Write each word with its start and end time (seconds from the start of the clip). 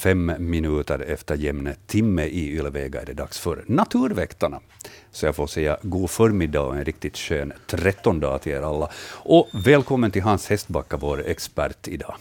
Fem 0.00 0.32
minuter 0.38 0.98
efter 0.98 1.36
jämne 1.36 1.74
timme 1.86 2.24
i 2.24 2.50
Ylvega 2.50 3.00
är 3.00 3.06
det 3.06 3.12
dags 3.12 3.38
för 3.38 3.64
Naturväktarna. 3.66 4.60
Så 5.10 5.26
jag 5.26 5.36
får 5.36 5.46
säga 5.46 5.78
god 5.82 6.10
förmiddag 6.10 6.60
och 6.60 6.76
en 6.76 6.84
riktigt 6.84 7.18
skön 7.18 7.52
trettondag 7.66 8.38
till 8.38 8.52
er 8.52 8.62
alla. 8.62 8.90
Och 9.12 9.48
välkommen 9.52 10.10
till 10.10 10.22
Hans 10.22 10.48
Hästbacka, 10.48 10.96
vår 10.96 11.26
expert 11.26 11.88
idag. 11.88 12.14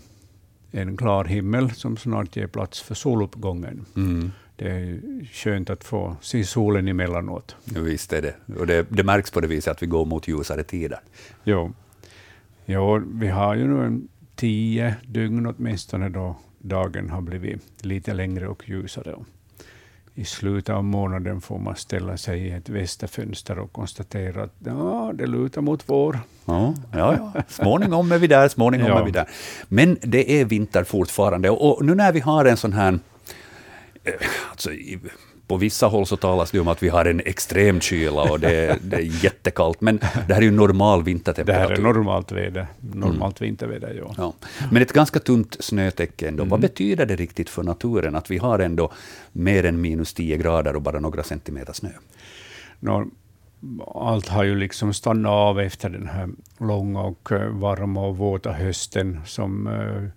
en 0.71 0.97
klar 0.97 1.25
himmel 1.25 1.71
som 1.71 1.97
snart 1.97 2.35
ger 2.35 2.47
plats 2.47 2.81
för 2.81 2.95
soluppgången. 2.95 3.85
Mm. 3.95 4.31
Det 4.55 4.71
är 4.71 4.99
skönt 5.33 5.69
att 5.69 5.83
få 5.83 6.15
se 6.21 6.43
solen 6.43 6.87
emellanåt. 6.87 7.55
Ja, 7.63 7.81
visst 7.81 8.13
är 8.13 8.21
det. 8.21 8.55
Och 8.59 8.67
det, 8.67 8.87
det 8.89 9.03
märks 9.03 9.31
på 9.31 9.41
det 9.41 9.47
viset 9.47 9.71
att 9.71 9.83
vi 9.83 9.87
går 9.87 10.05
mot 10.05 10.27
ljusare 10.27 10.63
tider. 10.63 10.99
Jo. 11.43 11.73
jo, 12.65 13.01
vi 13.13 13.27
har 13.27 13.55
ju 13.55 13.67
nu 13.67 13.85
en 13.85 14.07
tio 14.35 14.95
dygn 15.05 15.45
åtminstone 15.45 16.09
då 16.09 16.35
dagen 16.59 17.09
har 17.09 17.21
blivit 17.21 17.85
lite 17.85 18.13
längre 18.13 18.47
och 18.47 18.69
ljusare 18.69 19.15
i 20.17 20.25
slutet 20.25 20.75
av 20.75 20.83
månaden 20.83 21.41
får 21.41 21.59
man 21.59 21.75
ställa 21.75 22.17
sig 22.17 22.39
i 22.39 22.51
ett 22.51 22.69
västerfönster 22.69 23.59
och 23.59 23.71
konstatera 23.71 24.43
att 24.43 24.53
ja, 24.65 25.11
det 25.15 25.27
lutar 25.27 25.61
mot 25.61 25.83
vår. 25.85 26.19
Ja, 26.45 26.73
ja, 26.93 27.31
ja. 27.33 27.43
småningom 27.47 28.11
är 28.11 28.17
vi 28.17 28.27
där, 28.27 28.47
småningom 28.47 28.87
ja. 28.87 28.99
är 28.99 29.05
vi 29.05 29.11
där. 29.11 29.29
Men 29.67 29.97
det 30.01 30.41
är 30.41 30.45
vinter 30.45 30.83
fortfarande, 30.83 31.49
och 31.49 31.85
nu 31.85 31.95
när 31.95 32.11
vi 32.11 32.19
har 32.19 32.45
en 32.45 32.57
sån 32.57 32.73
här 32.73 32.99
eh, 34.03 34.13
Alltså, 34.51 34.69
på 35.47 35.57
vissa 35.57 35.87
håll 35.87 36.05
så 36.05 36.17
talas 36.17 36.51
det 36.51 36.59
om 36.59 36.67
att 36.67 36.83
vi 36.83 36.89
har 36.89 37.05
en 37.05 37.21
extrem 37.25 37.81
kyla 37.81 38.31
och 38.31 38.39
det, 38.39 38.79
det 38.83 38.95
är 38.95 39.23
jättekallt, 39.23 39.81
men 39.81 39.97
det 40.27 40.33
här 40.33 40.37
är 40.37 40.41
ju 40.41 40.51
normal 40.51 41.03
vintertemperatur. 41.03 41.75
Det 41.75 41.75
här 41.75 41.79
är 41.79 41.93
normalt 41.93 42.31
väder, 42.31 42.67
normalt 42.79 43.41
mm. 43.41 43.49
vinterväder, 43.49 44.03
ja. 44.05 44.13
ja. 44.17 44.33
Men 44.71 44.81
ett 44.81 44.93
ganska 44.93 45.19
tunt 45.19 45.57
snötäcke 45.59 46.27
ändå. 46.27 46.43
Mm. 46.43 46.49
Vad 46.49 46.59
betyder 46.59 47.05
det 47.05 47.15
riktigt 47.15 47.49
för 47.49 47.63
naturen 47.63 48.15
att 48.15 48.31
vi 48.31 48.37
har 48.37 48.59
ändå 48.59 48.91
mer 49.31 49.63
än 49.63 49.81
minus 49.81 50.13
10 50.13 50.37
grader 50.37 50.75
och 50.75 50.81
bara 50.81 50.99
några 50.99 51.23
centimeter 51.23 51.73
snö? 51.73 51.89
No, 52.79 53.11
allt 53.95 54.27
har 54.27 54.43
ju 54.43 54.55
liksom 54.55 54.93
stannat 54.93 55.29
av 55.29 55.59
efter 55.59 55.89
den 55.89 56.07
här 56.07 56.29
långa 56.57 57.01
och 57.01 57.31
eh, 57.31 57.49
varma 57.49 58.07
och 58.07 58.17
våta 58.17 58.51
hösten 58.51 59.19
som 59.25 59.67
uh, 59.67 60.09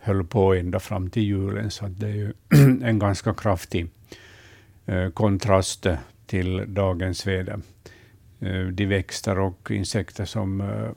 höll 0.00 0.24
på 0.24 0.54
ända 0.54 0.80
fram 0.80 1.10
till 1.10 1.22
julen, 1.22 1.70
så 1.70 1.86
det 1.86 2.06
är 2.06 2.14
ju 2.14 2.32
en 2.82 2.98
ganska 2.98 3.34
kraftig 3.34 3.90
Eh, 4.03 4.03
Eh, 4.86 5.10
kontrast 5.10 5.86
till 6.26 6.64
dagens 6.74 7.26
väder. 7.26 7.60
De 8.72 8.86
växter 8.86 9.38
och 9.38 9.70
insekter 9.70 10.24
som 10.24 10.60
eh, 10.60 10.90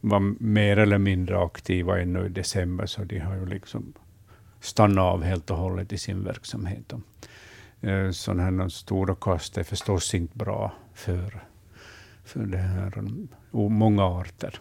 var 0.00 0.20
mer 0.42 0.76
eller 0.76 0.98
mindre 0.98 1.44
aktiva 1.44 2.00
ännu 2.00 2.26
i 2.26 2.28
december, 2.28 2.86
så 2.86 3.04
de 3.04 3.18
har 3.18 3.34
ju 3.34 3.46
liksom 3.46 3.92
stannat 4.60 5.02
av 5.02 5.22
helt 5.22 5.50
och 5.50 5.56
hållet 5.56 5.92
i 5.92 5.98
sin 5.98 6.24
verksamhet. 6.24 6.92
Eh, 7.80 8.10
Sådana 8.10 8.42
här 8.42 8.68
stora 8.68 9.14
kast 9.14 9.58
är 9.58 9.62
förstås 9.62 10.14
inte 10.14 10.38
bra 10.38 10.72
för, 10.94 11.44
för 12.24 12.40
det 12.40 12.58
här, 12.58 13.04
många 13.50 14.04
arter. 14.04 14.60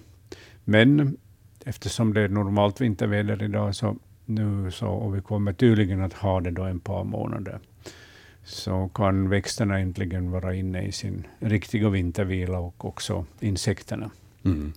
Men 0.64 1.18
eftersom 1.66 2.14
det 2.14 2.22
är 2.22 2.30
normalt 2.30 2.82
vinterväder 2.82 3.44
idag, 3.44 3.76
så 3.76 3.96
nu 4.26 4.72
så, 4.72 4.88
och 4.88 5.16
vi 5.16 5.22
kommer 5.22 5.54
tydligen 5.54 6.02
att 6.02 6.14
ha 6.14 6.42
det 6.42 6.52
då 6.52 6.64
en 6.64 6.80
par 6.80 7.04
månader, 7.04 7.60
så 8.46 8.90
kan 8.94 9.30
växterna 9.30 9.80
äntligen 9.80 10.31
vara 10.31 10.56
inne 10.56 10.84
i 10.84 10.92
sin 10.92 11.28
riktiga 11.40 11.90
vintervila 11.90 12.59
och 12.59 12.86
också 12.86 13.26
insekterna. 13.40 14.12
Mm. 14.46 14.74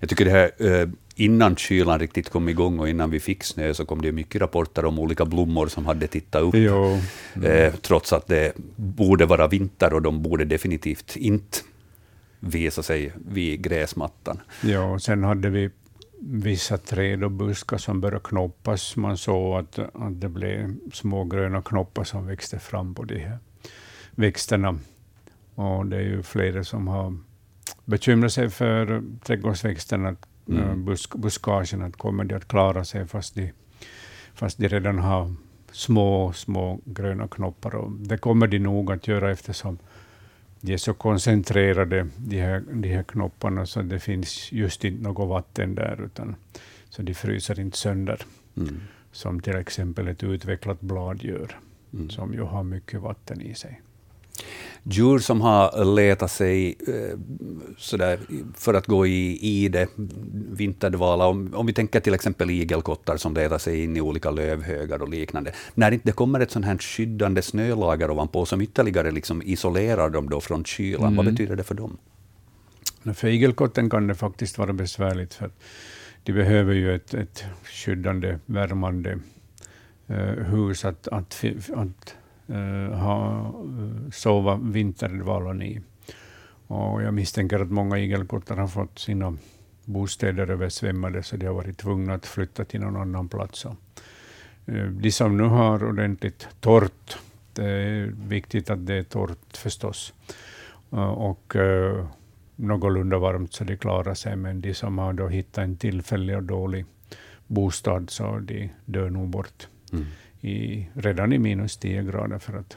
Jag 0.00 0.08
tycker 0.08 0.24
det 0.24 0.30
här, 0.30 0.50
eh, 0.58 0.88
innan 1.14 1.56
kylan 1.56 1.98
riktigt 1.98 2.28
kom 2.28 2.48
igång 2.48 2.78
och 2.78 2.88
innan 2.88 3.10
vi 3.10 3.20
fick 3.20 3.44
snö, 3.44 3.74
så 3.74 3.84
kom 3.84 4.02
det 4.02 4.12
mycket 4.12 4.40
rapporter 4.40 4.84
om 4.84 4.98
olika 4.98 5.24
blommor 5.24 5.66
som 5.66 5.86
hade 5.86 6.06
tittat 6.06 6.42
upp, 6.42 6.54
mm. 6.54 7.72
trots 7.82 8.12
att 8.12 8.26
det 8.26 8.52
borde 8.76 9.26
vara 9.26 9.48
vinter 9.48 9.92
och 9.92 10.02
de 10.02 10.22
borde 10.22 10.44
definitivt 10.44 11.16
inte 11.16 11.58
visa 12.40 12.82
sig 12.82 13.12
vid 13.28 13.62
gräsmattan. 13.62 14.40
Ja, 14.62 14.98
sen 14.98 15.24
hade 15.24 15.50
vi 15.50 15.70
vissa 16.20 16.78
träd 16.78 17.24
och 17.24 17.30
buskar 17.30 17.78
som 17.78 18.00
började 18.00 18.24
knoppas. 18.24 18.96
Man 18.96 19.16
såg 19.16 19.58
att, 19.58 19.78
att 19.78 20.20
det 20.20 20.28
blev 20.28 20.76
små 20.92 21.24
gröna 21.24 21.62
knoppar 21.62 22.04
som 22.04 22.26
växte 22.26 22.58
fram 22.58 22.94
på 22.94 23.04
de 23.04 23.18
här 23.18 23.38
växterna. 24.14 24.78
Och 25.54 25.86
det 25.86 25.96
är 25.96 26.00
ju 26.00 26.22
flera 26.22 26.64
som 26.64 26.88
har 26.88 27.16
bekymrat 27.84 28.32
sig 28.32 28.50
för 28.50 29.02
trädgårdsväxterna, 29.22 30.16
mm. 30.48 30.62
Eh, 30.62 30.76
busk, 30.76 31.14
buskagen, 31.14 31.82
att 31.82 31.96
kommer 31.96 32.24
de 32.24 32.34
att 32.34 32.48
klara 32.48 32.84
sig 32.84 33.06
fast 33.06 33.34
de, 33.34 33.52
fast 34.34 34.58
de 34.58 34.68
redan 34.68 34.98
har 34.98 35.34
små, 35.72 36.32
små 36.32 36.80
gröna 36.84 37.28
knoppar. 37.28 37.74
Och 37.74 37.92
det 37.92 38.18
kommer 38.18 38.46
de 38.46 38.58
nog 38.58 38.92
att 38.92 39.08
göra 39.08 39.30
eftersom 39.30 39.78
de 40.64 40.72
är 40.72 40.76
så 40.76 40.94
koncentrerade, 40.94 42.06
de 42.16 42.40
här, 42.40 42.64
de 42.72 42.88
här 42.88 43.02
knopparna, 43.02 43.66
så 43.66 43.82
det 43.82 44.00
finns 44.00 44.52
just 44.52 44.84
inte 44.84 45.02
något 45.02 45.28
vatten 45.28 45.74
där, 45.74 46.04
utan, 46.04 46.36
så 46.88 47.02
de 47.02 47.14
fryser 47.14 47.60
inte 47.60 47.78
sönder, 47.78 48.22
mm. 48.56 48.80
som 49.12 49.40
till 49.40 49.56
exempel 49.56 50.08
ett 50.08 50.22
utvecklat 50.22 50.80
blad 50.80 51.22
gör, 51.22 51.58
mm. 51.92 52.10
som 52.10 52.34
ju 52.34 52.42
har 52.42 52.62
mycket 52.62 53.00
vatten 53.00 53.40
i 53.40 53.54
sig 53.54 53.80
djur 54.82 55.18
som 55.18 55.40
har 55.40 55.94
letat 55.94 56.30
sig 56.30 56.76
eh, 56.88 57.18
sådär, 57.78 58.18
för 58.54 58.74
att 58.74 58.86
gå 58.86 59.06
i 59.06 59.38
ide, 59.40 59.86
vinterdvala. 60.52 61.26
Om, 61.26 61.54
om 61.54 61.66
vi 61.66 61.72
tänker 61.72 62.00
till 62.00 62.14
exempel 62.14 62.50
igelkottar 62.50 63.16
som 63.16 63.34
letar 63.34 63.58
sig 63.58 63.84
in 63.84 63.96
i 63.96 64.00
olika 64.00 64.30
lövhögar 64.30 65.02
och 65.02 65.08
liknande. 65.08 65.52
När 65.74 65.90
det 65.90 65.94
inte 65.94 66.12
kommer 66.12 66.40
ett 66.40 66.50
sånt 66.50 66.64
här 66.64 66.78
skyddande 66.78 67.42
snölager 67.42 68.10
ovanpå 68.10 68.46
som 68.46 68.60
ytterligare 68.60 69.10
liksom 69.10 69.42
isolerar 69.42 70.10
dem 70.10 70.28
då 70.28 70.40
från 70.40 70.64
kylan, 70.64 71.02
mm. 71.02 71.16
vad 71.16 71.26
betyder 71.26 71.56
det 71.56 71.64
för 71.64 71.74
dem? 71.74 71.96
För 73.14 73.28
igelkotten 73.28 73.90
kan 73.90 74.06
det 74.06 74.14
faktiskt 74.14 74.58
vara 74.58 74.72
besvärligt, 74.72 75.34
för 75.34 75.50
de 76.22 76.32
behöver 76.32 76.74
ju 76.74 76.94
ett, 76.94 77.14
ett 77.14 77.44
skyddande, 77.64 78.38
värmande 78.46 79.18
uh, 80.10 80.16
hus 80.16 80.84
att, 80.84 81.08
att, 81.08 81.44
att 81.74 82.14
Eh, 82.46 82.98
ha, 82.98 83.40
eh, 83.40 84.10
sova 84.10 84.56
vinterdvalan 84.56 85.62
i. 85.62 85.80
Och 86.66 87.02
jag 87.02 87.14
misstänker 87.14 87.60
att 87.60 87.70
många 87.70 87.98
igelkottar 87.98 88.56
har 88.56 88.68
fått 88.68 88.98
sina 88.98 89.36
bostäder 89.84 90.50
översvämmade, 90.50 91.22
så 91.22 91.36
de 91.36 91.46
har 91.46 91.54
varit 91.54 91.78
tvungna 91.78 92.14
att 92.14 92.26
flytta 92.26 92.64
till 92.64 92.80
någon 92.80 92.96
annan 92.96 93.28
plats. 93.28 93.66
Uh, 94.68 94.86
de 94.86 95.10
som 95.10 95.36
nu 95.36 95.42
har 95.42 95.84
ordentligt 95.84 96.48
torrt, 96.60 97.18
det 97.52 97.64
är 97.64 98.14
viktigt 98.28 98.70
att 98.70 98.86
det 98.86 98.94
är 98.94 99.02
torrt 99.02 99.56
förstås, 99.56 100.14
uh, 100.92 100.98
och 101.00 101.56
uh, 101.56 102.06
någorlunda 102.56 103.18
varmt 103.18 103.52
så 103.52 103.64
de 103.64 103.76
klarar 103.76 104.14
sig, 104.14 104.36
men 104.36 104.60
de 104.60 104.74
som 104.74 104.98
har 104.98 105.12
då 105.12 105.28
hittat 105.28 105.64
en 105.64 105.76
tillfällig 105.76 106.36
och 106.36 106.42
dålig 106.42 106.84
bostad, 107.46 108.10
så 108.10 108.38
de 108.38 108.70
dör 108.84 109.10
nog 109.10 109.28
bort 109.28 109.68
mm 109.92 110.04
i, 110.44 110.88
redan 110.94 111.32
i 111.32 111.38
minus 111.38 111.76
10 111.76 112.02
grader, 112.02 112.38
för 112.38 112.58
att 112.58 112.76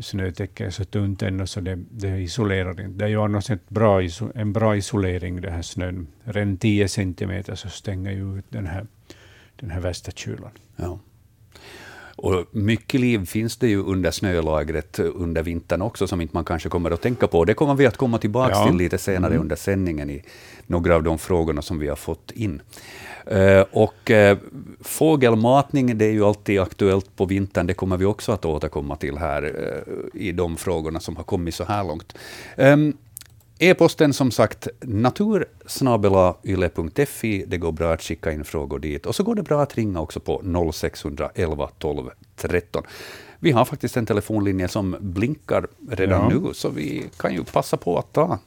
snötäcket 0.00 0.66
är 0.66 0.70
så 0.70 0.84
tunt 0.84 1.22
ännu, 1.22 1.46
så 1.46 1.60
det, 1.60 1.78
det 1.90 2.18
isolerar 2.18 2.70
inte. 2.70 2.98
Det 2.98 3.04
är 3.04 3.08
ju 3.08 3.20
annars 3.20 3.50
ett 3.50 3.68
bra, 3.68 4.02
en 4.34 4.52
bra 4.52 4.76
isolering, 4.76 5.40
det 5.40 5.50
här 5.50 5.62
snön. 5.62 6.06
Redan 6.24 6.56
10 6.56 6.88
centimeter 6.88 7.54
så 7.54 7.68
stänger 7.68 8.12
ju 8.12 8.38
ut 8.38 8.44
den 8.48 8.66
här, 8.66 8.86
den 9.56 9.70
här 9.70 9.80
värsta 9.80 10.10
kylan. 10.10 10.50
Ja. 10.76 10.98
Och 12.16 12.46
mycket 12.50 13.00
liv 13.00 13.26
finns 13.26 13.56
det 13.56 13.68
ju 13.68 13.82
under 13.82 14.10
snölagret 14.10 14.98
under 14.98 15.42
vintern 15.42 15.82
också, 15.82 16.06
som 16.06 16.20
inte 16.20 16.36
man 16.36 16.44
kanske 16.44 16.68
kommer 16.68 16.90
att 16.90 17.02
tänka 17.02 17.26
på. 17.26 17.44
Det 17.44 17.54
kommer 17.54 17.74
vi 17.74 17.86
att 17.86 17.96
komma 17.96 18.18
tillbaka 18.18 18.52
ja. 18.54 18.66
till 18.66 18.76
lite 18.76 18.98
senare 18.98 19.32
mm. 19.32 19.42
under 19.42 19.56
sändningen 19.56 20.10
i 20.10 20.22
några 20.66 20.94
av 20.94 21.02
de 21.02 21.18
frågorna 21.18 21.62
som 21.62 21.78
vi 21.78 21.88
har 21.88 21.96
fått 21.96 22.30
in. 22.30 22.62
Uh, 23.32 23.64
och 23.70 24.10
uh, 24.10 24.36
fågelmatning, 24.80 25.98
det 25.98 26.04
är 26.04 26.12
ju 26.12 26.24
alltid 26.24 26.60
aktuellt 26.60 27.16
på 27.16 27.24
vintern. 27.24 27.66
Det 27.66 27.74
kommer 27.74 27.96
vi 27.96 28.04
också 28.04 28.32
att 28.32 28.44
återkomma 28.44 28.96
till 28.96 29.18
här 29.18 29.44
uh, 29.44 30.22
i 30.22 30.32
de 30.32 30.56
frågorna 30.56 31.00
som 31.00 31.16
har 31.16 31.24
kommit 31.24 31.54
så 31.54 31.64
här 31.64 31.84
långt. 31.84 32.14
Um, 32.56 32.96
E-posten 33.58 34.12
som 34.12 34.30
sagt 34.30 34.68
natursnabelayle.fi. 34.80 37.44
Det 37.46 37.58
går 37.58 37.72
bra 37.72 37.92
att 37.92 38.02
skicka 38.02 38.32
in 38.32 38.44
frågor 38.44 38.78
dit. 38.78 39.06
Och 39.06 39.14
så 39.14 39.22
går 39.22 39.34
det 39.34 39.42
bra 39.42 39.62
att 39.62 39.74
ringa 39.74 40.00
också 40.00 40.20
på 40.20 40.42
0611 40.72 41.70
12 41.78 42.10
13. 42.36 42.82
Vi 43.38 43.50
har 43.50 43.64
faktiskt 43.64 43.96
en 43.96 44.06
telefonlinje 44.06 44.68
som 44.68 44.96
blinkar 45.00 45.66
redan 45.90 46.30
ja. 46.30 46.38
nu, 46.38 46.54
så 46.54 46.68
vi 46.68 47.04
kan 47.16 47.34
ju 47.34 47.44
passa 47.44 47.76
på 47.76 47.98
att 47.98 48.12
ta 48.12 48.38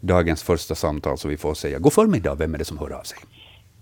dagens 0.00 0.42
första 0.42 0.74
samtal, 0.74 1.18
så 1.18 1.28
vi 1.28 1.36
får 1.36 1.54
säga 1.54 1.78
god 1.78 1.92
förmiddag. 1.92 2.34
Vem 2.34 2.54
är 2.54 2.58
det 2.58 2.64
som 2.64 2.78
hör 2.78 2.92
av 2.92 3.02
sig? 3.02 3.18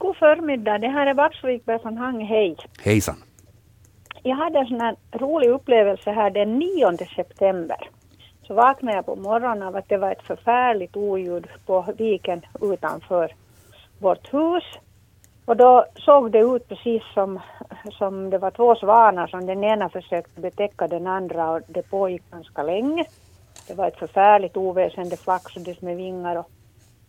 God 0.06 0.16
förmiddag. 0.16 0.78
Det 0.78 0.88
här 0.88 1.06
är 1.06 1.14
Babs 1.14 1.44
Wikberg 1.44 1.78
från 1.78 1.96
Hang. 1.96 2.24
Hej. 2.24 2.56
Hejsan. 2.84 3.22
Jag 4.22 4.36
hade 4.36 4.58
en 4.58 4.66
sån 4.66 4.80
här 4.80 4.96
rolig 5.12 5.48
upplevelse 5.48 6.10
här 6.10 6.30
den 6.30 6.58
9 6.58 6.96
september 7.16 7.76
så 8.42 8.54
vaknade 8.54 8.96
jag 8.96 9.06
på 9.06 9.16
morgonen 9.16 9.62
av 9.62 9.76
att 9.76 9.88
det 9.88 9.96
var 9.96 10.12
ett 10.12 10.22
förfärligt 10.22 10.96
oljud 10.96 11.46
på 11.66 11.84
viken 11.98 12.42
utanför 12.62 13.34
vårt 13.98 14.34
hus. 14.34 14.64
Och 15.44 15.56
då 15.56 15.84
såg 15.96 16.30
det 16.30 16.40
ut 16.40 16.68
precis 16.68 17.02
som, 17.14 17.40
som 17.98 18.30
det 18.30 18.38
var 18.38 18.50
två 18.50 18.74
svanar 18.74 19.26
som 19.26 19.46
den 19.46 19.64
ena 19.64 19.88
försökte 19.88 20.40
betäcka 20.40 20.88
den 20.88 21.06
andra 21.06 21.50
och 21.50 21.60
det 21.66 21.90
pågick 21.90 22.30
ganska 22.30 22.62
länge. 22.62 23.04
Det 23.68 23.74
var 23.74 23.88
ett 23.88 23.98
förfärligt 23.98 24.56
oväsen, 24.56 25.08
det 25.08 25.20
flaxades 25.20 25.80
med 25.80 25.96
vingar 25.96 26.36
och, 26.36 26.50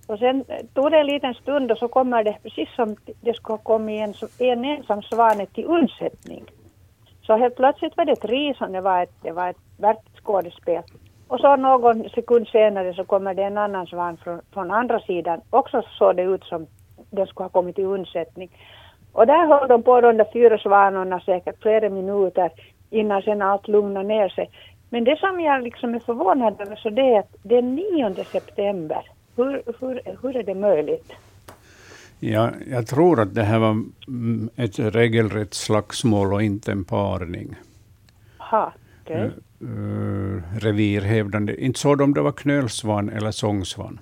och 0.07 0.19
sen 0.19 0.43
eh, 0.47 0.65
tog 0.73 0.91
det 0.91 0.97
en 0.97 1.05
liten 1.05 1.33
stund 1.33 1.71
och 1.71 1.77
så 1.77 1.87
kommer 1.87 2.23
det 2.23 2.37
precis 2.43 2.69
som 2.75 2.95
det 3.21 3.33
skulle 3.33 3.53
ha 3.53 3.63
kommit 3.63 4.01
en, 4.01 4.13
en 4.47 4.65
ensam 4.65 5.01
svane 5.01 5.45
till 5.45 5.65
undsättning. 5.65 6.43
Så 7.21 7.37
helt 7.37 7.55
plötsligt 7.55 7.97
var 7.97 8.05
det 8.05 8.11
ett 8.11 8.25
ris 8.25 8.61
och 8.61 8.71
det 8.71 8.81
var 8.81 9.03
ett, 9.03 9.13
det 9.21 9.31
var 9.31 9.49
ett 9.49 9.63
verkligt 9.77 10.23
skådespel. 10.23 10.83
Och 11.27 11.39
så 11.39 11.55
någon 11.55 12.09
sekund 12.09 12.47
senare 12.47 12.93
så 12.93 13.03
kommer 13.03 13.33
det 13.33 13.43
en 13.43 13.57
annan 13.57 13.87
svan 13.87 14.17
från, 14.17 14.41
från 14.53 14.71
andra 14.71 14.99
sidan. 14.99 15.41
Också 15.49 15.81
såg 15.97 16.15
det 16.15 16.23
ut 16.23 16.43
som 16.43 16.67
den 17.09 17.27
skulle 17.27 17.45
ha 17.45 17.49
kommit 17.49 17.75
till 17.75 17.85
undsättning. 17.85 18.49
Och 19.13 19.27
där 19.27 19.47
höll 19.47 19.67
de 19.67 19.83
på 19.83 20.01
de 20.01 20.17
där 20.17 20.27
fyra 20.33 20.57
svanorna 20.57 21.19
säkert 21.19 21.61
flera 21.61 21.89
minuter 21.89 22.51
innan 22.89 23.21
sen 23.21 23.41
allt 23.41 23.67
lugnade 23.67 24.07
ner 24.07 24.29
sig. 24.29 24.49
Men 24.89 25.03
det 25.03 25.19
som 25.19 25.39
jag 25.39 25.63
liksom 25.63 25.95
är 25.95 25.99
förvånad 25.99 26.61
över 26.61 26.75
så 26.75 26.89
det 26.89 27.01
är 27.01 27.19
att 27.19 27.35
det 27.43 27.57
är 27.57 27.61
9 27.61 28.23
september. 28.23 29.01
Hur, 29.37 29.63
hur, 29.79 30.01
hur 30.21 30.35
är 30.35 30.43
det 30.43 30.55
möjligt? 30.55 31.13
Ja, 32.19 32.51
jag 32.71 32.87
tror 32.87 33.19
att 33.19 33.35
det 33.35 33.43
här 33.43 33.59
var 33.59 33.83
ett 34.55 34.79
regelrätt 34.79 35.53
slagsmål 35.53 36.33
och 36.33 36.43
inte 36.43 36.71
en 36.71 36.83
parning. 36.83 37.55
Aha, 38.37 38.73
okay 39.01 39.29
uh, 39.63 40.41
revirhävdande. 40.59 41.55
Inte 41.65 41.79
såg 41.79 41.97
de 41.97 42.03
om 42.03 42.13
det 42.13 42.21
var 42.21 42.31
knölsvan 42.31 43.09
eller 43.09 43.31
sångsvan? 43.31 43.99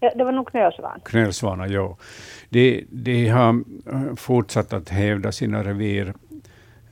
Ja, 0.00 0.12
det 0.16 0.24
var 0.24 0.32
nog 0.32 0.48
knölsvan. 0.48 1.00
Knölsvanar, 1.04 1.66
ja. 1.66 1.96
De, 2.48 2.84
de 2.90 3.28
har 3.28 3.64
eh, 3.92 4.14
fortsatt 4.16 4.72
att 4.72 4.88
hävda 4.88 5.32
sina 5.32 5.64
revir. 5.64 6.14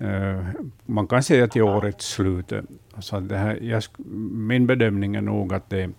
Uh, 0.00 0.48
man 0.86 1.06
kan 1.06 1.22
säga 1.22 1.48
till 1.48 1.62
årets 1.62 2.06
slut. 2.06 2.52
Så 2.98 3.20
det 3.20 3.36
här, 3.36 3.58
jag, 3.62 3.82
min 4.32 4.66
bedömning 4.66 5.14
är 5.14 5.20
nog 5.20 5.54
att 5.54 5.70
det 5.70 5.90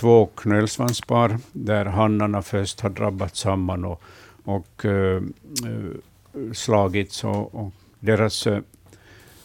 två 0.00 0.26
knölsvanspar 0.26 1.38
där 1.52 1.84
hannarna 1.84 2.42
först 2.42 2.80
har 2.80 2.90
drabbat 2.90 3.36
samman 3.36 3.84
och, 3.84 4.02
och 4.44 4.84
uh, 4.84 5.20
slagits. 6.52 7.24
Och, 7.24 7.54
och 7.54 7.72
deras 8.00 8.46
eh, 8.46 8.60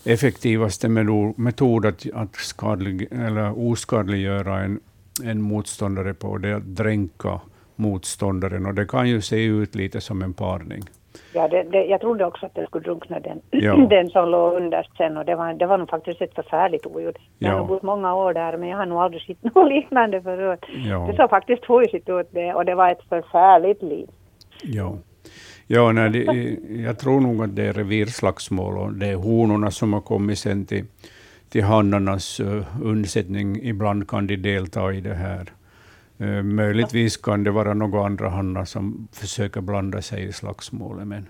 effektivaste 0.04 0.90
metod 1.36 1.86
att, 1.86 2.06
att 2.14 2.36
skadlig, 2.36 3.08
eller 3.12 3.60
oskadliggöra 3.70 4.64
en, 4.64 4.80
en 5.24 5.42
motståndare 5.42 6.14
på, 6.14 6.38
det 6.38 6.50
är 6.50 6.54
att 6.54 6.76
dränka 6.76 7.40
motståndaren. 7.76 8.66
Och 8.66 8.74
det 8.74 8.86
kan 8.86 9.10
ju 9.10 9.22
se 9.22 9.44
ut 9.44 9.76
lite 9.76 10.02
som 10.02 10.22
en 10.22 10.34
parning. 10.34 10.84
Ja, 11.34 11.48
det, 11.48 11.64
det, 11.64 11.86
jag 11.86 12.02
trodde 12.02 12.26
också 12.26 12.46
att 12.46 12.56
det 12.56 12.66
skulle 12.66 12.84
drunkna 12.84 13.20
den, 13.20 13.42
ja. 13.50 13.76
den 13.90 14.10
som 14.10 14.30
låg 14.30 14.54
underst 14.54 14.98
sen 14.98 15.18
och 15.18 15.26
det 15.26 15.36
var, 15.36 15.54
det 15.54 15.66
var 15.66 15.78
nog 15.78 15.90
faktiskt 15.90 16.22
ett 16.22 16.36
förfärligt 16.36 16.86
oljud. 16.86 17.18
Jag 17.40 17.54
ja. 17.54 17.58
har 17.58 17.66
bott 17.66 17.84
många 17.84 18.16
år 18.16 18.34
där 18.34 18.58
men 18.58 18.70
jag 18.70 18.78
har 18.78 18.86
nog 18.86 19.00
aldrig 19.00 19.22
sett 19.22 19.44
något 19.56 19.70
liknande 19.70 20.22
förut. 20.22 20.66
Ja. 20.86 21.08
Det 21.12 21.16
såg 21.16 21.30
faktiskt 21.30 21.66
hojsigt 21.66 22.10
ut 22.10 22.28
det 22.32 22.54
och 22.54 22.66
det 22.66 22.76
var 22.76 22.92
ett 22.92 23.04
förfärligt 23.10 23.82
liv. 23.82 24.08
Ja. 24.64 24.98
Ja, 25.68 25.92
nej, 25.92 26.10
det, 26.10 26.58
jag 26.84 27.00
tror 27.00 27.22
nog 27.22 27.44
att 27.44 27.56
det 27.56 27.64
är 27.64 27.74
revirslagsmål 27.74 28.78
och 28.78 28.94
det 28.94 29.08
är 29.08 29.16
honorna 29.16 29.72
som 29.72 29.94
har 29.94 30.02
kommit 30.02 30.40
sen 30.40 30.66
till, 30.66 30.86
till 31.50 31.64
hannarnas 31.64 32.40
uh, 32.40 32.66
undsättning. 32.84 33.64
Ibland 33.64 34.08
kan 34.08 34.28
de 34.28 34.36
delta 34.36 34.94
i 34.94 35.02
det 35.02 35.14
här. 35.14 35.46
Eh, 36.18 36.44
möjligtvis 36.44 37.18
kan 37.18 37.44
det 37.44 37.52
vara 37.52 37.74
några 37.74 38.06
andra 38.06 38.30
hannar 38.30 38.66
som 38.66 39.08
försöker 39.12 39.62
blanda 39.62 40.02
sig 40.02 40.24
i 40.24 40.34
slagsmålet. 40.34 41.08
Men... 41.08 41.30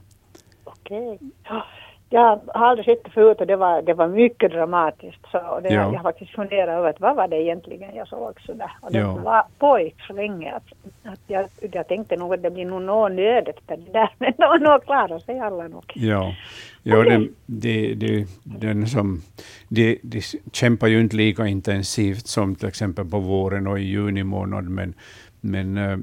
Okej. 0.63 1.19
Okay. 1.43 1.61
Jag 2.09 2.41
har 2.53 2.67
aldrig 2.67 2.85
sett 2.85 3.03
det 3.03 3.09
förut 3.09 3.41
och 3.41 3.47
det 3.47 3.55
var, 3.55 3.81
det 3.81 3.93
var 3.93 4.07
mycket 4.07 4.51
dramatiskt. 4.51 5.25
Så 5.31 5.59
det, 5.63 5.69
ja. 5.69 5.81
Jag 5.81 5.93
har 5.93 6.03
faktiskt 6.03 6.31
funderat 6.31 6.77
över 6.77 6.89
att 6.89 6.99
vad 6.99 7.15
var 7.15 7.27
det 7.27 7.41
egentligen 7.41 7.95
jag 7.95 8.07
såg 8.07 8.41
sådär. 8.41 8.71
Och 8.81 8.91
det 8.91 8.99
ja. 8.99 9.15
var, 9.15 9.43
pågick 9.59 9.95
så 10.07 10.13
länge 10.13 10.53
att, 10.53 10.63
att 11.03 11.19
jag, 11.27 11.45
jag 11.71 11.87
tänkte 11.87 12.15
nog 12.15 12.33
att 12.33 12.43
det 12.43 12.49
blir 12.49 12.65
nog 12.65 12.81
någon 12.81 13.15
nöd 13.15 13.47
efter 13.47 13.77
det 13.77 13.91
där. 13.91 14.09
Men 14.17 14.33
de 14.37 14.63
nog 14.63 14.83
klarar 14.83 15.19
sig 15.19 15.39
alla 15.39 15.67
nog. 15.67 15.91
Ja, 15.95 16.35
ja 16.83 17.03
det, 17.03 17.27
det, 17.45 17.93
det, 17.93 18.27
den 18.43 18.87
som, 18.87 19.21
de, 19.67 19.99
de 20.03 20.21
kämpar 20.51 20.87
ju 20.87 20.99
inte 20.99 21.15
lika 21.15 21.47
intensivt 21.47 22.27
som 22.27 22.55
till 22.55 22.67
exempel 22.67 23.05
på 23.05 23.19
våren 23.19 23.67
och 23.67 23.79
i 23.79 23.83
juni 23.83 24.23
månad. 24.23 24.63
Men, 24.69 24.93
men 25.41 25.77
äh, 25.77 25.97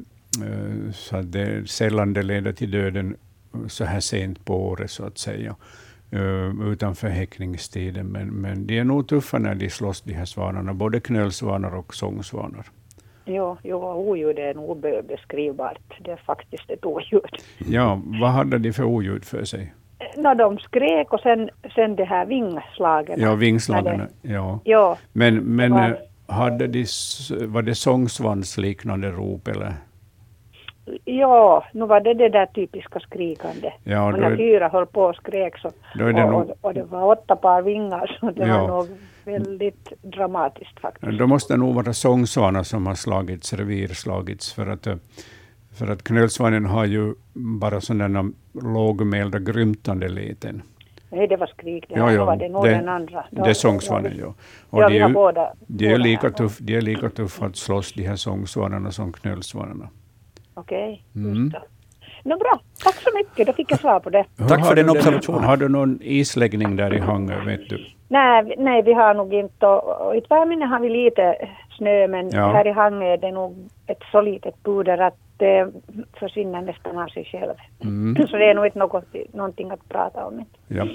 så 0.92 1.16
att 1.16 1.32
det 1.32 1.71
sällan 1.71 2.12
det 2.12 2.23
leder 2.23 2.52
till 2.52 2.71
döden 2.71 3.16
så 3.68 3.85
här 3.85 4.00
sent 4.00 4.44
på 4.44 4.66
året 4.66 4.90
så 4.90 5.04
att 5.04 5.18
säga. 5.18 5.56
Eh, 6.12 6.69
utanför 6.73 7.09
häckningstiden. 7.09 8.07
Men, 8.07 8.28
men 8.28 8.66
de 8.66 8.78
är 8.78 8.85
nog 8.85 9.09
tuffa 9.09 9.38
när 9.38 9.54
de 9.54 9.71
slåss, 9.71 10.02
de 10.02 10.14
här 10.14 10.25
svanarna, 10.25 10.75
både 10.75 11.00
knölsvanar 11.00 11.75
och 11.75 11.95
sångsvanar. 11.95 12.66
Jo, 13.25 13.57
jo 13.62 13.78
oljud 13.85 14.38
är 14.38 14.54
nog 14.54 14.81
beskrivbart. 15.09 15.78
Det 16.04 16.11
är 16.11 16.16
faktiskt 16.16 16.71
ett 16.71 16.85
oljud. 16.85 17.37
Ja, 17.59 18.00
vad 18.21 18.31
hade 18.31 18.59
de 18.59 18.73
för 18.73 18.85
oljud 18.85 19.25
för 19.25 19.45
sig? 19.45 19.75
No, 20.16 20.35
de 20.35 20.59
skrek 20.59 21.12
och 21.12 21.21
sen, 21.21 21.50
sen 21.75 21.97
det 21.97 22.04
här 22.04 22.26
vingslagen. 22.26 23.21
Ja, 23.21 23.35
vingslagen. 23.35 24.09
Ja. 24.23 24.61
ja. 24.64 24.99
Men, 25.12 25.37
men 25.37 25.73
var, 25.73 25.90
eh, 25.90 26.35
hade 26.35 26.66
de, 26.66 26.87
var 27.47 27.62
det 27.62 27.75
sångsvansliknande 27.75 29.11
rop 29.11 29.49
eller? 29.49 29.75
Ja, 31.05 31.65
nu 31.73 31.87
var 31.87 32.01
det 32.01 32.15
det 32.15 32.29
där 32.29 32.47
typiska 32.47 33.01
skrikande. 33.01 33.73
Ja, 33.85 34.12
och 34.12 34.19
när 34.19 34.37
fyra 34.37 34.69
höll 34.69 34.87
på 34.87 35.03
och 35.03 35.17
skrek 35.17 35.59
så, 35.59 35.69
och, 35.69 36.15
nog... 36.15 36.35
och, 36.35 36.57
och, 36.61 36.75
det 36.75 36.83
var 36.83 37.12
åtta 37.12 37.37
par 37.37 37.62
vingar 37.62 38.19
så 38.21 38.31
det 38.31 38.47
ja. 38.47 38.67
var 38.67 38.69
nog 38.69 38.89
väldigt 39.25 39.93
dramatiskt 40.03 40.81
faktiskt. 40.81 41.19
Då 41.19 41.27
måste 41.27 41.55
det 41.55 41.59
nog 41.59 41.75
vara 41.75 41.93
sångsvanar 41.93 42.62
som 42.62 42.87
har 42.87 42.95
slagits, 42.95 43.53
revir 43.53 43.89
slagits, 43.89 44.53
för 44.53 44.67
att, 44.67 44.87
för 45.79 45.93
att 45.93 46.03
knölsvanen 46.03 46.67
har 46.67 46.85
ju 46.85 47.15
bara 47.33 47.81
sådana 47.81 48.33
lågmälda 48.53 49.39
grymtande 49.39 50.09
leten. 50.09 50.62
Nej, 51.11 51.29
det 51.29 51.37
var 51.37 51.47
skrik. 51.47 51.85
Det, 51.89 51.95
Ja, 51.95 52.12
ja, 52.12 52.25
var 52.25 52.37
det 52.37 52.49
nog 52.49 52.65
det- 52.65 52.71
den 52.71 52.89
andra. 52.89 53.25
Det 53.31 53.51
är 53.51 53.55
sångsvanen, 53.55 54.12
ja. 54.19 54.35
ja, 54.71 54.89
de 54.89 55.01
är 55.01 55.09
ju, 55.09 55.15
båda. 55.15 55.55
de 55.67 55.87
är 55.87 55.91
båda 55.91 56.05
lika, 56.05 56.31
tuff, 56.31 56.59
de 56.59 56.77
är 56.77 56.81
lika 56.81 57.09
tuffa 57.09 57.47
att 57.47 57.57
slåss, 57.57 57.93
de 57.93 58.03
här 58.03 58.17
sångsvanarna, 58.17 58.91
som 58.91 59.12
knölsvanarna. 59.12 59.89
Okej, 60.54 61.04
Mm. 61.16 61.35
just 61.35 61.52
det. 61.52 61.62
Nå 62.25 62.37
bra, 62.37 62.61
tack 62.85 62.94
så 62.94 63.11
mycket. 63.16 63.47
Då 63.47 63.52
fick 63.52 63.73
jag 63.73 63.80
svar 63.80 64.00
på 64.00 64.11
det. 64.11 64.25
Tack 64.49 64.59
har 64.61 64.66
för 64.68 64.75
du 64.75 64.82
den 64.82 64.90
observationen. 64.90 65.44
Har 65.44 65.56
du 65.56 65.68
någon 65.68 65.99
isläggning 66.02 66.76
där 66.76 66.94
i 66.94 66.99
Hangö, 66.99 67.44
vet 67.44 67.68
du? 67.68 67.87
Nej, 68.09 68.54
nej, 68.59 68.82
vi 68.82 68.92
har 68.92 69.14
nog 69.14 69.35
inte... 69.35 69.66
Och, 69.66 70.06
och 70.06 70.16
i 70.16 70.21
Tvärminne 70.21 70.64
har 70.66 70.80
vi 70.80 70.88
lite 70.88 71.37
snö, 71.76 72.09
men 72.09 72.30
Ja. 72.32 72.52
här 72.52 72.66
i 72.66 72.71
Hangö 72.73 73.06
är 73.12 73.16
det 73.16 73.30
nog 73.32 73.56
ett 73.87 74.02
så 74.12 74.21
litet 74.21 74.54
puder 74.62 74.99
att 74.99 75.16
det 75.37 75.73
försvinner 76.18 76.62
nästan 76.62 76.99
av 76.99 77.06
sig 77.09 77.25
själv. 77.25 77.54
Mm. 77.85 78.26
Så 78.28 78.37
det 78.37 78.50
är 78.50 78.54
nog 78.54 78.66
inte 78.66 78.78
något, 78.78 79.04
någonting 79.32 79.71
att 79.71 79.88
prata 79.88 80.26
om. 80.26 80.44
Ja. 80.68 80.87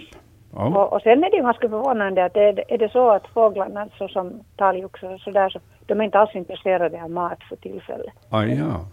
ja. 0.54 0.66
Och, 0.66 0.94
och 0.94 1.02
sen 1.02 1.24
är 1.24 1.30
det 1.32 1.38
ju 1.38 1.44
ganska 1.44 1.70
förvånande 1.70 2.26
att 2.26 2.36
är, 2.38 2.54
det- 2.54 2.74
är 2.74 2.78
det 2.78 2.90
så 2.92 3.10
att 3.12 3.28
fåglarna 3.28 3.88
så 3.98 4.08
som 4.08 4.40
talgoxar 4.56 5.14
och 5.14 5.20
sådär, 5.22 5.50
så 5.50 5.60
de 5.86 6.02
är 6.02 6.06
inte 6.06 6.20
alls 6.20 6.36
intresserade 6.36 7.04
av 7.04 7.12
mat 7.12 7.44
för 7.50 7.56
tillfället. 7.56 8.14
Ah, 8.30 8.44
ja. 8.44 8.86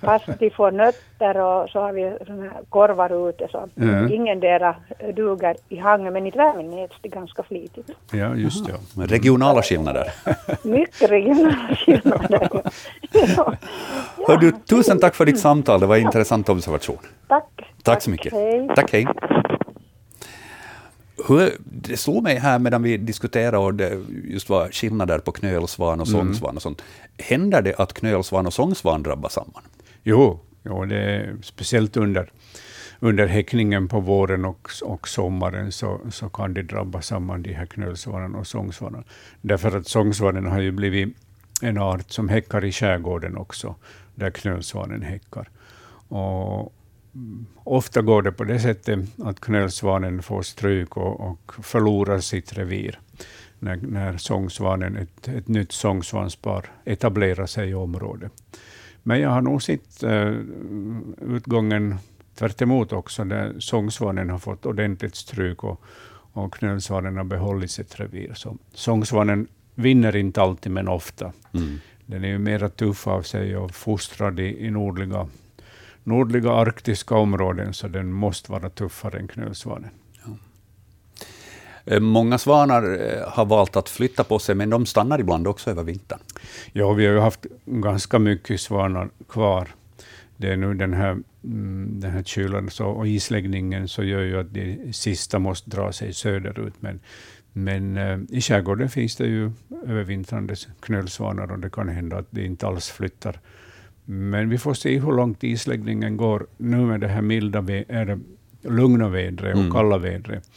Fast 0.00 0.24
de 0.38 0.50
får 0.50 0.70
nötter 0.70 1.36
och 1.40 1.68
så 1.70 1.80
har 1.80 1.92
vi 1.92 2.12
såna 2.26 2.42
här 2.42 2.50
korvar 2.68 3.28
ute 3.28 3.48
så 3.50 3.68
Mm. 3.76 4.12
ingen 4.12 4.40
dera 4.40 4.74
duger 5.14 5.56
i 5.68 5.76
Hangö, 5.78 6.10
men 6.10 6.26
i 6.26 6.30
Tvärminne 6.30 6.84
äts 6.84 6.96
det 7.02 7.08
ganska 7.08 7.42
flitigt. 7.42 7.90
ja, 8.12 8.34
just 8.34 8.66
det. 8.66 8.72
Ja. 8.96 9.04
Regionala 9.06 9.62
skillnader. 9.62 10.04
Mycket 10.62 11.10
regionala 11.10 11.74
skillnader. 11.76 12.62
ja. 13.36 13.54
Hör 14.26 14.36
du, 14.36 14.52
tusen 14.52 14.98
tack 14.98 15.14
för 15.14 15.24
ditt 15.26 15.38
samtal. 15.40 15.80
Det 15.80 15.86
var 15.86 15.96
en 15.96 16.02
intressant 16.02 16.48
observation. 16.48 16.98
Tack. 17.28 17.44
Tack 17.82 18.02
så 18.02 18.10
mycket. 18.10 18.32
Hej. 18.32 18.68
Tack, 18.76 18.92
hej. 18.92 19.06
Hur, 21.28 21.56
det 21.64 21.96
slog 21.96 22.22
mig 22.22 22.38
här 22.38 22.58
medan 22.58 22.82
vi 22.82 22.96
diskuterade 22.96 24.00
just 24.24 24.48
var 24.48 24.68
skillnader 24.68 25.18
på 25.18 25.32
knölsvan 25.32 26.00
och 26.00 26.08
sångsvan 26.08 26.56
och 26.56 26.62
sånt. 26.62 26.82
Händer 27.18 27.62
det 27.62 27.74
att 27.74 27.92
knölsvan 27.92 28.46
och 28.46 28.52
sångsvan 28.52 29.02
drabbas 29.02 29.32
samman? 29.32 29.62
Jo, 30.02 30.40
jo, 30.62 30.84
det 30.84 30.96
är 30.96 31.36
speciellt 31.42 31.96
under, 31.96 32.30
under 33.00 33.26
häckningen 33.26 33.88
på 33.88 34.00
våren 34.00 34.44
och, 34.44 34.70
och 34.82 35.08
sommaren 35.08 35.72
så, 35.72 36.00
så 36.10 36.28
kan 36.28 36.54
det 36.54 36.62
drabba 36.62 37.02
samman 37.02 37.42
de 37.42 37.52
här 37.52 37.66
knölsvanarna 37.66 38.38
och 38.38 38.46
sångsvanarna. 38.46 39.04
Därför 39.40 39.76
att 39.76 39.88
sångsvanen 39.88 40.46
har 40.46 40.60
ju 40.60 40.70
blivit 40.70 41.16
en 41.62 41.78
art 41.78 42.10
som 42.10 42.28
häckar 42.28 42.64
i 42.64 42.72
skärgården 42.72 43.36
också, 43.36 43.74
där 44.14 44.30
knölsvanen 44.30 45.02
häckar. 45.02 45.48
Och 46.08 46.60
mm, 46.60 46.72
ofta 47.64 48.02
går 48.02 48.22
det 48.22 48.32
på 48.32 48.44
det 48.44 48.60
sättet 48.60 48.98
att 49.18 49.40
knölsvanen 49.40 50.22
får 50.22 50.42
stryk 50.42 50.96
och, 50.96 51.20
och 51.20 51.54
förlorar 51.62 52.18
sitt 52.18 52.52
revir 52.52 52.98
när, 53.58 53.76
när 53.76 54.16
sångsvanen, 54.16 54.96
ett, 54.96 55.28
ett 55.28 55.48
nytt 55.48 55.72
sångsvanspar 55.72 56.66
etablerar 56.84 57.46
sig 57.46 57.70
i 57.70 57.74
området. 57.74 58.32
Men 59.02 59.20
jag 59.20 59.30
har 59.30 59.40
nog 59.40 59.62
sett 59.62 60.04
uh, 60.04 60.36
utgången 61.20 61.96
tvärt 62.34 62.92
också, 62.92 63.24
där 63.24 63.54
sångsvanen 63.58 64.30
har 64.30 64.38
fått 64.38 64.66
ordentligt 64.66 65.14
stryk 65.14 65.64
och, 65.64 65.82
och 66.32 66.54
knölsvanen 66.54 67.16
har 67.16 67.24
behållit 67.24 67.70
sitt 67.70 68.00
revir. 68.00 68.32
Så 68.34 68.56
sångsvanen 68.74 69.48
vinner 69.74 70.16
inte 70.16 70.42
alltid, 70.42 70.72
men 70.72 70.88
ofta. 70.88 71.32
Mm. 71.52 71.78
Den 72.06 72.24
är 72.24 72.28
ju 72.28 72.38
mera 72.38 72.68
tuff 72.68 73.06
av 73.06 73.22
sig 73.22 73.56
och 73.56 73.74
fostrad 73.74 74.40
i, 74.40 74.66
i 74.66 74.70
nordliga, 74.70 75.28
nordliga 76.04 76.52
arktiska 76.52 77.14
områden, 77.14 77.74
så 77.74 77.88
den 77.88 78.12
måste 78.12 78.52
vara 78.52 78.70
tuffare 78.70 79.18
än 79.18 79.28
knölsvanen. 79.28 79.90
Eh, 81.84 82.00
Många 82.00 82.38
svanar 82.38 82.82
eh, 82.82 83.28
har 83.28 83.44
valt 83.44 83.76
att 83.76 83.88
flytta 83.88 84.24
på 84.24 84.38
sig, 84.38 84.54
men 84.54 84.70
de 84.70 84.86
stannar 84.86 85.20
ibland 85.20 85.46
också 85.46 85.70
över 85.70 85.82
vintern. 85.82 86.18
Ja, 86.72 86.92
vi 86.92 87.06
har 87.06 87.14
ju 87.14 87.20
haft 87.20 87.46
ganska 87.64 88.18
mycket 88.18 88.60
svanar 88.60 89.08
kvar. 89.28 89.68
Det 90.36 90.52
är 90.52 90.56
nu 90.56 90.74
den 90.74 90.92
här, 90.92 91.18
mm, 91.44 92.00
den 92.00 92.10
här 92.10 92.22
kylan 92.22 92.70
så, 92.70 92.86
och 92.86 93.08
isläggningen 93.08 93.88
så 93.88 94.02
gör 94.02 94.22
ju 94.22 94.40
att 94.40 94.54
de 94.54 94.92
sista 94.92 95.38
måste 95.38 95.70
dra 95.70 95.92
sig 95.92 96.12
söderut. 96.12 96.74
Men, 96.80 97.00
men 97.52 97.96
eh, 97.96 98.18
i 98.28 98.40
skärgården 98.40 98.88
finns 98.88 99.16
det 99.16 99.26
ju 99.26 99.50
övervintrande 99.86 100.54
knölsvanar 100.80 101.52
och 101.52 101.58
det 101.58 101.70
kan 101.70 101.88
hända 101.88 102.18
att 102.18 102.26
de 102.30 102.44
inte 102.44 102.66
alls 102.66 102.90
flyttar. 102.90 103.40
Men 104.12 104.48
vi 104.48 104.58
får 104.58 104.74
se 104.74 104.98
hur 104.98 105.12
långt 105.12 105.44
isläggningen 105.44 106.16
går. 106.16 106.46
Nu 106.56 106.76
med 106.76 107.00
det 107.00 107.08
här 107.08 107.22
milda, 107.22 107.60
vä- 107.60 107.84
är 107.88 108.04
det 108.06 108.18
lugna 108.62 109.08
vädret 109.08 109.54
och 109.54 109.60
Mm. 109.60 109.72
kalla 109.72 109.98
vädret 109.98 110.50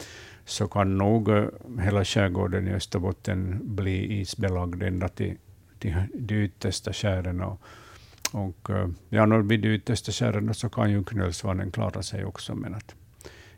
så 0.44 0.68
kan 0.68 0.98
nog 0.98 1.28
eh, 1.28 1.44
hela 1.80 2.04
skärgården 2.04 2.68
i 2.68 2.72
Österbotten 2.72 3.60
bli 3.62 4.20
isbelagd 4.20 4.82
ända 4.82 5.08
till, 5.08 5.34
till 5.78 5.94
de 6.14 6.34
yttersta 6.34 6.92
skären. 6.92 7.40
Och, 7.40 7.60
och 8.32 8.70
eh, 8.70 8.88
ja, 9.08 9.26
när 9.26 9.36
det 9.36 9.42
blir 9.44 9.58
de 9.58 9.68
yttersta 9.68 10.12
skären 10.12 10.54
så 10.54 10.68
kan 10.68 10.90
ju 10.90 11.04
knölsvanen 11.04 11.70
klara 11.70 12.02
sig 12.02 12.24
också. 12.24 12.54
Men, 12.54 12.74
att, 12.74 12.94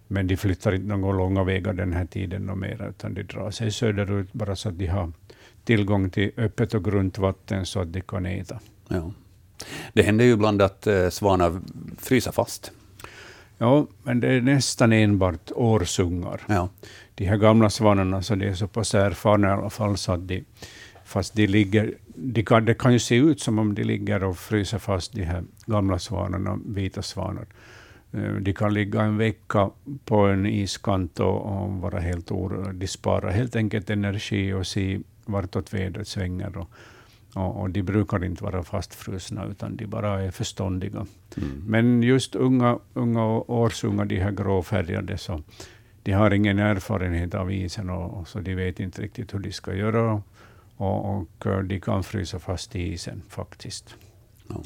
men 0.09 0.27
de 0.27 0.37
flyttar 0.37 0.73
inte 0.75 0.97
några 0.97 1.17
långa 1.19 1.45
vägar 1.45 1.73
den 1.73 1.93
här 1.93 2.07
tiden 2.07 2.51
och 2.51 2.59
mera, 2.59 2.89
utan 2.89 3.15
de 3.15 3.23
drar 3.23 3.51
sig 3.51 3.71
söderut 3.73 4.33
bara 4.33 4.57
så 4.57 4.69
att 4.69 4.79
de 4.79 4.87
har 4.87 5.13
tillgång 5.65 6.11
till 6.11 6.31
öppet 6.37 6.75
och 6.75 6.85
grunt 6.85 7.19
vatten 7.19 7.67
så 7.67 7.81
att 7.81 7.93
de 7.93 8.01
kan 8.01 8.27
äta. 8.27 8.61
Ja. 8.89 9.13
Det 9.93 10.03
händer 10.03 10.25
ju 10.25 10.33
ibland 10.33 10.63
att 10.63 10.87
eh, 10.87 11.09
svanar 11.09 11.61
fryser 11.99 12.33
fast. 12.33 12.73
Ja, 13.59 13.87
men 14.03 14.21
det 14.21 14.29
är 14.29 14.41
nästan 14.41 14.93
enbart 14.93 15.51
årsungar. 15.55 16.41
Ja. 16.47 16.69
de 17.15 17.25
här 17.25 17.37
gamla 17.37 17.71
svanarna, 17.71 18.23
så 18.23 18.35
det 18.35 18.49
är 18.49 18.55
så 18.55 18.67
pass 18.69 18.95
erfarna 18.95 19.49
i 19.49 19.51
alla 19.51 19.71
fall, 19.71 19.97
så 19.97 20.13
att 20.13 20.29
de, 20.29 20.45
fast 21.05 21.35
de 21.35 21.47
ligger, 21.47 21.95
de 22.15 22.43
kan, 22.45 22.65
det 22.65 22.75
kan 22.75 22.93
ju 22.93 22.99
se 22.99 23.17
ut 23.17 23.41
som 23.41 23.59
om 23.59 23.75
de 23.75 23.85
ligger 23.85 24.25
och 24.25 24.39
fryser 24.39 24.79
fast, 24.79 25.13
de 25.13 25.23
här 25.25 25.45
gamla 25.67 25.99
svanarna, 25.99 26.59
vita 26.67 27.03
svanar. 27.03 27.47
Eh, 28.13 28.33
De 28.35 28.53
kan 28.55 28.75
ligga 28.75 29.03
en 29.03 29.17
vecka 29.19 29.71
på 30.05 30.17
en 30.19 30.47
iskant 30.47 31.21
och, 31.21 31.41
och 31.47 31.71
vara 31.73 31.99
helt 32.01 32.31
orörda. 32.31 32.73
De 32.73 32.87
sparar 32.87 33.31
helt 33.31 33.57
enkelt 33.57 33.91
energi 33.91 34.53
och 34.53 34.67
se 34.67 35.01
vartåt 35.27 35.75
vädret 35.75 36.09
svänger. 36.09 36.57
Och, 36.57 36.71
och, 37.37 37.61
och 37.61 37.71
de 37.71 37.83
brukar 37.83 38.25
inte 38.25 38.45
vara 38.45 38.63
fastfrusna, 38.63 39.45
utan 39.45 39.77
de 39.77 39.87
bara 39.87 40.23
är 40.23 40.31
förståndiga. 40.31 41.07
Mm. 41.37 41.63
Men 41.67 42.03
just 42.03 42.35
unga, 42.35 42.79
unga 42.95 43.25
årsungar, 43.27 44.05
de 44.05 44.21
här 44.21 44.31
gråfärgade, 44.31 45.19
så 45.19 45.43
de 46.03 46.13
har 46.13 46.31
ingen 46.31 46.59
erfarenhet 46.59 47.35
av 47.35 47.53
isen, 47.53 47.91
och, 47.91 48.21
och 48.21 48.29
så 48.29 48.41
de 48.41 48.55
vet 48.55 48.81
inte 48.81 49.03
riktigt 49.03 49.35
hur 49.35 49.39
de 49.39 49.53
ska 49.53 49.75
göra. 49.75 50.23
Och, 50.77 51.17
och 51.17 51.47
eh, 51.47 51.59
de 51.59 51.81
kan 51.81 52.03
frysa 52.03 52.39
fast 52.39 52.77
i 52.77 52.93
isen 52.93 53.23
faktiskt. 53.29 53.95
Ja. 54.49 54.63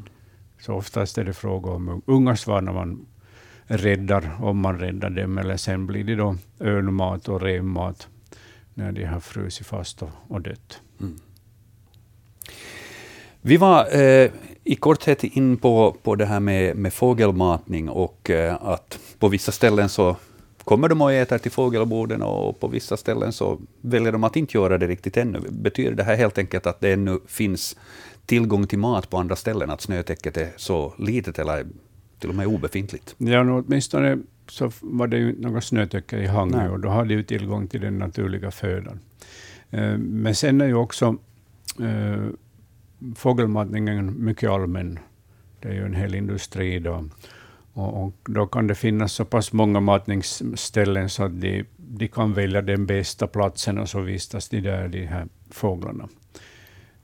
Så 0.61 0.75
oftast 0.75 1.19
är 1.19 1.25
det 1.25 1.33
fråga 1.33 1.71
om 1.71 2.03
unga 2.07 2.37
svanar 2.37 2.73
man 2.73 3.07
räddar, 3.65 4.37
om 4.41 4.59
man 4.59 4.79
räddar 4.79 5.11
dem, 5.11 5.39
eller 5.39 5.57
sen 5.57 5.87
blir 5.87 6.05
det 6.05 6.15
då 6.15 6.37
örnmat 6.61 7.29
och 7.29 7.43
revmat 7.43 8.09
när 8.75 8.93
de 8.93 9.05
har 9.05 9.21
frusit 9.21 9.67
fast 9.67 10.03
och, 10.03 10.11
och 10.29 10.41
dött. 10.41 10.81
Mm. 11.01 11.19
Vi 13.43 13.57
var 13.57 14.01
eh, 14.01 14.31
i 14.65 14.75
korthet 14.75 15.25
in 15.25 15.57
på, 15.57 15.97
på 16.03 16.15
det 16.15 16.27
här 16.27 16.41
med, 16.41 16.77
med 16.77 16.93
fågelmatning 16.93 17.89
och 17.89 18.31
eh, 18.31 18.55
att 18.63 18.99
på 19.19 19.29
vissa 19.29 19.53
ställen 19.53 19.89
så 19.89 20.17
kommer 20.65 20.89
de 20.89 21.03
och 21.03 21.13
äter 21.13 21.39
till 21.39 21.51
fågelborden 21.51 22.23
och 22.23 22.61
på 22.61 22.69
vissa 22.69 22.97
ställen 22.97 23.33
så 23.33 23.61
väljer 23.81 24.13
de 24.13 24.25
att 24.25 24.37
inte 24.37 24.57
göra 24.57 24.79
det 24.79 24.87
riktigt 24.87 25.17
ännu. 25.17 25.41
Betyder 25.51 25.93
det 25.93 26.03
här 26.03 26.17
helt 26.17 26.39
enkelt 26.39 26.67
att 26.67 26.81
det 26.81 26.93
ännu 26.93 27.21
finns 27.27 27.77
tillgång 28.27 28.67
till 28.67 28.79
mat 28.79 29.11
på 29.11 29.19
andra 29.19 29.37
ställen, 29.37 29.71
att 29.71 29.81
snötäcket 29.81 30.37
är 30.37 30.49
så 30.57 30.95
litet 30.99 31.39
eller 31.39 31.67
till 32.19 32.29
och 32.29 32.35
med 32.35 32.47
obefintligt? 32.47 33.15
Ja, 33.19 33.43
nu 33.43 33.53
åtminstone 33.53 34.19
så 34.49 34.71
var 34.81 35.07
det 35.07 35.17
ju 35.17 35.41
några 35.41 35.61
snötäcke 35.61 36.19
i. 36.19 36.27
Hangö 36.27 36.69
och 36.69 36.81
då 36.81 36.89
hade 36.89 37.15
ju 37.15 37.23
tillgång 37.23 37.67
till 37.69 37.81
den 37.81 37.99
naturliga 37.99 38.51
födan. 38.51 39.01
Eh, 39.71 39.97
Men 39.99 40.35
sen 40.35 40.61
är 40.61 40.67
ju 40.67 40.75
också 40.75 41.17
eh, 41.81 42.27
fågelmatningen 43.17 44.25
mycket 44.25 44.51
allmän. 44.51 44.99
Det 45.61 45.69
är 45.69 45.73
ju 45.73 45.85
en 45.85 45.95
hel 45.95 46.15
industri 46.15 46.79
då. 46.79 47.05
Och, 47.73 48.05
och 48.05 48.15
då 48.25 48.47
kan 48.47 48.67
det 48.67 48.75
finnas 48.75 49.13
så 49.13 49.25
pass 49.25 49.53
många 49.53 49.81
matningsställen 49.81 51.09
så 51.09 51.25
att 51.25 51.41
de, 51.41 51.65
de 51.77 52.09
kan 52.09 52.33
välja 52.33 52.63
den 52.63 52.87
bästa 52.87 53.27
platsen 53.27 53.79
och 53.79 53.89
så 53.89 54.01
vistas 54.01 54.49
de 54.49 54.61
där, 54.61 54.89
de 54.89 55.07
här 55.07 55.27
fåglarna. 55.51 56.09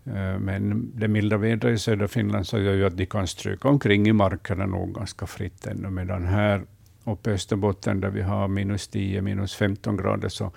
Eh, 0.07 0.39
men 0.39 0.93
det 0.95 1.09
milda 1.09 1.37
vädret 1.37 1.75
i 1.75 1.79
södra 1.79 2.09
Finland 2.09 2.47
så 2.47 2.59
gör 2.59 2.75
ju 2.75 2.87
att 2.87 2.97
de 2.97 3.07
kan 3.07 3.27
stryka 3.27 3.69
omkring 3.69 4.09
i 4.09 4.13
markerna 4.13 4.67
nog 4.67 4.95
ganska 4.95 5.27
fritt 5.27 5.67
ännu, 5.67 5.91
medan 5.91 6.25
här 6.25 6.63
uppe 7.05 7.31
i 7.31 7.33
Österbotten 7.33 8.01
där 8.01 8.11
vi 8.11 8.23
har 8.23 8.49
minus 8.49 8.89
10, 8.89 9.23
minus 9.23 9.55
15 9.55 9.97
grader, 9.97 10.29
så 10.29 10.53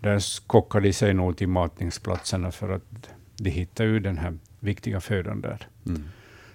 där 0.00 0.18
skockar 0.18 0.80
de 0.80 0.92
sig 0.92 1.14
nog 1.14 1.36
till 1.36 1.48
matningsplatserna 1.48 2.50
för 2.50 2.68
att 2.68 3.10
de 3.36 3.50
hittar 3.50 3.84
ju 3.84 4.00
den 4.00 4.18
här 4.18 4.38
viktiga 4.60 5.00
födan 5.00 5.40
där. 5.40 5.68
Mm. 5.86 6.02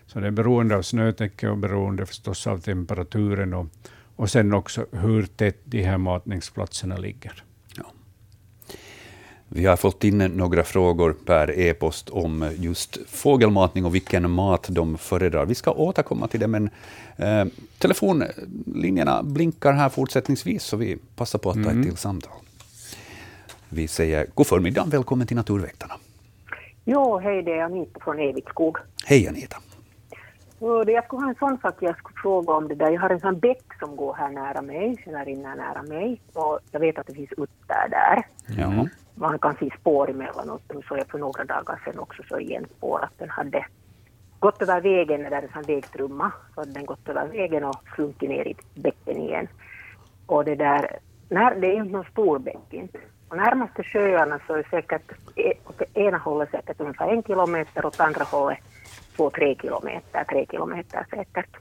Så 0.07 0.19
det 0.19 0.27
är 0.27 0.31
beroende 0.31 0.75
av 0.75 0.81
snötäcke 0.81 1.49
och 1.49 1.57
beroende 1.57 2.05
förstås 2.05 2.47
av 2.47 2.57
temperaturen 2.57 3.53
och, 3.53 3.67
och 4.15 4.29
sen 4.29 4.53
också 4.53 4.85
hur 4.91 5.25
tätt 5.25 5.61
de 5.63 5.83
här 5.83 5.97
matningsplatserna 5.97 6.97
ligger. 6.97 7.43
Ja. 7.77 7.83
Vi 9.47 9.65
har 9.65 9.75
fått 9.75 10.03
in 10.03 10.17
några 10.17 10.63
frågor 10.63 11.15
per 11.25 11.59
e-post 11.59 12.09
om 12.09 12.51
just 12.57 12.97
fågelmatning 13.07 13.85
och 13.85 13.95
vilken 13.95 14.31
mat 14.31 14.67
de 14.69 14.97
föredrar. 14.97 15.45
Vi 15.45 15.55
ska 15.55 15.71
återkomma 15.71 16.27
till 16.27 16.39
det, 16.39 16.47
men 16.47 16.69
eh, 17.15 17.45
telefonlinjerna 17.77 19.23
blinkar 19.23 19.73
här 19.73 19.89
fortsättningsvis, 19.89 20.63
så 20.63 20.77
vi 20.77 20.97
passar 21.15 21.39
på 21.39 21.49
att 21.49 21.55
ta 21.55 21.61
ett 21.61 21.67
mm. 21.67 21.83
till 21.83 21.97
samtal. 21.97 22.33
Vi 23.69 23.87
säger 23.87 24.27
god 24.33 24.47
förmiddag, 24.47 24.85
välkommen 24.85 25.27
till 25.27 25.35
Naturväktarna. 25.35 25.95
Jo, 26.87 27.17
hej, 27.17 27.43
det 27.43 27.53
är 27.53 27.63
Anita 27.63 27.99
från 27.99 28.19
Evitskog. 28.19 28.77
Hej 29.05 29.27
Anita. 29.27 29.57
Jag 30.59 31.05
skulle 31.05 31.21
ha 31.21 31.29
en 31.29 31.35
sån 31.35 31.57
sak 31.57 31.75
jag 31.79 31.97
skulle 31.97 32.21
fråga 32.21 32.53
om 32.53 32.67
det 32.67 32.75
där. 32.75 32.91
Jag 32.91 33.01
har 33.01 33.09
en 33.09 33.19
sån 33.19 33.39
bäck 33.39 33.63
som 33.79 33.95
går 33.95 34.13
här 34.13 34.29
nära 34.29 34.61
mig, 34.61 35.03
eller 35.05 35.25
rinner 35.25 35.55
nära 35.55 35.83
mig. 35.83 36.21
Och 36.33 36.59
jag 36.71 36.79
vet 36.79 36.97
att 36.97 37.07
det 37.07 37.13
finns 37.13 37.31
utter 37.31 37.89
där. 37.89 38.27
Ja. 38.57 38.87
Man 39.15 39.39
kan 39.39 39.55
se 39.55 39.69
spår 39.79 40.09
emellanåt. 40.09 40.61
Nu 40.73 40.81
såg 40.87 40.97
jag 40.97 41.07
för 41.07 41.19
några 41.19 41.43
dagar 41.43 41.81
sedan 41.85 41.99
också 41.99 42.23
så 42.29 42.39
igen 42.39 42.65
spår 42.77 43.03
att 43.03 43.17
den 43.17 43.29
hade 43.29 43.65
gått 44.39 44.61
över 44.61 44.81
vägen, 44.81 45.23
där 45.23 45.29
det 45.29 45.37
är 45.37 45.57
en 45.57 45.63
vägtrumma, 45.63 46.31
så 46.55 46.61
hade 46.61 46.71
den 46.71 46.85
gått 46.85 47.09
över 47.09 47.27
vägen 47.27 47.63
och 47.63 47.83
slunkit 47.95 48.29
ner 48.29 48.47
i 48.47 48.55
bäcken 48.75 49.17
igen. 49.17 49.47
Och 50.25 50.45
det 50.45 50.55
där, 50.55 50.99
när, 51.29 51.55
det 51.55 51.67
är 51.67 51.75
inte 51.75 51.93
någon 51.93 52.05
stor 52.11 52.39
bäck 52.39 52.67
inte. 52.69 52.99
Närmaste 53.35 53.83
sjöarna 53.83 54.39
så 54.47 54.53
är 54.53 54.67
säkert, 54.69 55.11
åt 55.65 55.81
ena 55.93 56.17
hållet 56.17 56.51
säkert 56.51 56.81
ungefär 56.81 57.07
en 57.07 57.23
kilometer, 57.23 57.85
åt 57.85 57.99
andra 57.99 58.23
hållet 58.23 58.59
två, 59.15 59.29
tre 59.29 59.55
kilometer, 59.61 60.23
tre 60.23 60.45
kilometer 60.51 61.05
säkert. 61.09 61.57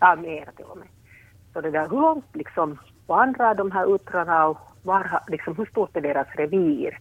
Ja, 0.00 0.16
mera 0.16 0.52
till 0.52 0.64
och 0.64 0.78
med. 0.78 0.88
Så 1.52 1.60
det 1.60 1.70
där, 1.70 1.88
hur 1.88 2.00
långt 2.00 2.36
liksom 2.36 2.78
vandrar 3.06 3.54
de 3.54 3.70
här 3.70 3.94
uttrarna 3.94 4.46
och 4.46 4.58
var, 4.82 5.20
liksom, 5.28 5.56
hur 5.56 5.66
stort 5.66 5.96
är 5.96 6.00
deras 6.00 6.28
revir? 6.34 6.98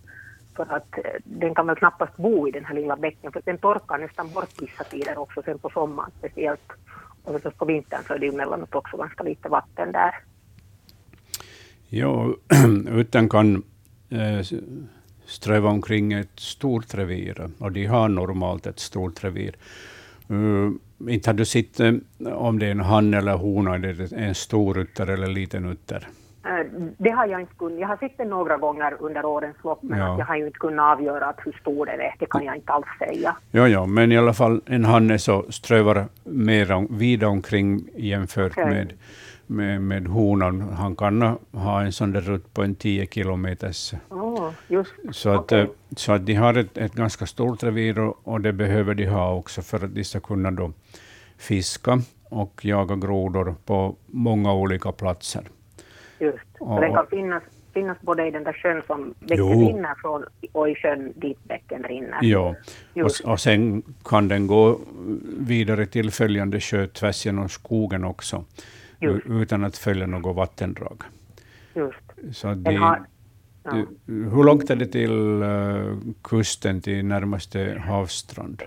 För 0.55 0.63
att 0.63 0.97
eh, 0.97 1.03
den 1.23 1.55
kan 1.55 1.67
väl 1.67 1.75
knappast 1.75 2.17
bo 2.17 2.47
i 2.47 2.51
den 2.51 2.65
här 2.65 2.75
lilla 2.75 2.95
bäcken, 2.95 3.31
för 3.31 3.41
den 3.45 3.57
torkar 3.57 3.97
nästan 3.97 4.29
bort 4.33 4.61
vissa 4.61 4.83
tider 4.83 5.17
också, 5.17 5.41
sen 5.41 5.59
på 5.59 5.69
sommaren 5.69 6.11
speciellt. 6.19 6.71
Och 7.23 7.33
förstås 7.33 7.53
på 7.53 7.65
vintern 7.65 8.03
så 8.07 8.13
är 8.13 8.19
det 8.19 8.25
ju 8.25 8.33
emellanåt 8.33 8.75
också 8.75 8.97
ganska 8.97 9.23
lite 9.23 9.49
vatten 9.49 9.91
där. 9.91 10.15
Ja, 11.89 12.33
utan 12.89 13.29
kan 13.29 13.63
ströva 15.25 15.69
omkring 15.69 16.13
ett 16.13 16.39
stort 16.39 16.93
revir, 16.93 17.49
och 17.59 17.71
de 17.71 17.85
har 17.85 18.09
normalt 18.09 18.67
ett 18.67 18.79
stort 18.79 19.23
revir. 19.23 19.55
Uh, 20.31 20.71
inte 21.07 21.29
har 21.29 21.33
du 21.33 21.45
sett 21.45 21.79
uh, 21.79 21.93
om 22.33 22.59
det 22.59 22.65
är 22.65 22.71
en 22.71 22.79
han 22.79 23.13
eller 23.13 23.33
hona, 23.33 23.77
det 23.77 24.11
en 24.11 24.35
stor 24.35 24.77
utter 24.77 25.07
eller 25.07 25.27
liten 25.27 25.65
utter? 25.65 26.07
Uh, 26.45 26.87
det 26.97 27.09
har 27.09 27.27
jag 27.27 27.41
inte 27.41 27.53
kunnat. 27.57 27.79
Jag 27.79 27.87
har 27.87 27.97
sett 27.97 28.17
den 28.17 28.29
några 28.29 28.57
gånger 28.57 28.97
under 28.99 29.25
årens 29.25 29.55
lopp, 29.63 29.83
men 29.83 29.99
ja. 29.99 30.19
jag 30.19 30.25
har 30.25 30.35
ju 30.35 30.45
inte 30.45 30.59
kunnat 30.59 30.97
avgöra 30.97 31.33
hur 31.37 31.57
stor 31.61 31.85
den 31.85 31.99
är. 31.99 32.15
Det 32.19 32.25
kan 32.25 32.43
jag 32.43 32.55
inte 32.55 32.71
alls 32.71 32.87
säga. 32.99 33.35
Ja, 33.51 33.67
ja, 33.67 33.85
men 33.85 34.11
i 34.11 34.17
alla 34.17 34.33
fall 34.33 34.61
en 34.65 34.85
hanne 34.85 35.19
så 35.19 35.45
strövar 35.49 36.05
mer 36.23 36.97
vida 36.97 37.27
omkring 37.27 37.87
jämfört 37.95 38.51
okay. 38.51 38.69
med 38.69 38.93
med, 39.47 39.81
med 39.81 40.07
honan. 40.07 40.61
Han 40.61 40.95
kan 40.95 41.37
ha 41.51 41.81
en 41.81 41.91
sån 41.91 42.11
där 42.11 42.21
rutt 42.21 42.53
på 42.53 42.63
en 42.63 42.75
10 42.75 43.07
kilometers. 43.07 43.93
Oh. 44.09 44.51
Så, 45.11 45.29
att, 45.29 45.39
okay. 45.39 45.67
så 45.95 46.11
att 46.13 46.25
de 46.25 46.33
har 46.33 46.57
ett, 46.57 46.77
ett 46.77 46.93
ganska 46.93 47.25
stort 47.25 47.63
revir 47.63 47.99
och, 47.99 48.19
och, 48.23 48.41
det 48.41 48.53
behöver 48.53 48.93
de 48.93 49.05
ha 49.05 49.33
också 49.33 49.61
för 49.61 49.85
att 49.85 49.95
de 49.95 50.03
ska 50.03 50.19
kunna 50.19 50.51
då 50.51 50.71
fiska 51.37 51.99
och 52.29 52.65
jaga 52.65 52.95
grodor 52.95 53.55
på 53.65 53.95
många 54.05 54.53
olika 54.53 54.91
platser. 54.91 55.43
Just, 56.19 56.39
och, 56.59 56.81
den 56.81 56.93
kan 56.93 57.07
finnas, 57.07 57.43
finnas 57.73 57.97
både 58.01 58.27
i 58.27 58.31
den 58.31 58.43
där 58.43 58.53
sjön 58.53 58.81
som 58.87 59.13
bäcken 59.19 59.59
rinner 59.67 59.95
från 60.01 60.25
och 60.51 60.69
i 60.69 60.75
sjön 60.75 61.13
dit 61.15 61.43
bäcken 61.43 61.83
rinner. 61.83 62.19
Ja, 62.21 62.55
och, 62.95 63.31
och 63.31 63.39
sen 63.39 63.83
kan 64.05 64.27
den 64.27 64.47
gå 64.47 64.79
vidare 65.39 65.85
till 65.85 66.11
följande 66.11 66.59
sjö 66.59 66.87
tvärs 66.87 67.25
genom 67.25 67.49
skogen 67.49 68.03
också. 68.03 68.45
Just. 68.99 69.25
utan 69.25 69.63
att 69.63 69.77
följa 69.77 70.07
något 70.07 70.35
vattendrag. 70.35 71.03
Just. 71.73 72.37
Så 72.37 72.53
de, 72.53 72.75
har, 72.75 73.05
ja. 73.63 73.85
Hur 74.05 74.43
långt 74.43 74.69
är 74.69 74.75
det 74.75 74.85
till 74.85 75.43
uh, 75.43 75.97
kusten, 76.21 76.81
till 76.81 77.05
närmaste 77.05 77.81
havsstrand? 77.87 78.63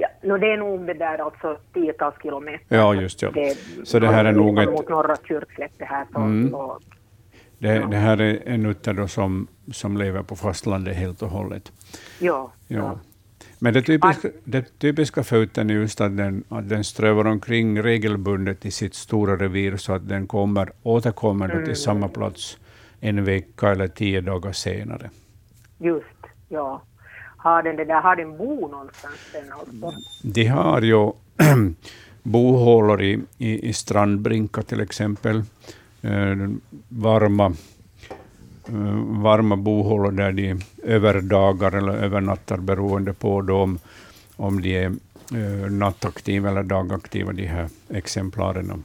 Ja, 0.00 0.08
no, 0.22 0.38
det 0.38 0.52
är 0.52 0.56
nog 0.56 0.86
det 0.86 0.94
där 0.94 1.18
alltså 1.18 1.58
tiotals 1.74 2.14
kilometer. 2.22 2.76
Ja, 2.76 2.94
just 2.94 3.22
ja. 3.22 3.30
Det, 3.30 3.56
så 3.84 3.98
det 3.98 4.08
här 4.08 4.24
är 4.24 4.32
nog 4.32 4.58
ett... 4.58 4.70
Mot 4.70 4.88
norra 4.88 5.16
Kyrkslätte 5.28 5.84
här. 5.84 6.06
Så, 6.12 6.18
mm. 6.18 6.50
så, 6.50 6.80
det, 7.58 7.74
ja. 7.74 7.86
det, 7.86 7.96
här 7.96 8.20
är 8.20 8.42
en 8.46 8.66
utter 8.66 9.06
som, 9.06 9.48
som 9.72 9.96
lever 9.96 10.22
på 10.22 10.36
fastlandet 10.36 10.96
helt 10.96 11.22
och 11.22 11.28
hållet. 11.28 11.72
Ja. 12.18 12.52
ja. 12.68 12.98
Men 13.58 13.74
det 13.74 13.82
typiska, 13.82 14.28
det 14.44 14.78
typiska 14.78 15.22
för 15.22 15.36
uttern 15.36 15.70
är 15.70 15.74
just 15.74 16.00
att 16.00 16.16
den, 16.16 16.44
att 16.48 16.68
den 16.68 16.84
strövar 16.84 17.26
omkring 17.26 17.82
regelbundet 17.82 18.66
i 18.66 18.70
sitt 18.70 18.94
stora 18.94 19.36
revir, 19.36 19.76
så 19.76 19.92
att 19.92 20.08
den 20.08 20.26
kommer, 20.26 20.70
återkommer 20.82 21.50
mm. 21.50 21.64
till 21.64 21.76
samma 21.76 22.08
plats 22.08 22.58
en 23.00 23.24
vecka 23.24 23.68
eller 23.70 23.88
tio 23.88 24.20
dagar 24.20 24.52
senare. 24.52 25.10
Just, 25.78 26.06
ja. 26.48 26.82
Har 27.36 27.62
den, 27.62 27.76
det 27.76 27.84
där, 27.84 28.00
har 28.00 28.16
den 28.16 28.36
bo 28.36 28.68
någonstans 28.68 29.18
den? 29.32 29.92
De 30.22 30.46
har 30.46 30.82
ju 30.82 31.12
bohålor 32.22 33.02
i, 33.02 33.20
i, 33.38 33.68
i 33.68 33.72
strandbrinkar 33.72 34.62
till 34.62 34.80
exempel, 34.80 35.42
eh, 36.02 36.48
varma 36.88 37.52
varma 39.22 39.56
bohålor 39.56 40.12
där 40.12 40.32
de 40.32 40.56
överdagar 40.82 41.72
eller 41.72 41.92
övernattar 41.92 42.56
beroende 42.56 43.12
på 43.12 43.42
då 43.42 43.56
om, 43.56 43.78
om 44.36 44.62
de 44.62 44.76
är 44.76 44.92
uh, 45.34 45.70
nattaktiva 45.70 46.50
eller 46.50 46.62
dagaktiva, 46.62 47.32
de 47.32 47.46
här 47.46 47.68
exemplaren. 47.88 48.84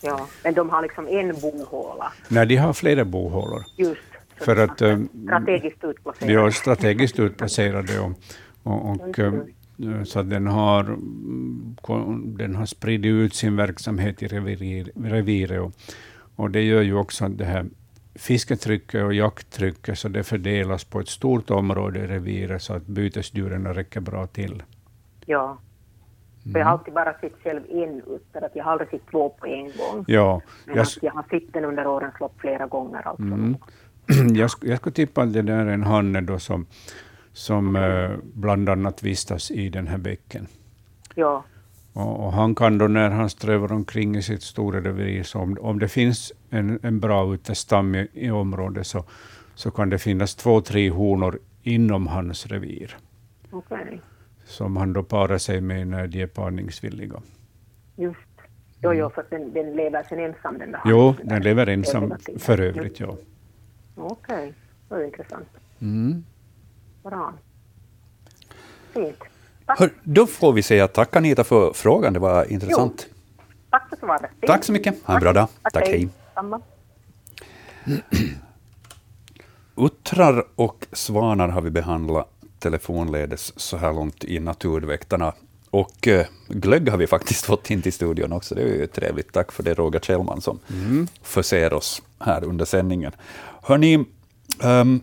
Ja, 0.00 0.26
men 0.44 0.54
de 0.54 0.70
har 0.70 0.82
liksom 0.82 1.08
en 1.08 1.34
bohåla? 1.40 2.12
Nej, 2.28 2.46
de 2.46 2.56
har 2.56 2.72
flera 2.72 3.04
bohålor. 3.04 3.64
Just. 3.76 4.00
För 4.36 4.56
att, 4.56 4.82
uh, 4.82 4.98
strategiskt 5.24 5.84
utplacerade? 5.84 6.32
Ja, 6.32 6.50
strategiskt 6.50 7.18
utplacerade. 7.18 8.00
Och, 8.00 8.12
och, 8.62 8.90
och 8.90 9.18
så 10.04 10.22
den 10.22 10.46
har, 10.46 10.98
den 12.38 12.54
har 12.54 12.66
spridit 12.66 13.10
ut 13.10 13.34
sin 13.34 13.56
verksamhet 13.56 14.22
i 14.22 14.28
reviret. 14.94 15.60
Och, 15.60 15.72
och 16.36 16.50
det 16.50 16.62
gör 16.62 16.82
ju 16.82 16.94
också 16.94 17.24
att 17.24 17.38
det 17.38 17.44
här 17.44 17.66
fisketrycket 18.14 19.04
och 19.04 19.14
jakttrycket 19.14 19.98
så 19.98 20.08
det 20.08 20.22
fördelas 20.22 20.84
på 20.84 21.00
ett 21.00 21.08
stort 21.08 21.50
område 21.50 22.00
i 22.00 22.06
reviret 22.06 22.62
så 22.62 22.74
att 22.74 22.86
bytesdjuren 22.86 23.74
räcker 23.74 24.00
bra 24.00 24.26
till. 24.26 24.62
Ja. 25.26 25.58
Mm. 26.46 26.60
Jag 26.60 26.66
har 26.66 26.72
alltid 26.72 26.94
bara 26.94 27.18
sett 27.18 27.32
själv 27.42 27.62
en 27.68 28.02
utter, 28.06 28.44
att 28.44 28.56
jag 28.56 28.64
har 28.64 28.72
aldrig 28.72 28.90
sett 28.90 29.10
två 29.10 29.28
på 29.28 29.46
en 29.46 29.64
gång. 29.64 30.04
Ja. 30.06 30.42
Men 30.66 30.76
jag, 30.76 30.86
jag 31.02 31.12
har 31.12 31.22
sett 31.22 31.52
den 31.52 31.64
under 31.64 31.86
årens 31.86 32.20
lopp 32.20 32.40
flera 32.40 32.66
gånger. 32.66 33.08
Alltså. 33.08 33.22
Mm. 33.22 33.56
jag, 34.36 34.50
jag 34.60 34.78
skulle 34.78 34.92
tippa 34.92 35.22
att 35.22 35.32
det 35.32 35.42
där 35.42 35.66
är 35.66 35.72
en 35.72 35.82
hanne 35.82 36.20
då 36.20 36.38
som, 36.38 36.66
som 37.32 37.76
eh, 37.76 38.10
bland 38.22 38.68
annat 38.68 39.02
vistas 39.02 39.50
i 39.50 39.68
den 39.68 39.86
här 39.86 39.98
bäcken. 39.98 40.46
Ja. 41.14 41.44
Och, 41.94 42.26
och, 42.26 42.32
han 42.32 42.54
kan 42.54 42.78
då 42.78 42.88
när 42.88 43.10
han 43.10 43.30
strövar 43.30 43.72
omkring 43.72 44.16
i 44.16 44.22
sitt 44.22 44.42
stora 44.42 44.80
revir, 44.80 45.22
så 45.22 45.38
om, 45.38 45.58
om 45.60 45.78
det 45.78 45.88
finns 45.88 46.32
en, 46.50 46.78
en 46.82 47.00
bra 47.00 47.34
utestam 47.34 47.94
i, 47.94 48.08
i 48.12 48.30
området, 48.30 48.86
så, 48.86 49.04
så 49.54 49.70
kan 49.70 49.90
det 49.90 49.98
finnas 49.98 50.34
två, 50.34 50.60
tre 50.60 50.90
honor 50.90 51.38
inom 51.62 52.06
hans 52.06 52.46
revir. 52.46 52.96
Okay. 53.50 53.98
Som 54.44 54.76
han 54.76 54.92
då 54.92 55.02
parar 55.02 55.38
sig 55.38 55.60
med 55.60 55.86
när 55.86 56.06
de 56.06 56.22
är 56.22 56.26
parningsvilliga. 56.26 57.22
Just. 57.96 58.18
Jo, 58.82 58.92
jo, 58.92 59.10
för 59.10 59.24
den, 59.30 59.52
den 59.52 59.76
lever 59.76 60.02
sen 60.02 60.18
ensam 60.18 60.58
den 60.58 60.72
där 60.72 60.80
Jo, 60.84 61.14
den 61.22 61.42
lever 61.42 61.66
ensam 61.66 62.14
för 62.38 62.60
övrigt, 62.60 63.00
ja. 63.00 63.16
Okej, 63.94 64.36
okay. 64.36 64.52
det 64.88 64.94
är 64.94 65.04
intressant. 65.04 65.48
Mm. 65.80 66.24
Bra. 67.02 67.32
Fint. 68.92 69.33
Hör, 69.66 69.90
då 70.02 70.26
får 70.26 70.52
vi 70.52 70.62
säga 70.62 70.88
tack 70.88 71.16
Anita 71.16 71.44
för 71.44 71.72
frågan, 71.72 72.12
det 72.12 72.18
var 72.18 72.52
intressant. 72.52 73.06
Jo. 73.08 73.14
Tack 73.70 73.88
för 73.88 73.96
svaret. 73.96 74.30
Tack 74.46 74.64
så 74.64 74.72
mycket, 74.72 74.94
ha 75.04 75.14
en 75.14 75.20
bra 75.20 75.32
dag. 75.32 75.48
Tack, 75.62 75.72
tack 75.72 75.88
hej. 75.88 76.08
Samma. 76.34 76.60
Uttrar 79.76 80.44
och 80.54 80.86
svanar 80.92 81.48
har 81.48 81.60
vi 81.60 81.70
behandlat 81.70 82.28
telefonledes 82.58 83.60
så 83.60 83.76
här 83.76 83.92
långt 83.92 84.24
i 84.24 84.40
Naturväktarna. 84.40 85.32
Och 85.70 86.08
eh, 86.08 86.26
glögg 86.48 86.88
har 86.88 86.98
vi 86.98 87.06
faktiskt 87.06 87.44
fått 87.46 87.70
in 87.70 87.82
till 87.82 87.92
studion 87.92 88.32
också. 88.32 88.54
Det 88.54 88.62
är 88.62 88.66
ju 88.66 88.86
trevligt. 88.86 89.32
Tack 89.32 89.52
för 89.52 89.62
det, 89.62 89.74
Roger 89.74 90.00
Kjellman, 90.00 90.40
som 90.40 90.58
mm. 90.70 91.08
förser 91.22 91.72
oss 91.72 92.02
här 92.18 92.44
under 92.44 92.64
sändningen. 92.64 93.12
Hörni, 93.62 94.04
um, 94.62 95.00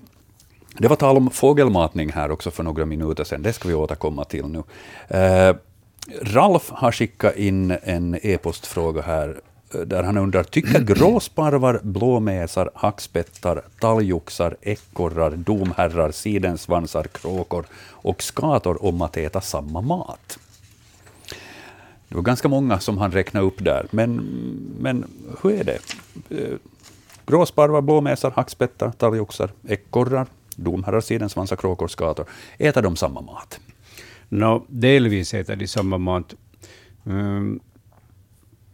det 0.77 0.87
var 0.87 0.95
tal 0.95 1.17
om 1.17 1.29
fågelmatning 1.29 2.11
här 2.11 2.31
också 2.31 2.51
för 2.51 2.63
några 2.63 2.85
minuter 2.85 3.23
sedan. 3.23 3.41
Det 3.41 3.53
ska 3.53 3.67
vi 3.67 3.73
återkomma 3.73 4.23
till 4.25 4.45
nu. 4.45 4.63
Eh, 5.17 5.55
Ralf 6.21 6.69
har 6.69 6.91
skickat 6.91 7.35
in 7.35 7.77
en 7.83 8.19
e-postfråga 8.21 9.01
här 9.01 9.41
där 9.85 10.03
han 10.03 10.17
undrar, 10.17 10.43
tycker 10.43 10.79
gråsparvar, 10.95 11.79
blåmesar, 11.83 12.69
hackspettar, 12.75 13.61
talgoxar, 13.79 14.57
ekorrar, 14.61 15.31
domherrar, 15.31 16.11
sidensvansar, 16.11 17.03
kråkor 17.03 17.65
och 17.89 18.23
skator 18.23 18.85
om 18.85 19.01
att 19.01 19.17
äta 19.17 19.41
samma 19.41 19.81
mat? 19.81 20.39
Det 22.07 22.15
var 22.15 22.21
ganska 22.21 22.47
många 22.47 22.79
som 22.79 22.97
han 22.97 23.11
räknade 23.11 23.45
upp 23.45 23.63
där, 23.63 23.85
men, 23.91 24.15
men 24.79 25.05
hur 25.41 25.51
är 25.51 25.63
det? 25.63 25.79
Eh, 26.29 26.57
gråsparvar, 27.25 27.81
blåmesar, 27.81 28.31
hackspettar, 28.31 28.91
talgoxar, 28.91 29.51
ekorrar, 29.67 30.27
domherrar, 30.55 31.01
sidensvansar, 31.01 31.55
kråkor. 31.55 32.25
Äter 32.57 32.81
de 32.81 32.95
samma 32.95 33.21
mat? 33.21 33.59
No, 34.29 34.65
delvis 34.67 35.33
äter 35.33 35.55
de 35.55 35.67
samma 35.67 35.97
mat. 35.97 36.35
Um, 37.03 37.59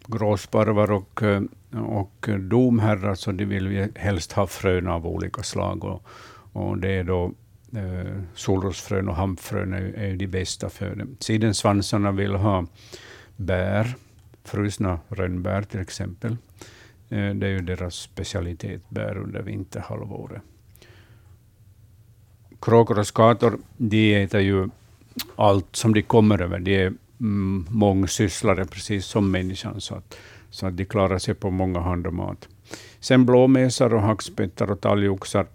gråsparvar 0.07 0.91
och, 0.91 1.23
och 1.71 2.29
domherrar, 2.39 3.15
så 3.15 3.31
de 3.31 3.45
vill 3.45 3.87
helst 3.95 4.31
ha 4.31 4.47
frön 4.47 4.87
av 4.87 5.07
olika 5.07 5.43
slag. 5.43 5.83
Och, 5.83 6.03
och 6.53 6.77
det 6.77 6.91
är 6.91 7.03
då 7.03 7.31
eh, 7.75 8.21
solrosfrön 8.33 9.09
och 9.09 9.15
hampfrön 9.15 9.73
är, 9.73 9.81
är 9.81 10.15
de 10.15 10.27
bästa 10.27 10.69
för 10.69 10.95
dem. 10.95 11.17
Sidensvansarna 11.19 12.11
vill 12.11 12.35
ha 12.35 12.65
bär, 13.35 13.95
frusna 14.43 14.99
rönnbär 15.09 15.61
till 15.61 15.79
exempel. 15.79 16.31
Eh, 17.09 17.29
det 17.29 17.47
är 17.47 17.51
ju 17.51 17.61
deras 17.61 17.95
specialitet, 17.95 18.89
bär 18.89 19.17
under 19.17 19.41
vinterhalvåret. 19.41 20.41
Kråkor 22.59 22.99
och 22.99 23.07
skator, 23.07 23.57
de 23.77 24.23
äter 24.23 24.41
ju 24.41 24.69
allt 25.35 25.75
som 25.75 25.93
de 25.93 26.01
kommer 26.01 26.41
över. 26.41 26.59
De 26.59 26.75
är 26.75 26.93
mm, 27.19 27.65
mångsysslare, 27.69 28.65
precis 28.65 29.05
som 29.05 29.31
människan, 29.31 29.81
så 29.81 29.95
att, 29.95 30.17
så 30.49 30.67
att 30.67 30.77
de 30.77 30.85
klarar 30.85 31.17
sig 31.17 31.33
på 31.33 31.51
många 31.51 31.79
handor 31.79 32.11
mat. 32.11 32.47
Sen 32.99 33.25
blåmesar 33.25 33.93
och 33.93 34.01
hackspettar 34.01 34.71
och 34.71 34.81
talgoxar. 34.81 35.47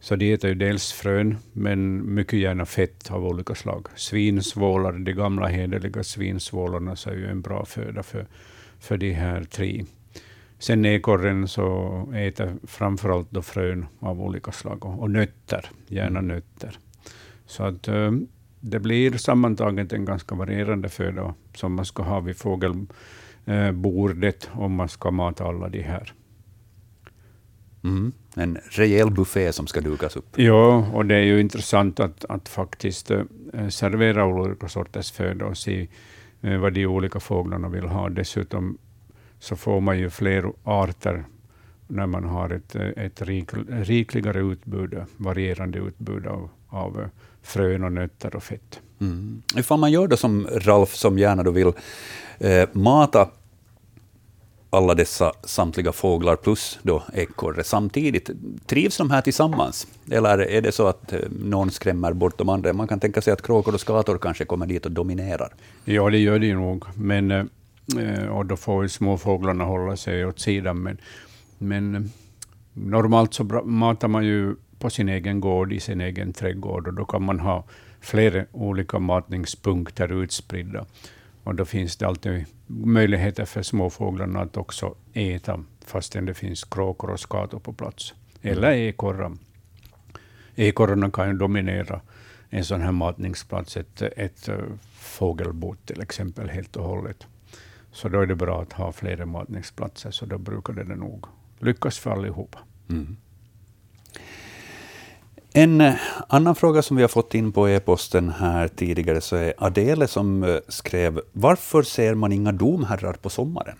Så 0.00 0.16
de 0.16 0.32
äter 0.32 0.50
ju 0.50 0.54
dels 0.56 0.92
frön, 0.92 1.36
men 1.52 2.14
mycket 2.14 2.38
gärna 2.38 2.66
fett 2.66 3.10
av 3.10 3.26
olika 3.26 3.54
slag. 3.54 3.86
Svinsvålar, 3.96 4.92
de 4.92 5.12
gamla 5.12 5.46
hederliga 5.46 6.04
svinsvålarna, 6.04 6.96
så 6.96 7.10
är 7.10 7.14
ju 7.14 7.26
en 7.26 7.40
bra 7.40 7.64
föda 7.64 8.02
för, 8.02 8.26
för 8.78 8.96
de 8.96 9.12
här 9.12 9.44
tre. 9.44 9.84
Sen 10.60 10.84
ekorren 10.84 11.48
så 11.48 12.08
äter 12.14 12.56
framförallt 12.62 13.30
då 13.30 13.42
frön 13.42 13.86
av 13.98 14.22
olika 14.22 14.52
slag 14.52 14.86
och, 14.86 15.00
och 15.00 15.10
nötter, 15.10 15.70
gärna 15.86 16.18
mm. 16.18 16.28
nötter. 16.28 16.78
Så 17.46 17.64
att 17.64 17.88
eh, 17.88 18.10
det 18.60 18.80
blir 18.80 19.12
sammantaget 19.12 19.92
en 19.92 20.04
ganska 20.04 20.34
varierande 20.34 20.88
föda 20.88 21.34
som 21.54 21.74
man 21.74 21.84
ska 21.84 22.02
ha 22.02 22.20
vid 22.20 22.36
fågelbordet 22.36 24.50
om 24.52 24.74
man 24.74 24.88
ska 24.88 25.10
mata 25.10 25.44
alla 25.44 25.68
de 25.68 25.82
här. 25.82 26.12
Mm. 27.84 28.12
En 28.36 28.58
rejäl 28.70 29.10
buffé 29.10 29.52
som 29.52 29.66
ska 29.66 29.80
dukas 29.80 30.16
upp. 30.16 30.38
Ja, 30.38 30.86
och 30.92 31.06
det 31.06 31.14
är 31.14 31.24
ju 31.24 31.40
intressant 31.40 32.00
att, 32.00 32.24
att 32.24 32.48
faktiskt 32.48 33.10
äh, 33.10 33.24
servera 33.68 34.26
olika 34.26 34.68
sorters 34.68 35.12
föda 35.12 35.46
och 35.46 35.58
se 35.58 35.88
vad 36.40 36.72
de 36.72 36.86
olika 36.86 37.20
fåglarna 37.20 37.68
vill 37.68 37.84
ha. 37.84 38.08
Dessutom 38.08 38.78
så 39.40 39.56
får 39.56 39.80
man 39.80 39.98
ju 39.98 40.10
fler 40.10 40.52
arter 40.64 41.24
när 41.86 42.06
man 42.06 42.24
har 42.24 42.50
ett, 42.50 42.74
ett 42.74 43.22
rik, 43.22 43.48
rikligare 43.68 44.40
utbud, 44.40 45.02
varierande 45.16 45.78
utbud 45.78 46.26
av, 46.26 46.48
av 46.68 47.08
frön 47.42 47.84
och 47.84 47.92
nötter 47.92 48.36
och 48.36 48.42
fett. 48.42 48.80
Mm. 49.00 49.42
Ifall 49.56 49.78
man 49.78 49.92
gör 49.92 50.08
det 50.08 50.16
som 50.16 50.46
Ralf, 50.52 50.94
som 50.94 51.18
gärna 51.18 51.42
då 51.42 51.50
vill 51.50 51.72
eh, 52.38 52.68
mata 52.72 53.28
alla 54.70 54.94
dessa 54.94 55.32
samtliga 55.44 55.92
fåglar 55.92 56.36
plus 56.36 56.78
då 56.82 57.02
ekorre 57.14 57.64
samtidigt. 57.64 58.30
Trivs 58.66 58.96
de 58.96 59.10
här 59.10 59.22
tillsammans? 59.22 59.86
Eller 60.10 60.38
är 60.38 60.62
det 60.62 60.72
så 60.72 60.86
att 60.86 61.12
eh, 61.12 61.18
någon 61.30 61.70
skrämmer 61.70 62.12
bort 62.12 62.38
de 62.38 62.48
andra? 62.48 62.72
Man 62.72 62.88
kan 62.88 63.00
tänka 63.00 63.20
sig 63.20 63.32
att 63.32 63.42
kråkor 63.42 63.74
och 63.74 63.80
skator 63.80 64.18
kanske 64.18 64.44
kommer 64.44 64.66
dit 64.66 64.86
och 64.86 64.92
dominerar. 64.92 65.54
Ja, 65.84 66.10
det 66.10 66.18
gör 66.18 66.38
de 66.38 66.52
nog. 66.52 66.84
Men, 66.94 67.30
eh, 67.30 67.44
och 68.30 68.46
då 68.46 68.56
får 68.56 68.82
ju 68.82 68.88
småfåglarna 68.88 69.64
hålla 69.64 69.96
sig 69.96 70.26
åt 70.26 70.38
sidan. 70.38 70.82
Men, 70.82 70.98
men 71.58 71.94
eh, 71.94 72.02
normalt 72.72 73.34
så 73.34 73.44
matar 73.64 74.08
man 74.08 74.24
ju 74.24 74.54
på 74.78 74.90
sin 74.90 75.08
egen 75.08 75.40
gård, 75.40 75.72
i 75.72 75.80
sin 75.80 76.00
egen 76.00 76.32
trädgård, 76.32 76.88
och 76.88 76.94
då 76.94 77.04
kan 77.04 77.22
man 77.22 77.40
ha 77.40 77.64
flera 78.00 78.44
olika 78.52 78.98
matningspunkter 78.98 80.22
utspridda. 80.22 80.86
Och 81.44 81.54
då 81.54 81.64
finns 81.64 81.96
det 81.96 82.06
alltid 82.06 82.44
möjligheter 82.66 83.44
för 83.44 83.62
småfåglarna 83.62 84.40
att 84.40 84.56
också 84.56 84.94
äta, 85.12 85.64
fastän 85.86 86.26
det 86.26 86.34
finns 86.34 86.64
kråkor 86.64 87.10
och 87.10 87.20
skator 87.20 87.58
på 87.58 87.72
plats. 87.72 88.14
Eller 88.42 88.72
ekorrar. 88.72 89.36
Ekorrarna 90.54 91.10
kan 91.10 91.28
ju 91.28 91.34
dominera 91.34 92.00
en 92.50 92.64
sån 92.64 92.80
här 92.80 92.92
matningsplats, 92.92 93.76
ett, 93.76 94.02
ett 94.02 94.48
eh, 94.48 94.56
fågelbo 94.92 95.74
till 95.84 96.00
exempel, 96.00 96.48
helt 96.48 96.76
och 96.76 96.84
hållet. 96.84 97.26
Så 97.92 98.08
då 98.08 98.20
är 98.20 98.26
det 98.26 98.34
bra 98.34 98.62
att 98.62 98.72
ha 98.72 98.92
flera 98.92 99.26
matningsplatser, 99.26 100.10
så 100.10 100.26
då 100.26 100.38
brukar 100.38 100.72
det 100.72 100.96
nog 100.96 101.26
lyckas 101.58 101.98
för 101.98 102.10
allihopa. 102.10 102.58
Mm. 102.88 103.16
En 105.52 105.80
eh, 105.80 105.94
annan 106.28 106.54
fråga 106.54 106.82
som 106.82 106.96
vi 106.96 107.02
har 107.02 107.08
fått 107.08 107.34
in 107.34 107.52
på 107.52 107.68
e-posten 107.68 108.28
här 108.28 108.68
tidigare 108.68 109.20
så 109.20 109.36
är 109.36 109.54
Adele 109.58 110.06
som 110.06 110.42
eh, 110.42 110.56
skrev 110.68 111.20
Varför 111.32 111.82
ser 111.82 112.14
man 112.14 112.32
inga 112.32 112.52
domherrar 112.52 113.12
på 113.12 113.30
sommaren? 113.30 113.76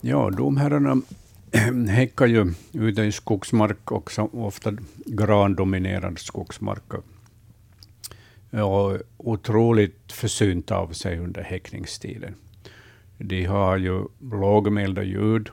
Ja, 0.00 0.30
domherrarna 0.30 1.02
häckar 1.88 2.26
ju 2.26 2.54
ute 2.72 3.02
i 3.02 3.12
skogsmark, 3.12 3.92
och 3.92 4.10
ofta 4.32 4.72
grandominerad 5.06 6.18
skogsmark. 6.18 6.92
Och 8.62 8.98
otroligt 9.16 10.12
försynt 10.12 10.70
av 10.70 10.88
sig 10.88 11.18
under 11.18 11.42
häckningstiden. 11.42 12.34
De 13.18 13.44
har 13.44 13.76
ju 13.76 14.04
lågmälda 14.20 15.02
ljud, 15.02 15.50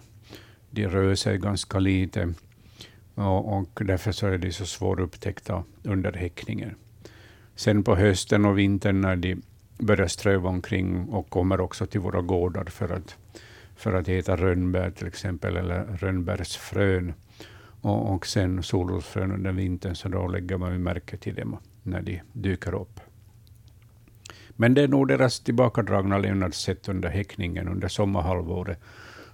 de 0.70 0.88
rör 0.88 1.16
sig 1.16 1.38
ganska 1.38 1.80
lite 1.80 2.34
och, 3.16 3.58
och 3.58 3.82
därför 3.86 4.12
så 4.12 4.28
är 4.28 4.38
de 4.38 4.52
så 4.52 4.66
svårupptäckta 4.66 5.64
under 5.84 6.14
häckningen. 6.14 6.76
Sen 7.56 7.84
på 7.84 7.96
hösten 7.96 8.46
och 8.46 8.58
vintern 8.58 9.02
när 9.02 9.16
de 9.16 9.42
börjar 9.78 10.08
ströva 10.08 10.50
omkring 10.50 11.10
och 11.10 11.30
kommer 11.30 11.62
också 11.62 11.86
till 11.86 12.00
våra 12.00 12.22
gårdar 12.22 12.66
för 12.66 12.90
att, 12.90 13.18
för 13.76 13.94
att 13.94 14.10
äta 14.10 14.36
rönnbär 14.36 14.92
till 14.92 15.08
exempel, 15.08 15.58
eller 15.58 15.84
rönnbärsfrön, 15.84 17.14
och, 17.82 18.14
och 18.14 18.28
sen 18.28 18.64
solrosfrön 18.64 19.32
under 19.32 19.52
vintern, 19.52 19.96
så 19.96 20.10
då 20.10 20.28
lägger 20.28 20.58
man 20.58 20.72
ju 20.72 20.80
märke 20.80 21.18
till 21.18 21.36
dem 21.36 21.58
när 21.84 22.02
de 22.02 22.22
dyker 22.34 22.74
upp. 22.74 23.00
Men 24.50 24.74
det 24.74 24.82
är 24.82 24.88
nog 24.88 25.08
deras 25.08 25.40
tillbakadragna 25.40 26.18
levnadssätt 26.18 26.90
under 26.90 27.10
häckningen 27.10 27.68
under 27.68 27.88
sommarhalvåret 27.88 28.80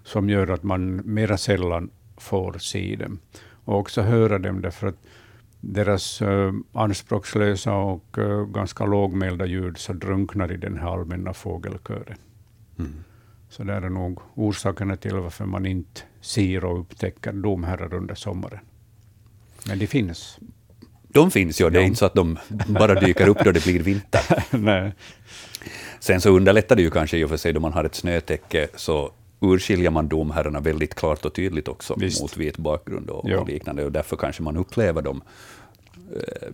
som 0.04 0.30
gör 0.30 0.48
att 0.48 0.64
man 0.64 0.96
mera 1.14 1.38
sällan 1.38 1.90
får 2.18 2.58
se 2.60 2.96
dem 2.96 3.20
och 3.66 3.78
också 3.80 4.02
höra 4.02 4.40
dem, 4.40 4.62
därför 4.62 4.88
att 4.88 4.98
deras 5.62 6.22
uh, 6.22 6.54
anspråkslösa 6.74 7.74
och 7.74 8.18
uh, 8.18 8.46
ganska 8.46 8.86
lågmälda 8.86 9.46
ljud 9.46 9.78
så 9.78 9.94
drunknar 9.94 10.52
i 10.52 10.58
den 10.58 10.78
här 10.78 10.88
allmänna 10.88 11.34
fågelkören. 11.34 12.18
Mm. 12.80 12.94
Så 13.50 13.64
det 13.64 13.74
är 13.74 13.90
nog 13.90 14.20
orsakerna 14.36 14.96
till 14.96 15.16
varför 15.16 15.46
man 15.46 15.66
inte 15.66 16.02
ser 16.22 16.66
och 16.66 16.80
upptäcker 16.80 17.34
domherrar 17.34 17.94
under 17.94 18.16
sommaren. 18.16 18.60
Men 19.68 19.80
de 19.80 19.88
finns. 19.88 20.40
De 21.08 21.32
finns 21.32 21.62
ju, 21.62 21.70
det 21.70 21.80
är 21.80 21.82
ja. 21.82 21.88
inte 21.88 22.00
så 22.00 22.06
att 22.06 22.14
de 22.14 22.38
bara 22.68 23.00
dyker 23.00 23.28
upp 23.28 23.38
då 23.44 23.52
det 23.52 23.64
blir 23.64 23.80
vinter. 23.80 24.44
Nej. 24.58 24.94
Sen 26.00 26.22
så 26.22 26.30
underlättar 26.30 26.76
det 26.76 26.82
ju 26.82 26.90
kanske 26.90 27.18
i 27.18 27.24
och 27.24 27.30
för 27.30 27.38
sig 27.38 27.54
då 27.54 27.60
man 27.60 27.74
har 27.74 27.84
ett 27.84 27.96
snötäcke, 27.96 28.68
så 28.76 29.12
urskiljer 29.40 29.90
man 29.90 30.08
domherrarna 30.08 30.60
väldigt 30.60 30.96
klart 30.96 31.26
och 31.26 31.34
tydligt 31.34 31.68
också 31.68 31.96
Visst. 31.98 32.22
mot 32.22 32.38
vit 32.38 32.58
bakgrund 32.58 33.10
och, 33.10 33.30
och, 33.30 33.48
liknande. 33.48 33.86
Och 33.86 33.92
därför 33.92 34.16
kanske 34.16 34.44
man 34.44 34.58
upplever 34.58 35.02
dem 35.02 35.22
eh, 35.96 36.48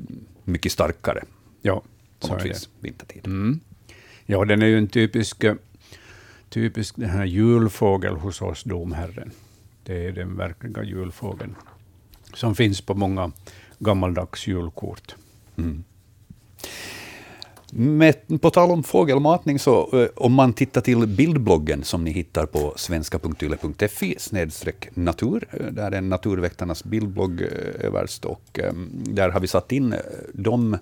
mycket 0.44 0.72
starkare 0.72 1.24
ja, 1.62 1.82
på 2.20 2.28
något 2.28 2.46
vis 2.46 2.70
vintertid. 2.80 3.28
Mm. 3.28 3.60
Ja, 4.26 4.46
den 4.46 4.62
är 4.62 4.68
ju 4.68 4.78
en 4.78 4.88
typisk, 4.88 5.44
typisk 6.50 6.96
den 6.96 7.10
här 7.10 7.26
julfågel 7.26 8.16
hos 8.16 8.42
oss, 8.42 8.64
domherren. 8.64 9.32
Det 9.84 10.08
är 10.08 10.12
den 10.12 10.38
verkliga 10.38 10.84
julfågeln 10.84 11.56
som 12.34 12.56
finns 12.56 12.82
på 12.82 12.94
många 12.94 13.32
gammaldags 13.80 14.48
julkort. 14.48 15.16
Mm. 15.58 15.84
Med, 17.76 18.42
på 18.42 18.50
tal 18.50 18.72
om 18.72 18.84
fågelmatning, 18.84 19.60
så 19.60 20.02
eh, 20.02 20.08
om 20.16 20.34
man 20.34 20.54
tittar 20.54 20.82
till 20.82 21.08
bildbloggen 21.08 21.84
som 21.84 22.04
ni 22.04 22.12
hittar 22.12 22.46
på 22.46 22.74
svenska.yle.fi 22.76 24.18
natur, 24.94 25.48
eh, 25.52 25.66
där 25.66 25.92
är 25.92 26.02
Naturväktarnas 26.02 26.84
bildblogg 26.84 27.42
eh, 27.42 27.48
överst, 27.86 28.26
och 28.26 28.60
eh, 28.60 28.74
där 28.90 29.30
har 29.30 29.40
vi 29.40 29.48
satt 29.48 29.72
in 29.72 29.96
de 30.34 30.78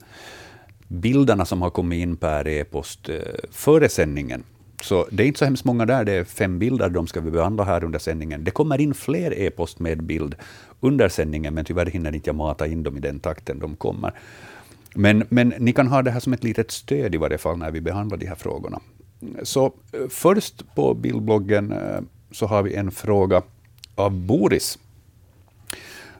bilderna 0.87 1.45
som 1.45 1.61
har 1.61 1.69
kommit 1.69 2.01
in 2.01 2.17
per 2.17 2.47
e-post 2.47 3.09
före 3.51 3.89
sändningen 3.89 4.43
Så 4.81 5.07
det 5.11 5.23
är 5.23 5.27
inte 5.27 5.39
så 5.39 5.45
hemskt 5.45 5.65
många 5.65 5.85
där, 5.85 6.05
det 6.05 6.11
är 6.11 6.23
fem 6.23 6.59
bilder, 6.59 6.89
de 6.89 7.07
ska 7.07 7.21
vi 7.21 7.31
behandla 7.31 7.63
här 7.63 7.83
under 7.83 7.99
sändningen. 7.99 8.43
Det 8.43 8.51
kommer 8.51 8.81
in 8.81 8.93
fler 8.93 9.39
e-post 9.39 9.79
med 9.79 10.03
bild 10.03 10.35
under 10.81 11.09
sändningen, 11.09 11.53
men 11.53 11.65
tyvärr 11.65 11.85
hinner 11.85 12.15
inte 12.15 12.29
jag 12.29 12.35
mata 12.35 12.67
in 12.67 12.83
dem 12.83 12.97
i 12.97 12.99
den 12.99 13.19
takten 13.19 13.59
de 13.59 13.75
kommer. 13.75 14.13
Men, 14.95 15.23
men 15.29 15.53
ni 15.59 15.73
kan 15.73 15.87
ha 15.87 16.01
det 16.01 16.11
här 16.11 16.19
som 16.19 16.33
ett 16.33 16.43
litet 16.43 16.71
stöd 16.71 17.15
i 17.15 17.17
varje 17.17 17.37
fall 17.37 17.57
när 17.57 17.71
vi 17.71 17.81
behandlar 17.81 18.17
de 18.17 18.25
här 18.25 18.35
frågorna. 18.35 18.79
Så 19.43 19.65
eh, 19.65 19.71
först 20.09 20.75
på 20.75 20.93
bildbloggen 20.93 21.71
eh, 21.71 22.01
så 22.31 22.45
har 22.45 22.63
vi 22.63 22.75
en 22.75 22.91
fråga 22.91 23.41
av 23.95 24.11
Boris 24.11 24.79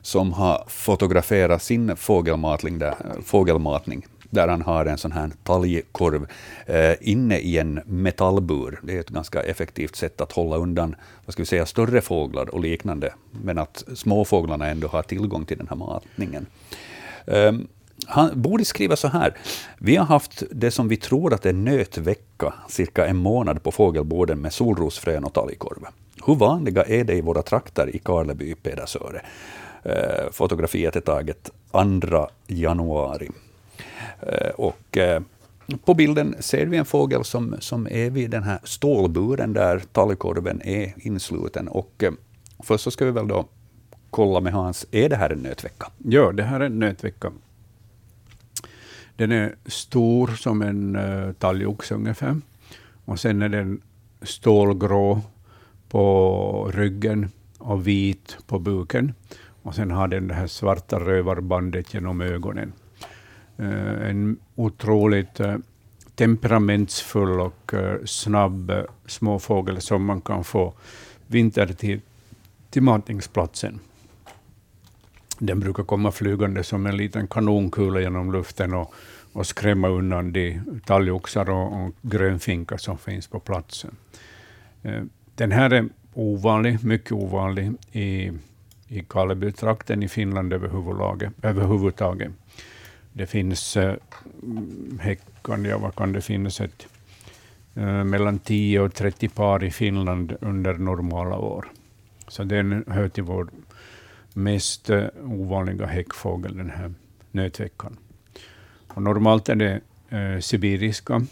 som 0.02 0.32
har 0.32 0.64
fotograferat 0.68 1.62
sin 1.62 1.90
eh, 1.90 1.96
fågelmatning 1.96 2.78
där, 2.78 2.94
fågelmatning, 3.24 4.06
där 4.32 4.48
han 4.48 4.62
har 4.62 4.86
en 4.86 4.98
sån 4.98 5.12
här 5.12 5.30
talgkorv 5.44 6.26
eh, 6.66 6.94
inne 7.00 7.38
i 7.38 7.58
en 7.58 7.80
metallbur. 7.86 8.80
Det 8.82 8.96
är 8.96 9.00
ett 9.00 9.10
ganska 9.10 9.42
effektivt 9.42 9.96
sätt 9.96 10.20
att 10.20 10.32
hålla 10.32 10.56
undan 10.56 10.96
vad 11.24 11.32
ska 11.32 11.42
vi 11.42 11.46
säga, 11.46 11.66
större 11.66 12.00
fåglar 12.00 12.54
och 12.54 12.60
liknande, 12.60 13.14
men 13.30 13.58
att 13.58 13.84
småfåglarna 13.94 14.66
ändå 14.66 14.88
har 14.88 15.02
tillgång 15.02 15.44
till 15.44 15.58
den 15.58 15.68
här 15.68 15.76
matningen. 15.76 16.46
Eh, 17.26 17.52
han, 18.06 18.42
Boris 18.42 18.68
skriver 18.68 18.96
så 18.96 19.08
här. 19.08 19.36
Vi 19.78 19.96
har 19.96 20.06
haft 20.06 20.42
det 20.50 20.70
som 20.70 20.88
vi 20.88 20.96
tror 20.96 21.34
att 21.34 21.46
är 21.46 21.52
nötvecka 21.52 22.54
cirka 22.68 23.06
en 23.06 23.16
månad 23.16 23.62
på 23.62 23.72
fågelborden 23.72 24.40
med 24.40 24.52
solrosfrön 24.52 25.24
och 25.24 25.32
talgkorv. 25.32 25.86
Hur 26.26 26.34
vanliga 26.34 26.82
är 26.82 27.04
det 27.04 27.14
i 27.14 27.20
våra 27.20 27.42
trakter 27.42 27.96
i 27.96 27.98
Karleby, 27.98 28.54
Pedersöre? 28.54 29.22
Eh, 29.82 30.30
fotografiet 30.32 30.96
är 30.96 31.00
taget 31.00 31.50
2 31.72 32.28
januari. 32.46 33.30
Eh, 34.22 34.50
och 34.50 34.96
eh, 34.96 35.22
på 35.84 35.94
bilden 35.94 36.34
ser 36.40 36.66
vi 36.66 36.76
en 36.76 36.84
fågel 36.84 37.24
som, 37.24 37.56
som 37.58 37.88
är 37.90 38.10
vid 38.10 38.30
den 38.30 38.42
här 38.42 38.60
stålburen 38.64 39.52
där 39.52 39.78
talgkorven 39.78 40.62
är 40.62 40.94
insluten. 40.96 41.68
Och 41.68 42.02
eh, 42.02 42.12
först 42.58 42.84
så 42.84 42.90
ska 42.90 43.04
vi 43.04 43.10
väl 43.10 43.28
då 43.28 43.46
kolla 44.10 44.40
med 44.40 44.52
Hans, 44.52 44.86
är 44.90 45.08
det 45.08 45.16
här 45.16 45.30
en 45.30 45.38
nötvecka? 45.38 45.86
Ja, 45.98 46.32
det 46.32 46.42
här 46.42 46.60
är 46.60 46.64
en 46.64 46.78
nötvecka. 46.78 47.32
Den 49.16 49.32
är 49.32 49.54
stor 49.66 50.26
som 50.26 50.62
en 50.62 50.96
uh, 50.96 51.32
talgoxe 51.32 51.94
ungefär. 51.94 52.40
Och 53.04 53.20
sen 53.20 53.42
är 53.42 53.48
den 53.48 53.80
stålgrå 54.22 55.20
på 55.88 56.70
ryggen 56.74 57.28
och 57.58 57.86
vit 57.86 58.36
på 58.46 58.58
buken. 58.58 59.12
Och 59.62 59.74
sen 59.74 59.90
har 59.90 60.08
den 60.08 60.28
det 60.28 60.34
här 60.34 60.46
svarta 60.46 61.00
rövarbandet 61.00 61.94
genom 61.94 62.20
ögonen. 62.20 62.72
Eh, 63.62 64.10
en 64.10 64.36
otroligt 64.54 65.40
eh, 65.40 65.56
temperamentsfull 66.14 67.40
och 67.40 67.74
eh, 67.74 68.04
snabb 68.04 68.72
småfågel 69.06 69.80
som 69.80 70.04
man 70.04 70.20
kan 70.20 70.44
få 70.44 70.74
vintertid 71.26 72.00
till 72.70 72.82
matningsplatsen. 72.82 73.80
Den 75.38 75.60
brukar 75.60 75.82
komma 75.82 76.12
flygande 76.12 76.64
som 76.64 76.86
en 76.86 76.96
liten 76.96 77.26
kanonkula 77.26 78.00
genom 78.00 78.32
luften 78.32 78.74
och, 78.74 78.94
och 79.32 79.46
skrämma 79.46 79.88
undan 79.88 80.32
de 80.32 80.60
talgoxar 80.86 81.50
och, 81.50 81.84
och 81.84 81.92
grönfinkar 82.02 82.76
som 82.76 82.98
finns 82.98 83.26
på 83.26 83.40
platsen. 83.40 83.96
Den 85.34 85.52
här 85.52 85.70
är 85.72 85.88
ovanlig, 86.14 86.84
mycket 86.84 87.12
ovanlig 87.12 87.72
i 87.92 88.32
i 88.92 89.00
Kalebytrakten 89.08 90.02
i 90.02 90.08
Finland 90.08 90.52
överhuvudtaget. 90.52 92.32
Det 93.12 93.26
finns 93.26 93.76
eh, 93.76 93.94
häckande, 95.00 95.68
ja, 95.68 95.78
vad 95.78 95.94
kan 95.94 96.12
det 96.12 96.20
finnas, 96.20 96.60
ett, 96.60 96.86
eh, 97.74 98.04
mellan 98.04 98.38
10 98.38 98.80
och 98.80 98.94
30 98.94 99.28
par 99.28 99.64
i 99.64 99.70
Finland 99.70 100.36
under 100.40 100.74
normala 100.74 101.36
år. 101.36 101.68
Så 102.28 102.44
den 102.44 102.84
hör 102.88 103.08
till 103.08 103.22
vår 103.22 103.48
mest 104.34 104.90
eh, 104.90 105.06
ovanliga 105.22 105.86
häckfågel, 105.86 106.56
den 106.56 106.70
här 106.70 106.94
nötveckan. 107.30 107.96
Och 108.88 109.02
normalt 109.02 109.48
är 109.48 109.54
det 109.54 109.80
eh, 110.08 110.38
sibiriska, 110.40 111.26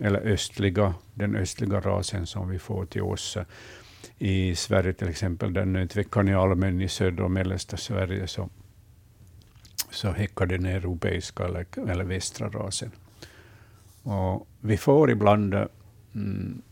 eller 0.00 0.20
östliga, 0.32 0.94
den 1.14 1.36
östliga 1.36 1.80
rasen 1.80 2.26
som 2.26 2.48
vi 2.48 2.58
får 2.58 2.86
till 2.86 3.02
oss 3.02 3.38
i 4.18 4.54
Sverige 4.54 4.92
till 4.92 5.08
exempel, 5.08 5.52
den 5.52 5.72
nötveckan 5.72 6.28
är 6.28 6.34
allmän 6.34 6.80
i 6.80 6.88
södra 6.88 7.24
och 7.24 7.30
mellersta 7.30 7.76
Sverige, 7.76 8.26
så, 8.26 8.48
så 9.90 10.10
häckar 10.10 10.46
den 10.46 10.66
europeiska 10.66 11.44
eller, 11.44 11.66
eller 11.88 12.04
västra 12.04 12.48
rasen. 12.48 12.90
Och 14.02 14.48
vi 14.60 14.76
får 14.76 15.10
ibland 15.10 15.54
mm, 16.14 16.62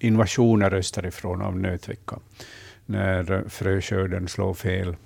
invasioner 0.00 0.74
österifrån 0.74 1.42
av 1.42 1.58
nötvecka, 1.58 2.18
när 2.86 3.48
fröskörden 3.48 4.28
slår 4.28 4.54
fel 4.54 4.96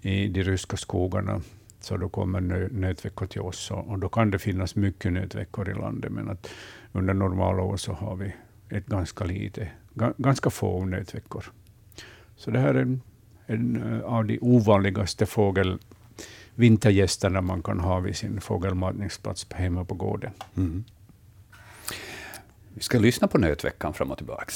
i 0.00 0.28
de 0.28 0.42
ryska 0.42 0.76
skogarna, 0.76 1.40
så 1.80 1.96
då 1.96 2.08
kommer 2.08 2.40
nötveckor 2.72 3.26
till 3.26 3.40
oss. 3.40 3.70
Och, 3.70 3.88
och 3.88 3.98
då 3.98 4.08
kan 4.08 4.30
det 4.30 4.38
finnas 4.38 4.76
mycket 4.76 5.12
nötveckor 5.12 5.70
i 5.70 5.74
landet, 5.74 6.12
men 6.12 6.30
att 6.30 6.48
under 6.92 7.14
normala 7.14 7.62
år 7.62 7.76
så 7.76 7.92
har 7.92 8.16
vi 8.16 8.34
ett 8.68 8.86
ganska 8.86 9.24
lite 9.24 9.70
ganska 10.16 10.50
få 10.50 10.84
nötveckor. 10.84 11.44
Så 12.36 12.50
det 12.50 12.58
här 12.58 12.74
är 12.74 12.82
en, 12.82 13.00
en 13.46 13.82
eh, 13.82 14.04
av 14.04 14.24
de 14.24 14.38
ovanligaste 14.40 15.26
fågel 15.26 15.78
vintergästerna 16.54 17.40
man 17.40 17.62
kan 17.62 17.80
ha 17.80 18.00
vid 18.00 18.16
sin 18.16 18.40
fågelmatningsplats 18.40 19.46
hemma 19.50 19.84
på 19.84 19.94
gården. 19.94 20.32
Mm. 20.56 20.84
Vi 22.74 22.80
ska 22.80 22.98
lyssna 22.98 23.28
på 23.28 23.38
nötveckan 23.38 23.94
fram 23.94 24.10
och 24.10 24.16
tillbaka. 24.16 24.52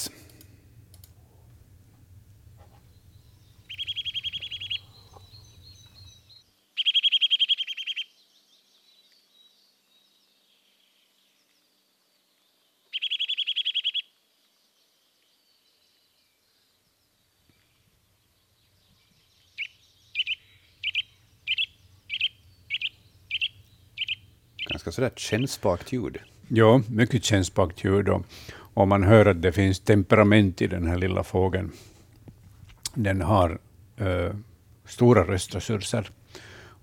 Sådär 24.96 25.12
kännspakt 25.16 25.92
ljud. 25.92 26.18
Ja, 26.48 26.82
mycket 26.88 27.24
kännspakt 27.24 27.85
ljud. 27.85 28.09
Och, 28.09 28.26
och 28.74 28.88
man 28.88 29.02
hör 29.02 29.26
att 29.26 29.42
det 29.42 29.52
finns 29.52 29.80
temperament 29.80 30.62
i 30.62 30.66
den 30.66 30.87
här 30.87 30.96
lilla 30.96 31.22
fågeln. 31.22 31.72
Den 32.94 33.20
har 33.20 33.59
äh, 33.96 34.35
stora 34.85 35.24
röstresurser 35.24 36.11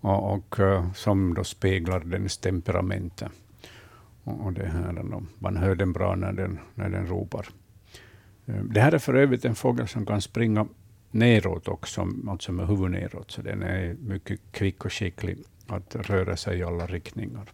och, 0.02 0.34
och 0.34 0.60
äh, 0.60 0.92
som 0.94 1.34
då 1.34 1.44
speglar 1.44 2.00
dens 2.00 2.38
temperament. 2.38 3.24
Och, 4.24 4.46
och 4.46 4.54
det 4.54 4.66
här, 4.66 5.04
man 5.40 5.58
hör 5.58 5.76
den 5.76 5.94
bra 5.94 6.16
när 6.16 6.34
den, 6.34 6.60
när 6.76 6.90
den 6.90 7.08
ropar. 7.08 7.48
Eh, 8.46 8.56
det 8.56 8.82
här 8.82 8.92
är 8.92 9.00
för 9.00 9.14
övrigt 9.14 9.46
en 9.46 9.56
fågel 9.56 9.88
som 9.88 10.06
kan 10.06 10.22
springa 10.22 10.68
neråt 11.12 11.68
också, 11.68 12.08
alltså 12.28 12.52
med 12.52 12.68
huvudet 12.68 12.92
neråt, 12.92 13.32
så 13.32 13.42
den 13.42 13.64
är 13.64 13.96
mycket 14.00 14.40
kvick 14.52 14.86
och 14.86 14.94
skicklig 14.94 15.38
att 15.68 15.96
röra 15.96 16.38
sig 16.38 16.60
i 16.60 16.64
alla 16.64 16.88
riktningar. 16.88 17.50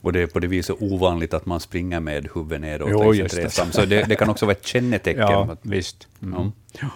Och 0.00 0.12
det 0.12 0.22
är 0.22 0.26
på 0.26 0.38
det 0.38 0.46
viset 0.46 0.76
ovanligt 0.80 1.34
att 1.34 1.46
man 1.46 1.60
springer 1.60 2.00
med 2.00 2.28
huvudet 2.34 2.60
neråt 2.60 2.88
jo, 2.90 3.12
längs 3.12 3.34
ett. 3.34 3.74
Så 3.74 3.84
det, 3.84 4.02
det, 4.08 4.16
kan 4.16 4.30
också 4.30 4.46
vara 4.46 4.56
ett 4.56 4.66
kännetecken. 4.66 5.22
Ja, 5.28 5.56
visst. 5.62 6.08
Mm. 6.22 6.52
Ja. 6.80 6.88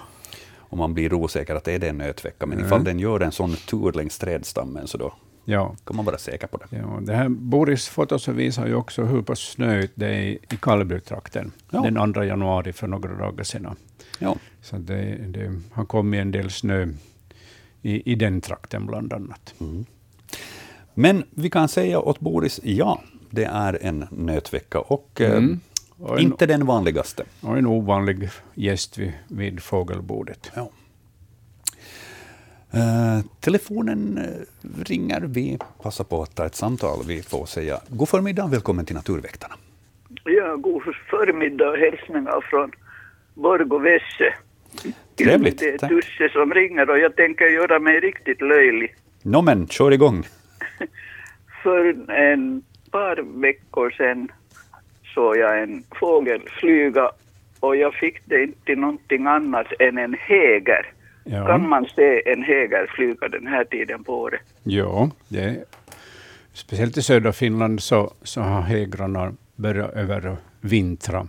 Och 0.56 0.78
man 0.78 0.94
blir 0.94 1.14
osäker 1.14 1.54
att 1.54 1.68
är 1.68 1.78
det 1.78 1.88
en 1.88 1.98
nötvecka. 1.98 2.46
Men 2.46 2.58
mm. 2.58 2.66
ifall 2.66 2.84
den 2.84 2.98
gör 2.98 3.20
en 3.20 3.32
sån 3.32 3.56
tur 3.56 3.92
längs 3.92 4.18
trädstammen 4.18 4.86
så 4.86 4.98
då 4.98 5.14
ja. 5.44 5.76
kan 5.84 5.96
man 5.96 6.04
vara 6.04 6.18
säker 6.18 6.46
på 6.46 6.56
det. 6.56 6.76
Ja, 6.76 6.98
det 7.02 7.14
här 7.14 7.28
Boris 7.28 7.88
foto 7.88 8.32
visar 8.32 8.66
ju 8.66 8.74
också 8.74 9.04
hur 9.04 9.22
pass 9.22 9.38
snöigt 9.38 9.92
det 9.94 10.06
är 10.06 10.22
i 10.22 10.56
Kallbytrakten 10.60 11.52
ja. 11.70 11.80
den 11.80 12.12
2 12.12 12.22
januari 12.24 12.72
för 12.72 12.86
några 12.86 13.14
dagar 13.14 13.44
sedan. 13.44 13.76
Ja. 14.18 14.36
Så 14.62 14.76
det, 14.76 15.18
det 15.28 15.60
har 15.72 15.84
kommit 15.84 16.20
en 16.20 16.30
del 16.30 16.50
snö 16.50 16.88
i, 17.82 18.12
i 18.12 18.14
den 18.14 18.40
trakten 18.40 18.86
bland 18.86 19.12
annat. 19.12 19.54
Mm. 19.60 19.86
Men 20.94 21.24
vi 21.31 21.50
kan 21.50 21.68
säga 21.68 22.00
åt 22.00 22.20
Boris, 22.20 22.61
ja, 22.62 23.02
det 23.31 23.44
är 23.44 23.78
en 23.83 24.07
nötvecka 24.11 24.78
och, 24.81 25.20
eh, 25.20 25.31
mm. 25.31 25.61
och 25.98 26.18
en, 26.18 26.24
inte 26.24 26.46
den 26.46 26.66
vanligaste. 26.66 27.24
Och 27.40 27.59
en 27.59 27.66
ovanlig 27.66 28.28
gäst 28.55 28.98
vid, 28.98 29.12
vid 29.28 29.62
fågelbordet. 29.62 30.50
Ja. 30.55 30.70
Uh, 32.74 33.24
telefonen 33.40 34.18
uh, 34.18 34.85
ringer. 34.85 35.20
Vi 35.20 35.59
passar 35.83 36.05
på 36.05 36.22
att 36.22 36.35
ta 36.35 36.46
ett 36.46 36.55
samtal. 36.55 36.98
Vi 37.07 37.22
får 37.22 37.46
säga 37.46 37.81
god 37.88 38.09
förmiddag 38.09 38.44
och 38.44 38.52
välkommen 38.52 38.85
till 38.87 38.94
Naturväktarna. 38.94 39.55
Ja, 40.24 40.57
god 40.57 40.83
förmiddag 41.11 41.70
och 41.70 41.76
hälsningar 41.76 42.40
från 42.50 42.72
Borgå 43.35 43.78
Vesse. 43.78 44.35
Trevligt. 45.16 45.59
Det 45.59 45.83
är 45.83 45.88
Tusse 45.88 46.28
som 46.33 46.55
ringer 46.55 46.90
och 46.90 46.98
jag 46.98 47.16
tänker 47.16 47.44
göra 47.44 47.78
mig 47.78 48.00
riktigt 48.00 48.40
löjlig. 48.40 48.94
Nå 49.22 49.42
men, 49.42 49.68
kör 49.68 49.90
igång. 49.90 50.24
för 51.62 52.11
en 52.11 52.62
par 52.90 53.40
veckor 53.40 53.90
sedan 53.90 54.28
såg 55.14 55.37
jag 55.37 55.62
en 55.62 55.85
fågel 56.00 56.40
flyga 56.61 57.11
och 57.61 57.76
jag 57.76 57.94
fick 57.94 58.16
det 58.24 58.42
inte 58.42 58.64
till 58.64 58.78
någonting 58.78 59.26
annat 59.26 59.66
än 59.78 59.98
en 59.98 60.14
häger. 60.18 60.92
Ja. 61.24 61.46
Kan 61.46 61.68
man 61.68 61.87
se 61.96 62.32
en 62.32 62.42
häger 62.42 62.87
flyga 62.87 63.28
den 63.28 63.46
här 63.46 63.64
tiden 63.64 64.04
på 64.04 64.20
året? 64.20 64.40
Ja, 64.62 65.11
det, 65.28 65.64
speciellt 66.52 66.96
i 66.96 67.02
södra 67.02 67.32
Finland 67.32 67.82
så, 67.82 68.12
så 68.22 68.40
har 68.40 68.61
hägrarna 68.61 69.32
börjat 69.56 69.92
övervintra. 69.94 71.26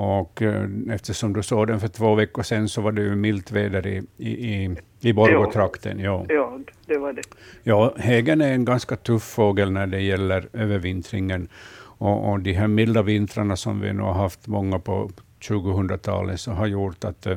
Och 0.00 0.42
eh, 0.42 0.68
eftersom 0.90 1.32
du 1.32 1.42
såg 1.42 1.66
den 1.66 1.80
för 1.80 1.88
två 1.88 2.14
veckor 2.14 2.42
sedan 2.42 2.68
så 2.68 2.80
var 2.80 2.92
det 2.92 3.02
ju 3.02 3.16
milt 3.16 3.50
väder 3.52 3.86
i, 3.86 4.02
i, 4.16 4.30
i, 4.30 4.76
i 5.00 5.12
Borgotrakten. 5.12 6.00
Ja. 6.00 6.24
Ja, 6.28 6.58
det 6.86 6.98
var 6.98 7.12
det. 7.12 7.22
Ja, 7.62 7.94
hägern 7.96 8.40
är 8.40 8.52
en 8.52 8.64
ganska 8.64 8.96
tuff 8.96 9.22
fågel 9.22 9.72
när 9.72 9.86
det 9.86 10.00
gäller 10.00 10.48
övervintringen. 10.52 11.48
Och, 11.80 12.30
och 12.30 12.40
de 12.40 12.52
här 12.52 12.68
milda 12.68 13.02
vintrarna 13.02 13.56
som 13.56 13.80
vi 13.80 13.92
nu 13.92 14.02
har 14.02 14.12
haft 14.12 14.46
många 14.46 14.78
på 14.78 15.10
2000-talet 15.40 16.40
så 16.40 16.50
har 16.50 16.66
gjort 16.66 17.04
att, 17.04 17.26
eh, 17.26 17.36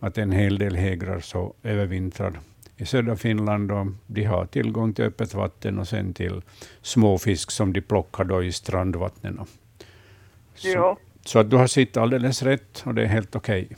att 0.00 0.18
en 0.18 0.32
hel 0.32 0.58
del 0.58 0.76
hägrar 0.76 1.20
så 1.20 1.54
övervintrar 1.62 2.40
i 2.76 2.86
södra 2.86 3.16
Finland. 3.16 3.72
Och 3.72 3.86
de 4.06 4.24
har 4.24 4.46
tillgång 4.46 4.92
till 4.92 5.04
öppet 5.04 5.34
vatten 5.34 5.78
och 5.78 5.88
sen 5.88 6.14
till 6.14 6.42
småfisk 6.82 7.50
som 7.50 7.72
de 7.72 7.80
plockar 7.80 8.24
då 8.24 8.42
i 8.42 8.52
strandvattnen. 8.52 9.40
Så, 10.54 10.68
Ja, 10.68 10.96
så 11.24 11.38
att 11.38 11.50
du 11.50 11.56
har 11.56 11.66
sitt 11.66 11.96
alldeles 11.96 12.42
rätt 12.42 12.82
och 12.86 12.94
det 12.94 13.02
är 13.02 13.06
helt 13.06 13.36
okej. 13.36 13.68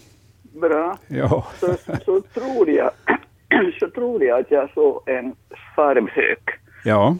bra. 0.43 0.99
Ja. 1.09 1.47
Så, 1.61 1.77
så, 2.05 2.21
tror 2.21 2.71
jag, 2.71 2.91
så 3.81 3.91
tror 3.91 4.25
jag 4.25 4.41
att 4.41 4.51
jag 4.51 4.71
såg 4.75 5.09
en 5.09 5.35
sparvhök. 5.73 6.51
ja. 6.85 7.17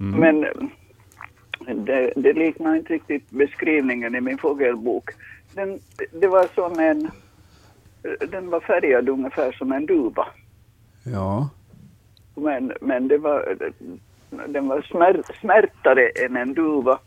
Mm. 0.00 0.20
Men 0.20 0.46
det, 1.84 2.12
det 2.16 2.32
liknar 2.32 2.76
inte 2.76 2.92
riktigt 2.92 3.30
beskrivningen 3.30 4.14
i 4.14 4.20
min 4.20 4.38
fågelbok. 4.38 5.10
Den, 5.54 5.80
det 6.12 6.26
var 6.28 6.48
som 6.54 6.78
en... 6.78 7.10
Den 8.28 8.50
var 8.50 8.60
färgad 8.60 9.08
ungefär 9.08 9.52
som 9.52 9.72
en 9.72 9.86
duva. 9.86 10.26
ja. 11.04 11.48
Men, 12.34 12.72
men 12.80 13.08
det 13.08 13.18
var, 13.18 13.56
den 14.48 14.68
var 14.68 14.82
smär, 14.82 15.22
smärtare 15.40 16.08
än 16.08 16.36
en 16.36 16.54
duva. 16.54 16.98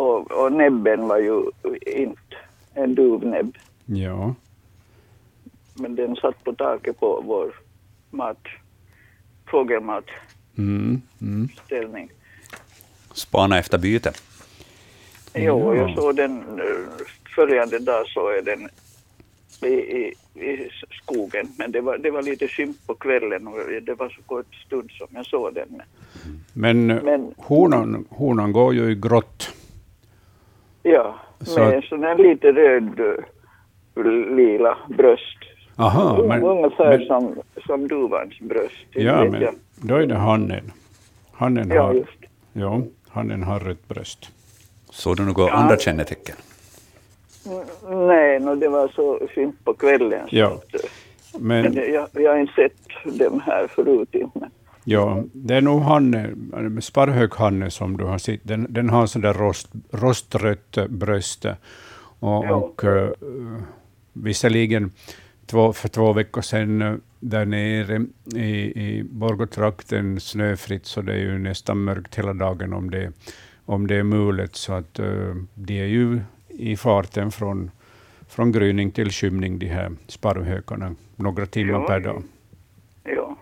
Och, 0.00 0.30
och 0.32 0.52
näbben 0.52 1.08
var 1.08 1.18
ju 1.18 1.42
inte 1.86 2.36
en 2.74 2.94
duvnäbb. 2.94 3.58
Ja. 3.86 4.34
Men 5.74 5.96
den 5.96 6.16
satt 6.16 6.44
på 6.44 6.52
taket 6.52 7.00
på 7.00 7.22
vår 7.26 7.54
mat, 8.10 8.38
fågelmatställning. 9.50 10.22
Mm. 10.58 11.02
Mm. 11.20 12.08
Spana 13.14 13.58
efter 13.58 13.78
byte. 13.78 14.12
Jo, 15.34 15.74
Ja. 15.74 15.74
jag 15.74 15.94
såg 15.94 16.16
den 16.16 16.38
eh, 16.40 17.04
följande 17.34 17.78
dag 17.78 18.08
så 18.08 18.28
är 18.28 18.42
den 18.42 18.68
i, 19.62 19.74
i, 19.74 20.14
i 20.34 20.70
skogen. 21.02 21.48
Men 21.58 21.72
det 21.72 21.80
var, 21.80 21.98
det 21.98 22.10
var 22.10 22.22
lite 22.22 22.48
skymt 22.48 22.86
på 22.86 22.94
kvällen 22.94 23.46
och 23.48 23.58
det 23.82 23.94
var 23.94 24.08
så 24.08 24.22
kort 24.22 24.54
stund 24.66 24.90
som 24.90 25.06
jag 25.10 25.26
såg 25.26 25.54
den. 25.54 25.82
Men, 26.52 26.86
Men- 26.86 27.34
honan, 27.36 28.04
honan 28.10 28.52
går 28.52 28.74
ju 28.74 28.90
i 28.90 28.94
grått. 28.94 29.50
Ja, 30.82 31.14
Så 31.40 31.60
med 31.60 31.78
att- 31.78 31.84
sån 31.84 32.02
här 32.04 32.18
lite 32.18 32.52
röd 32.52 33.00
eh, 33.00 34.04
lila 34.36 34.78
bröst. 34.88 35.36
Aha, 35.76 36.22
men, 36.28 36.42
Ungefär 36.44 36.98
men, 36.98 37.06
som, 37.06 37.34
som 37.66 37.88
duvans 37.88 38.38
bröst. 38.40 38.74
ja, 38.90 39.24
men 39.24 39.40
jag. 39.42 39.54
då 39.76 39.94
är 39.96 40.06
det 40.06 40.14
hannen. 40.14 40.72
Hannen 41.32 41.70
ja 41.70 41.82
har, 41.82 41.94
just. 41.94 42.10
ja, 42.52 42.82
hannen 43.08 43.42
har 43.42 43.60
rött 43.60 43.88
bröst. 43.88 44.30
Såg 44.90 45.16
du 45.16 45.22
några 45.24 45.42
Ja. 45.42 45.52
andra 45.52 45.76
kännetecken? 45.76 46.36
Mm, 47.46 48.06
Nej, 48.06 48.40
no, 48.40 48.54
det 48.54 48.68
var 48.68 48.88
så 48.88 49.28
skymt 49.34 49.64
på 49.64 49.74
kvällen. 49.74 50.28
så 50.30 50.36
Ja. 50.36 50.46
att, 50.46 50.74
eh, 50.74 50.80
Men 51.40 51.62
Men 51.62 51.92
jag, 51.92 52.08
jag 52.12 52.30
har 52.30 52.38
inte 52.38 52.52
sett 52.52 53.18
dem 53.18 53.40
här 53.46 53.66
förut. 53.66 54.08
inte, 54.14 54.38
Men, 54.40 54.50
ja, 54.84 55.24
det 55.32 55.54
är 55.54 55.60
nog 55.60 55.82
hanne, 55.82 56.30
sparrhöghanne 56.80 57.70
som 57.70 57.96
du 57.96 58.04
har 58.04 58.18
sett. 58.18 58.40
Den, 58.42 58.66
den 58.70 58.90
har 58.90 59.06
sådär 59.06 59.34
rost, 59.34 59.68
rostrött 59.90 60.78
bröst. 60.88 61.44
Och, 62.22 62.44
Ja. 62.44 62.54
och 62.54 62.84
uh, 62.84 63.08
visserligen 64.12 64.90
två, 65.46 65.72
för 65.72 65.88
två 65.88 66.12
veckor 66.12 66.42
sedan 66.42 66.82
eh, 66.82 66.94
där 67.20 67.44
nere 67.44 68.06
i, 68.34 68.50
i 68.88 69.02
Borgotrakten 69.10 70.20
snöfritt, 70.20 70.86
så 70.86 71.02
det 71.02 71.12
är 71.12 71.18
ju 71.18 71.38
nästan 71.38 71.84
mörkt 71.84 72.14
hela 72.18 72.32
dagen 72.32 72.72
om 72.72 72.90
det, 72.90 73.12
om 73.64 73.86
det 73.86 73.94
är 73.96 74.02
mulet. 74.02 74.56
Så 74.56 74.72
att 74.72 75.00
uh, 75.00 75.34
de 75.54 75.80
är 75.80 75.84
ju 75.86 76.20
i 76.48 76.76
farten 76.76 77.30
från, 77.30 77.70
från 78.28 78.52
gryning 78.52 78.90
till 78.90 79.10
skymning, 79.10 79.58
de 79.58 79.66
här 79.66 79.92
sparvhökarna, 80.06 80.94
några 81.16 81.46
timmar 81.46 81.72
Ja, 81.80 81.86
per 81.86 82.00
dag. 82.00 82.22
ja. 83.04 83.36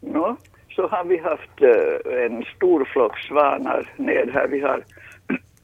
Nå, 0.00 0.36
så 0.80 0.88
har 0.88 1.04
vi 1.04 1.18
haft 1.18 1.62
eh, 1.62 2.24
en 2.24 2.44
stor 2.56 2.84
flock 2.84 3.18
svanar 3.18 3.90
ned 3.96 4.30
här. 4.34 4.48
Vi 4.48 4.60
har 4.60 4.84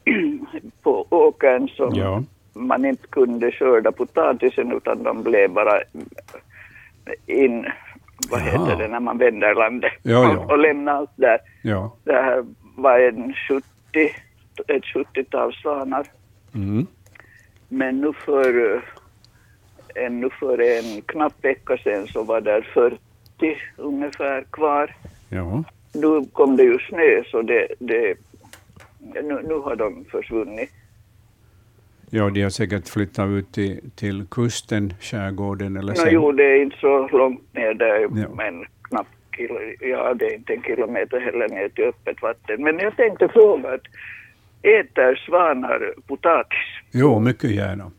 på 0.82 1.06
åkern 1.10 1.68
som 1.68 1.94
Ja. 1.94 2.22
man 2.54 2.84
inte 2.84 3.06
kunde 3.06 3.52
skörda 3.52 3.92
potatisen 3.92 4.72
utan 4.72 5.02
de 5.02 5.22
blev 5.22 5.50
bara 5.50 5.80
in, 7.26 7.66
vad 8.30 8.40
Jaha. 8.40 8.48
heter 8.50 8.76
det, 8.82 8.88
när 8.88 9.00
man 9.00 9.18
vänder 9.18 9.54
landet 9.54 9.92
Ja, 10.02 10.12
ja. 10.22 10.38
och, 10.38 10.50
och 10.50 10.58
lämnar 10.58 10.92
allt 10.92 11.10
där. 11.16 11.38
Ja. 11.62 11.96
Det 12.04 12.12
här 12.12 12.44
var 12.76 12.98
en 12.98 13.34
70, 13.48 13.64
ett 14.68 14.84
70-tal 14.84 15.52
svanar. 15.54 16.06
Mm. 16.54 16.86
Men 17.68 18.00
nu 18.00 18.12
för, 18.12 18.74
eh, 18.74 18.80
ännu 20.06 20.30
för 20.30 20.60
en 20.60 21.02
knapp 21.02 21.44
vecka 21.44 21.76
sedan 21.76 22.06
så 22.06 22.22
var 22.22 22.40
där 22.40 22.62
40 22.74 22.96
ungefär 23.76 24.44
kvar. 24.52 24.94
Ja. 25.28 25.64
Nu 25.94 26.24
kom 26.32 26.56
det 26.56 26.62
ju 26.62 26.78
snö 26.78 27.22
så 27.30 27.42
det, 27.42 27.68
det, 27.78 28.14
nu, 28.98 29.42
nu 29.48 29.54
har 29.54 29.76
de 29.76 30.04
försvunnit. 30.04 30.70
Ja, 32.10 32.30
de 32.30 32.42
har 32.42 32.50
säkert 32.50 32.88
flyttat 32.88 33.28
ut 33.28 33.52
till, 33.52 33.90
till 33.96 34.26
kusten, 34.30 34.94
skärgården 35.00 35.76
eller 35.76 35.94
sen. 35.94 36.08
jo, 36.12 36.32
det 36.32 36.44
är 36.44 36.62
inte 36.62 36.76
så 36.76 37.08
långt 37.08 37.54
ner 37.54 37.74
där, 37.74 38.00
Ja. 38.00 38.28
men 38.36 38.64
knappt 38.82 39.10
kilo, 39.36 39.58
ja, 39.80 40.14
det 40.14 40.24
är 40.26 40.34
inte 40.34 40.52
en 40.52 40.62
kilometer 40.62 41.20
heller 41.20 41.48
ner 41.48 41.68
till 41.68 41.84
öppet 41.84 42.22
vatten. 42.22 42.62
Men 42.62 42.78
jag 42.78 42.96
tänkte 42.96 43.28
fråga, 43.28 43.68
att 43.74 43.80
äter 44.62 45.14
svanar 45.26 45.94
potatis? 46.06 46.58
Jo, 46.92 47.20
mycket 47.20 47.50
gärna. 47.50 47.90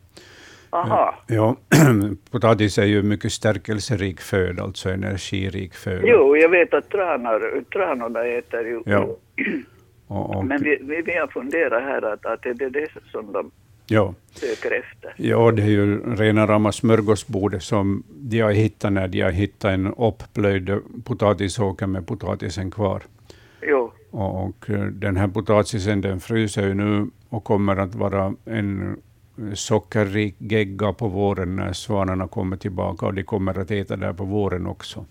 Aha. 0.77 1.15
Ja, 1.27 1.55
potatis 2.31 2.77
är 2.77 2.85
ju 2.85 3.03
mycket 3.03 3.31
stärkelserik 3.31 4.21
föda, 4.21 4.63
alltså 4.63 4.89
energirik 4.89 5.73
föda. 5.73 6.07
Jo, 6.07 6.37
jag 6.37 6.49
vet 6.49 6.73
att 6.73 6.89
tranar, 6.89 7.63
tranorna 7.73 8.25
äter 8.25 8.67
ju. 8.67 8.81
Ja. 8.85 9.07
Och, 10.09 10.35
och, 10.35 10.45
Men 10.45 10.63
vi, 10.63 10.77
vi, 10.81 11.01
vi 11.01 11.17
har 11.17 11.27
funderat 11.27 11.83
här 11.83 12.13
att, 12.13 12.25
att 12.25 12.41
det 12.41 12.49
är 12.49 12.69
det 12.69 12.87
som 13.11 13.31
de 13.31 13.51
ja. 13.87 14.13
söker 14.31 14.71
efter. 14.71 15.13
ja, 15.17 15.51
det 15.51 15.61
är 15.61 15.67
ju 15.67 16.15
rena 16.15 16.47
rama 16.47 16.71
smörgåsbordet 16.71 17.63
som 17.63 18.03
de 18.09 18.39
har 18.39 18.51
hittat 18.51 18.93
när 18.93 19.07
de 19.07 19.21
har 19.21 19.31
hittat 19.31 19.71
en 19.71 19.87
uppplöjd 19.87 20.79
potatisåker 21.03 21.87
med 21.87 22.07
potatisen 22.07 22.71
kvar. 22.71 23.01
Jo, 23.61 23.91
Och, 24.11 24.45
och 24.45 24.69
eh, 24.69 24.85
den 24.85 25.17
här 25.17 25.27
potatisen 25.27 26.01
den 26.01 26.19
fryser 26.19 26.67
ju 26.67 26.73
nu 26.73 27.07
och 27.29 27.43
kommer 27.43 27.77
att 27.77 27.95
vara 27.95 28.33
en 28.45 28.97
sockerrik 29.55 30.35
gegga 30.39 30.93
på 30.93 31.07
våren 31.07 31.55
när 31.55 31.73
svanarna 31.73 32.27
kommer 32.27 32.57
tillbaka 32.57 33.05
och 33.05 33.13
de 33.13 33.23
kommer 33.23 33.59
att 33.59 33.71
äta 33.71 33.95
där 33.95 34.13
på 34.13 34.23
våren 34.23 34.67
också. 34.67 35.05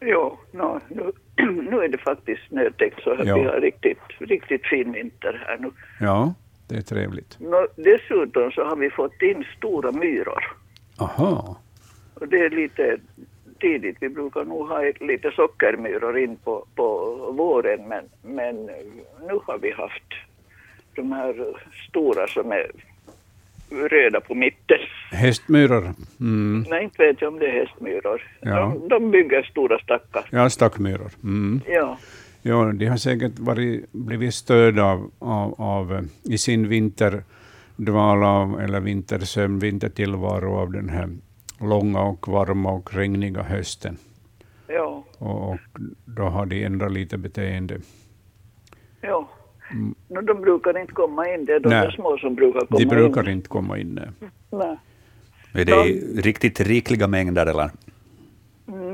jo 0.00 0.38
no, 0.52 0.80
nu, 0.88 1.12
nu 1.70 1.78
är 1.80 1.88
det 1.88 1.98
faktiskt 1.98 2.48
snötäckt 2.48 3.02
så 3.02 3.10
att 3.12 3.26
Ja. 3.26 3.36
vi 3.36 3.44
har 3.44 3.60
riktigt, 3.60 3.98
riktigt 4.18 4.66
fin 4.66 4.92
vinter 4.92 5.44
här 5.46 5.58
nu. 5.58 5.70
Ja, 6.00 6.34
det 6.68 6.76
är 6.76 6.82
trevligt. 6.82 7.36
Nå, 7.40 7.66
dessutom 7.76 8.50
så 8.50 8.64
har 8.64 8.76
vi 8.76 8.90
fått 8.90 9.22
in 9.22 9.44
stora 9.56 9.92
myror. 9.92 10.44
Aha, 10.98 11.56
Och 12.14 12.28
det 12.28 12.38
är 12.38 12.50
lite 12.50 12.98
tidigt. 13.60 13.96
Vi 14.00 14.08
brukar 14.08 14.44
nog 14.44 14.68
ha 14.68 14.80
lite 15.00 15.30
sockermyror 15.30 16.18
in 16.18 16.36
på, 16.36 16.66
på 16.74 16.86
våren 17.36 17.88
men, 17.88 18.04
men 18.22 18.56
nu 19.28 19.38
har 19.46 19.58
vi 19.58 19.70
haft 19.72 20.12
de 20.94 21.12
här 21.12 21.54
stora 21.88 22.26
som 22.26 22.52
är 22.52 22.70
röda 23.70 24.20
på 24.20 24.34
mitten. 24.34 24.78
hästmyror. 25.12 25.94
Mm. 26.20 26.64
Nej, 26.70 26.84
inte 26.84 27.02
vet 27.02 27.20
jag 27.20 27.32
om 27.32 27.38
det 27.38 27.46
är 27.46 27.52
hästmyror. 27.66 28.22
Ja. 28.40 28.56
De, 28.80 28.88
de 28.88 29.10
bygger 29.10 29.42
stora 29.42 29.78
stackar. 29.78 30.24
Ja, 30.30 30.50
stackmyror. 30.50 31.10
Mm. 31.22 31.60
Ja, 31.66 31.98
Ja, 32.42 32.72
de 32.74 32.86
har 32.86 32.96
säkert 32.96 33.38
varit, 33.38 33.92
blivit 33.92 34.34
störda 34.34 34.84
av, 34.84 35.10
av, 35.18 35.54
av, 35.60 35.92
eh, 35.94 36.02
i 36.22 36.38
sin 36.38 36.68
vinterdvala 36.68 38.62
eller 38.62 38.80
vintersömn, 38.80 39.58
vintertillvaro 39.58 40.56
av 40.56 40.72
den 40.72 40.88
här 40.88 41.08
långa 41.60 42.00
och 42.02 42.28
varma 42.28 42.72
och 42.72 42.94
regniga 42.94 43.42
hösten. 43.42 43.96
ja, 44.66 45.04
Och, 45.18 45.50
och 45.52 45.58
då 46.04 46.22
har 46.22 46.46
de 46.46 46.64
ändrat 46.64 46.92
lite 46.92 47.18
beteende. 47.18 47.78
ja. 49.00 49.28
Mm. 49.70 49.94
No, 50.08 50.20
de 50.20 50.40
brukar 50.40 50.78
inte 50.78 50.92
komma 50.92 51.28
in, 51.34 51.44
det 51.44 51.52
är 51.52 51.60
de 51.60 51.68
där 51.68 51.90
små 51.90 52.18
som 52.18 52.34
brukar 52.34 52.60
komma 52.60 52.80
in. 52.80 52.88
De 52.88 52.94
brukar 52.94 53.28
in. 53.28 53.34
inte 53.36 53.48
komma 53.48 53.78
in. 53.78 53.94
Nej. 53.94 54.30
nej. 54.50 54.78
Är 55.52 55.64
det 55.64 55.76
no. 55.76 56.20
riktigt 56.22 56.60
rikliga 56.60 57.06
mängder 57.06 57.46
eller? 57.46 57.70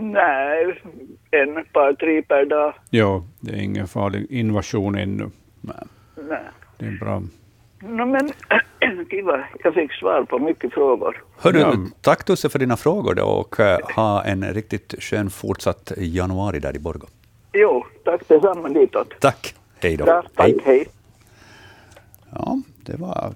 Nej, 0.00 0.82
en 1.30 1.64
par, 1.72 1.92
tre 1.92 2.22
per 2.22 2.44
dag. 2.44 2.74
Ja, 2.90 3.24
det 3.40 3.52
är 3.52 3.62
ingen 3.62 3.88
farlig 3.88 4.26
invasion 4.30 4.94
ännu. 4.98 5.30
Nej. 5.60 5.76
nej. 6.28 6.40
Det 6.78 6.86
är 6.86 6.98
bra. 6.98 7.22
No, 7.80 8.06
men 8.06 8.32
kiva, 9.10 9.44
jag 9.64 9.74
fick 9.74 9.92
svar 9.92 10.22
på 10.24 10.38
mycket 10.38 10.72
frågor. 10.72 11.22
Hörru, 11.38 11.58
ja. 11.58 11.76
tack 12.00 12.24
Tusse 12.24 12.48
för 12.48 12.58
dina 12.58 12.76
frågor 12.76 13.14
då, 13.14 13.24
och 13.24 13.60
uh, 13.60 13.66
ha 13.96 14.24
en 14.24 14.54
riktigt 14.54 14.94
skön 14.98 15.30
fortsatt 15.30 15.92
januari 15.96 16.58
där 16.58 16.76
i 16.76 16.78
Borgå. 16.78 17.06
Jo, 17.52 17.86
tack 18.04 18.28
detsamma 18.28 18.68
ditåt. 18.68 19.14
Tack, 19.20 19.54
hej 19.82 19.96
då. 19.96 20.04
Ja, 20.06 20.22
tack, 20.36 20.46
hej. 20.46 20.58
hej. 20.64 20.88
Ja, 22.30 22.62
det 22.84 22.96
var 22.96 23.32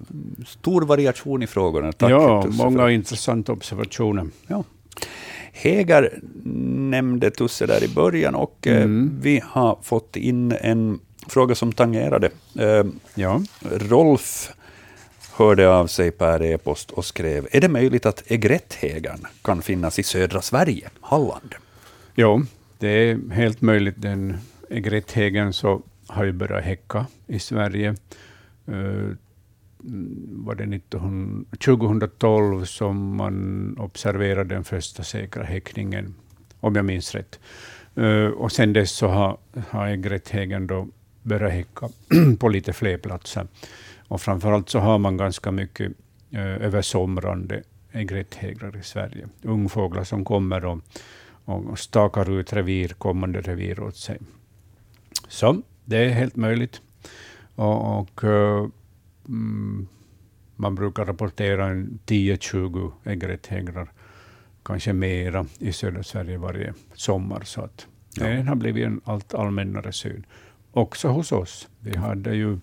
stor 0.47 0.81
variation 0.81 1.43
i 1.43 1.47
frågorna. 1.47 1.91
Tack 1.91 2.11
ja, 2.11 2.45
många 2.49 2.77
för... 2.77 2.89
intressanta 2.89 3.51
observationer. 3.51 4.27
Ja. 4.47 4.63
Heger 5.51 6.19
nämnde 6.43 7.31
Tusse 7.31 7.65
där 7.65 7.83
i 7.83 7.87
början 7.87 8.35
och 8.35 8.67
eh, 8.67 8.77
mm. 8.77 9.19
vi 9.21 9.41
har 9.45 9.77
fått 9.81 10.15
in 10.15 10.51
en 10.61 10.99
fråga 11.27 11.55
som 11.55 11.73
tangerade. 11.73 12.29
Eh, 12.59 12.83
ja. 13.15 13.41
Rolf 13.71 14.51
hörde 15.33 15.69
av 15.69 15.87
sig 15.87 16.11
per 16.11 16.43
e-post 16.43 16.91
och 16.91 17.05
skrev, 17.05 17.47
är 17.51 17.61
det 17.61 17.69
möjligt 17.69 18.05
att 18.05 18.31
egretthägern 18.31 19.27
kan 19.41 19.61
finnas 19.61 19.99
i 19.99 20.03
södra 20.03 20.41
Sverige, 20.41 20.89
Halland? 21.01 21.55
Ja, 22.15 22.41
det 22.79 22.87
är 22.87 23.31
helt 23.31 23.61
möjligt. 23.61 23.95
Den 23.97 24.37
egretthägern 24.69 25.53
så 25.53 25.81
har 26.07 26.23
ju 26.23 26.31
börjat 26.31 26.63
häcka 26.63 27.05
i 27.27 27.39
Sverige. 27.39 27.95
Uh, 28.69 29.13
var 30.29 30.55
det 30.55 30.65
19, 30.65 31.45
2012 31.65 32.65
som 32.65 33.15
man 33.15 33.77
observerade 33.79 34.55
den 34.55 34.63
första 34.63 35.03
säkra 35.03 35.43
häckningen, 35.43 36.15
om 36.59 36.75
jag 36.75 36.85
minns 36.85 37.15
rätt. 37.15 37.39
Uh, 37.97 38.27
och 38.27 38.51
sen 38.51 38.73
dess 38.73 38.91
så 38.91 39.07
har, 39.07 39.37
har 39.69 40.67
då 40.67 40.87
börjat 41.23 41.51
häcka 41.51 41.89
på 42.39 42.49
lite 42.49 42.73
fler 42.73 42.97
platser. 42.97 43.47
Och 44.07 44.21
framförallt 44.21 44.69
så 44.69 44.79
har 44.79 44.97
man 44.97 45.17
ganska 45.17 45.51
mycket 45.51 45.91
uh, 46.33 46.39
översomrande 46.39 47.63
äggrätthägrar 47.91 48.77
i 48.77 48.83
Sverige. 48.83 49.27
Ungfåglar 49.41 50.03
som 50.03 50.25
kommer 50.25 50.65
och, 50.65 50.79
och 51.45 51.79
stakar 51.79 52.39
ut 52.39 52.53
revir, 52.53 52.87
kommande 52.87 53.41
revir 53.41 53.79
åt 53.79 53.97
sig. 53.97 54.17
Så 55.27 55.61
det 55.87 55.97
är 55.97 56.09
helt 56.09 56.35
möjligt. 56.35 56.81
Och, 57.55 57.99
och 57.99 58.23
uh, 58.23 58.69
mm, 59.27 59.87
man 60.55 60.75
brukar 60.75 61.05
rapportera 61.05 61.73
10-20 61.73 62.91
egretthägrar, 63.05 63.91
kanske 64.63 64.93
mera, 64.93 65.45
i 65.59 65.71
södra 65.71 66.03
Sverige 66.03 66.37
varje 66.37 66.73
sommar. 66.93 67.41
Så 67.43 67.61
att 67.61 67.87
ja. 68.15 68.27
det 68.27 68.41
har 68.41 68.55
blivit 68.55 68.85
en 68.85 69.01
allt 69.03 69.33
allmännare 69.33 69.93
syn. 69.93 70.25
Också 70.71 71.07
hos 71.07 71.31
oss. 71.31 71.67
Vi 71.79 71.97
hade 71.97 72.35
ju 72.35 72.59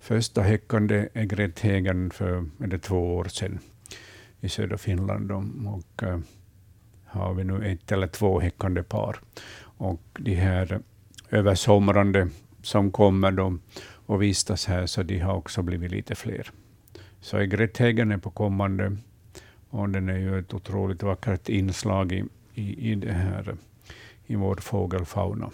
första 0.00 0.42
häckande 0.42 1.08
egretthägern 1.14 2.10
för 2.10 2.44
eller 2.64 2.78
två 2.78 3.16
år 3.16 3.24
sedan 3.24 3.58
i 4.40 4.48
södra 4.48 4.78
Finland. 4.78 5.32
Och, 5.32 6.02
uh, 6.02 6.18
har 7.04 7.34
vi 7.34 7.44
nu 7.44 7.72
ett 7.72 7.92
eller 7.92 8.06
två 8.06 8.40
häckande 8.40 8.82
par. 8.82 9.20
Och 9.62 10.02
de 10.18 10.34
här 10.34 10.80
översomrande 11.32 12.28
som 12.62 12.90
kommer 12.90 13.32
då 13.32 13.58
och 14.06 14.22
vistas 14.22 14.66
här, 14.66 14.86
så 14.86 15.02
de 15.02 15.18
har 15.18 15.34
också 15.34 15.62
blivit 15.62 15.90
lite 15.90 16.14
fler. 16.14 16.50
Så 17.20 17.38
egretthägern 17.38 18.12
är 18.12 18.18
på 18.18 18.30
kommande 18.30 18.96
och 19.70 19.88
den 19.88 20.08
är 20.08 20.18
ju 20.18 20.38
ett 20.38 20.54
otroligt 20.54 21.02
vackert 21.02 21.48
inslag 21.48 22.12
i, 22.12 22.24
i, 22.54 22.90
i, 22.90 22.94
det 22.94 23.12
här, 23.12 23.56
i 24.26 24.36
vår 24.36 24.56
fågelfauna. 24.56 25.50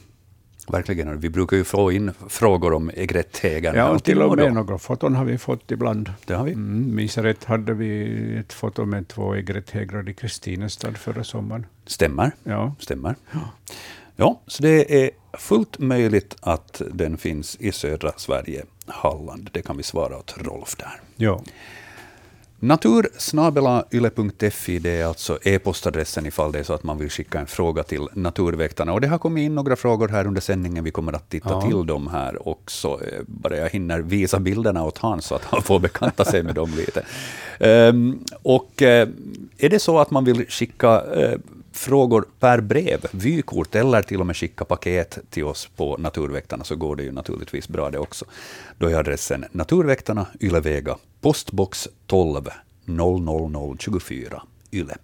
Verkligen. 0.68 1.20
Vi 1.20 1.30
brukar 1.30 1.56
ju 1.56 1.64
få 1.64 1.92
in 1.92 2.12
frågor 2.28 2.72
om 2.72 2.90
egretthägern. 2.94 3.76
Ja, 3.76 3.90
och 3.90 4.04
till 4.04 4.22
och 4.22 4.36
med 4.36 4.54
några 4.54 4.78
foton 4.78 5.14
har 5.14 5.24
vi 5.24 5.38
fått 5.38 5.70
ibland. 5.70 6.12
Det 6.26 6.34
har 6.34 6.44
vi. 6.44 6.52
Mm, 6.52 6.94
minns 6.94 7.18
rätt 7.18 7.44
hade 7.44 7.74
vi 7.74 8.36
ett 8.36 8.52
foto 8.52 8.84
med 8.84 9.08
två 9.08 9.36
egretthägrar 9.36 10.08
i 10.08 10.14
Kristinestad 10.14 10.96
förra 10.96 11.24
sommaren. 11.24 11.66
Stämmer. 11.86 12.32
Ja. 12.44 12.74
Stämmer. 12.78 13.14
Ja. 13.32 13.40
Ja, 14.20 14.40
så 14.46 14.62
det 14.62 15.04
är 15.04 15.10
fullt 15.32 15.78
möjligt 15.78 16.36
att 16.40 16.82
den 16.92 17.16
finns 17.16 17.56
i 17.60 17.72
södra 17.72 18.12
Sverige, 18.16 18.64
Halland. 18.86 19.50
Det 19.52 19.62
kan 19.62 19.76
vi 19.76 19.82
svara 19.82 20.18
åt 20.18 20.34
Rolf 20.38 20.76
där. 20.76 21.00
Ja. 21.16 21.42
Natursnabelayle.fi, 22.60 24.78
det 24.78 24.90
är 24.90 25.06
alltså 25.06 25.38
e-postadressen 25.42 26.26
ifall 26.26 26.52
det 26.52 26.58
är 26.58 26.62
så 26.62 26.72
att 26.72 26.82
man 26.82 26.98
vill 26.98 27.10
skicka 27.10 27.40
en 27.40 27.46
fråga 27.46 27.82
till 27.82 28.08
Naturväktarna. 28.12 28.92
Och 28.92 29.00
det 29.00 29.08
har 29.08 29.18
kommit 29.18 29.42
in 29.42 29.54
några 29.54 29.76
frågor 29.76 30.08
här 30.08 30.26
under 30.26 30.40
sändningen. 30.40 30.84
Vi 30.84 30.90
kommer 30.90 31.12
att 31.12 31.30
titta 31.30 31.50
ja. 31.50 31.62
till 31.62 31.86
dem 31.86 32.06
här 32.06 32.48
också. 32.48 32.88
Eh, 32.88 33.22
bara 33.26 33.56
jag 33.56 33.70
hinner 33.70 34.00
visa 34.00 34.40
bilderna 34.40 34.84
åt 34.84 34.98
Hans 34.98 35.24
så 35.24 35.34
att 35.34 35.44
han 35.44 35.62
får 35.62 35.80
bekanta 35.80 36.24
sig 36.24 36.42
med 36.42 36.54
dem 36.54 36.72
lite. 36.76 37.04
Um, 37.88 38.24
och 38.42 38.82
uh, 38.82 38.88
är 39.58 39.68
det 39.68 39.78
så 39.78 39.98
att 39.98 40.10
man 40.10 40.24
vill 40.24 40.46
skicka 40.48 41.00
uh, 41.00 41.38
frågor 41.78 42.24
per 42.40 42.60
brev, 42.60 43.06
vykort 43.12 43.74
eller 43.74 44.02
till 44.02 44.20
och 44.20 44.26
med 44.26 44.36
skicka 44.36 44.64
paket 44.64 45.18
till 45.30 45.44
oss 45.44 45.68
på 45.76 45.96
Naturväktarna, 45.96 46.64
så 46.64 46.76
går 46.76 46.96
det 46.96 47.02
ju 47.02 47.12
naturligtvis 47.12 47.68
bra 47.68 47.90
det 47.90 47.98
också. 47.98 48.24
Då 48.78 48.86
är 48.86 48.94
adressen 48.94 49.44
Naturväktarna, 49.52 50.26
Ylevega, 50.40 50.96
postbox 51.20 51.88
12 52.06 52.48
00024 52.84 54.42
Yle. 54.72 54.96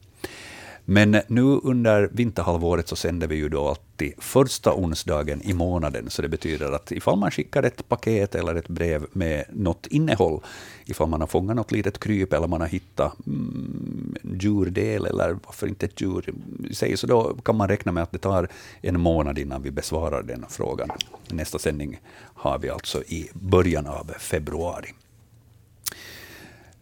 Men 0.85 1.17
nu 1.29 1.43
under 1.43 2.09
vinterhalvåret 2.13 2.89
så 2.89 2.97
sänder 2.97 3.27
vi 3.27 3.37
ju 3.37 3.49
då 3.49 3.69
alltid 3.69 4.13
första 4.19 4.75
onsdagen 4.75 5.43
i 5.43 5.55
månaden, 5.55 6.11
så 6.11 6.23
det 6.23 6.29
betyder 6.29 6.73
att 6.73 6.93
ifall 6.93 7.19
man 7.19 7.31
skickar 7.31 7.63
ett 7.63 7.89
paket 7.89 8.35
eller 8.35 8.55
ett 8.55 8.69
brev 8.69 9.07
med 9.13 9.45
något 9.53 9.87
innehåll, 9.87 10.41
ifall 10.85 11.09
man 11.09 11.21
har 11.21 11.29
fångat 11.29 11.57
något 11.57 11.73
litet 11.73 11.99
kryp 11.99 12.33
eller 12.33 12.47
man 12.47 12.61
har 12.61 12.69
hittat 12.69 13.27
mm, 13.27 14.15
en 14.23 14.39
djurdel 14.39 15.07
eller 15.07 15.37
varför 15.47 15.67
inte 15.67 15.87
ett 15.87 16.01
djur, 16.01 16.35
säg 16.73 16.97
så 16.97 17.07
då 17.07 17.35
kan 17.35 17.57
man 17.57 17.69
räkna 17.69 17.93
med 17.93 18.03
att 18.03 18.13
det 18.13 18.19
tar 18.19 18.49
en 18.81 19.01
månad 19.01 19.39
innan 19.39 19.63
vi 19.63 19.71
besvarar 19.71 20.23
den 20.23 20.45
frågan. 20.49 20.89
Nästa 21.29 21.59
sändning 21.59 22.01
har 22.19 22.59
vi 22.59 22.71
alltså 22.71 23.03
i 23.03 23.31
början 23.33 23.87
av 23.87 24.11
februari. 24.19 24.93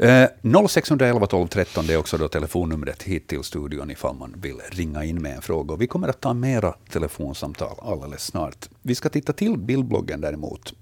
0611 0.03 1.27
12 1.27 1.49
13 1.49 1.87
det 1.87 1.93
är 1.93 1.97
också 1.97 2.19
då 2.19 2.29
telefonnumret 2.29 3.03
hit 3.03 3.27
till 3.27 3.43
studion 3.43 3.91
ifall 3.91 4.17
man 4.17 4.35
vill 4.41 4.57
ringa 4.71 5.05
in 5.05 5.23
med 5.23 5.37
en 5.37 5.43
fråga. 5.43 5.77
Vi 5.77 5.87
kommer 5.87 6.09
att 6.09 6.21
ta 6.21 6.35
mera 6.35 6.75
telefonsamtal 6.91 7.77
alldeles 7.83 8.25
snart. 8.25 8.69
Vi 8.83 8.95
ska 8.95 9.09
titta 9.09 9.33
till 9.33 9.59
bildbloggen 9.59 10.21
däremot, 10.21 10.75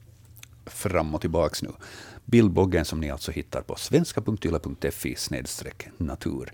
fram 0.67 1.15
och 1.15 1.21
tillbaka 1.21 1.57
nu. 1.63 1.71
Bildbloggen 2.25 2.85
som 2.85 3.01
ni 3.01 3.11
alltså 3.11 3.33
hittar 3.33 3.63
på 3.63 3.75
svenska.yle.fi 3.77 5.17
natur. 5.97 6.53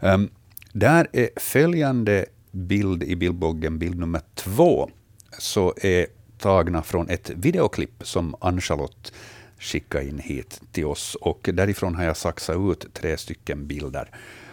Um, 0.00 0.30
där 0.72 1.08
är 1.12 1.30
följande 1.36 2.26
bild 2.50 3.02
i 3.02 3.16
bildbloggen, 3.16 3.78
bild 3.78 3.98
nummer 3.98 4.20
två, 4.34 4.90
så 5.38 5.74
är 5.82 6.06
tagna 6.38 6.82
från 6.82 7.08
ett 7.08 7.30
videoklipp 7.30 8.06
som 8.06 8.34
Ann-Charlotte 8.40 9.12
skicka 9.58 10.02
in 10.02 10.18
hit 10.18 10.60
till 10.72 10.86
oss. 10.86 11.14
Och 11.14 11.50
därifrån 11.52 11.94
har 11.94 12.04
jag 12.04 12.16
saxat 12.16 12.56
ut 12.56 12.94
tre 12.94 13.16
stycken 13.16 13.66
bilder. 13.66 14.10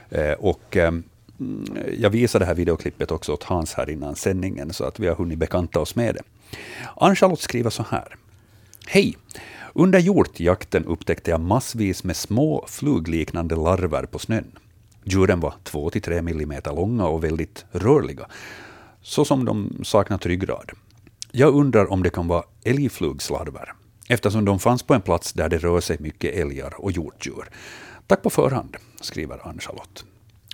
Eh, 0.10 0.32
och 0.32 0.78
eh, 0.78 0.88
mm, 0.88 1.66
jag 2.00 2.10
visade 2.10 2.46
det 2.46 2.48
här 2.48 2.56
videoklippet 2.56 3.12
också 3.12 3.34
åt 3.34 3.44
Hans 3.44 3.74
här 3.74 3.90
innan 3.90 4.16
sändningen, 4.16 4.74
så 4.74 4.84
att 4.84 5.00
vi 5.00 5.08
har 5.08 5.16
hunnit 5.16 5.40
bekanta 5.40 5.80
oss 5.80 5.96
med 5.96 6.16
det. 6.16 6.22
Ann-Charlotte 6.96 7.42
skriver 7.42 7.70
så 7.70 7.86
här. 7.90 8.16
Hej! 8.88 9.18
Under 9.74 10.00
hjortjakten 10.00 10.86
upptäckte 10.86 11.32
jag 11.32 11.40
massvis 11.40 12.04
med 12.04 12.16
små 12.16 12.66
flugliknande 12.68 13.56
larver 13.56 14.06
på 14.06 14.20
snön. 14.20 14.52
Djuren 15.04 15.40
var 15.40 15.54
2-3 15.64 16.22
millimeter 16.22 16.74
långa 16.74 17.08
och 17.08 17.24
väldigt 17.24 17.66
rörliga, 17.72 18.28
så 19.02 19.26
som 19.26 19.46
de 19.46 19.82
saknat 19.84 20.26
ryggrad. 20.26 20.72
Jag 21.32 21.56
undrar 21.56 21.92
om 21.92 22.04
det 22.04 22.10
kan 22.10 22.28
vara 22.28 22.44
älgflugslarver 22.64 23.74
eftersom 24.10 24.46
de 24.46 24.60
fanns 24.60 24.84
på 24.84 24.94
en 24.94 25.02
plats 25.02 25.34
där 25.34 25.50
det 25.50 25.58
rör 25.58 25.82
sig 25.82 25.98
mycket 26.00 26.36
älgar 26.36 26.74
och 26.82 26.92
hjortdjur. 26.92 27.50
Tack 28.08 28.22
på 28.22 28.30
förhand, 28.30 28.78
skriver 29.02 29.48
Ann-Charlotte. 29.48 30.06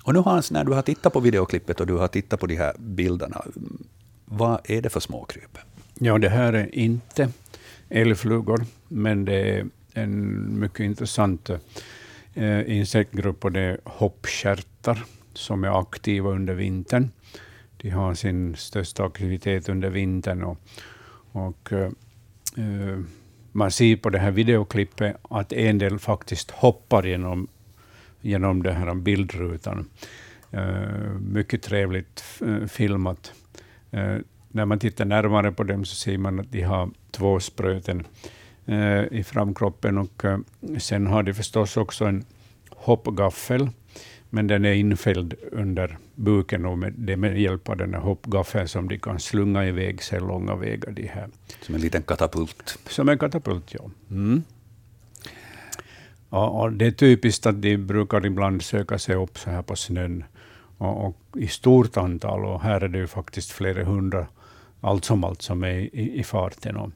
Och 0.04 0.14
nu 0.14 0.20
Hans, 0.20 0.50
när 0.50 0.64
du 0.64 0.72
har 0.72 0.82
tittat 0.82 1.12
på 1.12 1.20
videoklippet 1.20 1.80
och 1.80 1.86
du 1.86 1.94
har 1.94 2.08
tittat 2.08 2.40
på 2.40 2.46
de 2.46 2.56
här 2.56 2.74
bilderna, 2.78 3.44
vad 4.24 4.60
är 4.64 4.82
det 4.82 4.90
för 4.90 5.00
småkryp? 5.00 5.58
Ja, 5.94 6.18
det 6.18 6.28
här 6.28 6.52
är 6.52 6.74
inte 6.74 7.28
älgflugor, 7.88 8.64
men 8.88 9.24
det 9.24 9.58
är 9.58 9.66
en 9.92 10.60
mycket 10.60 10.80
intressant 10.80 11.50
eh, 12.34 12.78
insektgrupp 12.78 13.44
och 13.44 13.52
det 13.52 13.60
är 13.60 13.80
hoppkärtar 13.84 15.04
som 15.34 15.64
är 15.64 15.80
aktiva 15.80 16.30
under 16.30 16.54
vintern. 16.54 17.10
De 17.76 17.90
har 17.90 18.14
sin 18.14 18.56
största 18.56 19.04
aktivitet 19.04 19.68
under 19.68 19.90
vintern 19.90 20.42
och, 20.42 20.58
och 21.32 21.72
eh, 21.72 21.90
eh 22.56 22.98
man 23.52 23.70
ser 23.70 23.96
på 23.96 24.10
det 24.10 24.18
här 24.18 24.30
videoklippet 24.30 25.16
att 25.22 25.52
en 25.52 25.78
del 25.78 25.98
faktiskt 25.98 26.50
hoppar 26.50 27.02
genom, 27.02 27.48
genom 28.20 28.62
den 28.62 28.76
här 28.76 28.94
bildrutan. 28.94 29.88
Uh, 30.54 31.18
mycket 31.20 31.62
trevligt 31.62 32.24
uh, 32.42 32.66
filmat. 32.66 33.32
Uh, 33.94 34.18
när 34.48 34.64
man 34.64 34.78
tittar 34.78 35.04
närmare 35.04 35.52
på 35.52 35.64
dem 35.64 35.84
så 35.84 35.96
ser 35.96 36.18
man 36.18 36.40
att 36.40 36.52
de 36.52 36.62
har 36.62 36.90
två 37.10 37.40
spröten 37.40 38.06
i 39.10 39.24
framkroppen 39.24 39.98
och 39.98 40.24
sen 40.78 41.06
har 41.06 41.22
de 41.22 41.34
förstås 41.34 41.76
också 41.76 42.04
en 42.04 42.24
hoppgaffel 42.70 43.68
men 44.34 44.46
den 44.46 44.64
är 44.64 44.72
infälld 44.72 45.34
under 45.52 45.98
buken 46.14 46.66
och 46.66 46.78
med, 46.78 46.92
det 46.96 47.16
med 47.16 47.40
hjälp 47.40 47.68
av 47.68 47.76
den 47.76 47.94
här 47.94 48.00
hoppgaffeln 48.00 48.68
som 48.68 48.88
de 48.88 48.98
kan 48.98 49.20
slunga 49.20 49.66
iväg 49.66 50.02
sig 50.02 50.20
långa 50.20 50.54
vägar. 50.54 50.92
De 50.92 51.06
här. 51.06 51.28
Som 51.60 51.74
en 51.74 51.80
liten 51.80 52.02
katapult? 52.02 52.78
Som 52.86 53.08
en 53.08 53.18
katapult, 53.18 53.74
ja. 53.74 53.90
Mm. 54.10 54.42
Ja, 56.30 56.48
och 56.48 56.72
det 56.72 56.86
är 56.86 56.90
typiskt 56.90 57.46
att 57.46 57.62
de 57.62 57.76
brukar 57.76 58.26
ibland 58.26 58.62
söka 58.62 58.98
sig 58.98 59.16
upp 59.16 59.38
så 59.38 59.50
här 59.50 59.62
på 59.62 59.76
snön 59.76 60.24
och, 60.78 61.06
och 61.06 61.16
i 61.36 61.48
stort 61.48 61.96
antal, 61.96 62.44
och 62.44 62.60
här 62.60 62.80
är 62.80 62.88
det 62.88 62.98
ju 62.98 63.06
faktiskt 63.06 63.50
flera 63.50 63.84
hundra 63.84 64.26
allt 64.80 65.04
som 65.04 65.24
allt 65.24 65.42
som 65.42 65.64
är 65.64 65.74
i, 65.74 66.18
i 66.18 66.24
farten. 66.24 66.76
Och 66.76 66.90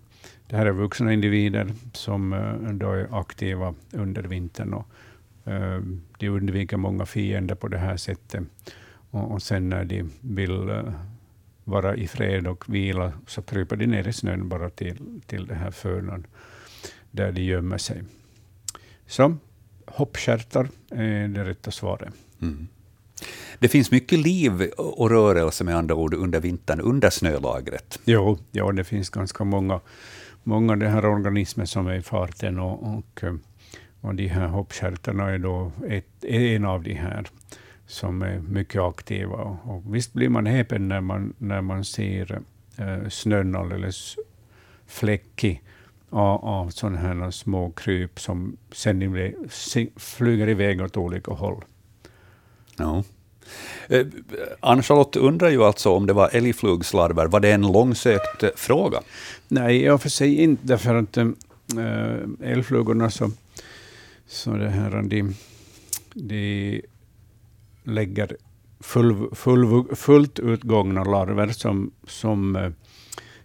det 0.48 0.56
här 0.56 0.66
är 0.66 0.72
vuxna 0.72 1.12
individer 1.12 1.72
som 1.92 2.32
uh, 2.32 2.72
då 2.72 2.92
är 2.92 3.20
aktiva 3.20 3.74
under 3.92 4.22
vintern. 4.22 4.74
Och, 4.74 4.86
de 6.18 6.28
undviker 6.28 6.76
många 6.76 7.06
fiender 7.06 7.54
på 7.54 7.68
det 7.68 7.78
här 7.78 7.96
sättet. 7.96 8.44
Och, 9.10 9.32
och 9.32 9.42
sen 9.42 9.68
när 9.68 9.84
de 9.84 10.10
vill 10.20 10.70
uh, 10.70 10.92
vara 11.64 11.96
i 11.96 12.08
fred 12.08 12.46
och 12.46 12.74
vila 12.74 13.12
så 13.26 13.42
kryper 13.42 13.76
de 13.76 13.86
ner 13.86 14.08
i 14.08 14.12
snön 14.12 14.48
bara 14.48 14.70
till, 14.70 15.20
till 15.26 15.46
det 15.46 15.54
här 15.54 15.70
fönan 15.70 16.26
där 17.10 17.32
de 17.32 17.42
gömmer 17.42 17.78
sig. 17.78 18.04
Så 19.06 19.36
hoppskärtar 19.86 20.68
är 20.90 21.28
det 21.28 21.44
rätta 21.44 21.70
svaret. 21.70 22.14
Mm. 22.42 22.68
Det 23.58 23.68
finns 23.68 23.90
mycket 23.90 24.18
liv 24.18 24.62
och 24.76 25.10
rörelse 25.10 25.64
med 25.64 25.76
andra 25.76 25.94
ord 25.94 26.14
under 26.14 26.40
vintern, 26.40 26.80
under 26.80 27.10
snölagret. 27.10 27.98
Jo, 28.04 28.38
ja, 28.52 28.72
det 28.72 28.84
finns 28.84 29.10
ganska 29.10 29.44
många, 29.44 29.80
många 30.42 30.76
det 30.76 30.88
här 30.88 31.06
organismer 31.06 31.64
som 31.64 31.86
är 31.86 31.94
i 31.94 32.02
farten 32.02 32.58
och, 32.58 32.96
och, 32.96 33.24
och 34.06 34.14
de 34.14 34.26
här 34.26 34.46
hoppskärtarna 34.46 35.30
är 35.30 35.38
då 35.38 35.72
ett, 35.88 36.24
en 36.24 36.64
av 36.64 36.82
de 36.82 36.94
här 36.94 37.26
som 37.86 38.22
är 38.22 38.38
mycket 38.38 38.82
aktiva. 38.82 39.36
Och 39.64 39.94
visst 39.94 40.12
blir 40.12 40.28
man 40.28 40.46
häpen 40.46 40.88
när 40.88 41.00
man, 41.00 41.34
när 41.38 41.60
man 41.60 41.84
ser 41.84 42.40
eh, 42.78 43.08
snön 43.08 43.56
alldeles 43.56 44.16
fläckig 44.86 45.62
av, 46.10 46.44
av 46.44 46.68
sådana 46.68 46.98
här 46.98 47.30
små 47.30 47.70
kryp 47.70 48.20
som 48.20 48.56
sen 48.72 49.34
flyger 49.96 50.48
iväg 50.48 50.82
åt 50.82 50.96
olika 50.96 51.32
håll. 51.32 51.64
Ja. 52.76 53.04
Eh, 53.88 54.06
Ann-Charlotte 54.60 55.16
undrar 55.16 55.50
ju 55.50 55.62
alltså 55.62 55.90
om 55.90 56.06
det 56.06 56.12
var 56.12 56.30
älgflugslarver. 56.32 57.26
Var 57.26 57.40
det 57.40 57.52
en 57.52 57.72
långsökt 57.72 58.42
eh, 58.42 58.50
fråga? 58.56 59.00
Nej, 59.48 59.84
i 59.84 59.90
och 59.90 60.02
för 60.02 60.08
sig 60.08 60.34
inte, 60.42 60.66
därför 60.66 60.94
att 60.94 61.16
äh, 61.16 61.28
älgflugorna 62.42 63.10
så, 63.10 63.30
så 64.26 64.50
det 64.56 64.68
här, 64.68 65.02
de, 65.02 65.34
de 66.14 66.82
lägger 67.84 68.36
full, 68.80 69.34
full, 69.34 69.96
fullt 69.96 70.38
utgångna 70.38 71.04
larver 71.04 71.48
som, 71.48 71.92
som 72.06 72.56
eh, 72.56 72.70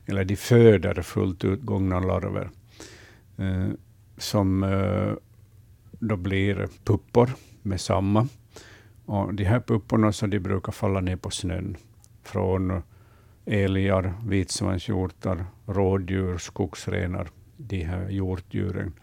eller 0.06 0.26
de 0.26 0.36
föder 0.36 1.02
fullt 1.02 1.44
utgångna 1.44 2.00
larver 2.00 2.50
eh, 3.38 3.68
som 4.18 4.64
eh, 4.64 5.14
då 6.00 6.16
blir 6.16 6.68
puppor 6.84 7.30
med 7.62 7.82
samma. 7.82 8.28
Och 9.06 9.34
de 9.34 9.44
här 9.44 9.60
pupporna 9.60 10.12
så 10.12 10.28
de 10.28 10.40
brukar 10.40 10.72
falla 10.72 11.02
ner 11.02 11.16
på 11.16 11.30
snön 11.30 11.78
från 12.24 12.82
älgar, 13.46 14.14
vitsvanshjortar, 14.26 15.46
rådjur, 15.66 16.38
skogsrenar, 16.38 17.28
de 17.58 17.84
här 17.84 18.10
hjortdjuren. 18.10 18.94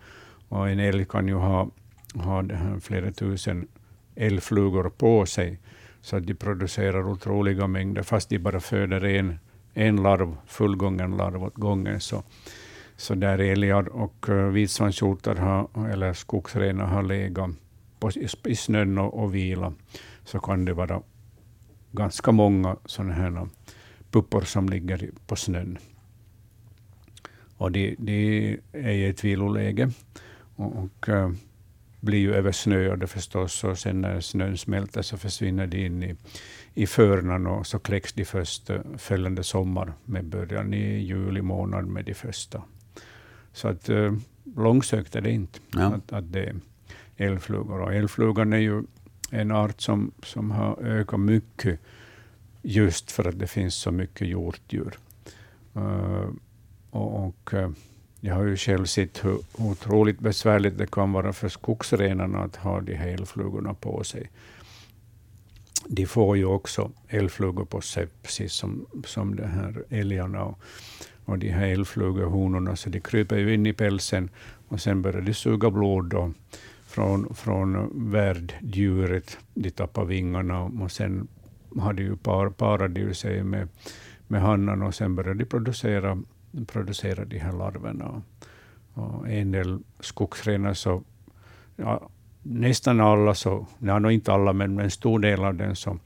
Och 0.48 0.70
en 0.70 0.78
älg 0.78 1.04
kan 1.04 1.28
ju 1.28 1.34
ha, 1.34 1.70
ha 2.14 2.44
flera 2.80 3.12
tusen 3.12 3.68
älgflugor 4.16 4.90
på 4.90 5.26
sig, 5.26 5.58
så 6.00 6.16
att 6.16 6.26
de 6.26 6.34
producerar 6.34 7.08
otroliga 7.08 7.66
mängder, 7.66 8.02
fast 8.02 8.28
de 8.28 8.38
bara 8.38 8.60
föder 8.60 9.04
en, 9.04 9.38
en 9.74 10.02
larv, 10.02 10.36
fullgången 10.46 11.16
larv 11.16 11.44
åt 11.44 11.54
gången. 11.54 12.00
Så, 12.00 12.22
så 12.96 13.14
där 13.14 13.38
älgar 13.38 13.88
och 13.88 14.28
eh, 14.28 14.34
uh, 14.34 14.48
vitsvanshjortar 14.48 15.66
eller 15.92 16.12
skogsrenar 16.12 16.86
har 16.86 17.02
legat 17.02 17.50
på, 18.00 18.10
i 18.44 18.56
snön 18.56 18.98
och, 18.98 19.22
och 19.22 19.34
vila, 19.34 19.72
så 20.24 20.38
kan 20.38 20.64
det 20.64 20.72
vara 20.72 21.02
ganska 21.92 22.32
många 22.32 22.76
sådana 22.84 23.14
här 23.14 23.48
puppor 24.10 24.40
som 24.40 24.68
ligger 24.68 25.10
på 25.26 25.36
snön. 25.36 25.78
Och 27.56 27.72
det, 27.72 27.94
de 27.98 28.58
är 28.72 28.90
i 28.90 29.06
ett 29.06 29.24
viloläge 29.24 29.90
och, 30.58 30.76
och 30.76 31.08
uh, 31.08 31.30
blir 32.00 32.18
ju 32.18 32.34
översnöade 32.34 33.06
förstås, 33.06 33.64
och 33.64 33.78
sen 33.78 34.00
när 34.00 34.20
snön 34.20 34.58
smälter 34.58 35.02
så 35.02 35.16
försvinner 35.16 35.66
de 35.66 35.86
in 35.86 36.02
i, 36.02 36.16
i 36.74 36.86
förnan 36.86 37.46
och 37.46 37.66
så 37.66 37.78
kläcks 37.78 38.12
de 38.12 38.24
först 38.24 38.70
uh, 38.70 38.80
följande 38.96 39.42
sommar 39.42 39.92
med 40.04 40.24
början 40.24 40.74
i 40.74 40.98
juli 40.98 41.42
månad 41.42 41.86
med 41.86 42.04
de 42.04 42.14
första. 42.14 42.62
Så 43.52 43.68
att 43.68 43.90
uh, 43.90 44.18
långsökt 44.56 45.16
är 45.16 45.20
det 45.20 45.30
inte. 45.30 45.58
Ja. 45.72 45.94
Att, 45.94 46.12
att 46.12 46.32
det, 46.32 46.54
älgflugor. 47.16 47.80
Och 47.80 47.94
älgflugan 47.94 48.52
är 48.52 48.58
ju 48.58 48.82
en 49.30 49.50
art 49.50 49.80
som, 49.80 50.12
som 50.22 50.50
har 50.50 50.82
ökat 50.82 51.20
mycket 51.20 51.80
just 52.62 53.10
för 53.10 53.28
att 53.28 53.38
det 53.38 53.46
finns 53.46 53.74
så 53.74 53.90
mycket 53.90 54.28
hjortdjur. 54.28 54.98
Uh, 55.76 56.30
och, 56.90 57.26
och 57.26 57.54
jag 58.20 58.34
har 58.34 58.44
ju 58.44 58.56
själv 58.56 58.84
sett 58.84 59.24
hur 59.24 59.38
otroligt 59.52 60.18
besvärligt 60.20 60.78
det 60.78 60.90
kan 60.90 61.12
vara 61.12 61.32
för 61.32 61.48
skogsrenarna 61.48 62.38
att 62.38 62.56
ha 62.56 62.80
de 62.80 62.94
här 62.94 63.08
älgflugorna 63.08 63.74
på 63.74 64.04
sig. 64.04 64.30
De 65.86 66.06
får 66.06 66.36
ju 66.36 66.44
också 66.44 66.90
älgflugor 67.08 67.64
på 67.64 67.80
sig, 67.80 68.06
precis 68.22 68.52
som, 68.52 68.86
som 69.04 69.36
de 69.36 69.44
här 69.44 69.84
älgarna. 69.90 70.44
Och, 70.44 70.58
och 71.24 71.38
de 71.38 71.50
här 71.50 71.66
älgflugehonorna, 71.66 72.76
så 72.76 72.90
de 72.90 73.00
kryper 73.00 73.36
ju 73.36 73.54
in 73.54 73.66
i 73.66 73.72
pälsen 73.72 74.30
och 74.68 74.80
sen 74.80 75.02
börjar 75.02 75.20
de 75.20 75.34
suga 75.34 75.70
blod. 75.70 76.10
Då 76.10 76.32
från, 76.88 77.34
från 77.34 77.90
värddjuret. 78.10 79.38
De 79.54 79.70
tappar 79.70 80.04
vingarna 80.04 80.62
och 80.62 80.92
sen 80.92 81.28
har 81.76 81.92
de 81.92 82.02
ju 82.02 82.16
par, 82.16 82.50
parar 82.50 82.88
de 82.88 83.14
sig 83.14 83.44
med, 83.44 83.68
med 84.26 84.42
hannan 84.42 84.82
och 84.82 84.94
sen 84.94 85.14
börjar 85.14 85.34
de 85.34 85.44
producera, 85.44 86.18
producerar 86.66 87.24
de 87.24 87.38
här 87.38 87.52
larverna. 87.52 88.22
Och 88.94 89.28
en 89.28 89.50
del 89.50 89.78
skogsrenar 90.00 90.74
så, 90.74 91.02
ja, 91.76 92.08
nästan 92.42 93.00
alla, 93.00 93.34
så, 93.34 93.66
ja, 93.78 94.10
inte 94.10 94.32
alla, 94.32 94.52
men 94.52 94.78
en 94.78 94.90
stor 94.90 95.18
del 95.18 95.44
av 95.44 95.54
den 95.54 95.76
så 95.76 95.98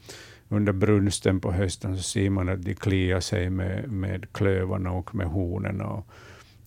under 0.49 0.73
brunsten 0.73 1.41
på 1.41 1.53
hösten 1.53 1.97
så 1.97 2.03
ser 2.03 2.31
man 2.31 2.49
att 2.49 2.63
de 2.63 2.75
kliar 2.75 3.21
sig 3.21 3.51
med, 3.51 3.93
med 3.93 4.33
klövarna 4.33 4.91
och 4.91 5.15
med 5.15 5.27
hornen. 5.27 5.81
Och, 5.81 6.07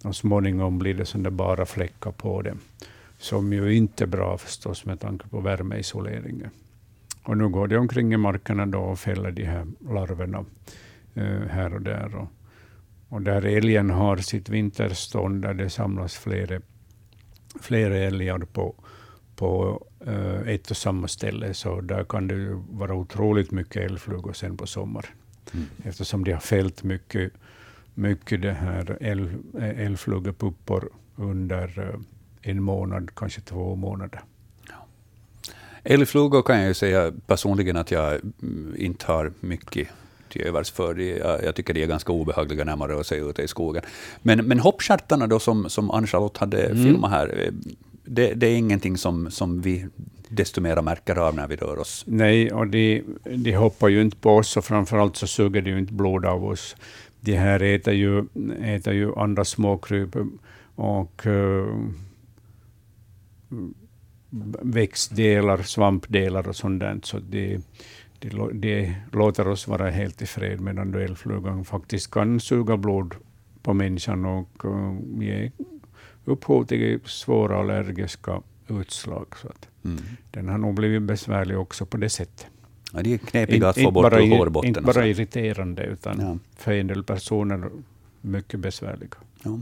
och 0.04 0.16
småningom 0.16 0.80
blir 0.80 0.94
det 0.94 1.06
sådana 1.06 1.32
bara 1.32 1.66
fläckar 1.66 2.12
på 2.12 2.42
dem 2.42 2.60
som 3.18 3.54
ju 3.54 3.76
inte 3.76 4.04
är 4.04 4.08
bra 4.08 4.38
förstås 4.38 4.86
med 4.86 5.00
tanke 5.00 5.28
på 5.28 5.40
värmeisoleringen. 5.40 6.50
Och 7.24 7.38
nu 7.38 7.50
går 7.50 7.68
de 7.68 7.78
omkring 7.78 8.14
i 8.14 8.18
markerna 8.18 8.66
då 8.66 8.80
och 8.80 9.00
fäller 9.00 9.32
de 9.32 9.44
här 9.44 9.66
larverna 9.90 10.46
eh, 11.14 11.48
här 11.50 11.74
och 11.74 11.82
där. 11.82 12.16
Och, 12.16 12.28
och 13.10 13.22
där 13.22 13.46
älgen 13.46 13.90
har 13.90 14.18
sitt 14.18 14.50
vinterstånd, 14.50 15.42
där 15.42 15.54
det 15.54 15.70
samlas 15.70 16.16
flera, 16.16 16.62
flera 17.62 17.98
älgar 17.98 18.40
på, 18.40 18.76
på 19.36 19.84
uh, 20.08 20.50
ett 20.50 20.72
och 20.72 20.78
samma 20.78 21.08
ställe, 21.08 21.54
så 21.54 21.82
där 21.82 22.04
kan 22.04 22.28
det 22.28 22.62
vara 22.70 22.94
otroligt 22.94 23.52
mycket 23.52 23.92
älgflugor 23.92 24.34
sen 24.34 24.58
på 24.58 24.68
sommaren. 24.68 25.12
Mm. 25.54 25.66
Eftersom 25.84 26.24
de 26.24 26.32
har 26.32 26.40
fällt 26.40 26.84
mycket, 26.84 27.32
mycket 27.94 28.42
det 28.42 28.54
här 28.54 28.98
älgflugepuppor 29.62 30.90
under 31.16 31.80
uh, 31.80 32.02
en 32.42 32.64
månad, 32.64 33.16
kanske 33.16 33.42
två 33.42 33.76
månader. 33.76 34.22
Älgflugor 35.84 36.42
kan 36.42 36.58
jag 36.58 36.68
ju 36.68 36.74
säga 36.74 37.14
personligen 37.28 37.78
att 37.78 37.92
jag 37.92 38.14
mm, 38.14 38.76
inte 38.78 39.06
har 39.06 39.32
mycket 39.40 39.88
till 40.30 40.42
övers 40.42 40.72
för. 40.72 40.96
Jag, 41.00 41.44
jag 41.44 41.56
tycker 41.56 41.74
de 41.74 41.84
är 41.84 41.88
ganska 41.88 42.12
obehagliga 42.12 42.64
när 42.64 42.76
man 42.76 42.88
rör 42.88 43.04
sig 43.04 43.20
ute 43.20 43.42
i 43.42 43.48
skogen. 43.48 43.84
Men, 44.22 44.46
men 44.46 44.60
hoppstjärtarna 44.60 45.28
då 45.28 45.40
som, 45.40 45.70
som 45.70 45.92
Ann-Charlotte 45.92 46.38
hade 46.38 46.66
mm. 46.66 46.84
filmat 46.84 47.12
här, 47.12 47.44
eh, 47.46 47.52
det, 48.04 48.34
det, 48.34 48.48
är 48.48 48.56
ingenting 48.56 48.98
som, 48.98 49.32
som 49.32 49.62
vi 49.62 49.88
desto 50.30 50.62
mer 50.62 50.82
märker 50.82 51.16
av 51.16 51.36
när 51.36 51.48
vi 51.48 51.56
rör 51.56 51.80
oss. 51.80 52.04
Nej, 52.08 52.52
och 52.52 52.68
de, 52.68 53.04
de 53.24 53.54
hoppar 53.54 53.88
ju 53.88 54.02
inte 54.02 54.18
på 54.18 54.36
oss 54.36 54.58
och 54.58 54.66
framförallt 54.66 55.16
så 55.16 55.28
suger 55.28 55.62
de 55.62 55.70
ju 55.70 55.80
inte 55.80 55.94
blod 55.94 56.26
av 56.26 56.46
oss. 56.46 56.76
De 57.20 57.36
här 57.36 57.64
äter 57.64 57.94
ju, 57.94 58.26
äter 58.64 58.94
ju 58.94 59.16
andra 59.16 59.46
småkryp 59.46 60.10
och 60.76 61.26
uh, 61.26 61.90
växtdelar, 64.62 65.64
svampdelar 65.64 66.48
och 66.48 66.56
sånt 66.56 66.80
där. 66.80 67.00
Så 67.04 67.20
det, 67.20 67.62
det, 68.20 68.54
det, 68.54 68.96
låter 69.12 69.48
oss 69.48 69.68
vara 69.68 69.90
helt 69.90 70.22
i 70.22 70.26
fred, 70.26 70.62
medan 70.62 70.92
duellflugan 70.92 71.66
faktiskt 71.66 72.12
kan 72.12 72.40
suga 72.40 72.78
blod 72.78 73.16
på 73.62 73.74
människan 73.74 74.26
och 74.26 74.66
uh, 74.66 74.98
ge 75.20 75.52
upphov 76.26 76.66
till 76.66 77.00
svåra 77.06 77.60
allergiska 77.60 78.42
utslag. 78.68 79.26
Så 79.42 79.48
att 79.48 79.68
mm. 79.86 80.04
Den 80.32 80.50
har 80.50 80.58
nog 80.58 80.76
blivit 80.76 81.02
besvärlig 81.02 81.60
också 81.60 81.86
på 81.86 81.98
det 81.98 82.10
sättet. 82.10 82.48
Ja, 82.94 83.02
de 83.02 83.14
är 83.14 83.18
knepiga 83.18 83.70
att 83.70 83.82
få 83.82 83.92
bort 83.92 84.14
ur 84.14 84.38
hårbotten. 84.38 84.68
Inte 84.68 84.82
bara 84.82 85.08
irriterande, 85.08 85.84
utan 85.84 86.20
ja. 86.20 86.38
för 86.58 86.72
en 86.72 86.88
del 86.88 87.04
personer 87.04 87.70
mycket 88.22 88.60
besvärliga. 88.60 89.18
Ja. 89.44 89.60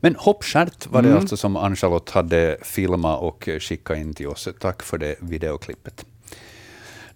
Men 0.00 0.16
hoppskärt 0.18 0.86
var 0.86 1.02
det 1.02 1.08
mm. 1.08 1.20
alltså 1.20 1.36
som 1.36 1.56
Ann-Charlotte 1.56 2.10
hade 2.10 2.58
filmat 2.62 3.22
och 3.22 3.48
skickat 3.60 3.98
in 3.98 4.14
till 4.14 4.26
oss. 4.26 4.48
Tack 4.60 4.82
för 4.82 4.98
det 4.98 5.16
videoklippet. 5.20 6.06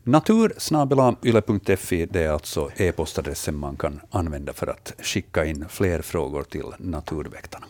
Natursnabelayle.fi 0.09 2.07
det 2.07 2.25
är 2.25 2.31
alltså 2.31 2.71
e-postadressen 2.77 3.57
man 3.57 3.77
kan 3.77 4.01
använda 4.11 4.53
för 4.53 4.67
att 4.67 4.95
skicka 4.99 5.45
in 5.45 5.65
fler 5.69 6.03
frågor 6.03 6.43
till 6.43 6.65
Naturväktarna. 6.79 7.67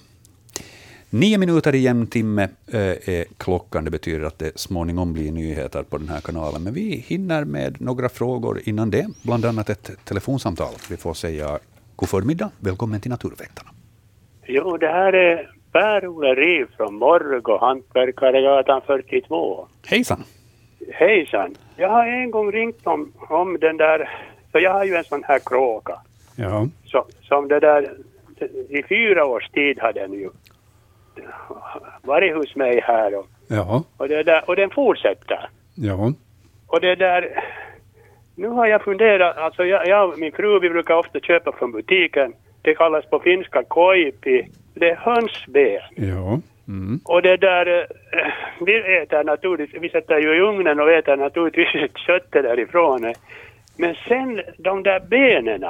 Nio 1.11 1.39
minuter 1.39 1.75
i 1.75 1.79
jämn 1.79 2.07
timme 2.07 2.49
eh, 2.73 2.81
är 2.81 3.25
klockan. 3.39 3.85
Det 3.85 3.91
betyder 3.91 4.27
att 4.27 4.39
det 4.39 4.59
småningom 4.59 5.13
blir 5.13 5.33
nyheter 5.33 5.83
på 5.83 5.99
den 5.99 6.09
här 6.09 6.21
kanalen. 6.21 6.63
Men 6.63 6.75
vi 6.75 7.05
hinner 7.07 7.45
med 7.45 7.81
några 7.81 8.09
frågor 8.09 8.61
innan 8.65 8.91
det, 8.91 9.07
bland 9.23 9.45
annat 9.45 9.71
ett 9.71 9.91
telefonsamtal. 10.05 10.75
Vi 10.91 10.97
får 10.97 11.15
säga 11.15 11.59
god 11.97 12.09
förmiddag. 12.09 12.51
Välkommen 12.61 13.01
till 13.01 13.11
Naturväktarna. 13.11 13.71
Jo, 14.47 14.77
det 14.77 14.89
här 14.89 15.13
är 15.13 15.51
Per-Ola 15.73 16.35
Riv 16.35 16.67
från 16.77 16.95
Morgo, 16.95 17.59
Hantverkaregatan 17.61 18.81
42. 18.87 19.69
Hejsan! 19.87 20.25
Hejsan! 20.93 21.55
Jag 21.77 21.89
har 21.89 22.07
en 22.07 22.31
gång 22.31 22.53
ringt 22.53 22.87
om, 22.87 23.13
om 23.17 23.59
den 23.61 23.77
där, 23.77 24.11
så 24.53 24.59
jag 24.59 24.73
har 24.73 24.85
ju 24.85 24.95
en 24.95 25.05
sån 25.05 25.25
här 25.25 25.39
kråka. 25.39 25.95
Ja. 26.37 26.67
Så, 26.85 27.07
som 27.23 27.49
det 27.49 27.61
där, 27.61 27.91
i 28.69 28.83
fyra 28.83 29.25
års 29.25 29.49
tid 29.49 29.79
har 29.81 29.93
den 29.93 30.13
ju 30.13 30.31
varit 32.03 32.35
hos 32.37 32.57
mig 32.57 32.81
här 32.81 33.15
och, 33.15 33.27
ja. 33.49 33.85
och, 33.97 34.09
det 34.09 34.23
där, 34.23 34.51
och 34.51 34.57
den 34.57 34.71
fortsätter. 34.71 35.51
Ja. 35.75 36.13
Och 36.67 36.81
det 36.81 36.95
där, 36.95 37.45
nu 38.35 38.49
har 38.49 38.67
jag 38.67 38.83
funderat, 38.83 39.37
alltså 39.37 39.65
jag, 39.65 39.89
jag 39.89 40.09
och 40.13 40.19
min 40.19 40.33
fru 40.33 40.61
vi 40.61 40.71
brukar 40.71 40.95
ofta 40.95 41.21
köpa 41.21 41.53
från 41.53 41.73
butiken 41.73 42.33
det 42.63 42.75
kallas 42.75 43.07
på 43.11 43.19
finska 43.21 43.63
koipi. 43.63 44.49
Det 44.75 44.91
är 44.91 44.97
hönsben. 44.97 45.81
Ja. 45.95 46.41
Mm. 46.69 47.01
Och 47.05 47.23
det 47.23 47.37
där, 47.37 47.67
eh, 47.67 48.33
vi 48.61 48.97
äter 49.03 49.25
naturligtvis, 49.25 49.83
vi 49.83 49.89
sätter 49.89 50.19
ju 50.19 50.37
i 50.37 50.41
ugnen 50.41 50.81
och 50.81 50.91
äter 50.91 51.17
naturligtvis 51.17 51.69
köttet 52.07 52.43
därifrån. 52.43 53.15
Men 53.79 53.95
sen 54.09 54.41
de 54.59 54.83
där 54.83 55.01
benen, 55.01 55.65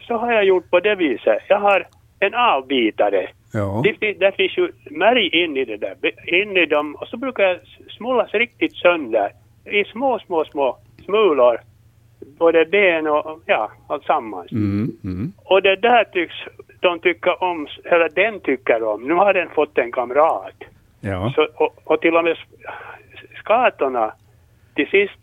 så 0.00 0.14
har 0.14 0.32
jag 0.32 0.44
gjort 0.44 0.70
på 0.70 0.80
det 0.80 0.94
viset. 0.94 1.42
Jag 1.48 1.60
har 1.60 1.86
en 2.20 2.34
avbitare. 2.34 3.28
Ja. 3.52 3.82
Det, 4.00 4.12
det 4.12 4.32
finns 4.36 4.58
ju 4.58 4.72
märg 4.90 5.28
in 5.44 5.56
i 5.56 5.64
det 5.64 5.76
där, 5.76 5.96
in 6.34 6.56
i 6.56 6.66
dem. 6.66 6.94
Och 6.94 7.08
så 7.08 7.16
brukar 7.16 7.44
jag 7.44 7.58
smulas 7.96 8.34
riktigt 8.34 8.76
sönder 8.76 9.32
i 9.64 9.84
små, 9.84 10.18
små, 10.18 10.44
små 10.44 10.78
smulor 11.04 11.60
både 12.38 12.64
ben 12.64 13.06
och 13.06 13.42
ja, 13.46 13.72
alltsammans. 13.88 14.52
Mm, 14.52 14.92
mm. 15.04 15.32
Och 15.44 15.62
det 15.62 15.76
där 15.76 16.04
tycks 16.04 16.34
de 16.80 17.00
tycka 17.00 17.34
om, 17.34 17.66
eller 17.84 18.08
den 18.08 18.40
tycker 18.40 18.82
om. 18.82 19.08
Nu 19.08 19.14
har 19.14 19.34
den 19.34 19.48
fått 19.48 19.78
en 19.78 19.92
kamrat. 19.92 20.54
Ja. 21.00 21.32
Så, 21.34 21.48
och, 21.54 21.74
och 21.84 22.00
till 22.00 22.16
och 22.16 22.24
med 22.24 22.36
skatorna 23.38 24.12
till 24.74 24.88
sist 24.88 25.20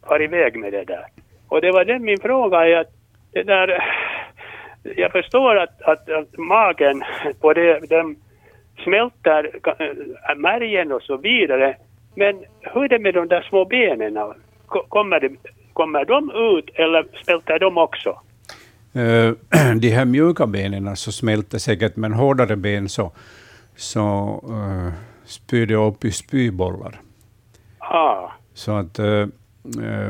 har 0.00 0.22
iväg 0.22 0.56
med 0.56 0.72
det 0.72 0.84
där. 0.84 1.04
Och 1.48 1.60
det 1.60 1.72
var 1.72 1.84
den 1.84 2.04
min 2.04 2.20
fråga 2.20 2.66
är 2.66 2.76
att 2.76 2.92
det 3.32 3.42
där, 3.42 3.84
jag 4.82 5.12
förstår 5.12 5.56
att, 5.56 5.82
att, 5.82 6.10
att 6.10 6.38
magen 6.38 7.02
på 7.40 7.52
det, 7.52 7.88
den 7.88 8.16
smälter 8.84 9.50
äh, 9.78 10.36
märgen 10.36 10.92
och 10.92 11.02
så 11.02 11.16
vidare. 11.16 11.76
Men 12.14 12.44
hur 12.60 12.84
är 12.84 12.88
det 12.88 12.98
med 12.98 13.14
de 13.14 13.28
där 13.28 13.42
små 13.42 13.64
benen? 13.64 14.18
Kommer 14.66 15.20
det 15.20 15.30
Kommer 15.72 16.04
de 16.04 16.30
ut 16.30 16.70
eller 16.74 17.06
smälter 17.24 17.58
de 17.58 17.78
också? 17.78 18.20
Uh, 18.96 19.34
de 19.76 19.90
här 19.90 20.04
mjuka 20.04 20.46
benen 20.46 20.96
så 20.96 21.12
smälter 21.12 21.58
säkert, 21.58 21.96
men 21.96 22.12
hårdare 22.12 22.56
ben 22.56 22.88
så, 22.88 23.12
så 23.76 24.00
uh, 24.48 24.92
spyr 25.24 25.66
det 25.66 25.74
upp 25.74 26.04
i 26.04 26.12
spybollar. 26.12 27.00
Ah. 27.78 28.30
Så 28.54 28.72
att 28.72 28.98
uh, 28.98 29.26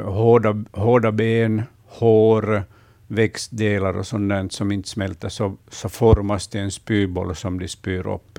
hårda, 0.05 0.65
hårda 0.73 1.13
ben, 1.13 1.63
hår, 1.87 2.63
växtdelar 3.07 3.99
och 3.99 4.07
sånt 4.07 4.53
som 4.53 4.73
inte 4.73 4.89
smälter, 4.89 5.29
så, 5.29 5.57
så 5.69 5.89
formas 5.89 6.49
det 6.49 6.59
en 6.59 6.71
spyboll 6.71 7.35
som 7.35 7.59
de 7.59 7.69
spyr 7.69 8.07
upp. 8.07 8.39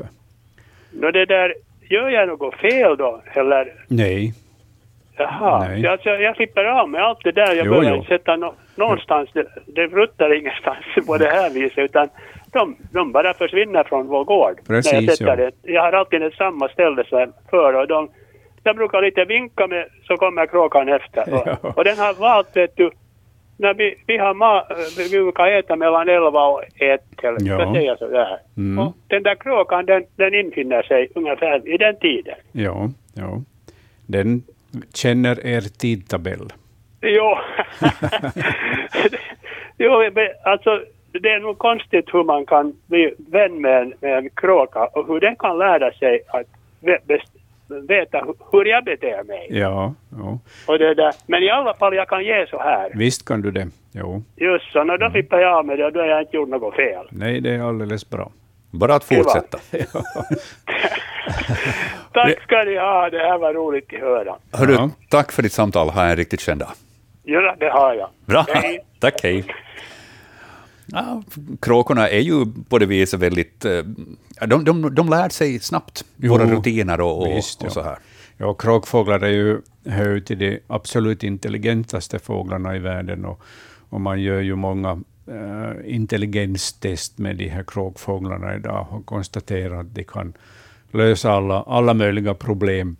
Nå 0.92 1.12
det 1.12 1.26
där, 1.26 1.54
gör 1.82 2.10
jag 2.10 2.28
något 2.28 2.56
fel 2.56 2.98
då, 2.98 3.22
eller? 3.34 3.86
Nej, 3.88 4.34
Jaha, 5.18 5.68
Nej. 5.68 5.82
jag 6.06 6.36
slipper 6.36 6.66
av 6.66 6.90
med 6.90 7.02
allt 7.04 7.24
det 7.24 7.32
där. 7.32 7.56
Jag 7.56 7.70
behöver 7.70 7.96
inte 7.96 8.08
sätta 8.08 8.36
no 8.36 8.54
någonstans, 8.76 9.30
det, 9.34 9.46
det 9.66 9.88
ruttar 9.88 10.38
ingenstans 10.40 10.86
på 11.08 11.18
det 11.18 11.30
här 11.30 11.50
viset 11.50 11.78
utan 11.78 12.10
de, 12.52 12.76
de 12.92 13.12
bara 13.12 13.34
försvinner 13.34 13.84
från 13.84 14.08
vår 14.08 14.24
gård. 14.24 14.60
Precis, 14.68 14.94
när 14.94 15.02
jag, 15.02 15.18
sätter 15.18 15.28
ja. 15.28 15.36
det. 15.36 15.52
jag 15.74 15.82
har 15.82 15.92
alltid 15.92 16.24
ett 16.24 16.34
samma 16.34 16.70
ställe 16.70 17.04
som 17.10 17.34
för 17.50 17.74
och 17.74 17.88
de, 17.88 18.10
jag 18.64 18.76
brukar 18.76 19.02
lite 19.02 19.26
vinka 19.26 19.68
med 19.68 19.86
så 20.08 20.18
kommer 20.18 20.46
kråkan 20.46 20.90
efter. 20.90 21.24
Ja. 21.28 21.58
Och, 21.62 21.78
och 21.78 21.84
den 21.84 21.98
har 21.98 22.14
valt, 22.14 22.56
vet 22.58 22.78
du, 22.78 22.92
när 23.58 23.74
vi, 23.74 23.96
vi 24.08 24.18
har 24.18 24.34
ma, 24.34 24.64
vi 24.98 25.10
brukar 25.10 25.48
äta 25.48 25.76
mellan 25.76 26.10
11 26.10 26.46
och 26.46 26.64
1 26.76 27.02
eller 27.24 27.38
Ja. 27.40 27.60
ska 27.60 27.74
säga 27.74 27.98
sådär. 27.98 28.38
Mm. 28.58 28.88
Och 28.88 28.96
den 29.08 29.24
där 29.24 29.36
kråkan 29.36 29.86
den, 29.86 30.04
den 30.16 30.34
infinner 30.34 30.84
sig 30.84 31.10
ungefär 31.16 31.74
i 31.74 31.78
den 31.78 31.96
tiden. 31.96 32.36
ja, 32.52 32.90
ja. 33.16 33.42
Den 34.08 34.44
känner 34.94 35.46
er 35.46 35.62
tidtabell. 35.62 36.54
Jo. 37.02 37.38
jo, 39.78 40.12
men 40.16 40.28
alltså 40.44 40.82
det 41.12 41.30
är 41.30 41.40
nog 41.40 41.58
konstigt 41.58 42.14
hur 42.14 42.24
man 42.24 42.46
kan 42.46 42.74
bli 42.88 43.14
vän 43.18 43.62
med 43.62 43.82
en, 43.82 43.94
med 44.02 44.18
en 44.18 44.30
kråka 44.30 44.86
och 44.86 45.08
hur 45.08 45.20
den 45.20 45.36
kan 45.36 45.58
lära 45.58 45.92
sig 45.92 46.22
att 46.28 46.48
veta 47.88 48.26
hur 48.52 48.66
jag 48.66 48.84
beter 48.84 49.24
mig. 49.24 49.48
Ja, 49.50 49.94
ja. 50.10 50.40
Och 50.68 50.80
det 50.80 50.94
där. 50.94 51.14
Men 51.28 51.44
i 51.44 51.50
alla 51.50 51.74
fall, 51.74 51.96
jag 51.96 52.08
kan 52.08 52.24
ge 52.24 52.48
så 52.50 52.60
här. 52.60 52.92
Visst 52.96 53.26
kan 53.26 53.42
du 53.42 53.52
det. 53.52 53.68
Jo. 53.92 54.24
Just 54.36 54.72
så, 54.72 54.84
då 54.84 55.10
slipper 55.10 55.40
jag 55.40 55.58
av 55.58 55.66
med 55.66 55.78
det 55.78 55.86
och 55.86 55.94
då 55.94 56.00
har 56.00 56.08
jag 56.08 56.22
inte 56.22 56.36
gjort 56.38 56.50
något 56.50 56.76
fel. 56.76 57.06
Nej, 57.10 57.42
det 57.42 57.50
är 57.50 57.62
alldeles 57.62 58.10
bra. 58.10 58.32
Bara 58.74 58.96
att 58.96 59.04
fortsätta. 59.04 59.60
Tack 62.14 62.42
ska 62.44 62.64
ni 62.64 62.78
ha, 62.78 63.10
det 63.10 63.18
här 63.18 63.38
var 63.38 63.54
roligt 63.54 63.94
att 63.94 64.00
höra. 64.00 64.36
Hörru, 64.52 64.74
Ja. 64.74 64.90
tack 65.10 65.32
för 65.32 65.44
ditt 65.44 65.54
samtal. 65.54 65.90
Ha 65.90 66.04
en 66.06 66.16
riktigt 66.16 66.42
skön 66.42 66.58
dag. 66.58 66.70
Ja, 67.24 67.56
det 67.60 67.70
har 67.70 67.94
jag. 67.94 68.10
Bra, 68.26 68.46
Hej. 68.50 68.80
tack, 69.00 69.24
hej. 69.24 69.46
Ja, 70.86 71.24
kråkorna 71.62 72.10
är 72.10 72.20
ju 72.20 72.46
på 72.70 72.80
det 72.80 72.86
viset 72.86 73.20
väldigt... 73.20 73.66
eh, 73.66 73.84
De, 74.48 74.64
de, 74.66 74.96
de 74.96 75.10
lär 75.10 75.30
sig 75.30 75.60
snabbt 75.60 76.06
Jo, 76.18 76.32
våra 76.32 76.46
rutiner 76.46 77.02
och, 77.02 77.22
och, 77.22 77.28
visst, 77.38 77.62
och 77.62 77.68
ja. 77.68 77.72
så 77.72 77.82
här. 77.82 77.98
Ja, 78.38 78.54
kråkfåglar 78.54 79.20
är 79.20 79.30
ju, 79.30 79.62
hör 79.86 80.20
till 80.20 80.40
de 80.40 80.60
absolut 80.68 81.24
intelligentaste 81.24 82.20
fåglarna 82.20 82.76
i 82.76 82.80
världen 82.80 83.26
och, 83.26 83.42
och 83.90 84.02
man 84.02 84.22
gör 84.22 84.40
ju 84.42 84.56
många 84.56 85.02
eh, 85.28 85.96
intelligenstest 85.96 87.18
med 87.18 87.36
de 87.38 87.48
här 87.50 87.64
kråkfåglarna 87.68 88.56
idag 88.56 88.88
och 88.92 89.06
konstaterar 89.06 89.80
att 89.80 89.96
de 89.96 90.04
kan 90.04 90.34
lösa 90.92 91.32
alla, 91.32 91.62
alla 91.64 91.94
möjliga 91.94 92.34
problem. 92.34 92.96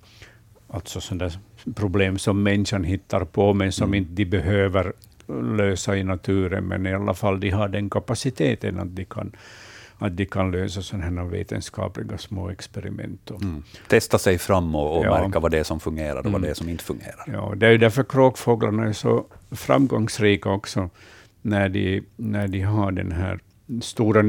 Alltså 0.68 1.02
sådana 1.02 1.32
problem 1.76 2.18
som 2.18 2.44
människan 2.44 2.84
hittar 2.84 3.26
på, 3.26 3.54
men 3.54 3.72
som 3.72 3.94
inte 3.94 4.12
de 4.14 4.26
behöver 4.26 4.94
lösa 5.58 5.98
i 5.98 6.04
naturen, 6.04 6.64
men 6.64 6.86
i 6.88 6.94
alla 6.94 7.14
fall 7.14 7.40
de 7.40 7.50
har 7.50 7.68
den 7.68 7.90
kapaciteten 7.90 8.80
att 8.80 8.96
de 8.96 9.06
kan, 9.06 9.32
att 9.98 10.18
de 10.18 10.26
kan 10.26 10.52
lösa 10.52 10.82
sådana 10.82 11.06
här 11.22 11.30
vetenskapliga 11.30 12.18
små 12.18 12.50
experiment. 12.50 13.32
Och, 13.32 13.42
Mm. 13.44 13.64
Testa 13.88 14.18
sig 14.18 14.38
fram 14.38 14.76
och, 14.76 14.98
och 14.98 15.06
Ja. 15.06 15.22
märka 15.22 15.40
vad 15.40 15.52
det 15.52 15.60
är 15.60 15.64
som 15.64 15.80
fungerar 15.80 16.18
och 16.18 16.24
vad 16.26 16.32
Mm. 16.32 16.42
det 16.42 16.50
är 16.50 16.54
som 16.54 16.70
inte 16.70 16.84
fungerar. 16.84 17.24
Ja, 17.34 17.54
det 17.56 17.68
är 17.68 17.72
ju 17.72 17.78
därför 17.78 18.04
kråkfåglarna 18.04 18.86
är 18.88 18.94
så 18.94 19.26
framgångsrika 19.52 20.50
också, 20.50 20.90
när 21.44 21.70
de, 21.70 22.02
när 22.16 22.48
de 22.48 22.62
har 22.62 22.92
den 22.92 23.12
här 23.12 23.40
stora 23.82 24.22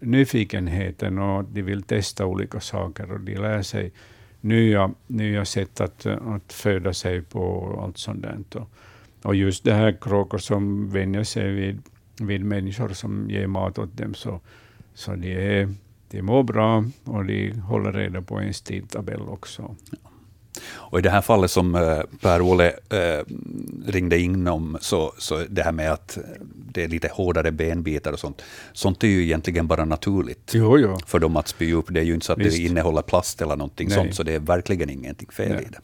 nyfikenheten 0.00 1.18
och 1.18 1.44
de 1.44 1.62
vill 1.62 1.82
testa 1.82 2.26
olika 2.26 2.60
saker 2.60 3.12
och 3.12 3.20
de 3.20 3.34
lär 3.34 3.62
sig 3.62 3.92
nya, 4.40 4.90
nya 5.06 5.44
sätt 5.44 5.80
att, 5.80 6.06
att 6.06 6.52
föda 6.52 6.92
sig 6.92 7.22
på 7.22 7.40
och 7.40 7.82
allt 7.82 7.98
sånt 7.98 8.22
där. 8.22 8.38
Och, 8.54 8.68
och 9.22 9.34
just 9.34 9.64
det 9.64 9.74
här 9.74 9.96
kråkor 10.00 10.38
som 10.38 10.90
vänjer 10.90 11.24
sig 11.24 11.52
vid, 11.52 11.82
vid 12.20 12.44
människor 12.44 12.88
som 12.88 13.30
ger 13.30 13.46
mat 13.46 13.78
åt 13.78 13.96
dem, 13.96 14.14
så, 14.14 14.40
så 14.94 15.14
de 15.14 15.32
är 15.32 15.74
de 16.10 16.22
mår 16.22 16.42
bra 16.42 16.84
och 17.04 17.24
de 17.24 17.52
håller 17.52 17.92
reda 17.92 18.22
på 18.22 18.38
en 18.38 18.52
tidtabell 18.52 19.20
också. 19.20 19.76
Och 20.72 20.98
I 20.98 21.02
det 21.02 21.10
här 21.10 21.20
fallet 21.20 21.50
som 21.50 21.74
eh, 21.74 21.98
Per-Olle 22.20 22.68
eh, 22.68 23.24
ringde 23.86 24.18
in 24.18 24.48
om, 24.48 24.78
så, 24.80 25.12
så 25.18 25.44
det 25.48 25.62
här 25.62 25.72
med 25.72 25.92
att 25.92 26.18
det 26.54 26.84
är 26.84 26.88
lite 26.88 27.08
hårdare 27.12 27.52
benbitar 27.52 28.12
och 28.12 28.18
sånt, 28.18 28.42
sånt 28.72 29.04
är 29.04 29.08
ju 29.08 29.22
egentligen 29.22 29.66
bara 29.66 29.84
naturligt 29.84 30.50
jo, 30.54 30.78
jo. 30.78 30.98
för 31.06 31.18
dem 31.18 31.36
att 31.36 31.48
spy 31.48 31.72
upp. 31.72 31.86
Det 31.88 32.00
är 32.00 32.04
ju 32.04 32.14
inte 32.14 32.26
så 32.26 32.32
att 32.32 32.38
Visst. 32.38 32.56
det 32.56 32.62
innehåller 32.62 33.02
plast 33.02 33.42
eller 33.42 33.56
någonting 33.56 33.88
Nej. 33.88 33.96
sånt, 33.96 34.14
så 34.14 34.22
det 34.22 34.34
är 34.34 34.40
verkligen 34.40 34.90
ingenting 34.90 35.28
fel 35.32 35.52
Nej. 35.52 35.64
i 35.64 35.68
det. 35.68 35.80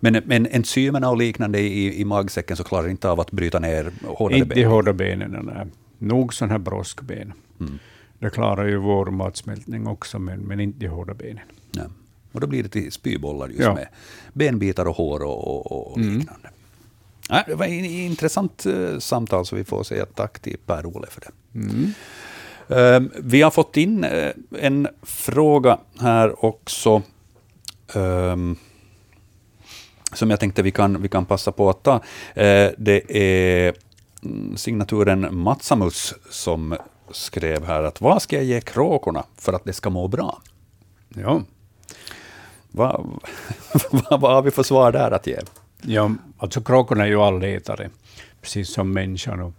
Men, 0.00 0.22
men 0.26 0.46
enzymerna 0.46 1.10
och 1.10 1.16
liknande 1.16 1.58
i, 1.58 2.00
i 2.00 2.04
magsäcken 2.04 2.56
så 2.56 2.64
klarar 2.64 2.88
inte 2.88 3.10
av 3.10 3.20
att 3.20 3.30
bryta 3.30 3.58
ner 3.58 3.92
hårdare 4.04 4.38
inte 4.38 4.48
ben? 4.48 4.58
Inte 4.58 4.68
hårda 4.68 4.92
benen, 4.92 5.50
nej. 5.54 5.66
Nog 5.98 6.34
sådana 6.34 6.52
här 6.52 6.58
broskben. 6.58 7.32
Mm. 7.60 7.78
Det 8.18 8.30
klarar 8.30 8.66
ju 8.66 8.76
vår 8.76 9.06
matsmältning 9.06 9.86
också, 9.86 10.18
men, 10.18 10.40
men 10.40 10.60
inte 10.60 10.78
de 10.78 10.86
hårda 10.88 11.14
benen. 11.14 11.44
Nej. 11.72 11.86
Och 12.36 12.40
då 12.40 12.46
blir 12.46 12.62
det 12.62 12.68
till 12.68 12.92
spybollar 12.92 13.48
just 13.48 13.60
ja. 13.60 13.74
med 13.74 13.88
benbitar 14.32 14.88
och 14.88 14.96
hår 14.96 15.22
och, 15.22 15.46
och, 15.46 15.90
och 15.90 15.98
mm. 15.98 16.18
liknande. 16.18 16.48
Ja, 17.28 17.44
det 17.46 17.54
var 17.54 17.66
ett 17.66 17.90
intressant 17.90 18.66
uh, 18.66 18.98
samtal, 18.98 19.46
så 19.46 19.56
vi 19.56 19.64
får 19.64 19.82
säga 19.82 20.06
tack 20.06 20.38
till 20.38 20.56
Per-Ole 20.66 21.06
för 21.10 21.20
det. 21.20 21.58
Mm. 21.58 21.92
Uh, 22.70 23.10
vi 23.22 23.42
har 23.42 23.50
fått 23.50 23.76
in 23.76 24.04
uh, 24.04 24.30
en 24.60 24.88
fråga 25.02 25.78
här 26.00 26.44
också, 26.44 27.02
um, 27.94 28.56
som 30.12 30.30
jag 30.30 30.40
tänkte 30.40 30.62
vi 30.62 30.70
kan, 30.70 31.02
vi 31.02 31.08
kan 31.08 31.24
passa 31.24 31.52
på 31.52 31.70
att 31.70 31.82
ta. 31.82 32.00
det 32.76 33.02
är 33.08 33.74
mm, 34.22 34.56
signaturen 34.56 35.36
Matsamus 35.36 36.14
som 36.30 36.76
skrev 37.10 37.64
här 37.64 37.82
att 37.82 38.00
vad 38.00 38.22
ska 38.22 38.36
jag 38.36 38.44
ge 38.44 38.60
kråkorna 38.60 39.24
för 39.36 39.52
att 39.52 39.64
det 39.64 39.72
ska 39.72 39.90
må 39.90 40.08
bra? 40.08 40.42
Ja. 41.08 41.42
Vad, 42.76 43.20
vad, 44.10 44.20
har 44.20 44.42
vi 44.42 44.50
för 44.50 44.62
svar 44.62 44.92
där 44.92 45.10
att 45.10 45.26
ge? 45.26 45.38
Ja, 45.82 46.10
alltså 46.38 46.60
kråkorna 46.60 47.04
är 47.04 47.08
ju 47.08 47.20
allätare, 47.20 47.90
precis 48.40 48.68
som 48.68 48.92
människan. 48.92 49.54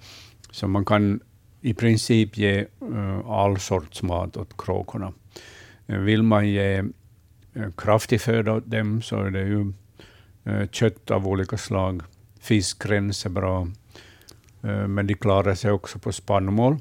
Så 0.52 0.68
man 0.68 0.86
kan 0.86 1.20
i 1.62 1.74
princip 1.74 2.38
ge 2.38 2.60
eh, 2.60 3.30
all 3.30 3.60
sorts 3.60 4.04
mat 4.04 4.38
åt 4.38 4.58
kråkorna. 4.58 5.14
Eh, 5.88 5.98
vill 5.98 6.24
man 6.24 6.50
ge 6.50 6.78
eh, 7.54 7.72
kraftig 7.78 8.22
föda 8.22 8.54
åt 8.54 8.72
dem 8.72 9.02
så 9.02 9.24
är 9.24 9.32
det 9.32 9.42
ju 9.42 9.74
kött 10.72 11.12
av 11.12 11.28
olika 11.28 11.58
slag. 11.58 12.02
Fisk, 12.40 12.86
är 12.86 13.30
bra. 13.30 13.68
Men 14.88 15.08
de 15.08 15.14
klarar 15.14 15.56
sig 15.56 15.72
också 15.72 16.00
på 16.00 16.12
spannmål. 16.12 16.78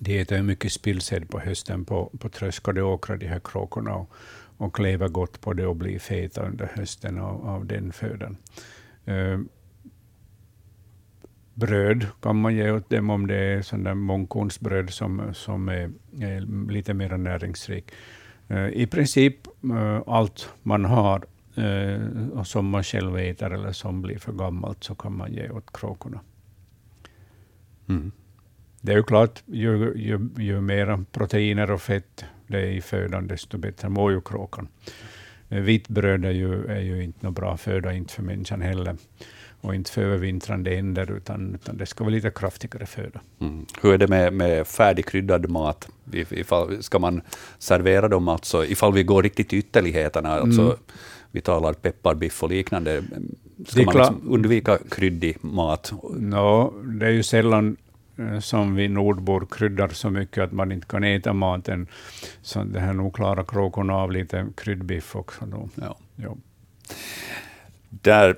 De 0.00 0.20
äter 0.20 0.42
mycket 0.42 0.72
spillsäd 0.72 1.30
på 1.30 1.40
hösten 1.40 1.84
på, 1.84 2.10
på 2.18 2.28
tröskade 2.28 2.82
åkrar, 2.82 3.16
de 3.16 3.26
här 3.26 3.40
kråkorna. 3.44 3.94
Och, 3.94 4.10
och 4.60 4.80
lever 4.80 5.08
gott 5.08 5.40
på 5.40 5.52
det 5.52 5.66
och 5.66 5.76
blir 5.76 5.98
feta 5.98 6.46
under 6.46 6.72
hösten 6.74 7.18
av, 7.18 7.48
av 7.48 7.66
den 7.66 7.92
födan. 7.92 8.36
Uh, 9.08 9.40
bröd 11.54 12.06
kan 12.20 12.40
man 12.40 12.54
ge 12.54 12.70
åt 12.70 12.90
dem 12.90 13.10
om 13.10 13.26
det 13.26 13.36
är 13.36 13.62
sån 13.62 13.98
mångkornsbröd 13.98 14.90
som, 14.90 15.34
som 15.34 15.68
är, 15.68 15.90
är, 16.20 16.70
lite 16.70 16.94
mer 16.94 17.16
näringsrik. 17.16 17.92
Uh, 18.50 18.68
I 18.68 18.86
princip 18.86 19.36
uh, 19.64 20.02
allt 20.06 20.52
man 20.62 20.84
har 20.84 21.24
och 22.32 22.46
som 22.46 22.68
man 22.68 22.84
själv 22.84 23.16
äter 23.16 23.52
eller 23.52 23.72
som 23.72 24.02
blir 24.02 24.18
för 24.18 24.32
gammalt 24.32 24.84
så 24.84 24.94
kan 24.94 25.16
man 25.16 25.32
ge 25.32 25.50
åt 25.50 25.72
kråkorna. 25.72 26.20
Mm. 27.88 28.12
Det 28.80 28.92
är 28.92 28.96
ju 28.96 29.02
klart, 29.02 29.42
ju, 29.46 29.92
ju, 29.96 30.28
ju 30.36 30.60
mer 30.60 31.04
proteiner 31.12 31.70
och 31.70 31.82
fett 31.82 32.24
det 32.50 32.60
är 32.60 32.66
i 32.66 32.80
födan, 32.80 33.26
desto 33.26 33.58
bättre 33.58 33.88
mår 33.88 34.12
ju 34.12 34.20
kråkan. 34.20 34.68
Eh, 35.48 35.60
vitt 35.60 35.88
bröd 35.88 36.24
är 36.24 36.30
ju, 36.30 36.66
är 36.66 36.80
ju 36.80 37.02
inte 37.04 37.18
någon 37.26 37.34
bra 37.34 37.56
föda, 37.56 37.92
inte 37.92 38.14
för 38.14 38.22
människan 38.22 38.60
heller. 38.60 38.96
Och 39.62 39.74
inte 39.74 39.90
för 39.90 40.02
övervintrande 40.02 40.76
änder, 40.76 41.12
utan, 41.12 41.54
utan 41.54 41.76
det 41.76 41.86
ska 41.86 42.04
vara 42.04 42.14
lite 42.14 42.30
kraftigare 42.30 42.86
föda. 42.86 43.20
Mm. 43.40 43.66
Hur 43.82 43.92
är 43.92 43.98
det 43.98 44.08
med, 44.08 44.32
med 44.32 44.66
färdigkryddad 44.66 45.50
mat? 45.50 45.88
Ifall, 46.12 46.82
ska 46.82 46.98
man 46.98 47.22
servera 47.58 48.08
dem, 48.08 48.28
alltså, 48.28 48.64
ifall 48.64 48.92
vi 48.92 49.02
går 49.02 49.22
riktigt 49.22 49.48
till 49.48 49.58
ytterligheterna, 49.58 50.28
alltså, 50.28 50.62
mm. 50.62 50.76
vi 51.30 51.40
talar 51.40 51.72
pepparbiff 51.72 52.42
och 52.42 52.50
liknande, 52.50 53.02
ska 53.66 53.82
man 53.82 53.94
liksom 53.96 54.32
undvika 54.32 54.78
kryddig 54.90 55.36
mat? 55.40 55.92
No, 56.16 56.74
det 56.84 57.06
är 57.06 57.10
ju 57.10 57.22
sällan 57.22 57.76
som 58.40 58.74
vi 58.74 58.88
nordbor 58.88 59.46
kryddar 59.50 59.88
så 59.88 60.10
mycket 60.10 60.44
att 60.44 60.52
man 60.52 60.72
inte 60.72 60.86
kan 60.86 61.04
äta 61.04 61.32
maten. 61.32 61.86
Så 62.42 62.64
det 62.64 62.80
här 62.80 62.92
nog 62.92 63.14
klarar 63.14 63.44
kråkorna 63.44 63.94
av 63.94 64.12
lite 64.12 64.46
kryddbiff 64.56 65.16
också. 65.16 65.46
Då. 65.46 65.68
Ja. 65.74 65.96
Ja. 66.16 66.36
Där 67.88 68.36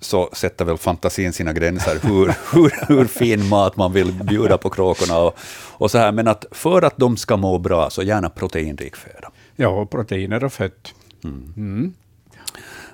så 0.00 0.30
sätter 0.32 0.64
väl 0.64 0.78
fantasin 0.78 1.32
sina 1.32 1.52
gränser, 1.52 1.98
hur, 2.02 2.26
hur, 2.52 2.86
hur 2.88 3.04
fin 3.04 3.48
mat 3.48 3.76
man 3.76 3.92
vill 3.92 4.12
bjuda 4.12 4.58
på 4.58 4.70
kråkorna. 4.70 5.18
Och, 5.18 5.38
och 5.72 5.90
så 5.90 5.98
här. 5.98 6.12
Men 6.12 6.28
att 6.28 6.44
för 6.50 6.82
att 6.82 6.96
de 6.96 7.16
ska 7.16 7.36
må 7.36 7.58
bra, 7.58 7.90
så 7.90 8.02
gärna 8.02 8.30
proteinrik 8.30 8.96
föda. 8.96 9.30
Ja, 9.56 9.86
proteiner 9.86 10.44
och 10.44 10.52
fett. 10.52 10.94
Mm. 11.24 11.54
Mm. 11.56 11.94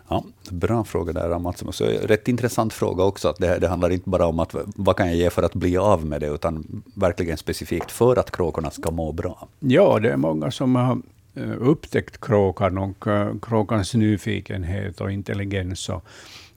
Ja, 0.09 0.24
bra 0.50 0.84
fråga 0.84 1.12
där, 1.12 1.38
Mats. 1.38 1.64
Så 1.70 1.84
rätt 1.84 2.28
intressant 2.28 2.72
fråga 2.72 3.04
också. 3.04 3.28
Att 3.28 3.36
det, 3.36 3.59
det, 3.59 3.68
handlar 3.68 3.90
inte 3.90 4.11
bara 4.11 4.26
om 4.26 4.38
att 4.38 4.54
vad 4.76 4.96
kan 4.96 5.06
jag 5.06 5.16
ge 5.16 5.30
för 5.30 5.42
att 5.42 5.54
bli 5.54 5.76
av 5.76 6.06
med 6.06 6.20
det, 6.20 6.26
utan 6.26 6.82
verkligen 6.94 7.36
specifikt 7.36 7.90
för 7.90 8.18
att 8.18 8.30
kråkorna 8.30 8.70
ska 8.70 8.90
må 8.90 9.12
bra. 9.12 9.48
Ja, 9.59 9.98
det 9.98 10.11
är 10.11 10.16
många 10.16 10.50
som 10.50 10.74
har 10.76 10.98
eh, 11.34 11.52
upptäckt 11.59 12.20
kråkan 12.20 12.78
och 12.78 13.06
eh, 13.06 13.34
kråkans 13.42 13.94
nyfikenhet 13.94 15.00
och 15.00 15.12
intelligens 15.12 15.88
och, 15.88 16.04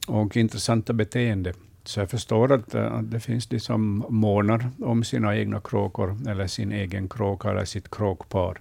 och 0.07 0.37
intressanta 0.37 0.93
beteende. 0.93 1.53
Så 1.83 1.99
jag 1.99 2.09
förstår 2.09 2.53
att, 2.53 2.75
eh, 2.75 2.93
att 2.93 3.11
det 3.11 3.19
finns 3.19 3.47
de 3.47 3.59
som 3.59 4.05
månar 4.09 4.69
om 4.79 5.03
sina 5.03 5.37
egna 5.37 5.59
kråkor, 5.59 6.17
eller 6.29 6.47
sin 6.47 6.71
egen 6.71 7.09
kråka, 7.09 7.49
eller 7.49 7.65
sitt 7.65 7.91
kråkpar, 7.91 8.59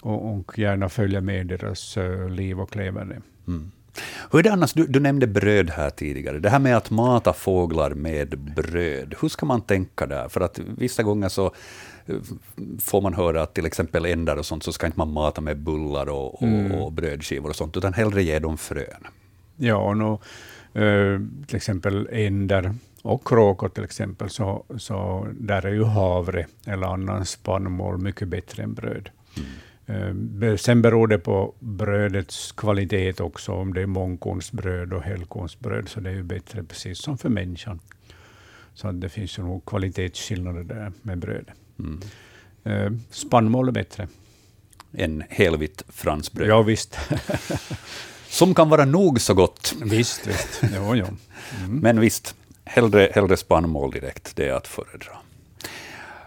och, 0.00 0.34
och 0.34 0.58
gärna 0.58 0.88
följer 0.88 1.20
med 1.20 1.46
deras 1.46 1.98
liv 2.28 2.60
och 2.60 2.76
leverne. 2.76 3.20
Mm. 3.46 3.70
Hur 4.30 4.38
är 4.38 4.42
det 4.42 4.52
annars, 4.52 4.72
du, 4.72 4.86
du, 4.86 5.00
nämnde 5.00 5.26
bröd 5.26 5.70
här 5.70 5.90
tidigare, 5.90 6.38
det 6.38 6.50
här 6.50 6.58
med 6.58 6.76
att 6.76 6.90
mata 6.90 7.32
fåglar 7.32 7.90
med 7.90 8.38
bröd, 8.38 9.14
hur 9.20 9.28
ska 9.28 9.46
man 9.46 9.60
tänka 9.60 10.06
där? 10.06 10.28
För 10.28 10.40
att 10.40 10.58
vissa 10.58 11.02
gånger 11.02 11.28
så 11.28 11.46
eh, 12.06 12.16
får 12.80 13.00
man 13.00 13.14
höra 13.14 13.42
att 13.42 13.54
till 13.54 13.66
exempel 13.66 14.04
ändar 14.04 14.36
och 14.36 14.46
sånt, 14.46 14.62
så 14.62 14.72
ska 14.72 14.86
inte 14.86 14.98
man 14.98 15.12
mata 15.12 15.40
med 15.40 15.58
bullar 15.58 16.08
och, 16.08 16.42
mm. 16.42 16.72
och, 16.72 16.92
brödskivor 16.92 17.48
och 17.48 17.56
sånt, 17.56 17.76
utan 17.76 17.94
hellre 17.94 18.22
ge 18.22 18.38
dem 18.38 18.58
frön. 18.58 19.06
Ja, 19.56 19.76
och 19.76 19.96
nu, 19.96 20.18
äh, 20.84 21.20
till 21.46 21.56
exempel 21.56 22.08
ändar 22.12 22.74
och 23.02 23.26
kråkor 23.26 23.68
till 23.68 23.84
exempel, 23.84 24.30
så, 24.30 24.64
så 24.78 25.26
där 25.32 25.66
är 25.66 25.72
ju 25.72 25.84
havre 25.84 26.46
eller 26.66 26.86
annan 26.86 27.26
spannmål 27.26 27.98
mycket 27.98 28.28
bättre 28.28 28.62
än 28.62 28.74
bröd. 28.74 29.10
Mm. 29.36 29.48
Eh, 29.90 30.56
sen 30.56 30.82
beror 30.82 31.06
det 31.06 31.18
på 31.18 31.54
brödets 31.58 32.52
kvalitet 32.52 33.20
också, 33.20 33.52
om 33.52 33.74
det 33.74 33.82
är 33.82 33.86
mångkornsbröd 33.86 34.92
och 34.92 35.02
helkornsbröd, 35.02 35.88
så 35.88 36.00
det 36.00 36.10
är 36.10 36.14
ju 36.14 36.22
bättre 36.22 36.64
precis 36.64 36.98
som 36.98 37.18
för 37.18 37.28
människan. 37.28 37.80
Så 38.74 38.92
det 38.92 39.08
finns 39.08 39.38
ju 39.38 39.42
nog 39.42 39.64
kvalitetsskillnader 39.64 40.64
där 40.64 40.92
med 41.02 41.18
bröd. 41.18 41.50
Mm. 41.78 42.00
Eh, 42.64 42.92
spannmål 43.10 43.68
är 43.68 43.72
bättre. 43.72 44.08
Än 44.92 45.24
helvitt 45.28 45.84
fransbröd? 45.88 46.48
Ja, 46.48 46.62
visst. 46.62 46.98
som 48.28 48.54
kan 48.54 48.68
vara 48.68 48.84
nog 48.84 49.20
så 49.20 49.34
gott. 49.34 49.74
Visst, 49.82 50.26
visst. 50.26 50.62
Jo, 50.74 50.94
jo. 50.94 51.06
Mm. 51.58 51.78
Men 51.78 52.00
visst, 52.00 52.34
hellre, 52.64 53.10
hellre 53.14 53.36
spannmål 53.36 53.90
direkt, 53.90 54.36
det 54.36 54.48
är 54.48 54.52
att 54.52 54.68
föredra. 54.68 55.12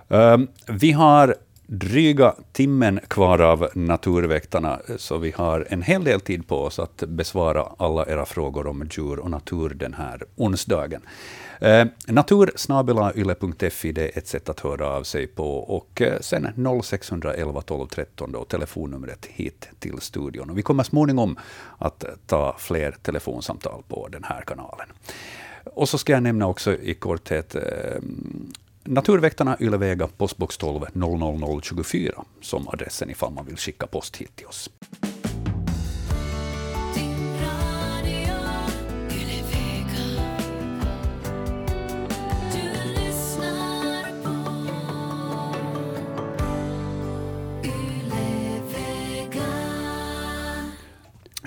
Um, 0.08 0.48
vi 0.68 0.92
har 0.92 1.36
dryga 1.74 2.36
timmen 2.52 3.00
kvar 3.08 3.42
av 3.42 3.70
Naturväktarna, 3.74 4.80
så 4.98 5.18
vi 5.18 5.32
har 5.32 5.68
en 5.70 5.82
hel 5.82 6.04
del 6.04 6.22
tid 6.22 6.48
på 6.48 6.64
oss 6.64 6.80
att 6.80 7.04
besvara 7.08 7.68
alla 7.78 8.06
era 8.06 8.26
frågor 8.26 8.68
om 8.68 8.88
djur 8.92 9.20
och 9.20 9.32
natur 9.32 9.70
den 9.70 9.94
här 9.94 10.24
onsdagen. 10.36 11.02
Eh, 11.60 11.86
natursnabelayle.fi 12.08 13.92
det 13.92 14.04
är 14.04 14.18
ett 14.18 14.28
sätt 14.28 14.50
att 14.50 14.60
höra 14.60 14.88
av 14.88 15.04
sig 15.04 15.28
på. 15.28 15.58
Och 15.58 16.02
eh, 16.02 16.20
sen 16.22 16.48
0611 16.84 17.62
12 17.62 17.88
13 17.88 18.32
då, 18.32 18.46
telefonnumret 18.46 19.26
hit 19.26 19.70
till 19.80 20.02
studion. 20.02 20.50
Och 20.50 20.58
vi 20.58 20.62
kommer 20.62 20.84
småningom 20.84 21.40
att 21.78 22.06
ta 22.26 22.56
fler 22.60 22.96
telefonsamtal 23.02 23.84
på 23.88 24.08
den 24.08 24.24
här 24.24 24.42
kanalen. 24.42 24.88
Och 25.64 25.90
så 25.90 25.98
ska 25.98 26.14
jag 26.14 26.24
nämna 26.24 26.48
också 26.48 26.74
i 26.74 26.94
korthet 26.94 27.56
eh, 27.56 27.62
Naturväktarna 28.86 29.58
Ylevega, 29.60 30.08
postbox 30.18 30.58
12 30.58 30.86
00024 30.94 32.24
som 32.42 32.68
adressen 32.68 33.10
ifall 33.10 33.34
man 33.34 33.46
vill 33.46 33.58
skicka 33.58 33.88
post 33.88 34.16
hit 34.16 34.36
till 34.36 34.48
oss. 34.48 34.70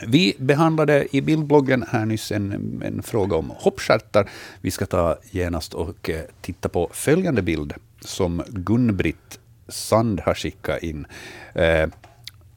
Vi 0.09 0.37
behandlade 0.39 1.17
i 1.17 1.21
bildbloggen 1.21 1.85
här 1.91 2.07
nyss 2.07 2.33
en, 2.33 2.83
en 2.85 3.03
fråga 3.03 3.37
om 3.37 3.53
hoppskärtar. 3.57 4.29
Vi 4.61 4.71
ska 4.71 4.87
ta 4.87 5.19
genast 5.31 5.75
och 5.75 6.11
eh, 6.11 6.21
titta 6.41 6.69
på 6.69 6.91
följande 6.93 7.43
bild 7.43 7.75
som 8.01 8.43
Gun-Britt 8.49 9.39
Sand 9.69 10.21
har 10.21 10.35
skickat 10.35 10.83
in 10.83 11.07
eh, 11.55 11.89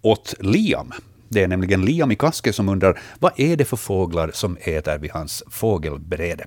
åt 0.02 0.36
Liam. 0.40 0.92
Det 1.30 1.44
är 1.44 1.48
nämligen 1.48 1.86
Liam 1.86 2.12
i 2.12 2.16
Kaske 2.16 2.54
som 2.54 2.70
undrar 2.70 3.00
vad 3.20 3.32
är 3.36 3.58
det 3.58 3.66
för 3.66 3.78
fåglar 3.78 4.32
som 4.34 4.58
äter 4.62 4.98
vid 4.98 5.12
hans 5.12 5.44
fågelbräde. 5.48 6.46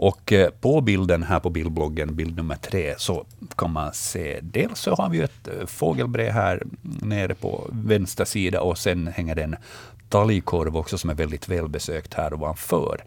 Och 0.00 0.32
eh, 0.32 0.50
på 0.50 0.80
bilden 0.80 1.22
här 1.22 1.40
på 1.40 1.50
bildbloggen, 1.50 2.16
bild 2.16 2.36
nummer 2.36 2.56
tre, 2.56 2.94
så 2.98 3.26
kan 3.56 3.72
man 3.72 3.94
se, 3.94 4.38
dels 4.42 4.80
så 4.80 4.94
har 4.94 5.10
vi 5.10 5.20
ett 5.20 5.48
eh, 5.48 5.66
fågelbräde 5.66 6.32
här 6.32 6.62
nere 6.82 7.34
på 7.34 7.70
vänster 7.72 8.24
sida 8.24 8.60
och 8.60 8.78
sen 8.78 9.06
hänger 9.06 9.34
det 9.34 9.42
en 9.42 9.56
talgkorv 10.08 10.76
också 10.76 10.98
som 10.98 11.10
är 11.10 11.14
väldigt 11.14 11.48
välbesökt 11.48 12.14
här 12.14 12.34
ovanför. 12.34 13.04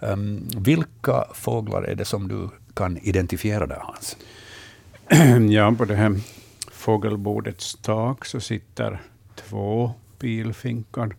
Um, 0.00 0.48
vilka 0.56 1.24
fåglar 1.34 1.82
är 1.82 1.94
det 1.94 2.04
som 2.04 2.28
du 2.28 2.48
kan 2.74 2.98
identifiera 2.98 3.66
där, 3.66 3.82
Hans? 3.82 4.16
Ja, 5.50 5.74
på 5.78 5.84
det 5.84 5.94
här 5.94 6.20
fågelbordets 6.72 7.78
tak 7.82 8.24
så 8.24 8.40
sitter 8.40 9.00
två 9.34 9.92
pilfinkar. 10.18 11.16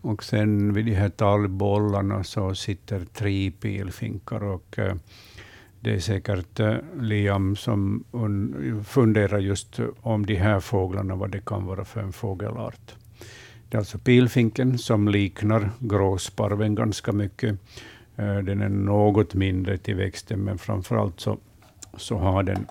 Och 0.00 0.24
sen 0.24 0.72
vid 0.72 0.86
de 0.86 0.94
här 0.94 1.08
talgbollarna 1.08 2.24
så 2.24 2.54
sitter 2.54 3.04
tre 3.04 3.50
pilfinkar. 3.50 4.44
Och, 4.44 4.78
eh, 4.78 4.94
det 5.80 5.94
är 5.94 6.00
säkert 6.00 6.60
eh, 6.60 6.76
Liam 7.00 7.56
som 7.56 8.04
funderar 8.86 9.38
just 9.38 9.80
om 10.00 10.26
de 10.26 10.34
här 10.34 10.60
fåglarna, 10.60 11.14
vad 11.14 11.30
det 11.30 11.44
kan 11.44 11.66
vara 11.66 11.84
för 11.84 12.00
en 12.00 12.12
fågelart. 12.12 12.94
Det 13.68 13.76
är 13.76 13.78
alltså 13.78 13.98
pilfinken 13.98 14.78
som 14.78 15.08
liknar 15.08 15.70
gråsparven 15.78 16.74
ganska 16.74 17.12
mycket. 17.12 17.58
Eh, 18.16 18.38
den 18.38 18.62
är 18.62 18.68
något 18.68 19.34
mindre 19.34 19.78
till 19.78 19.94
växten, 19.94 20.40
men 20.40 20.58
framför 20.58 20.96
allt 20.96 21.20
så, 21.20 21.38
så 21.96 22.18
har 22.18 22.42
den 22.42 22.66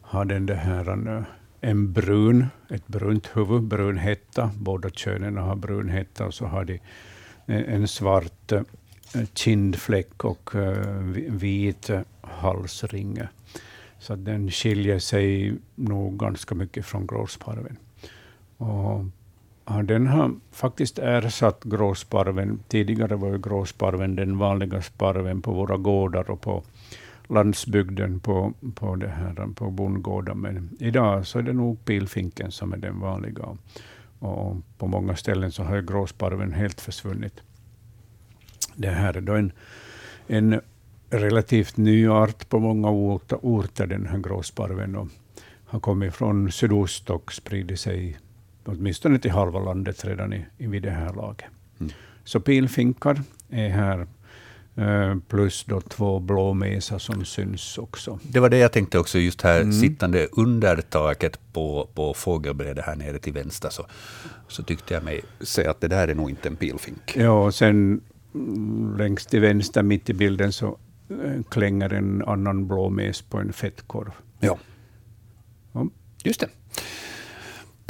har 0.00 0.24
den 0.24 0.46
det 0.46 0.54
här 0.54 1.08
eh, 1.16 1.22
en 1.60 1.92
brun, 1.92 2.46
ett 2.70 2.86
brunt 2.86 3.26
huvud, 3.34 3.62
brun 3.62 3.98
hetta. 3.98 4.50
Båda 4.58 4.90
könen 4.90 5.36
har 5.36 5.56
brun 5.56 5.88
hetta 5.88 6.26
och 6.26 6.34
så 6.34 6.46
har 6.46 6.64
de 6.64 6.74
eh, 7.46 7.74
en 7.74 7.88
svart 7.88 8.52
kindfläck 9.34 10.24
och 10.24 10.50
vit 11.28 11.90
halsringe. 12.20 13.28
Så 13.98 14.16
den 14.16 14.50
skiljer 14.50 14.98
sig 14.98 15.54
nog 15.74 16.18
ganska 16.18 16.54
mycket 16.54 16.86
från 16.86 17.06
gråsparven. 17.06 17.76
Och 18.62 19.04
den 19.84 20.06
har 20.06 20.34
faktiskt 20.50 20.98
ersatt 20.98 21.64
gråsparven. 21.64 22.60
Tidigare 22.68 23.16
var 23.16 23.28
ju 23.28 23.38
gråsparven 23.38 24.16
den 24.16 24.38
vanliga 24.38 24.82
sparven 24.82 25.42
på 25.42 25.52
våra 25.52 25.76
gårdar 25.76 26.30
och 26.30 26.40
på 26.40 26.62
landsbygden 27.28 28.20
på, 28.20 28.52
på, 28.74 28.96
det 28.96 29.08
här, 29.08 29.54
på 29.54 29.70
bondgårdar. 29.70 30.34
Men 30.34 30.70
idag 30.80 31.26
så 31.26 31.38
är 31.38 31.42
det 31.42 31.52
nog 31.52 31.84
pilfinken 31.84 32.50
som 32.50 32.72
är 32.72 32.76
den 32.76 33.00
vanliga. 33.00 33.56
Och 34.18 34.56
på 34.78 34.86
många 34.86 35.16
ställen 35.16 35.52
så 35.52 35.62
har 35.62 35.80
gråsparven 35.80 36.52
helt 36.52 36.80
försvunnit. 36.80 37.40
Det 38.74 38.90
här 38.90 39.16
är 39.16 39.20
då 39.20 39.32
en, 39.34 39.52
en 40.26 40.60
relativt 41.10 41.76
ny 41.76 42.08
art 42.08 42.48
på 42.48 42.58
många 42.58 42.90
orter, 42.90 43.86
den 43.86 44.06
här 44.06 44.18
gråsparven. 44.18 44.96
Och 44.96 45.08
har 45.64 45.80
kommit 45.80 46.14
från 46.14 46.52
sydost 46.52 47.10
och 47.10 47.32
spridit 47.32 47.80
sig 47.80 48.18
åtminstone 48.64 49.18
till 49.18 49.30
halva 49.30 49.60
landet 49.60 50.04
redan 50.04 50.32
i, 50.32 50.46
i 50.58 50.66
vid 50.66 50.82
det 50.82 50.90
här 50.90 51.14
laget. 51.14 51.46
Mm. 51.80 51.92
Så 52.24 52.40
pilfinkar 52.40 53.22
är 53.50 53.68
här 53.68 54.06
Eh, 54.74 55.16
plus 55.28 55.64
då 55.64 55.80
två 55.80 56.20
blåmesar 56.20 56.98
som 56.98 57.24
syns 57.24 57.78
också. 57.78 58.18
Det 58.22 58.40
var 58.40 58.50
det 58.50 58.58
jag 58.58 58.72
tänkte 58.72 58.98
också, 58.98 59.18
just 59.18 59.42
här 59.42 59.60
mm. 59.60 59.72
sittande 59.72 60.28
under 60.32 60.76
taket 60.76 61.40
på, 61.52 61.88
på 61.94 62.14
fågelbrädet 62.14 62.84
här 62.84 62.96
nere 62.96 63.18
till 63.18 63.32
vänster, 63.32 63.70
så, 63.70 63.86
så 64.48 64.62
tyckte 64.62 64.94
jag 64.94 65.04
mig 65.04 65.20
se 65.40 65.66
att 65.66 65.80
det 65.80 65.88
där 65.88 66.08
är 66.08 66.14
nog 66.14 66.30
inte 66.30 66.48
en 66.48 66.56
pilfink. 66.56 67.16
Ja, 67.16 67.44
och 67.44 67.54
sen 67.54 68.00
mm, 68.34 68.96
längst 68.98 69.30
till 69.30 69.40
vänster, 69.40 69.82
mitt 69.82 70.10
i 70.10 70.14
bilden, 70.14 70.52
så 70.52 70.78
eh, 71.08 71.42
klänger 71.50 71.92
en 71.92 72.22
annan 72.22 72.68
blåmes 72.68 73.22
på 73.22 73.38
en 73.38 73.52
fettkorv. 73.52 74.10
Ja, 74.40 74.58
ja. 75.72 75.86
just 76.24 76.40
det. 76.40 76.48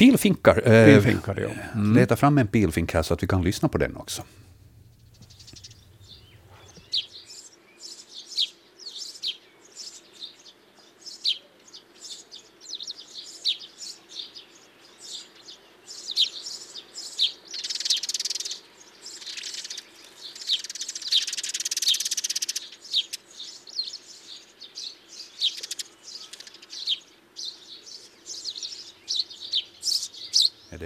Pilfinkar. 0.02 0.62
Eh, 0.64 0.84
pilfinkar, 0.86 1.40
ja. 1.40 1.48
Mm. 1.74 1.96
Leta 1.96 2.16
fram 2.16 2.38
en 2.38 2.46
pilfink 2.46 2.94
här 2.94 3.02
så 3.02 3.14
att 3.14 3.22
vi 3.22 3.26
kan 3.26 3.42
lyssna 3.42 3.68
på 3.68 3.78
den 3.78 3.96
också. 3.96 4.22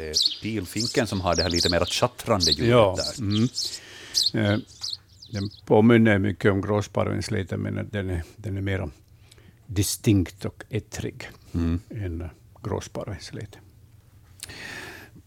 Är 0.06 0.12
det 0.12 0.42
pilfinken 0.42 1.06
som 1.06 1.20
har 1.20 1.36
det 1.36 1.42
här 1.42 1.50
lite 1.50 1.70
mer 1.70 1.84
tjattrande 1.84 2.50
ljudet 2.50 2.70
ja. 2.70 2.96
där? 2.96 3.24
Mm. 3.24 3.48
Eh, 4.34 4.58
den 5.32 5.50
påminner 5.66 6.18
mycket 6.18 6.52
om 6.52 6.62
gråsparvens 6.62 7.30
lite, 7.30 7.56
men 7.56 7.88
den 7.92 8.10
är, 8.10 8.22
den 8.36 8.56
är 8.56 8.60
mer 8.60 8.88
distinkt 9.66 10.44
och 10.44 10.64
ettrig 10.70 11.30
mm. 11.54 11.80
än 11.90 12.28
gråsparvens 12.62 13.32
lite. 13.32 13.58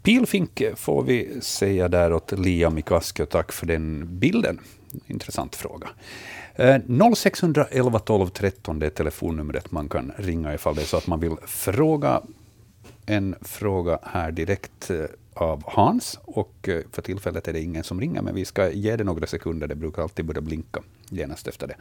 Pilfink 0.01 0.61
får 0.75 1.03
vi 1.03 1.41
säga 1.41 1.87
där 1.87 2.13
åt 2.13 2.31
Liam 2.31 2.81
och 2.89 3.29
tack 3.29 3.51
för 3.51 3.65
den 3.65 4.19
bilden. 4.19 4.59
Intressant 5.07 5.55
fråga. 5.55 5.89
0611 7.15 7.99
12 7.99 8.29
13 8.29 8.79
det 8.79 8.85
är 8.85 8.89
telefonnumret 8.89 9.71
man 9.71 9.89
kan 9.89 10.11
ringa 10.17 10.53
ifall 10.53 10.75
det 10.75 10.81
är 10.81 10.85
så 10.85 10.97
att 10.97 11.07
man 11.07 11.19
vill 11.19 11.35
fråga 11.47 12.21
en 13.09 13.35
fråga 13.41 13.99
här 14.03 14.31
direkt 14.31 14.89
eh, 14.89 15.05
av 15.33 15.63
Hans. 15.65 16.19
Och 16.23 16.69
eh, 16.69 16.81
för 16.91 17.01
tillfället 17.01 17.47
är 17.47 17.53
det 17.53 17.61
ingen 17.61 17.83
som 17.83 18.01
ringer, 18.01 18.21
men 18.21 18.35
vi 18.35 18.45
ska 18.45 18.71
ge 18.71 18.95
det 18.95 19.03
några 19.03 19.27
sekunder. 19.27 19.67
Det 19.67 19.75
brukar 19.75 20.01
alltid 20.01 20.25
börja 20.25 20.41
blinka 20.41 20.81
genast 21.09 21.47
efter 21.47 21.67
det. 21.67 21.75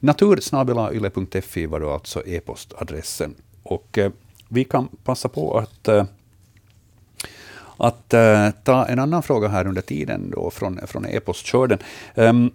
Natursnabelayle.fi 0.00 1.66
var 1.66 1.80
då 1.80 1.90
alltså 1.90 2.26
e-postadressen. 2.26 3.34
Och 3.62 3.98
eh, 3.98 4.12
vi 4.48 4.64
kan 4.64 4.88
passa 5.04 5.28
på 5.28 5.58
att 5.58 5.88
att 7.76 8.08
ta 8.64 8.86
en 8.86 8.98
annan 8.98 9.22
fråga 9.22 9.48
här 9.48 9.66
under 9.66 9.82
tiden 9.82 10.30
då 10.30 10.50
från, 10.50 10.80
från 10.86 11.06
e-postkörden. 11.06 11.78
Um, 12.14 12.50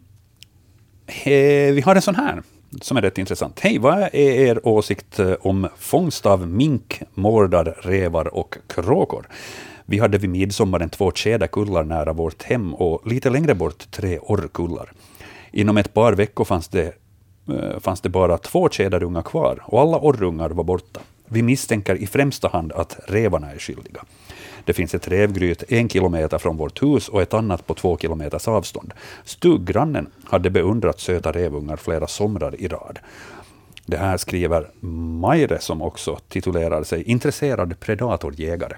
vi 1.26 1.82
har 1.86 1.96
en 1.96 2.02
sån 2.02 2.16
här 2.16 2.44
som 2.82 2.98
är 2.98 3.02
rätt 3.02 3.18
intressant. 3.18 3.60
Hej, 3.60 3.78
vad 3.78 4.00
är 4.00 4.16
er 4.16 4.68
åsikt 4.68 5.20
eh, 5.20 5.34
om 5.42 5.68
fångst 5.78 6.26
av 6.26 6.48
mink, 6.48 7.02
mårdar, 7.14 7.78
rävar 7.82 8.36
och 8.36 8.58
kråkor? 8.68 9.28
Vi 9.86 10.00
hade 10.00 10.18
vid 10.18 10.30
midsommaren 10.30 10.90
två 10.90 11.12
tjäderkullar 11.12 11.84
nära 11.84 12.14
vårt 12.14 12.44
hem 12.44 12.74
och 12.74 13.08
lite 13.08 13.30
längre 13.30 13.56
bort 13.56 13.92
tre 13.92 14.20
orrkullar. 14.20 14.92
Inom 15.52 15.78
ett 15.78 15.94
par 15.94 16.14
veckor 16.14 16.46
fanns 16.46 16.68
det, 16.68 16.94
eh, 17.50 17.80
fanns 17.80 18.02
det 18.02 18.10
bara 18.10 18.38
två 18.38 18.70
tjäderungar 18.70 19.22
kvar 19.22 19.64
och 19.64 19.82
alla 19.82 19.98
orrungar 19.98 20.50
var 20.50 20.64
borta. 20.64 21.00
Vi 21.26 21.44
misstänker 21.44 21.96
i 21.96 22.08
främsta 22.08 22.48
hand 22.48 22.72
att 22.72 23.00
rävarna 23.08 23.52
är 23.52 23.60
skyldiga. 23.60 24.04
Det 24.68 24.74
finns 24.74 24.96
ett 24.96 25.08
rävgryt 25.08 25.64
en 25.68 25.90
kilometer 25.90 26.38
från 26.38 26.58
vårt 26.58 26.84
hus 26.84 27.10
och 27.10 27.22
ett 27.22 27.34
annat 27.34 27.68
på 27.68 27.74
två 27.74 27.98
kilometers 27.98 28.48
avstånd. 28.48 28.94
Stuggrannen 29.24 30.08
hade 30.24 30.50
beundrat 30.50 31.00
söta 31.00 31.32
rävungar 31.32 31.76
flera 31.76 32.08
somrar 32.08 32.62
i 32.62 32.68
rad. 32.68 33.00
Det 33.86 33.98
här 33.98 34.18
skriver 34.18 34.70
Majre, 35.20 35.60
som 35.60 35.82
också 35.82 36.20
titulerar 36.28 36.84
sig 36.84 37.04
intresserad 37.04 37.80
predatorjägare. 37.80 38.76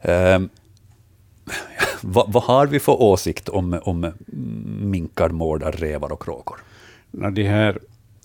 Eh, 0.00 0.38
vad, 2.00 2.32
vad, 2.32 2.42
har 2.42 2.66
vi 2.66 2.80
för 2.80 3.02
åsikt 3.02 3.48
om, 3.48 3.80
om 3.82 4.12
minkar, 4.80 5.28
mårdar, 5.28 5.72
rävar 5.72 6.12
och 6.12 6.22
kråkor? 6.22 6.56
de 7.10 7.42
här 7.42 7.78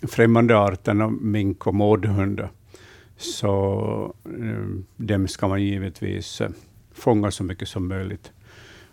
främmande 0.09 0.57
arterna, 0.57 1.09
mink 1.09 1.67
och 1.67 1.75
mårdhundar, 1.75 2.51
så 3.22 4.13
eh, 4.26 4.82
dem 4.97 5.28
ska 5.28 5.47
man 5.47 5.63
givetvis 5.63 6.41
eh, 6.41 6.49
fånga 6.91 7.32
så 7.32 7.43
mycket 7.43 7.67
som 7.67 7.88
möjligt 7.88 8.32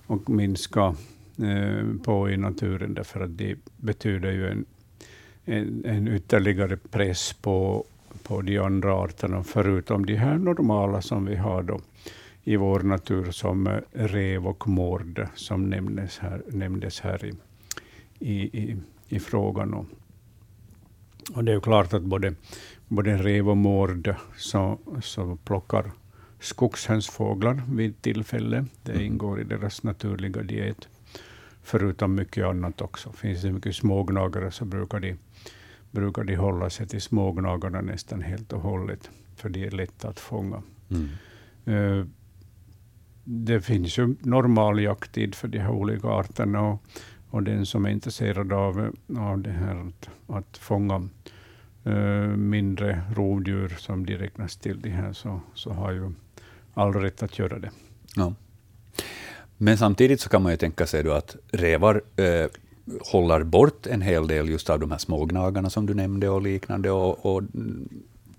och 0.07 0.31
minska 0.31 0.95
eh, 1.39 2.03
på 2.05 2.31
i 2.31 2.37
naturen, 2.37 2.95
därför 2.95 3.21
att 3.21 3.39
det 3.39 3.57
betyder 3.77 4.31
ju 4.31 4.49
en, 4.49 4.65
en, 5.45 5.85
en 5.85 6.09
ytterligare 6.09 6.77
press 6.77 7.33
på, 7.33 7.85
på 8.23 8.43
de 8.43 8.59
andra 8.59 8.95
arterna, 8.95 9.45
förutom 9.45 10.07
de 10.07 10.17
här 10.17 10.39
normala 10.39 11.03
som 11.03 11.25
vi 11.25 11.37
har 11.37 11.63
då 11.63 11.81
i 12.45 12.57
vår 12.57 12.81
natur 12.81 13.31
som 13.31 13.81
rev 13.93 14.47
och 14.47 14.69
mård, 14.69 15.27
som 15.35 15.71
nämndes 15.71 16.19
här, 16.19 16.43
nämndes 16.49 17.01
här 17.01 17.25
i, 17.25 17.33
i, 18.19 18.59
i, 18.59 18.77
i 19.09 19.21
frågan. 19.21 19.75
Och, 19.75 19.87
och 21.35 21.45
det 21.45 21.53
är 21.53 21.55
ju 21.55 21.61
klart 21.61 21.93
att 21.93 22.03
både, 22.03 22.35
både 22.89 23.17
rev 23.17 23.49
och 23.49 23.57
mård 23.57 24.15
så, 24.37 24.79
så 25.03 25.37
plockar 25.45 25.93
skogshönsfåglar 26.41 27.63
vid 27.73 28.03
tillfälle. 28.03 28.65
Det 28.83 28.93
mm. 28.93 29.05
ingår 29.05 29.41
i 29.41 29.45
deras 29.45 29.83
naturliga 29.83 30.43
diet. 30.43 30.89
Förutom 31.63 32.15
mycket 32.15 32.45
annat 32.45 32.81
också. 32.81 33.13
Finns 33.13 33.43
det 33.43 33.53
mycket 33.53 33.77
smågnagare 33.77 34.51
så 34.51 34.65
brukar 34.65 35.01
de, 35.01 35.17
brukar 35.91 36.25
de 36.25 36.37
hålla 36.37 36.71
sig 36.71 36.87
till 36.87 37.03
smågnagarna 37.03 37.81
nästan 37.81 38.23
helt 38.23 38.53
och 38.53 38.61
hållet, 38.61 39.11
för 39.37 39.49
de 39.49 39.67
är 39.67 39.71
lätta 39.71 40.09
att 40.09 40.21
fånga. 40.21 40.63
Mm. 40.91 41.09
Uh, 41.69 42.07
det 43.25 43.61
finns 43.61 43.99
ju 43.99 44.15
normal 44.21 44.81
jakttid 44.81 45.35
för 45.35 45.49
de 45.49 45.59
här 45.59 45.71
olika 45.71 46.09
arterna. 46.09 46.61
Och, 46.61 46.83
och 47.31 47.43
den 47.43 47.67
som 47.67 47.87
är 47.87 47.91
intresserad 47.91 48.53
av, 48.53 48.97
av 49.19 49.41
det 49.41 49.51
här 49.51 49.89
att, 49.89 50.09
att 50.27 50.59
fånga 50.59 51.09
mindre 52.37 53.03
rovdjur 53.15 53.77
som 53.79 54.07
de 54.07 54.17
räknas 54.17 54.57
till 54.57 54.81
de 54.81 54.91
här, 54.91 55.13
så, 55.13 55.41
så 55.55 55.71
har 55.71 55.93
ju 55.93 56.13
all 56.75 56.93
rätt 56.93 57.23
att 57.23 57.39
göra 57.39 57.59
det. 57.59 57.71
Ja. 58.17 58.35
Men 59.57 59.79
samtidigt 59.79 60.21
så 60.21 60.29
kan 60.29 60.43
man 60.43 60.53
ju 60.53 60.57
tänka 60.57 60.87
sig 60.87 61.03
då 61.03 61.13
att 61.13 61.37
rävar 61.51 62.03
eh, 62.17 62.47
håller 63.01 63.43
bort 63.43 63.87
en 63.87 64.03
hel 64.03 64.27
del 64.27 64.49
just 64.49 64.71
av 64.71 64.81
de 64.81 64.91
här 64.91 64.99
smågnagarna 64.99 65.71
som 65.71 65.87
du 65.87 65.95
nämnde 65.95 66.29
och 66.29 66.43
liknande. 66.43 66.91
Och, 66.91 67.27
och 67.27 67.43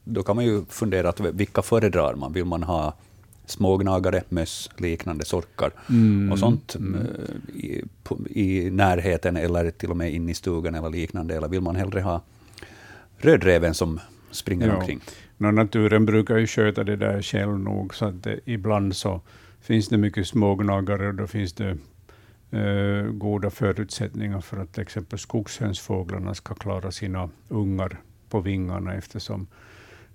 då 0.04 0.24
kan 0.24 0.36
man 0.36 0.46
ju 0.46 0.66
fundera, 0.66 1.10
att 1.10 1.20
vilka 1.20 1.62
föredrar 1.62 2.16
man? 2.16 2.34
Vill 2.34 2.46
man 2.46 2.64
ha 2.64 2.94
smågnagare, 3.46 4.24
möss, 4.30 4.70
liknande 4.78 5.26
sorkar 5.26 5.72
mm. 5.90 6.32
och 6.32 6.40
sånt 6.40 6.76
mm. 6.76 6.96
Eh, 6.96 7.56
i, 7.56 7.84
på, 8.04 8.18
i, 8.30 8.70
närheten 8.72 9.38
eller 9.38 9.72
till 9.72 9.90
och 9.92 9.98
med 9.98 10.14
in 10.14 10.30
i 10.30 10.34
stugan 10.34 10.76
eller 10.76 10.90
liknande? 10.90 11.36
Eller 11.36 11.48
vill 11.48 11.62
man 11.62 11.76
hellre 11.76 12.02
ha 12.02 12.22
rödräven 13.20 13.74
som 13.74 14.00
springer 14.32 14.68
ja. 14.68 14.76
omkring? 14.76 15.02
No, 15.38 15.52
naturen 15.52 16.06
brukar 16.06 16.38
ju 16.38 16.48
sköta 16.48 16.84
det 16.84 16.96
där 16.96 17.22
själv 17.22 17.60
nog, 17.60 17.96
så 17.96 18.06
att 18.06 18.24
det, 18.24 18.40
ibland 18.46 18.96
så 18.96 19.22
finns 19.62 19.88
det 19.88 19.98
mycket 19.98 20.28
smågnagare 20.28 21.08
och 21.08 21.16
då 21.16 21.28
finns 21.28 21.54
det 21.54 21.78
eh, 22.52 23.12
goda 23.12 23.50
förutsättningar 23.50 24.42
för 24.42 24.58
att 24.58 24.74
till 24.74 24.82
exempel 24.82 25.20
skogshönsfåglarna 25.20 26.34
ska 26.34 26.54
klara 26.54 26.92
sina 26.92 27.30
ungar 27.48 28.00
på 28.30 28.40
vingarna 28.40 28.94
eftersom 28.94 29.48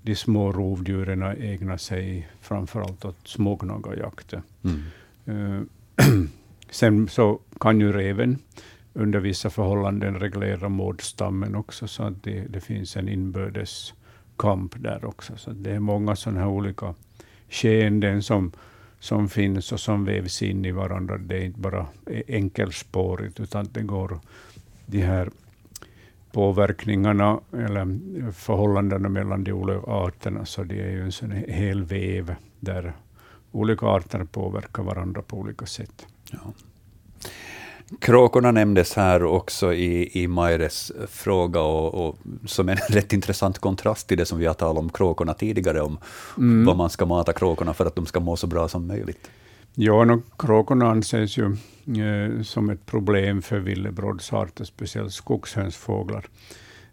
de 0.02 0.16
små 0.16 0.52
rovdjuren 0.52 1.22
ägnar 1.22 1.76
sig 1.76 2.28
framförallt 2.40 3.04
åt 3.04 3.28
smågnagarjakt. 3.28 4.34
Mm. 4.62 4.82
Eh, 5.24 6.06
sen 6.70 7.08
så 7.08 7.40
kan 7.60 7.80
ju 7.80 7.92
reven 7.92 8.38
under 8.94 9.20
vissa 9.20 9.50
förhållanden 9.50 10.18
reglera 10.20 10.68
mårdstammen 10.68 11.54
också, 11.54 11.88
så 11.88 12.02
att 12.02 12.22
det, 12.22 12.40
det 12.48 12.60
finns 12.60 12.96
en 12.96 13.08
inbördes 13.08 13.94
kamp 14.36 14.74
där 14.82 15.04
också. 15.04 15.36
Så 15.36 15.50
det 15.50 15.70
är 15.70 15.80
många 15.80 16.16
sådana 16.16 16.40
här 16.40 16.48
olika 16.48 16.94
skeenden 17.48 18.22
som, 18.22 18.52
som 18.98 19.28
finns 19.28 19.72
och 19.72 19.80
som 19.80 20.04
vävs 20.04 20.42
in 20.42 20.64
i 20.64 20.72
varandra. 20.72 21.18
Det 21.18 21.36
är 21.36 21.44
inte 21.44 21.60
bara 21.60 21.86
e-, 22.06 22.22
enkelspårigt, 22.28 23.40
utan 23.40 23.68
det 23.72 23.82
går 23.82 24.20
de 24.86 25.00
här 25.00 25.30
påverkningarna 26.32 27.40
eller 27.52 28.32
förhållandena 28.32 29.08
mellan 29.08 29.44
de 29.44 29.52
olika 29.52 29.90
arterna, 29.90 30.44
så 30.44 30.64
det 30.64 30.80
är 30.80 30.90
ju 30.90 31.02
en 31.02 31.12
sån 31.12 31.30
hel 31.30 31.82
väv 31.82 32.34
där 32.60 32.92
olika 33.52 33.86
arter 33.86 34.24
påverkar 34.24 34.82
varandra 34.82 35.22
på 35.22 35.36
olika 35.38 35.66
sätt. 35.66 36.06
Ja. 36.30 36.52
Kråkorna 37.98 38.50
nämndes 38.50 38.94
här 38.94 39.24
också 39.24 39.74
i, 39.74 40.22
i 40.22 40.26
Maires 40.26 40.92
fråga, 41.08 41.60
och, 41.60 42.08
och, 42.08 42.18
som 42.46 42.68
en 42.68 42.76
rätt 42.88 43.12
intressant 43.12 43.58
kontrast 43.58 44.08
till 44.08 44.18
det 44.18 44.26
som 44.26 44.38
vi 44.38 44.46
har 44.46 44.54
talat 44.54 44.78
om 44.78 44.90
kråkorna 44.90 45.34
tidigare, 45.34 45.80
om 45.80 45.98
mm. 46.38 46.64
vad 46.64 46.76
man 46.76 46.90
ska 46.90 47.06
mata 47.06 47.32
kråkorna 47.32 47.74
för 47.74 47.86
att 47.86 47.96
de 47.96 48.06
ska 48.06 48.20
må 48.20 48.36
så 48.36 48.46
bra 48.46 48.68
som 48.68 48.86
möjligt. 48.86 49.30
Ja, 49.74 50.04
no, 50.04 50.22
kråkorna 50.38 50.90
anses 50.90 51.38
ju 51.38 51.56
eh, 52.02 52.42
som 52.42 52.70
ett 52.70 52.86
problem 52.86 53.42
för 53.42 53.58
villebrådsarter, 53.58 54.64
speciellt 54.64 55.12
skogshönsfåglar, 55.12 56.26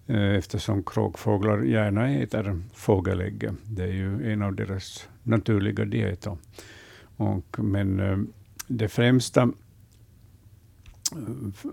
eh, 0.07 0.35
eftersom 0.35 0.83
kråkfåglar 0.83 1.61
gärna 1.61 2.09
äter 2.09 2.61
fågelägg. 2.73 3.49
Det 3.63 3.83
är 3.83 3.93
ju 3.93 4.31
en 4.33 4.41
av 4.41 4.55
deras 4.55 5.07
naturliga 5.23 5.85
dieter. 5.85 6.37
Och, 7.17 7.59
men 7.59 7.99
eh, 7.99 8.17
det 8.67 8.87
främsta 8.87 9.49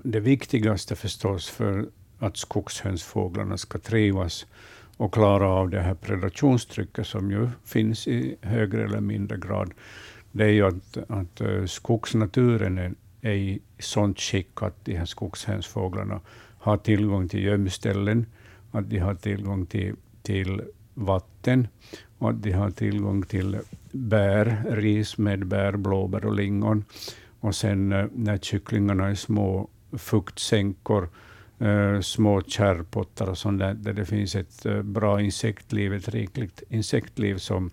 det 0.03 0.20
viktigaste 0.20 0.97
förstås 0.97 1.49
för 1.49 1.89
att 2.18 2.36
skogshönsfåglarna 2.36 3.59
ska 3.59 3.78
trivas 3.78 4.47
och 4.97 5.14
klara 5.14 5.49
av 5.49 5.70
det 5.70 5.80
här 5.80 5.95
predationstrycket 5.95 7.07
som 7.07 7.30
ju 7.30 7.49
finns 7.64 8.09
i 8.09 8.36
högre 8.43 8.84
eller 8.84 9.01
mindre 9.01 9.39
grad, 9.39 9.72
det 10.32 10.45
är 10.45 10.49
ju 10.49 10.66
att, 10.66 10.97
att 11.09 11.41
eh, 11.41 11.64
skogsnaturen 11.64 12.78
är, 12.78 12.95
är 13.20 13.34
i 13.34 13.61
sånt 13.78 14.20
skick 14.20 14.62
att 14.62 14.84
de 14.84 14.97
här 14.97 15.05
skogshönsfåglarna 15.05 16.20
har 16.59 16.76
tillgång 16.76 17.28
till 17.28 17.45
gömställen, 17.45 18.26
att 18.70 18.91
de 18.91 18.99
har 18.99 19.14
tillgång 19.14 19.66
till, 19.66 19.95
till 20.22 20.62
vatten 20.95 21.68
och 22.18 22.30
att 22.30 22.43
de 22.43 22.53
har 22.53 22.70
tillgång 22.70 23.22
till 23.22 23.59
bär, 23.93 24.64
ris 24.70 25.18
med 25.18 25.47
bär, 25.47 25.76
blåbär 25.76 26.24
och 26.24 26.34
lingon 26.34 26.84
och 27.41 27.55
sen 27.55 27.93
eh, 27.93 28.07
när 28.14 28.39
kycklingarna 28.39 29.09
är 29.09 29.14
små 29.14 29.68
fuktsänkor, 29.93 31.09
eh, 31.59 32.01
små 32.01 32.43
kärrpottar 32.43 33.30
och 33.30 33.39
sånt 33.39 33.59
där, 33.59 33.74
där 33.74 33.93
det 33.93 34.05
finns 34.05 34.36
ett 34.36 34.66
eh, 34.66 34.82
bra 34.82 35.20
insektliv, 35.20 35.95
ett 35.95 36.09
rikligt 36.09 36.62
insektliv 36.68 37.36
som, 37.36 37.70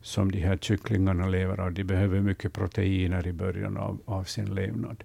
som 0.00 0.32
de 0.32 0.40
här 0.40 0.56
kycklingarna 0.56 1.26
lever 1.26 1.60
av. 1.60 1.72
De 1.72 1.84
behöver 1.84 2.20
mycket 2.20 2.52
proteiner 2.52 3.26
i 3.26 3.32
början 3.32 3.76
av, 3.76 4.00
av 4.04 4.24
sin 4.24 4.54
levnad. 4.54 5.04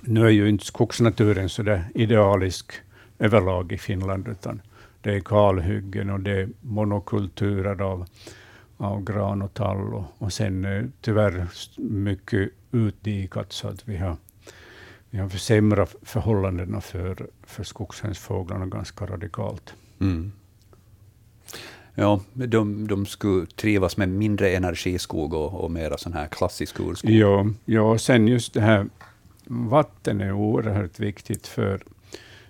Nu 0.00 0.26
är 0.26 0.30
ju 0.30 0.48
inte 0.48 0.64
skogsnaturen 0.64 1.48
så 1.48 1.62
där 1.62 1.84
idealisk 1.94 2.72
överlag 3.18 3.72
i 3.72 3.78
Finland, 3.78 4.28
utan 4.28 4.60
det 5.00 5.14
är 5.14 5.20
kalhyggen 5.20 6.10
och 6.10 6.20
det 6.20 6.30
är 6.30 6.48
monokulturer 6.60 7.82
av 7.82 8.06
av 8.76 9.04
gran 9.04 9.42
och 9.42 9.54
tall 9.54 9.94
och, 9.94 10.04
och 10.18 10.32
sen 10.32 10.64
eh, 10.64 10.84
tyvärr 11.00 11.46
mycket 11.76 12.50
utdikat 12.72 13.52
så 13.52 13.68
att 13.68 13.88
vi 13.88 13.96
har, 13.96 14.16
vi 15.10 15.18
har 15.18 15.28
försämrat 15.28 15.96
förhållandena 16.02 16.80
för, 16.80 17.26
för 17.42 17.64
skogshönsfåglarna 17.64 18.66
ganska 18.66 19.06
radikalt. 19.06 19.74
Mm. 20.00 20.32
Ja, 21.94 22.20
de, 22.32 22.88
de 22.88 23.06
skulle 23.06 23.46
trivas 23.46 23.96
med 23.96 24.08
mindre 24.08 24.50
energiskog 24.50 25.34
och, 25.34 25.64
och 25.64 25.70
mera 25.70 25.98
sån 25.98 26.12
här 26.12 26.26
klassisk 26.28 26.80
urskog. 26.80 27.10
Ja, 27.10 27.46
ja, 27.64 27.98
sen 27.98 28.28
just 28.28 28.54
det 28.54 28.60
här 28.60 28.86
vatten 29.46 30.20
är 30.20 30.32
oerhört 30.32 31.00
viktigt 31.00 31.46
för, 31.46 31.82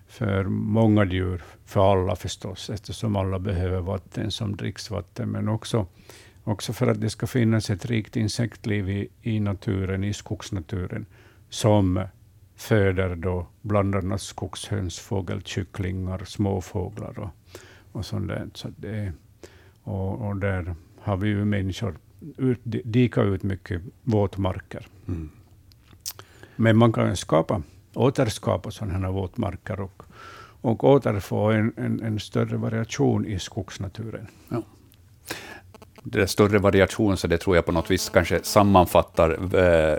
för 0.06 0.44
många 0.44 1.04
djur, 1.04 1.42
för 1.64 1.92
alla 1.92 2.16
förstås, 2.16 2.70
eftersom 2.70 3.16
alla 3.16 3.38
behöver 3.38 3.80
vatten 3.80 4.30
som 4.30 4.56
dricksvatten, 4.56 5.28
men 5.28 5.48
också, 5.48 5.86
också 6.44 6.72
för 6.72 6.86
att 6.86 7.00
det 7.00 7.10
ska 7.10 7.26
finnas 7.26 7.70
ett 7.70 7.86
rikt 7.86 8.16
insektliv 8.16 8.90
i, 8.90 9.08
i 9.22 9.40
naturen, 9.40 10.04
i 10.04 10.12
skogsnaturen, 10.12 11.06
som 11.48 12.04
föder 12.56 13.16
då 13.16 13.46
bland 13.62 13.94
annat 13.94 14.20
skogshöns, 14.20 14.98
fågelkycklingar, 14.98 16.24
småfåglar 16.24 17.18
och, 17.18 17.30
och 17.92 18.06
sånt 18.06 18.28
där. 18.28 18.48
Så 18.54 18.68
det, 18.76 19.12
och, 19.82 20.28
och 20.28 20.36
där 20.36 20.74
har 21.00 21.16
vi 21.16 21.28
ju 21.28 21.44
människor 21.44 21.96
ut, 22.36 22.60
dika 22.64 23.22
ut 23.22 23.42
mycket 23.42 23.82
våtmarker. 24.02 24.86
Mm. 25.08 25.30
Men 26.56 26.76
man 26.76 26.92
kan 26.92 27.16
skapa, 27.16 27.62
återskapa 27.96 28.70
sådana 28.70 28.98
här 28.98 29.12
våtmarker 29.12 29.80
och 29.80 30.02
och 30.66 30.84
återfå 30.84 31.50
en, 31.50 31.72
en, 31.76 32.02
en 32.02 32.20
större 32.20 32.56
variation 32.56 33.26
i 33.26 33.38
skogsnaturen. 33.38 34.26
Ja. 34.48 34.62
Det 36.02 36.22
är 36.22 36.26
större 36.26 36.58
variation, 36.58 37.16
så 37.16 37.26
det 37.26 37.38
tror 37.38 37.56
jag 37.56 37.66
på 37.66 37.72
något 37.72 37.90
vis 37.90 38.08
kanske 38.08 38.40
sammanfattar 38.42 39.56
eh, 39.58 39.98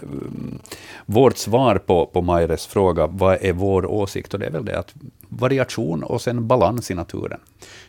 vårt 1.05 1.37
svar 1.37 1.77
på, 1.77 2.05
på 2.05 2.21
Maires 2.21 2.67
fråga, 2.67 3.07
vad 3.07 3.37
är 3.41 3.53
vår 3.53 3.85
åsikt? 3.85 4.33
Och 4.33 4.39
det 4.39 4.45
är 4.45 4.51
väl 4.51 4.65
det 4.65 4.79
att 4.79 4.93
variation 5.29 6.03
och 6.03 6.21
sen 6.21 6.47
balans 6.47 6.91
i 6.91 6.93
naturen. 6.93 7.39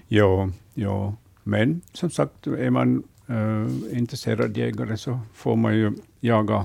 Ja, 0.08 0.48
ja. 0.74 1.14
men 1.42 1.80
som 1.92 2.10
sagt, 2.10 2.46
är 2.46 2.70
man 2.70 3.02
äh, 3.26 3.98
intresserad 3.98 4.56
jägare 4.56 4.96
så 4.96 5.20
får 5.34 5.56
man 5.56 5.74
ju 5.74 5.92
jaga 6.20 6.64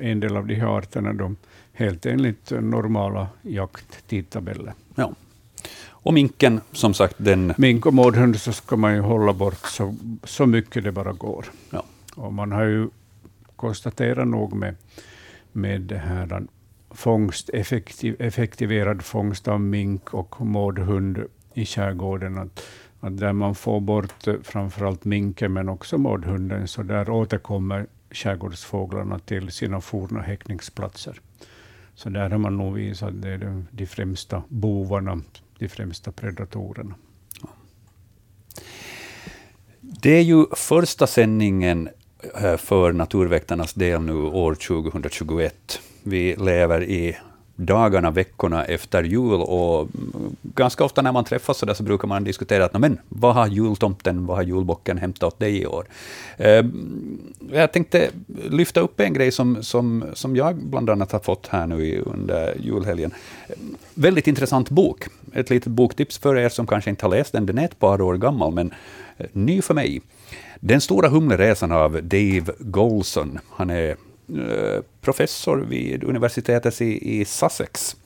en 0.00 0.20
del 0.20 0.36
av 0.36 0.46
de 0.46 0.54
här 0.54 0.78
arterna 0.78 1.12
då, 1.12 1.34
helt 1.72 2.06
enligt 2.06 2.50
normala 2.50 3.28
jakttidtabeller. 3.42 4.74
Ja. 4.94 5.14
Och 5.88 6.14
minken, 6.14 6.60
som 6.72 6.94
sagt, 6.94 7.14
den... 7.18 7.54
Mink 7.58 7.86
och 7.86 7.94
mårdhund 7.94 8.40
så 8.40 8.52
ska 8.52 8.76
man 8.76 8.94
ju 8.94 9.00
hålla 9.00 9.32
bort 9.32 9.66
så, 9.66 9.96
så 10.24 10.46
mycket 10.46 10.84
det 10.84 10.92
bara 10.92 11.12
går. 11.12 11.46
Ja. 11.70 11.84
Och 12.16 12.32
man 12.32 12.52
har 12.52 12.64
ju 12.64 12.88
konstaterat 13.56 14.28
nog 14.28 14.52
med, 14.52 14.74
med 15.52 15.80
det 15.80 15.98
här 15.98 16.42
fångst, 16.90 17.48
effektiv, 17.48 18.16
effektiverad 18.18 19.02
fångst 19.04 19.48
av 19.48 19.60
mink 19.60 20.14
och 20.14 20.40
mårdhund 20.46 21.24
i 21.54 21.66
skärgården, 21.66 22.38
att, 22.38 22.66
att 23.00 23.18
där 23.18 23.32
man 23.32 23.54
får 23.54 23.80
bort 23.80 24.24
framförallt 24.42 25.04
minken, 25.04 25.52
men 25.52 25.68
också 25.68 25.98
mårdhunden, 25.98 26.68
så 26.68 26.82
där 26.82 27.10
återkommer 27.10 27.86
skärgårdsfåglarna 28.10 29.18
till 29.18 29.50
sina 29.50 29.80
forna 29.80 30.20
häckningsplatser. 30.20 31.20
Så 32.02 32.08
där 32.08 32.30
har 32.30 32.38
man 32.38 32.56
nog 32.56 32.74
visat 32.74 33.08
att 33.08 33.22
det 33.22 33.28
är 33.28 33.38
de, 33.38 33.68
de 33.70 33.86
främsta 33.86 34.42
bovarna, 34.48 35.20
de 35.58 35.68
främsta 35.68 36.12
predatorerna. 36.12 36.94
Det 39.80 40.10
är 40.10 40.22
ju 40.22 40.46
första 40.56 41.06
sändningen 41.06 41.88
eh, 42.42 42.56
för 42.56 42.92
Naturväktarnas 42.92 43.74
del 43.74 44.00
nu 44.00 44.12
år 44.14 44.54
2021. 44.54 45.80
Vi 46.02 46.36
lever 46.36 46.82
i 46.82 47.16
dagarna, 47.56 48.10
veckorna 48.10 48.64
efter 48.64 49.02
jul 49.02 49.40
och 49.40 49.88
ganska 50.42 50.84
ofta 50.84 51.02
när 51.02 51.12
man 51.12 51.24
träffas 51.24 51.58
så, 51.58 51.66
där 51.66 51.74
så 51.74 51.82
brukar 51.82 52.08
man 52.08 52.24
diskutera 52.24 52.64
att 52.64 52.78
men, 52.78 52.98
vad 53.08 53.34
har 53.34 53.46
jultomten, 53.46 54.26
vad 54.26 54.36
har 54.36 54.44
julbocken 54.44 54.98
hämtat 54.98 55.22
åt 55.22 55.38
dig 55.38 55.62
i 55.62 55.66
år? 55.66 55.86
Eh, 56.36 56.64
jag 57.52 57.72
tänkte 57.72 58.10
lyfta 58.50 58.80
upp 58.80 59.00
en 59.00 59.12
grej 59.12 59.30
som, 59.30 59.62
som, 59.62 60.04
som 60.12 60.36
jag 60.36 60.56
bland 60.56 60.90
annat 60.90 61.12
har 61.12 61.20
fått 61.20 61.46
här 61.46 61.66
nu 61.66 62.02
under 62.06 62.54
julhelgen. 62.60 63.14
Väldigt 63.94 64.26
intressant 64.26 64.70
bok. 64.70 65.04
Ett 65.32 65.50
litet 65.50 65.72
boktips 65.72 66.18
för 66.18 66.36
er 66.36 66.48
som 66.48 66.66
kanske 66.66 66.90
inte 66.90 67.04
har 67.04 67.10
läst 67.10 67.32
den. 67.32 67.46
Den 67.46 67.58
är 67.58 67.64
ett 67.64 67.78
par 67.78 68.00
år 68.00 68.16
gammal, 68.16 68.52
men 68.52 68.74
eh, 69.16 69.26
ny 69.32 69.62
för 69.62 69.74
mig. 69.74 70.02
Den 70.60 70.80
stora 70.80 71.08
humleresan 71.08 71.72
av 71.72 71.92
Dave 72.02 72.44
Golson. 72.58 73.38
Han 73.50 73.70
är 73.70 73.90
eh, 74.28 74.80
professor 75.02 75.56
vid 75.58 76.04
universitetet 76.04 76.80
i, 76.80 77.20
i 77.20 77.24
Sussex. 77.24 77.96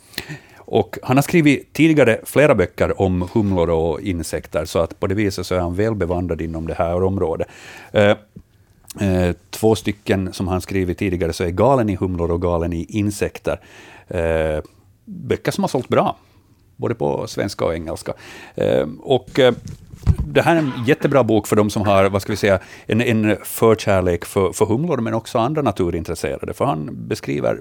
Och 0.59 0.99
han 1.03 1.17
har 1.17 1.23
skrivit 1.23 1.73
tidigare 1.73 2.21
flera 2.25 2.55
böcker 2.55 3.01
om 3.01 3.29
humlor 3.33 3.71
och 3.71 4.01
insekter, 4.01 4.65
så 4.65 4.79
att 4.79 5.01
på 5.01 5.07
det 5.07 5.15
viset 5.15 5.47
så 5.47 5.55
är 5.55 5.59
han 5.59 5.75
väl 5.75 5.95
bevandrad 5.95 6.41
inom 6.41 6.67
det 6.67 6.75
här 6.75 7.03
området. 7.03 7.49
Eh, 7.93 8.17
eh, 9.01 9.35
två 9.51 9.75
stycken 9.75 10.33
som 10.33 10.49
han 10.49 10.61
skrivit 10.61 10.99
tidigare 10.99 11.33
så 11.33 11.45
är 11.45 11.51
Galen 11.51 11.91
i 11.91 11.97
humlor 11.97 12.31
och 12.31 12.43
Galen 12.43 12.73
i 12.73 12.87
insekter. 12.89 13.61
Eh, 14.09 14.61
böcker 15.05 15.53
som 15.53 15.65
har 15.65 15.69
sålt 15.69 15.89
bra, 15.89 16.17
både 16.77 16.95
på 16.95 17.27
svenska 17.27 17.65
och 17.65 17.75
engelska. 17.75 18.13
Eh, 18.55 18.87
och 19.01 19.39
eh, 19.39 19.55
det 20.27 20.43
här 20.43 20.55
är 20.57 20.59
en 20.59 20.73
jättebra 20.87 21.25
bok 21.25 21.47
för 21.47 21.57
de 21.57 21.71
som 21.71 21.83
har 21.83 22.09
vad 22.09 22.23
ska 22.23 22.33
vi 22.33 22.37
säga, 22.37 22.59
en, 22.87 23.01
en 23.01 23.37
förkärlek 23.45 24.25
för, 24.25 24.53
för 24.53 24.67
humlor, 24.67 24.99
men 24.99 25.15
också 25.15 25.39
andra 25.39 25.63
naturintresserade. 25.63 26.55
För 26.55 26.65
han 26.65 27.09
beskriver 27.09 27.61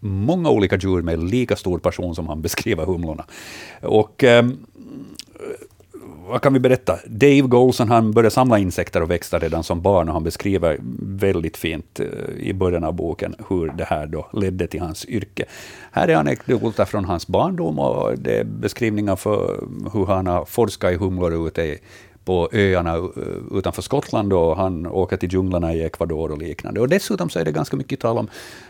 många 0.00 0.50
olika 0.50 0.76
djur 0.76 1.02
med 1.02 1.22
lika 1.22 1.56
stor 1.56 1.78
passion 1.78 2.14
som 2.14 2.28
han 2.28 2.42
beskriver 2.42 2.84
humlorna. 2.84 3.24
Och 3.80 4.24
eh, 4.24 4.46
vad 6.32 6.42
kan 6.42 6.52
vi 6.52 6.60
berätta? 6.60 6.98
Dave 7.06 7.40
Golson 7.40 7.88
han 7.88 8.12
började 8.12 8.30
samla 8.30 8.58
insekter 8.58 9.02
och 9.02 9.10
växter 9.10 9.40
redan 9.40 9.64
som 9.64 9.82
barn 9.82 10.08
och 10.08 10.14
han 10.14 10.24
beskriver 10.24 10.78
väldigt 11.00 11.56
fint 11.56 12.00
eh, 12.00 12.06
i 12.38 12.54
början 12.54 12.84
av 12.84 12.94
boken 12.94 13.34
hur 13.48 13.68
det 13.68 13.84
här 13.84 14.06
då 14.06 14.26
ledde 14.32 14.66
till 14.66 14.80
hans 14.80 15.04
yrke. 15.04 15.44
Här 15.92 16.08
är 16.08 16.16
anekdoter 16.16 16.84
från 16.84 17.04
hans 17.04 17.26
barndom 17.26 17.78
och 17.78 18.18
det 18.18 18.38
är 18.38 18.44
beskrivningar 18.44 19.16
för 19.16 19.64
hur 19.92 20.06
han 20.06 20.26
har 20.26 20.44
forskat 20.44 20.92
i 20.92 20.96
humlor 20.96 21.46
ute 21.46 21.78
på 22.24 22.48
öarna 22.52 22.96
eh, 22.96 23.58
utanför 23.58 23.82
Skottland 23.82 24.32
och 24.32 24.56
han 24.56 24.86
åker 24.86 25.16
till 25.16 25.32
djunglerna 25.32 25.74
i 25.74 25.84
Ecuador 25.84 26.30
och 26.30 26.38
liknande. 26.38 26.80
Och 26.80 26.88
dessutom 26.88 27.30
så 27.30 27.38
är 27.38 27.44
det 27.44 27.52
ganska 27.52 27.76
mycket 27.76 28.00
tal 28.00 28.18
om 28.18 28.28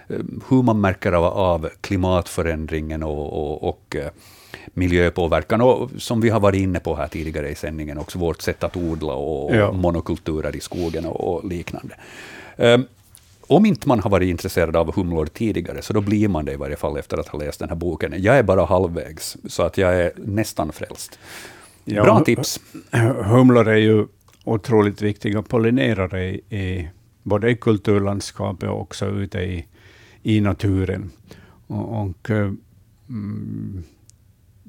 eh, 0.08 0.16
hur 0.48 0.62
man 0.62 0.80
märker 0.80 1.12
av, 1.12 1.24
av 1.24 1.68
klimatförändringen 1.80 3.02
och, 3.02 3.32
och, 3.32 3.68
och 3.68 3.96
miljöpåverkan 4.74 5.60
och 5.60 5.90
som 5.98 6.20
vi 6.20 6.28
har 6.28 6.40
varit 6.40 6.60
inne 6.60 6.80
på 6.80 6.96
här 6.96 7.08
tidigare 7.08 7.48
i 7.48 7.54
sändningen 7.54 7.98
också 7.98 8.18
vårt 8.18 8.42
sätt 8.42 8.64
att 8.64 8.76
odla 8.76 9.12
och 9.12 9.56
ja. 9.56 9.72
monokulturer 9.72 10.56
i 10.56 10.60
skogen 10.60 11.06
och, 11.06 11.34
och 11.34 11.44
liknande. 11.48 11.94
Um, 12.56 12.86
om 13.46 13.66
inte 13.66 13.88
man 13.88 14.00
har 14.00 14.10
varit 14.10 14.28
intresserad 14.28 14.76
av 14.76 14.94
humlor 14.94 15.26
tidigare, 15.26 15.82
så 15.82 15.92
då 15.92 16.00
blir 16.00 16.28
man 16.28 16.44
det 16.44 16.52
i 16.52 16.56
varje 16.56 16.76
fall 16.76 16.96
efter 16.96 17.18
att 17.18 17.28
ha 17.28 17.38
läst 17.38 17.58
den 17.58 17.68
här 17.68 17.76
boken. 17.76 18.14
Jag 18.16 18.38
är 18.38 18.42
bara 18.42 18.64
halvvägs, 18.64 19.36
så 19.48 19.62
att 19.62 19.78
jag 19.78 19.94
är 19.94 20.12
nästan 20.16 20.72
frälst. 20.72 21.18
Ja, 21.84 22.04
Bra 22.04 22.20
tips. 22.20 22.60
Humlor 23.24 23.68
är 23.68 23.76
ju 23.76 24.06
otroligt 24.44 25.02
viktiga 25.02 25.42
pollinerare 25.42 26.24
i, 26.24 26.56
i, 26.56 26.88
både 27.22 27.50
i 27.50 27.56
kulturlandskapet 27.56 28.68
och 28.68 28.80
också 28.80 29.06
ute 29.06 29.38
i, 29.38 29.66
i 30.22 30.40
naturen. 30.40 31.10
Och, 31.66 32.02
och 32.02 32.30
mm, 33.08 33.84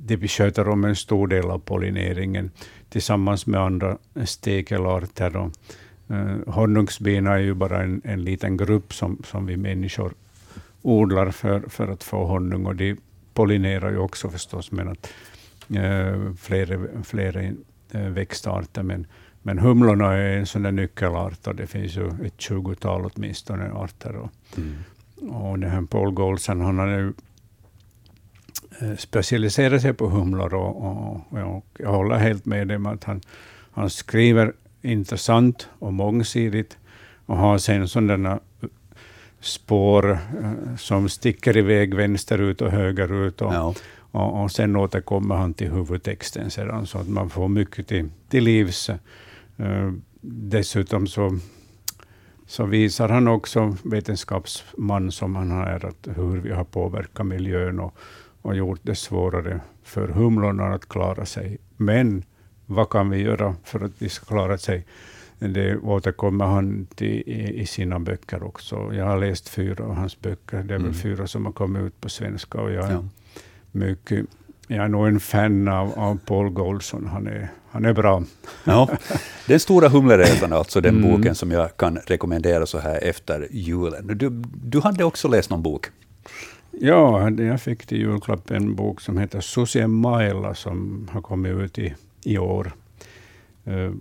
de 0.05 0.27
sköter 0.27 0.69
om 0.69 0.83
en 0.83 0.95
stor 0.95 1.27
del 1.27 1.45
av 1.45 1.59
pollineringen 1.59 2.51
tillsammans 2.89 3.47
med 3.47 3.61
andra 3.61 3.97
stekelarter. 4.25 5.35
Och, 5.35 5.51
uh, 6.11 6.53
honungsbina 6.53 7.33
är 7.33 7.39
ju 7.39 7.53
bara 7.53 7.83
en, 7.83 8.01
en 8.03 8.23
liten 8.23 8.57
grupp 8.57 8.93
som, 8.93 9.21
som 9.23 9.45
vi 9.45 9.57
människor 9.57 10.13
odlar 10.81 11.31
för, 11.31 11.61
för 11.69 11.87
att 11.87 12.03
få 12.03 12.25
honung, 12.25 12.65
och 12.65 12.75
de 12.75 12.97
pollinerar 13.33 13.91
ju 13.91 13.97
också 13.97 14.29
förstås, 14.29 14.71
men 14.71 14.87
att, 14.89 15.13
uh, 15.71 16.33
flera, 16.35 16.79
flera 17.03 17.41
uh, 17.95 18.09
växtarter. 18.09 18.83
Men, 18.83 19.07
men 19.41 19.59
humlorna 19.59 20.13
är 20.13 20.37
en 20.37 20.45
sån 20.45 20.63
där 20.63 20.71
nyckelart, 20.71 21.47
och 21.47 21.55
det 21.55 21.67
finns 21.67 21.97
ju 21.97 22.07
ett 22.25 22.41
tjugotal 22.41 23.11
åtminstone 23.13 23.71
arter. 23.71 24.15
Och, 24.15 24.31
mm. 24.57 25.33
och 25.33 25.59
den 25.59 25.71
här 25.71 25.81
Paul 25.81 26.11
Golson, 26.11 26.61
han 26.61 26.79
har 26.79 26.87
ju 26.87 27.13
Eh, 28.83 28.95
specialiserar 28.97 29.79
sig 29.79 29.93
på 29.93 30.07
humlor 30.07 30.53
och, 30.53 30.85
och, 30.85 31.15
och, 31.55 31.65
jag 31.77 31.91
håller 31.91 32.15
helt 32.15 32.45
med 32.45 32.67
dem 32.67 32.85
att 32.85 33.03
han, 33.03 33.21
han 33.71 33.89
skriver 33.89 34.53
intressant 34.81 35.69
och 35.79 35.93
mångsidigt 35.93 36.77
och 37.25 37.37
har 37.37 37.57
sen 37.57 37.87
sådana 37.87 38.39
spår 39.39 40.11
eh, 40.11 40.75
som 40.77 41.09
sticker 41.09 41.57
iväg 41.57 41.93
vänsterut 41.93 42.61
och 42.61 42.71
högerut. 42.71 43.41
Och, 43.41 43.53
ja. 43.53 43.73
och, 44.11 44.43
och 44.43 44.51
sen 44.51 44.75
återkommer 44.75 45.35
han 45.35 45.53
till 45.53 45.71
huvudtexten 45.71 46.51
sedan, 46.51 46.87
så 46.87 46.97
att 46.97 47.09
man 47.09 47.29
får 47.29 47.47
mycket 47.47 47.87
till, 47.87 48.09
till 48.29 48.43
livs. 48.43 48.89
Uh, 49.59 49.93
dessutom 50.21 51.07
så, 51.07 51.39
så 52.47 52.65
visar 52.65 53.09
han 53.09 53.27
också, 53.27 53.77
vetenskapsman 53.83 55.11
som 55.11 55.35
han 55.35 55.51
är, 55.51 55.85
att 55.85 56.07
hur 56.15 56.37
vi 56.37 56.51
har 56.51 56.63
påverkat 56.63 57.25
miljön 57.25 57.79
och, 57.79 57.97
och 58.43 58.55
gjort 58.55 58.79
det 58.83 58.95
svårare 58.95 59.59
för 59.83 60.07
humlorna 60.07 60.73
att 60.73 60.89
klara 60.89 61.25
sig. 61.25 61.57
Men 61.77 62.23
vad 62.65 62.89
kan 62.89 63.09
vi 63.09 63.17
göra 63.17 63.55
för 63.63 63.85
att 63.85 63.99
de 63.99 64.09
ska 64.09 64.25
klara 64.25 64.57
sig? 64.57 64.85
Det 65.39 65.77
återkommer 65.77 66.45
han 66.45 66.87
till 66.95 67.23
i, 67.29 67.65
sina 67.65 67.99
böcker 67.99 68.43
också. 68.43 68.93
Jag 68.93 69.05
har 69.05 69.17
läst 69.17 69.49
fyra 69.49 69.83
av 69.83 69.95
hans 69.95 70.21
böcker. 70.21 70.63
Det 70.63 70.73
är 70.73 70.79
mm. 70.79 70.83
väl 70.83 70.93
fyra 70.93 71.27
som 71.27 71.45
har 71.45 71.51
kommit 71.53 71.83
ut 71.83 72.01
på 72.01 72.09
svenska. 72.09 72.61
Och 72.61 72.71
jag, 72.71 72.85
är 72.85 72.91
ja. 72.91 73.03
mycket, 73.71 74.25
jag 74.67 74.85
är 74.85 74.87
nog 74.87 75.07
en 75.07 75.19
fan 75.19 75.67
av, 75.67 75.99
av 75.99 76.19
Paul 76.25 76.49
Goldson. 76.49 77.07
Han 77.07 77.27
är, 77.27 77.49
han 77.71 77.85
är 77.85 77.93
bra. 77.93 78.23
Ja, 78.63 78.89
den 79.47 79.59
stora 79.59 79.89
humleresan, 79.89 80.53
alltså 80.53 80.81
den 80.81 80.97
mm. 80.97 81.11
boken 81.11 81.35
som 81.35 81.51
jag 81.51 81.77
kan 81.77 81.97
rekommendera 81.97 82.65
så 82.65 82.79
här 82.79 83.03
efter 83.03 83.47
julen. 83.51 84.17
Du, 84.17 84.29
du 84.63 84.79
hade 84.79 85.03
också 85.03 85.27
läst 85.27 85.49
någon 85.49 85.63
bok? 85.63 85.89
Ja, 86.79 87.29
jag 87.29 87.61
fick 87.61 87.85
till 87.85 87.97
julklapp 87.97 88.51
en 88.51 88.75
bok 88.75 89.01
som 89.01 89.17
heter 89.17 89.41
Susien 89.41 89.91
Mailla 89.91 90.55
som 90.55 91.07
har 91.11 91.21
kommit 91.21 91.51
ut 91.51 91.79
i, 91.79 91.93
i 92.23 92.37
år. 92.37 92.73
Uh, 93.67 93.91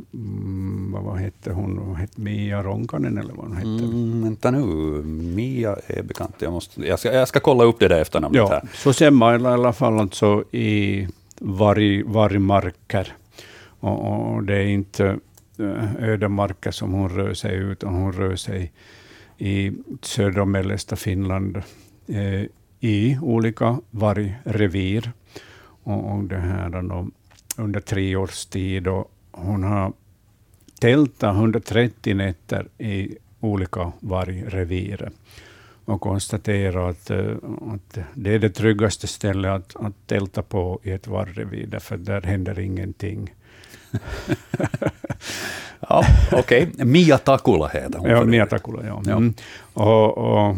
vad 1.02 1.18
hette 1.18 1.52
hon? 1.52 1.96
hette 1.96 2.20
Mia 2.20 2.62
Ronkanen 2.62 3.18
eller 3.18 3.34
vad 3.34 3.46
hon 3.46 3.56
hette? 3.56 3.68
Mm, 3.68 4.22
vänta 4.22 4.50
nu, 4.50 4.64
Mia 5.06 5.76
är 5.86 6.02
bekant. 6.02 6.34
Jag, 6.38 6.52
måste, 6.52 6.86
jag, 6.86 6.98
ska, 6.98 7.12
jag 7.12 7.28
ska 7.28 7.40
kolla 7.40 7.64
upp 7.64 7.78
det 7.78 7.88
där 7.88 8.00
efternamnet. 8.00 8.38
Ja, 8.38 8.48
här. 8.48 8.68
Susien 8.74 9.14
Mailla 9.14 9.50
i 9.50 9.52
alla 9.52 9.72
fall 9.72 10.00
alltså 10.00 10.44
i 10.50 11.08
varg, 11.38 12.02
vargmarker. 12.02 13.16
Och, 13.80 14.32
och, 14.32 14.42
det 14.42 14.56
är 14.56 14.66
inte 14.66 15.18
eh, 15.58 15.94
ödemarker 16.04 16.70
som 16.70 16.92
hon 16.92 17.08
rör 17.08 17.34
sig 17.34 17.56
ut, 17.56 17.72
utan 17.72 17.94
hon 17.94 18.12
rör 18.12 18.36
sig 18.36 18.72
i 19.38 19.72
södra 20.02 20.42
och 20.42 20.48
mellersta 20.48 20.96
Finland. 20.96 21.62
Eh, 22.82 22.88
i 22.88 23.18
olika 23.22 23.80
vargrevir. 23.90 25.12
Och, 25.84 26.12
och 26.12 26.24
det 26.24 26.38
här 26.38 26.82
då, 26.82 27.08
under 27.56 27.80
tre 27.80 28.16
års 28.16 28.46
tid. 28.46 28.88
Och 28.88 29.10
hon 29.30 29.62
har 29.62 29.92
tältat 30.80 31.36
130 31.36 32.14
nätter 32.14 32.68
i 32.78 33.16
olika 33.40 33.92
vargrevir 34.00 35.10
och 35.84 36.00
konstaterat 36.00 36.90
att, 36.90 37.10
eh, 37.10 37.36
att 37.74 37.98
det 38.14 38.34
är 38.34 38.38
det 38.38 38.50
tryggaste 38.50 39.06
stället 39.06 39.50
att, 39.50 39.76
att 39.76 40.06
tälta 40.06 40.42
på 40.42 40.80
i 40.82 40.90
ett 40.90 41.06
vargrevir, 41.06 41.66
därför 41.66 41.96
där 41.96 42.22
händer 42.22 42.58
ingenting. 42.58 43.34
Ja, 45.88 46.04
Okej, 46.32 46.70
okay. 46.72 46.84
Mia 46.84 47.18
Takula 47.18 47.66
heter 47.68 47.98
hon. 47.98 48.10
Ja, 48.10 48.24
Mia 48.24 48.46
Takula, 48.46 48.86
ja. 48.86 49.02
ja. 49.06 49.16
Mm. 49.16 49.34
Och, 49.74 50.18
och, 50.18 50.56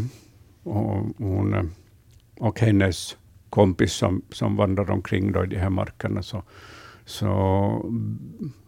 och, 0.63 1.07
hon, 1.19 1.71
och 2.39 2.61
hennes 2.61 3.17
kompis 3.51 3.93
som, 3.93 4.23
som 4.31 4.57
vandrar 4.57 4.91
omkring 4.91 5.33
då 5.33 5.45
i 5.45 5.47
de 5.47 5.57
här 5.57 5.71
markerna, 5.71 6.23
så, 6.23 6.43
så 7.05 7.29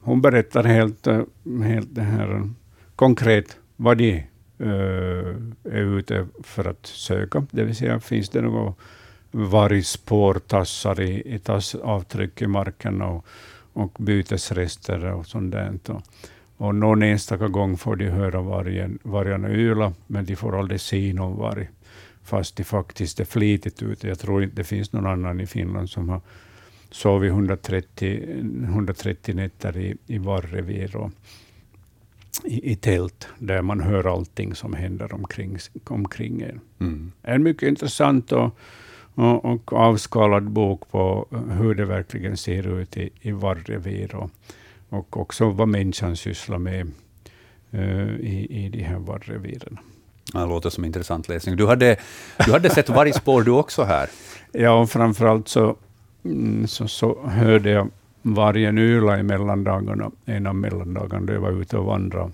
hon 0.00 0.20
berättar 0.20 0.64
helt, 0.64 1.06
eh, 1.06 1.22
helt 1.62 1.94
det 1.94 2.02
här 2.02 2.50
konkret 2.96 3.58
vad 3.76 3.98
de 3.98 4.26
uh, 4.60 5.36
är 5.64 5.98
ute 5.98 6.26
för 6.42 6.64
att 6.64 6.86
söka. 6.86 7.46
Det 7.50 7.64
vill 7.64 7.76
säga, 7.76 8.00
finns 8.00 8.28
det 8.28 8.40
några 8.40 8.74
vargspårtassar 9.30 11.00
i, 11.00 11.34
i 11.34 11.38
tassavtryck 11.38 12.42
i 12.42 12.46
marken 12.46 13.02
och, 13.02 13.26
och 13.72 13.96
bytesrester 13.98 15.12
och 15.12 15.26
sånt 15.26 15.52
där. 15.52 15.78
Och, 15.88 16.02
och 16.56 16.74
någon 16.74 17.02
enstaka 17.02 17.48
gång 17.48 17.76
får 17.76 17.96
de 17.96 18.08
höra 18.08 18.40
vargen, 18.40 18.98
vargarna 19.02 19.50
yla, 19.50 19.92
men 20.06 20.24
de 20.24 20.36
får 20.36 20.58
aldrig 20.58 20.80
se 20.80 21.12
någon 21.12 21.36
varg, 21.36 21.68
fast 22.26 22.56
de 22.56 22.64
faktiskt 22.64 23.20
är 23.20 23.24
flitigt 23.24 23.82
ute. 23.82 24.08
Jag 24.08 24.18
tror 24.18 24.42
inte 24.42 24.56
det 24.56 24.64
finns 24.64 24.92
någon 24.92 25.06
annan 25.06 25.40
i 25.40 25.46
Finland 25.46 25.90
som 25.90 26.08
har 26.08 26.20
sovit 26.90 27.30
130, 27.30 28.22
130 28.64 29.34
nätter 29.34 29.76
i, 29.76 29.96
i 30.06 30.18
vargrevir 30.18 30.96
och 30.96 31.10
i, 32.44 32.72
i, 32.72 32.76
tält, 32.76 33.28
där 33.38 33.62
man 33.62 33.80
hör 33.80 34.12
allting 34.12 34.54
som 34.54 34.74
händer 34.74 35.14
omkring, 35.14 35.58
omkring 35.84 36.42
en. 36.42 36.60
Mm. 36.80 37.12
En 37.22 37.42
mycket 37.42 37.68
intressant 37.68 38.32
och, 38.32 38.58
och, 39.14 39.44
och, 39.44 39.72
avskalad 39.72 40.50
bok 40.50 40.90
på 40.90 41.26
hur 41.50 41.74
det 41.74 41.84
verkligen 41.84 42.36
ser 42.36 42.80
ut 42.80 42.96
i, 42.96 43.10
i 43.20 43.30
vargrevir 43.30 44.14
och, 44.14 44.30
och 44.88 45.16
också 45.16 45.50
vad 45.50 45.68
människan 45.68 46.16
sysslar 46.16 46.58
med 46.58 46.92
uh, 47.74 48.20
i, 48.20 48.46
i 48.50 48.68
de 48.68 48.82
här 48.82 48.98
vargreviren. 48.98 49.78
Det 50.32 50.46
låter 50.46 50.70
som 50.70 50.84
intressant 50.84 51.28
läsning. 51.28 51.56
Du 51.56 51.66
hade, 51.66 51.96
du 52.46 52.52
hade 52.52 52.70
sett 52.70 52.88
vargspår 52.88 53.42
du 53.42 53.50
också 53.50 53.82
här? 53.82 54.08
Ja, 54.52 54.80
och 54.80 54.90
framförallt 54.90 55.48
så, 55.48 55.76
mm, 56.24 56.66
så, 56.66 56.88
så 56.88 57.26
hörde 57.26 57.70
jag 57.70 57.90
vargen 58.22 58.78
yla 58.78 59.18
i 59.18 59.22
mellandagarna, 59.22 60.10
en 60.24 60.46
av 60.46 60.54
mellandagarna, 60.54 61.26
då 61.26 61.32
jag 61.32 61.40
var 61.40 61.60
ute 61.60 61.76
och 61.78 61.84
vandrade 61.84 62.32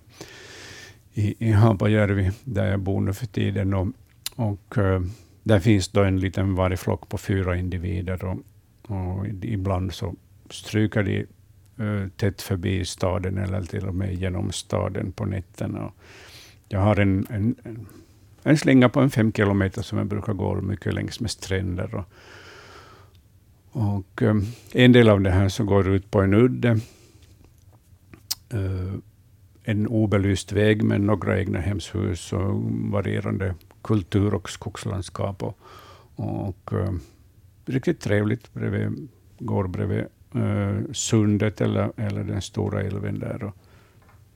i, 1.14 1.48
i 1.48 1.52
Haapajärvi, 1.52 2.30
där 2.44 2.70
jag 2.70 2.80
bor 2.80 3.00
nu 3.00 3.12
för 3.12 3.26
tiden. 3.26 3.74
Och, 3.74 3.88
och 4.36 4.78
eh, 4.78 5.02
där 5.42 5.60
finns 5.60 5.88
då 5.88 6.02
en 6.02 6.20
liten 6.20 6.54
vargflock 6.54 7.08
på 7.08 7.18
fyra 7.18 7.56
individer. 7.56 8.24
Och, 8.24 8.38
och 8.96 9.26
ibland 9.42 9.92
så 9.92 10.14
stryker 10.50 11.02
de 11.02 11.18
eh, 11.84 12.08
tätt 12.16 12.42
förbi 12.42 12.84
staden 12.84 13.38
eller 13.38 13.62
till 13.62 13.88
och 13.88 13.94
med 13.94 14.14
genom 14.14 14.52
staden 14.52 15.12
på 15.12 15.24
nätterna. 15.24 15.92
Jag 16.72 16.80
har 16.80 17.00
en, 17.00 17.26
en, 17.30 17.56
en 18.42 18.58
slinga 18.58 18.88
på 18.88 19.00
en 19.00 19.10
fem 19.10 19.32
kilometer 19.32 19.82
som 19.82 19.98
jag 19.98 20.06
brukar 20.06 20.32
gå 20.32 20.60
mycket 20.60 20.94
längs 20.94 21.20
med 21.20 21.30
stränder. 21.30 21.94
Och, 21.94 22.04
och 23.72 24.22
um, 24.22 24.46
en 24.72 24.92
del 24.92 25.08
av 25.08 25.20
det 25.20 25.30
här 25.30 25.48
så 25.48 25.64
går 25.64 25.88
ut 25.88 26.10
på 26.10 26.20
en 26.20 26.34
udde. 26.34 26.78
Uh, 28.54 28.94
en 29.62 29.86
obelyst 29.86 30.52
väg 30.52 30.82
med 30.82 31.00
några 31.00 31.38
egna 31.38 31.60
hemshus 31.60 32.32
och 32.32 32.62
varierande 32.70 33.54
kultur 33.82 34.34
och 34.34 34.50
skogslandskap. 34.50 35.42
Och, 35.42 35.58
och 36.16 36.72
uh, 36.72 36.92
riktigt 37.66 38.00
trevligt. 38.00 38.54
Bredvid, 38.54 39.08
går 39.38 39.66
bredvid 39.66 40.04
uh, 40.36 40.92
sundet 40.92 41.60
eller, 41.60 41.92
eller 41.96 42.24
den 42.24 42.42
stora 42.42 42.82
älven 42.82 43.18
där. 43.18 43.44
Och 43.44 43.56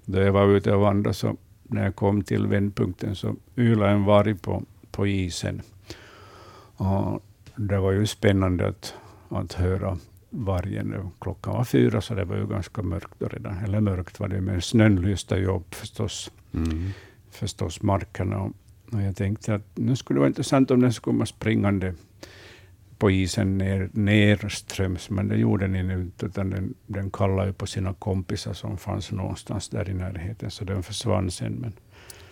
då 0.05 0.19
jag 0.19 0.33
var 0.33 0.49
ute 0.49 0.73
och 0.73 0.81
vandrade, 0.81 1.15
så 1.15 1.37
när 1.69 1.85
jag 1.85 1.97
kom 1.97 2.23
till 2.23 2.47
vändpunkten, 2.47 3.15
så 3.15 3.37
ylade 3.57 3.93
en 3.93 4.05
varg 4.05 4.35
på, 4.35 4.63
på 4.91 5.07
isen. 5.07 5.63
Och 6.77 7.23
det 7.57 7.79
var 7.79 7.93
ju 7.93 8.07
spännande 8.07 8.69
att, 8.69 8.95
att 9.29 9.53
höra 9.53 9.99
vargen. 10.31 11.11
Klockan 11.21 11.55
var 11.55 11.65
fyra, 11.65 12.01
så 12.01 12.15
det 12.15 12.25
var 12.25 12.37
ju 12.37 12.47
ganska 12.47 12.83
mörkt 12.83 13.15
redan. 13.19 13.65
Eller 13.65 13.81
mörkt 13.81 14.21
var 14.21 14.29
det, 14.29 14.41
men 14.41 14.63
snön 14.63 14.97
lyste 14.97 15.37
ju 15.37 15.47
upp 15.47 15.75
förstås, 15.75 16.33
mm. 16.55 16.91
förstås 17.31 17.83
markerna. 17.83 18.39
Och, 18.39 18.53
och 18.93 19.03
jag 19.03 19.17
tänkte 19.17 19.55
att 19.55 19.67
nu 19.75 19.97
skulle 19.97 20.17
det 20.17 20.21
vara 20.21 20.29
intressant 20.29 20.71
om 20.71 20.81
den 20.81 20.93
skulle 20.93 21.13
komma 21.13 21.27
springande 21.27 21.95
på 22.99 23.11
isen 23.11 23.59
ner, 23.59 23.89
nerströms, 23.93 25.11
men 25.11 25.29
det 25.29 25.37
gjorde 25.37 25.67
den 25.67 25.91
inte, 25.91 26.27
utan 26.27 26.51
den, 26.51 26.75
den 26.87 27.11
kallade 27.11 27.53
på 27.53 27.67
sina 27.67 27.95
kompisar 27.95 28.53
som 28.53 28.77
fanns 28.77 29.13
någonstans 29.13 29.69
där 29.69 29.91
i 29.91 29.95
närheten, 29.95 30.51
så 30.51 30.65
den 30.65 30.83
försvann 30.83 31.31
sen. 31.31 31.53
Men, 31.61 31.73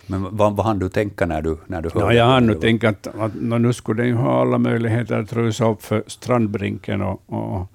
men 0.07 0.37
vad, 0.37 0.55
vad 0.55 0.65
hann 0.65 0.79
du 0.79 0.89
tänka 0.89 1.25
när 1.25 1.41
du, 1.41 1.57
när 1.67 1.81
du 1.81 1.89
hörde? 1.89 2.05
Ja, 2.05 2.13
jag 2.13 2.25
hann 2.25 2.47
nu 2.47 2.55
tänka 2.55 2.89
att, 2.89 3.07
att 3.07 3.35
nu 3.35 3.73
skulle 3.73 4.01
den 4.01 4.09
ju 4.09 4.15
ha 4.15 4.41
alla 4.41 4.57
möjligheter 4.57 5.19
att 5.19 5.33
rusa 5.33 5.69
upp 5.69 5.81
för 5.81 6.03
strandbrinken 6.07 7.01
och, 7.01 7.21
och, 7.25 7.67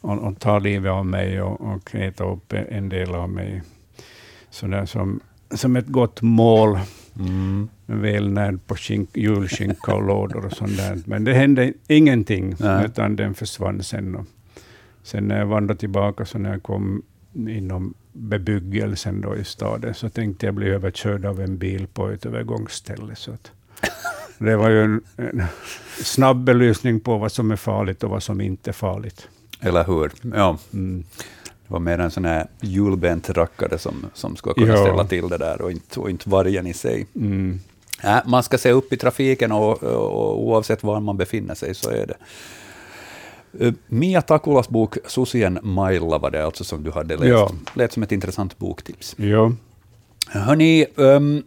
och, 0.00 0.18
och 0.18 0.38
ta 0.38 0.58
livet 0.58 0.92
av 0.92 1.06
mig 1.06 1.42
och, 1.42 1.60
och 1.60 1.94
äta 1.94 2.24
upp 2.24 2.52
en 2.52 2.88
del 2.88 3.14
av 3.14 3.30
mig. 3.30 3.62
Så 4.50 4.66
där 4.66 4.86
som, 4.86 5.20
som 5.50 5.76
ett 5.76 5.86
gott 5.86 6.22
mål. 6.22 6.78
Mm. 7.18 7.68
Välnärd 7.86 8.66
på 8.66 8.76
skink, 8.76 9.10
julskinka 9.14 9.94
och 9.94 10.06
lådor 10.06 10.46
och 10.46 10.52
sånt 10.52 10.76
där. 10.76 10.98
Men 11.04 11.24
det 11.24 11.34
hände 11.34 11.72
ingenting, 11.88 12.54
Nej. 12.58 12.86
utan 12.86 13.16
den 13.16 13.34
försvann 13.34 13.82
sen. 13.82 14.14
Och 14.14 14.26
sen 15.02 15.28
när 15.28 15.38
jag 15.38 15.46
vandrade 15.46 15.80
tillbaka, 15.80 16.24
så 16.24 16.38
när 16.38 16.50
jag 16.50 16.62
kom 16.62 17.02
inom 17.34 17.94
bebyggelsen 18.12 19.20
då 19.20 19.36
i 19.36 19.44
staden, 19.44 19.94
så 19.94 20.08
tänkte 20.08 20.46
jag 20.46 20.54
bli 20.54 20.68
överkörd 20.68 21.24
av 21.24 21.40
en 21.40 21.58
bil 21.58 21.86
på 21.86 22.08
ett 22.08 22.26
övergångsställe. 22.26 23.16
Så 23.16 23.32
att 23.32 23.50
det 24.38 24.56
var 24.56 24.70
ju 24.70 24.82
en, 24.82 25.00
en 25.16 25.42
snabb 26.02 26.44
belysning 26.44 27.00
på 27.00 27.18
vad 27.18 27.32
som 27.32 27.50
är 27.50 27.56
farligt 27.56 28.04
och 28.04 28.10
vad 28.10 28.22
som 28.22 28.40
inte 28.40 28.70
är 28.70 28.72
farligt. 28.72 29.28
Eller 29.60 29.84
hur? 29.84 30.12
Ja. 30.34 30.58
Mm. 30.72 31.04
Det 31.66 31.72
var 31.72 31.80
mer 31.80 31.98
en 31.98 32.10
sån 32.10 32.24
här 32.24 32.46
hjulbent 32.60 33.30
rackare 33.30 33.78
som, 33.78 34.06
som 34.14 34.36
skulle 34.36 34.54
kunna 34.54 34.68
ja. 34.68 34.84
ställa 34.84 35.04
till 35.04 35.28
det 35.28 35.38
där 35.38 35.62
och 35.62 35.70
inte, 35.70 36.00
och 36.00 36.10
inte 36.10 36.30
vargen 36.30 36.66
i 36.66 36.74
sig. 36.74 37.06
Mm. 37.14 37.60
Äh, 38.04 38.18
man 38.24 38.42
ska 38.42 38.58
se 38.58 38.70
upp 38.70 38.92
i 38.92 38.96
trafiken 38.96 39.52
och, 39.52 39.82
och, 39.82 40.42
oavsett 40.42 40.82
var 40.82 41.00
man 41.00 41.16
befinner 41.16 41.54
sig 41.54 41.74
så 41.74 41.90
är 41.90 42.06
det. 42.06 42.16
Uh, 43.64 43.72
Mia 43.86 44.22
Takulas 44.22 44.68
bok 44.68 44.96
Susien 45.06 45.58
Mailla 45.62 46.18
var 46.18 46.30
det 46.30 46.44
alltså 46.44 46.64
som 46.64 46.82
du 46.82 46.90
hade 46.90 47.16
läst. 47.16 47.28
Ja. 47.28 47.50
Lät 47.74 47.92
som 47.92 48.02
ett 48.02 48.12
intressant 48.12 48.58
boktips. 48.58 49.14
Ja. 49.18 49.52
Hörni, 50.28 50.86
um, 50.94 51.42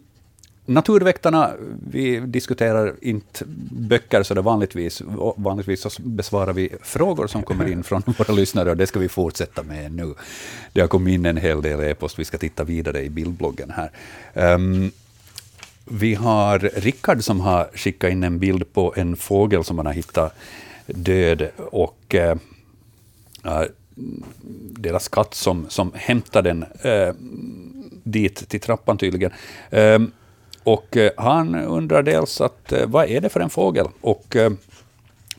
Naturväktarna, 0.68 1.52
vi 1.90 2.20
diskuterar 2.20 2.94
inte 3.00 3.44
böcker 3.70 4.22
så 4.22 4.34
det 4.34 4.40
vanligtvis. 4.40 5.02
Vanligtvis 5.36 5.80
så 5.80 6.02
besvarar 6.02 6.52
vi 6.52 6.72
frågor 6.82 7.26
som 7.26 7.42
kommer 7.42 7.72
in 7.72 7.82
från 7.82 8.02
våra 8.18 8.34
lyssnare 8.34 8.70
och 8.70 8.76
det 8.76 8.86
ska 8.86 8.98
vi 8.98 9.08
fortsätta 9.08 9.62
med 9.62 9.92
nu. 9.92 10.14
Det 10.72 10.80
har 10.80 10.88
kommit 10.88 11.14
in 11.14 11.26
en 11.26 11.36
hel 11.36 11.62
del 11.62 11.80
e-post, 11.80 12.18
vi 12.18 12.24
ska 12.24 12.38
titta 12.38 12.64
vidare 12.64 13.02
i 13.02 13.10
bildbloggen 13.10 13.72
här. 13.76 13.90
Um, 14.54 14.90
vi 15.90 16.14
har 16.14 16.58
Rickard 16.58 17.24
som 17.24 17.40
har 17.40 17.70
skickat 17.74 18.10
in 18.10 18.24
en 18.24 18.38
bild 18.38 18.72
på 18.72 18.94
en 18.96 19.16
fågel 19.16 19.64
som 19.64 19.78
han 19.78 19.86
har 19.86 19.92
hittat 19.92 20.34
död 20.86 21.48
och 21.56 22.14
uh, 22.14 23.62
deras 24.78 25.08
katt 25.08 25.34
som, 25.34 25.66
som 25.68 25.92
hämtar 25.94 26.42
den 26.42 26.64
uh, 26.84 27.14
dit 28.02 28.48
till 28.48 28.60
trappan 28.60 28.98
tydligen. 28.98 29.32
Um, 29.70 30.12
och 30.64 30.96
eh, 30.96 31.10
han 31.16 31.54
undrar 31.54 32.02
dels 32.02 32.40
att 32.40 32.72
vad 32.86 33.08
är 33.08 33.20
det 33.20 33.28
för 33.28 33.40
en 33.40 33.50
fågel? 33.50 33.86
Och 34.00 34.36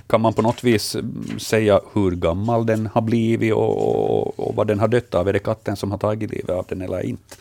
kan 0.08 0.22
man 0.22 0.34
på 0.34 0.42
något 0.42 0.64
vis 0.64 0.96
mm, 0.96 1.40
säga 1.40 1.80
hur 1.94 2.12
gammal 2.12 2.66
den 2.66 2.88
har 2.88 3.02
blivit 3.02 3.54
och, 3.54 3.78
och, 3.78 4.40
och 4.40 4.56
vad 4.56 4.68
den 4.68 4.80
har 4.80 4.88
dött 4.88 5.16
av? 5.16 5.28
Är 5.28 5.34
det 5.34 5.40
katten 5.40 5.76
som 5.76 5.92
har 5.92 5.98
tagit 5.98 6.32
livet 6.32 6.50
av 6.50 6.66
den 6.70 6.82
eller 6.82 7.06
inte? 7.06 7.36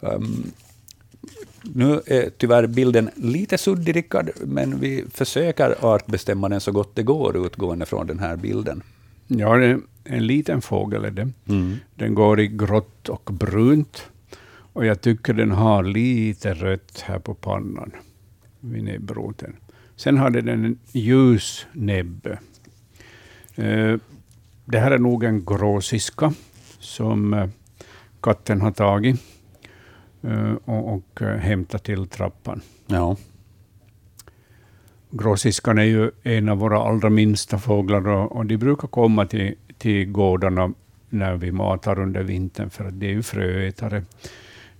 Um, 0.00 0.52
nu 1.62 2.00
är 2.06 2.30
tyvärr 2.38 2.66
bilden 2.66 3.10
lite 3.14 3.58
suddig, 3.58 3.96
Rickard, 3.96 4.30
men 4.46 4.80
vi 4.80 5.04
försöker 5.10 5.84
artbestämma 5.94 6.48
den 6.48 6.60
så 6.60 6.72
gott 6.72 6.94
det 6.94 7.02
går 7.02 7.46
utgående 7.46 7.86
från 7.86 8.06
den 8.06 8.18
här 8.18 8.36
bilden. 8.36 8.82
Ja, 9.26 9.56
det 9.56 9.66
är 9.66 9.80
en 10.04 10.26
liten 10.26 10.62
fågel 10.62 11.04
är 11.04 11.10
det. 11.10 11.28
Mm. 11.48 11.76
Den 11.94 12.14
går 12.14 12.40
i 12.40 12.48
grått 12.48 13.08
och 13.08 13.30
brunt. 13.32 14.02
Och 14.72 14.86
jag 14.86 15.00
tycker 15.00 15.32
den 15.32 15.50
har 15.50 15.82
lite 15.82 16.54
rött 16.54 17.00
här 17.06 17.18
på 17.18 17.34
pannan, 17.34 17.90
vid 18.60 18.84
näbbroten. 18.84 19.56
Sen 19.96 20.18
har 20.18 20.30
den 20.30 20.48
en 20.48 20.78
ljus 20.92 21.66
näbb. 21.72 22.26
Eh, 23.54 23.96
det 24.64 24.78
här 24.78 24.90
är 24.90 24.98
nog 24.98 25.24
en 25.24 25.44
gråsiska 25.44 26.32
som 26.78 27.34
eh, 27.34 27.48
katten 28.20 28.60
har 28.60 28.70
tagit. 28.70 29.20
Eh, 30.22 30.52
och, 30.64 30.94
och 30.94 31.22
eh, 31.22 31.36
hämta 31.36 31.78
till 31.78 32.06
trappan. 32.06 32.60
Ja. 32.86 33.16
Gråsiskan 35.10 35.78
är 35.78 35.82
ju 35.82 36.10
en 36.22 36.48
av 36.48 36.58
våra 36.58 36.78
allra 36.78 37.10
minsta 37.10 37.58
fåglar 37.58 38.08
och, 38.08 38.36
och 38.36 38.46
de 38.46 38.56
brukar 38.56 38.88
komma 38.88 39.26
till, 39.26 39.54
till 39.78 40.10
gårdarna 40.12 40.72
när 41.08 41.36
vi 41.36 41.52
matar 41.52 41.98
under 41.98 42.22
vintern, 42.22 42.70
för 42.70 42.84
att 42.84 43.00
det 43.00 43.06
är 43.06 43.10
ju 43.10 43.22
fröätare 43.22 44.04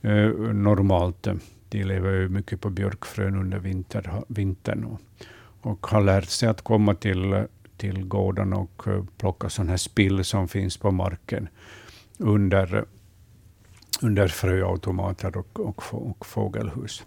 eh, 0.03 0.29
normalt. 0.53 1.29
De 1.69 1.85
lever 1.85 2.13
ju 2.13 2.29
mycket 2.29 2.61
på 2.61 2.71
björkfrön 2.71 3.37
under 3.37 3.59
vinter, 3.59 4.23
vintern 4.29 4.85
och, 4.85 5.01
och 5.61 5.87
har 5.87 6.01
lärt 6.01 6.29
sig 6.29 6.49
att 6.49 6.63
komma 6.63 6.95
till, 6.95 7.45
till 7.77 8.05
gården 8.05 8.53
och 8.53 8.83
eh, 8.87 9.05
plocka 9.19 9.49
sån 9.49 9.69
här 9.69 9.77
spill 9.77 10.25
som 10.25 10.49
finns 10.49 10.77
på 10.77 10.91
marken 10.91 11.49
under, 12.19 12.85
under 14.03 14.29
fröautomater 14.29 15.37
och, 15.37 15.61
och, 15.61 15.83
och 15.93 16.27
fågelhus. 16.27 17.05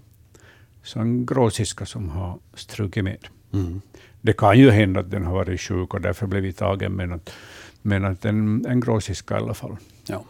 Så 0.84 1.00
en 1.00 1.26
gråsiska 1.26 1.86
som 1.86 2.10
har 2.10 2.40
strukit 2.54 3.04
med. 3.04 3.28
Mm. 3.54 3.82
Det 4.22 4.34
kan 4.34 4.60
ju 4.60 4.72
hända 4.72 5.00
att 5.00 5.12
den 5.12 5.26
har 5.26 5.34
varit 5.34 5.62
sjuk 5.62 5.94
och 5.94 6.02
därför 6.02 6.28
blivit 6.28 6.58
tagen, 6.58 6.92
men 6.94 7.12
att, 7.12 7.34
men 7.82 8.06
att 8.06 8.26
en, 8.26 8.66
en 8.66 8.80
gråsiska 8.80 9.34
i 9.34 9.38
alla 9.38 9.54
fall. 9.54 9.78
Ja. 10.06 10.24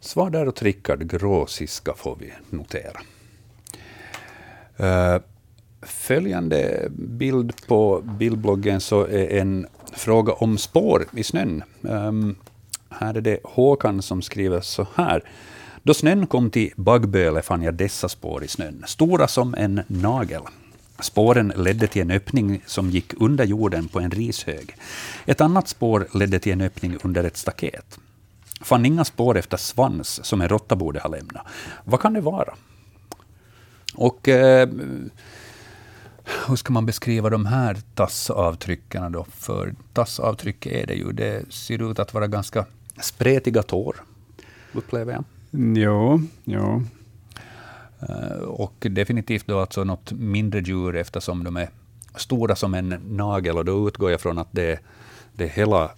Svar 0.00 0.30
där 0.30 0.48
åt 0.48 0.62
Rickard, 0.62 1.10
gråsiska 1.10 1.94
får 1.96 2.16
vi 2.20 2.32
notera. 2.50 3.00
Uh, 4.80 5.22
följande 5.82 6.88
bild 6.90 7.66
på 7.66 8.00
bildbloggen 8.18 8.80
så 8.80 9.02
är 9.02 9.40
en 9.40 9.66
fråga 9.92 10.32
om 10.32 10.58
spår 10.58 11.06
i 11.12 11.22
snön. 11.22 11.62
Um, 11.80 12.36
här 12.98 13.14
är 13.14 13.20
det 13.20 13.38
Håkan 13.44 14.02
som 14.02 14.22
skriver 14.22 14.60
så 14.60 14.86
här. 14.94 15.22
Då 15.82 15.94
snön 15.94 16.26
kom 16.26 16.50
till 16.50 16.72
Baggböle 16.76 17.42
fann 17.42 17.62
jag 17.62 17.74
dessa 17.74 18.08
spår 18.08 18.44
i 18.44 18.48
snön, 18.48 18.84
stora 18.86 19.28
som 19.28 19.54
en 19.54 19.80
nagel. 19.86 20.42
Spåren 21.00 21.52
ledde 21.56 21.86
till 21.86 22.02
en 22.02 22.10
öppning 22.10 22.62
som 22.66 22.90
gick 22.90 23.12
under 23.20 23.44
jorden 23.44 23.88
på 23.88 24.00
en 24.00 24.10
rishög. 24.10 24.76
Ett 25.26 25.40
annat 25.40 25.68
spår 25.68 26.06
ledde 26.14 26.38
till 26.38 26.52
en 26.52 26.60
öppning 26.60 26.98
under 27.02 27.24
ett 27.24 27.36
staket. 27.36 27.98
Fann 28.60 28.86
inga 28.86 29.04
spår 29.04 29.38
efter 29.38 29.56
svans 29.56 30.24
som 30.24 30.40
en 30.40 30.48
råtta 30.48 30.76
borde 30.76 31.00
ha 31.00 31.08
lämnat. 31.08 31.46
Vad 31.84 32.00
kan 32.00 32.12
det 32.12 32.20
vara? 32.20 32.54
Och 33.94 34.28
eh, 34.28 34.68
hur 36.46 36.56
ska 36.56 36.72
man 36.72 36.86
beskriva 36.86 37.30
de 37.30 37.46
här 37.46 37.76
tassavtrycken 37.94 39.12
då? 39.12 39.26
För 39.30 39.74
tassavtryck 39.92 40.66
är 40.66 40.86
det 40.86 40.94
ju. 40.94 41.12
Det 41.12 41.52
ser 41.52 41.90
ut 41.90 41.98
att 41.98 42.14
vara 42.14 42.26
ganska 42.26 42.66
spretiga 43.00 43.62
tår, 43.62 43.96
upplever 44.72 45.12
jag. 45.12 45.24
Jo, 45.76 46.20
jo. 46.44 46.82
Eh, 48.00 48.38
och 48.38 48.86
definitivt 48.90 49.46
då 49.46 49.58
alltså 49.58 49.84
något 49.84 50.12
mindre 50.12 50.60
djur 50.60 50.96
eftersom 50.96 51.44
de 51.44 51.56
är 51.56 51.68
stora 52.16 52.56
som 52.56 52.74
en 52.74 52.88
nagel 53.08 53.58
och 53.58 53.64
då 53.64 53.88
utgår 53.88 54.10
jag 54.10 54.20
från 54.20 54.38
att 54.38 54.48
det 54.50 54.72
är, 54.72 54.80
det 55.32 55.46
hela 55.46 55.90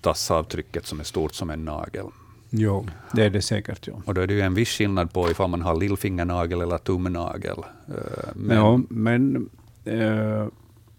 tassavtrycket 0.00 0.86
som 0.86 1.00
är 1.00 1.04
stort 1.04 1.34
som 1.34 1.50
en 1.50 1.64
nagel. 1.64 2.06
Jo, 2.50 2.86
det 3.12 3.24
är 3.24 3.30
det 3.30 3.42
säkert. 3.42 3.88
Jo. 3.88 4.02
Och 4.06 4.14
då 4.14 4.20
är 4.20 4.26
det 4.26 4.34
ju 4.34 4.40
en 4.40 4.54
viss 4.54 4.68
skillnad 4.68 5.12
på 5.12 5.30
ifall 5.30 5.50
man 5.50 5.62
har 5.62 5.76
lillfingernagel 5.76 6.60
eller 6.60 6.78
tumnagel. 6.78 7.58
Eh, 7.88 8.28
men, 8.34 8.56
ja, 8.56 8.80
men 8.88 9.50
eh, 9.84 10.46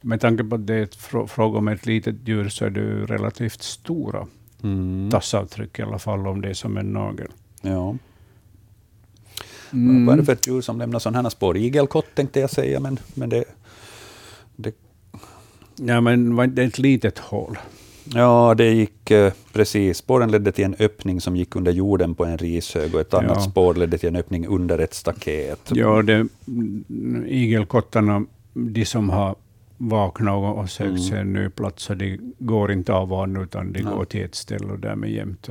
med 0.02 0.22
tanke 0.22 0.44
på 0.44 0.56
att 0.56 0.68
det 0.68 0.76
är 0.76 1.28
fråga 1.28 1.58
om 1.58 1.68
ett 1.68 1.86
litet 1.86 2.16
djur 2.26 2.50
så 2.50 2.66
är 2.66 2.70
det 2.70 3.06
relativt 3.06 3.62
stora 3.62 4.28
mm. 4.66 5.12
tassavtryck 5.12 5.80
i 5.80 5.82
alla 5.82 6.00
fall 6.00 6.28
om 6.28 6.42
det 6.42 6.50
är 6.50 6.54
som 6.54 6.78
en 6.78 6.94
nagel. 6.94 7.28
Ja. 7.62 7.96
Mm. 9.74 10.06
Vad 10.06 10.14
är 10.14 10.18
det 10.20 10.26
för 10.26 10.34
ett 10.34 10.48
djur 10.48 10.62
som 10.62 10.80
lämnar 10.80 11.00
sådana 11.00 11.22
här 11.22 11.30
spår? 11.30 11.58
Igelkott 11.58 12.16
tänkte 12.16 12.40
jag 12.40 12.50
säga, 12.50 12.80
men, 12.80 13.00
men 13.14 13.30
det, 13.30 13.44
det... 14.56 14.76
Ja, 15.76 16.02
men 16.02 16.36
var 16.36 16.48
det 16.48 16.64
ett 16.64 16.78
litet 16.78 17.20
hål? 17.20 17.58
Ja, 18.14 18.54
det 18.58 18.74
gick 18.74 19.12
eh, 19.12 19.34
precis. 19.54 19.98
Spåren 19.98 20.32
ledde 20.32 20.52
till 20.52 20.66
en 20.66 20.76
öppning 20.80 21.22
som 21.22 21.36
gick 21.36 21.56
under 21.56 21.72
jorden 21.72 22.16
på 22.16 22.26
en 22.26 22.38
rishög 22.38 22.96
och 22.96 23.02
ett 23.02 23.14
annat 23.14 23.38
ja. 23.38 23.50
spår 23.52 23.74
ledde 23.74 23.98
till 23.98 24.10
en 24.10 24.16
öppning 24.16 24.48
under 24.48 24.80
ett 24.80 24.94
staket. 24.94 25.72
Ja, 25.74 26.02
det, 26.02 26.28
igelkottarna, 27.28 28.26
de 28.54 28.86
som 28.86 29.10
har 29.10 29.36
vaknat 29.78 30.58
och 30.58 30.70
sökt 30.70 30.90
mm. 30.90 31.02
sig 31.02 31.20
en 31.20 31.34
ny 31.34 31.50
plats, 31.50 31.88
de 31.88 32.34
går 32.40 32.72
inte 32.72 32.94
av 32.94 33.08
van, 33.10 33.38
utan 33.38 33.74
de 33.74 33.82
går 33.82 34.06
till 34.06 34.26
ett 34.26 34.36
ställe 34.36 34.68
och 34.74 34.80
därmed 34.80 35.10
jämt. 35.10 35.50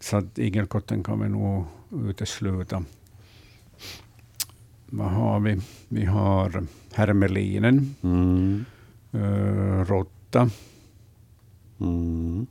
Så 0.00 0.16
att 0.16 0.38
igelkotten 0.38 1.02
kan 1.02 1.20
vi 1.20 1.28
nog 1.28 1.64
utesluta. 2.08 2.84
Vad 4.86 5.10
har 5.10 5.40
vi? 5.40 5.60
Vi 5.88 6.04
har 6.04 6.66
hermelinen, 6.92 7.94
mm. 8.02 8.64
uh, 9.14 9.84
råtta. 9.84 10.50
Mm. 11.80 12.46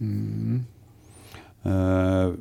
Mm. 0.00 0.64
Uh, 1.66 2.34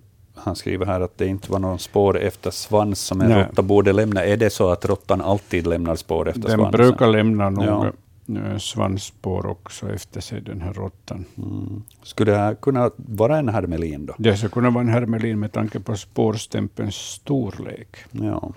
han 0.44 0.56
skriver 0.56 0.86
här 0.86 1.02
att 1.02 1.18
det 1.18 1.28
inte 1.28 1.52
var 1.52 1.60
någon 1.60 1.80
spår 1.80 2.20
efter 2.20 2.52
svans 2.52 3.00
som 3.00 3.22
en 3.22 3.30
Nej. 3.30 3.44
råtta 3.44 3.62
borde 3.62 3.94
lämna. 3.94 4.26
Är 4.26 4.38
det 4.38 4.50
så 4.50 4.70
att 4.70 4.86
råttan 4.86 5.22
alltid 5.22 5.68
lämnar 5.68 5.96
spår 5.96 6.30
efter 6.30 6.42
den 6.42 6.52
svansen? 6.52 6.72
Den 6.72 6.90
brukar 6.90 7.08
lämna 7.08 7.50
nog 7.50 7.66
ja. 7.66 7.92
Eh, 8.36 8.58
svansspår 8.58 9.46
också 9.46 9.94
efter 9.94 10.22
sig, 10.22 10.42
den 10.42 10.62
här 10.62 10.74
råttan. 10.74 11.26
Mm. 11.38 11.84
Skulle 12.04 12.32
det 12.32 12.38
här 12.38 12.56
kunna 12.56 12.92
vara 12.96 13.38
en 13.38 13.50
hermelin 13.50 14.06
då? 14.06 14.16
Det 14.18 14.38
skulle 14.38 14.50
kunna 14.50 14.70
vara 14.70 14.82
en 14.82 14.90
hermelin 14.90 15.40
med 15.40 15.52
tanke 15.52 15.80
på 15.80 15.98
spårstämpelns 15.98 16.96
storlek. 16.96 17.98
Ja. 18.12 18.54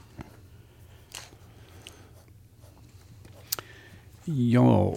Ja, 4.25 4.95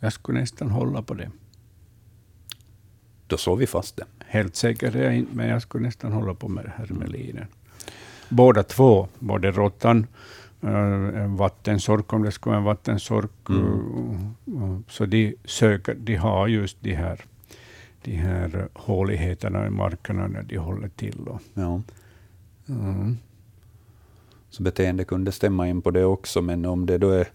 jag 0.00 0.12
skulle 0.12 0.40
nästan 0.40 0.70
hålla 0.70 1.02
på 1.02 1.14
det. 1.14 1.30
Då 3.26 3.36
såg 3.36 3.58
vi 3.58 3.66
fast 3.66 3.96
det. 3.96 4.04
Helt 4.34 4.56
säker 4.56 4.96
är 4.96 5.04
jag 5.04 5.16
inte, 5.16 5.36
men 5.36 5.48
jag 5.48 5.62
skulle 5.62 5.86
nästan 5.86 6.12
hålla 6.12 6.34
på 6.34 6.48
med 6.48 6.72
hermelinen. 6.76 7.46
Båda 8.28 8.62
två, 8.62 9.08
både 9.18 9.50
råttan, 9.50 10.06
eh, 10.62 11.22
en 11.22 11.36
vattensork 11.36 12.12
om 12.12 12.22
det 12.22 12.32
skulle 12.32 12.50
vara 12.50 12.58
en 12.58 12.64
vattensork, 12.64 13.48
mm. 13.48 14.34
Eh, 14.46 14.78
så 14.88 15.06
de, 15.06 15.34
söker, 15.44 15.94
de 15.94 16.16
har 16.16 16.48
just 16.48 16.76
de 16.80 16.94
här, 16.94 17.20
de 18.02 18.16
här 18.16 18.68
håligheterna 18.72 19.66
i 19.66 19.70
markerna 19.70 20.26
när 20.26 20.42
de 20.42 20.56
håller 20.56 20.88
till. 20.88 21.18
Ja. 21.54 21.82
Mm. 22.68 23.18
Så 24.50 24.62
beteende 24.62 25.04
kunde 25.04 25.32
stämma 25.32 25.68
in 25.68 25.82
på 25.82 25.90
det 25.90 26.04
också, 26.04 26.42
men 26.42 26.64
om 26.64 26.86
det 26.86 26.98
då 26.98 27.10
är 27.10 27.28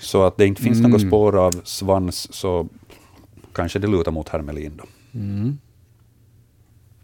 så 0.00 0.22
att 0.22 0.36
det 0.36 0.46
inte 0.46 0.62
finns 0.62 0.78
mm. 0.78 0.90
något 0.90 1.00
spår 1.00 1.46
av 1.46 1.52
svans, 1.64 2.34
så 2.34 2.68
kanske 3.52 3.78
det 3.78 3.86
lutar 3.86 4.12
mot 4.12 4.28
hermelin. 4.28 4.72
Då. 4.76 4.84
Mm. 5.18 5.58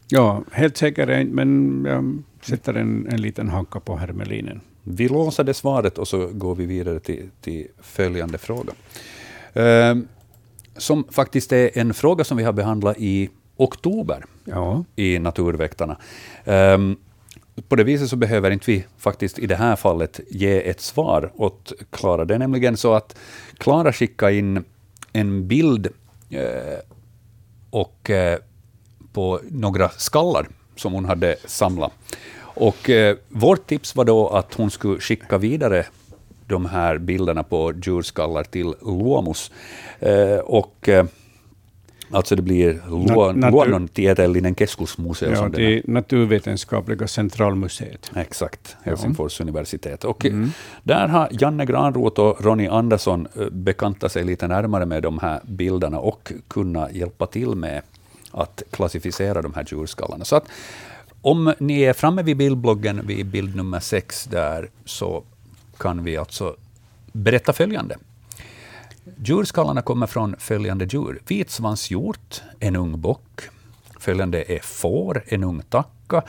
Ja, 0.08 0.42
helt 0.52 0.76
säker 0.76 1.06
är 1.06 1.24
men 1.24 1.84
jag 1.88 2.22
sätter 2.40 2.74
en, 2.74 3.08
en 3.10 3.22
liten 3.22 3.48
hacka 3.48 3.80
på 3.80 3.96
hermelinen. 3.96 4.60
Vi 4.82 5.08
låser 5.08 5.44
det 5.44 5.54
svaret 5.54 5.98
och 5.98 6.08
så 6.08 6.26
går 6.26 6.54
vi 6.54 6.66
vidare 6.66 7.00
till, 7.00 7.30
till 7.40 7.66
följande 7.78 8.38
fråga. 8.38 8.72
Eh, 9.52 9.96
som 10.76 11.04
faktiskt 11.10 11.52
är 11.52 11.78
en 11.78 11.94
fråga 11.94 12.24
som 12.24 12.36
vi 12.36 12.44
har 12.44 12.52
behandlat 12.52 12.96
i 12.98 13.30
oktober 13.56 14.24
ja. 14.44 14.84
i 14.96 15.18
Naturväktarna. 15.18 15.96
Um, 16.44 16.96
på 17.68 17.76
det 17.76 17.84
viset 17.84 18.08
så 18.08 18.16
behöver 18.16 18.50
inte 18.50 18.70
vi 18.70 18.84
faktiskt 18.98 19.38
i 19.38 19.46
det 19.46 19.56
här 19.56 19.76
fallet 19.76 20.20
ge 20.30 20.70
ett 20.70 20.80
svar 20.80 21.32
åt 21.34 21.72
Klara. 21.90 22.24
Det 22.24 22.34
är 22.34 22.38
nämligen 22.38 22.76
så 22.76 22.94
att 22.94 23.18
Klara 23.58 23.92
skickade 23.92 24.34
in 24.34 24.64
en 25.12 25.48
bild 25.48 25.88
eh, 26.30 26.78
och 27.70 28.10
eh, 28.10 28.38
på 29.16 29.40
några 29.50 29.88
skallar 29.88 30.46
som 30.76 30.92
hon 30.92 31.04
hade 31.04 31.36
samlat. 31.44 31.92
Och 32.38 32.90
eh, 32.90 33.16
vårt 33.28 33.66
tips 33.66 33.96
var 33.96 34.04
då 34.04 34.28
att 34.28 34.54
hon 34.54 34.70
skulle 34.70 35.00
skicka 35.00 35.38
vidare 35.38 35.86
de 36.46 36.66
här 36.66 36.98
bilderna 36.98 37.42
på 37.42 37.72
djurskallar 37.82 38.44
till 38.44 38.74
Luomus. 38.82 39.50
Eh, 40.00 40.38
och 40.38 40.88
eh, 40.88 41.06
Alltså 42.10 42.36
det 42.36 42.42
blir 42.42 42.80
luonnontieteellinen 43.50 44.54
keskusmuseo. 44.54 45.30
Ja, 45.30 45.48
det 45.48 45.62
är 45.62 45.82
Naturvetenskapliga 45.84 47.06
centralmuseet. 47.08 48.10
Exakt, 48.16 48.76
Helsingfors 48.82 49.40
ja. 49.40 49.44
universitet. 49.44 50.04
Och 50.04 50.26
mm. 50.26 50.50
Där 50.82 51.08
har 51.08 51.28
Janne 51.30 51.66
Granroth 51.66 52.20
och 52.20 52.44
Ronny 52.44 52.66
Andersson 52.66 53.28
eh, 53.34 53.48
bekantat 53.50 54.12
sig 54.12 54.24
lite 54.24 54.48
närmare 54.48 54.86
med 54.86 55.02
de 55.02 55.18
här 55.18 55.40
bilderna 55.44 55.98
och 55.98 56.32
kunna 56.48 56.90
hjälpa 56.90 57.26
till 57.26 57.54
med 57.54 57.82
att 58.30 58.62
klassificera 58.70 59.42
de 59.42 59.54
här 59.54 59.66
djurskallarna. 59.68 60.24
Så 60.24 60.36
att 60.36 60.44
om 61.22 61.54
ni 61.58 61.82
är 61.82 61.92
framme 61.92 62.22
vid 62.22 62.36
bildbloggen, 62.36 63.06
vid 63.06 63.26
bild 63.26 63.56
nummer 63.56 63.80
sex, 63.80 64.24
där, 64.24 64.70
så 64.84 65.24
kan 65.78 66.04
vi 66.04 66.16
alltså 66.16 66.56
berätta 67.12 67.52
följande. 67.52 67.96
Djurskallarna 69.24 69.82
kommer 69.82 70.06
från 70.06 70.36
följande 70.38 70.84
djur. 70.84 71.22
Vitsvanshjort, 71.26 72.42
en 72.60 72.76
ung 72.76 73.00
bock. 73.00 73.40
Följande 73.98 74.52
är 74.52 74.60
får, 74.62 75.24
en 75.26 75.44
ung 75.44 75.62
tacka. 75.62 76.22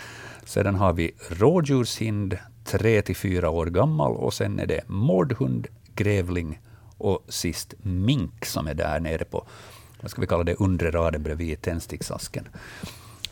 Sedan 0.46 0.76
har 0.76 0.94
vi 0.94 1.12
rådjurshind, 1.30 2.38
tre 2.64 3.02
till 3.02 3.16
fyra 3.16 3.50
år 3.50 3.66
gammal. 3.66 4.12
Och 4.12 4.34
sen 4.34 4.60
är 4.60 4.66
det 4.66 4.82
mårdhund, 4.88 5.68
grävling 5.96 6.60
och 6.98 7.26
sist 7.30 7.74
mink 7.82 8.46
som 8.46 8.68
är 8.68 8.74
där 8.74 9.00
nere 9.00 9.26
på 9.26 9.48
vad 10.02 10.12
ska 10.12 10.22
vi 10.22 10.28
kalla 10.28 10.44
det, 10.44 10.56
undre 10.56 10.92
raden 10.92 11.24
bredvid 11.24 11.62
tändsticksasken. 11.62 12.48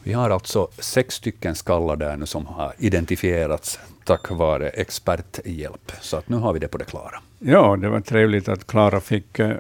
Vi 0.03 0.13
har 0.13 0.29
alltså 0.29 0.67
sex 0.79 1.15
stycken 1.15 1.55
skallar 1.55 1.95
där 1.95 2.17
nu 2.17 2.25
som 2.25 2.45
har 2.45 2.73
identifierats 2.77 3.79
tack 4.03 4.31
vare 4.31 4.69
experthjälp. 4.69 5.91
Så 6.01 6.17
att 6.17 6.29
nu 6.29 6.37
har 6.37 6.53
vi 6.53 6.59
det 6.59 6.67
på 6.67 6.77
det 6.77 6.85
klara. 6.85 7.21
Ja, 7.39 7.75
det 7.75 7.89
var 7.89 8.01
trevligt 8.01 8.49
att 8.49 8.67
Klara 8.67 8.99
fick 8.99 9.39
uh, 9.39 9.55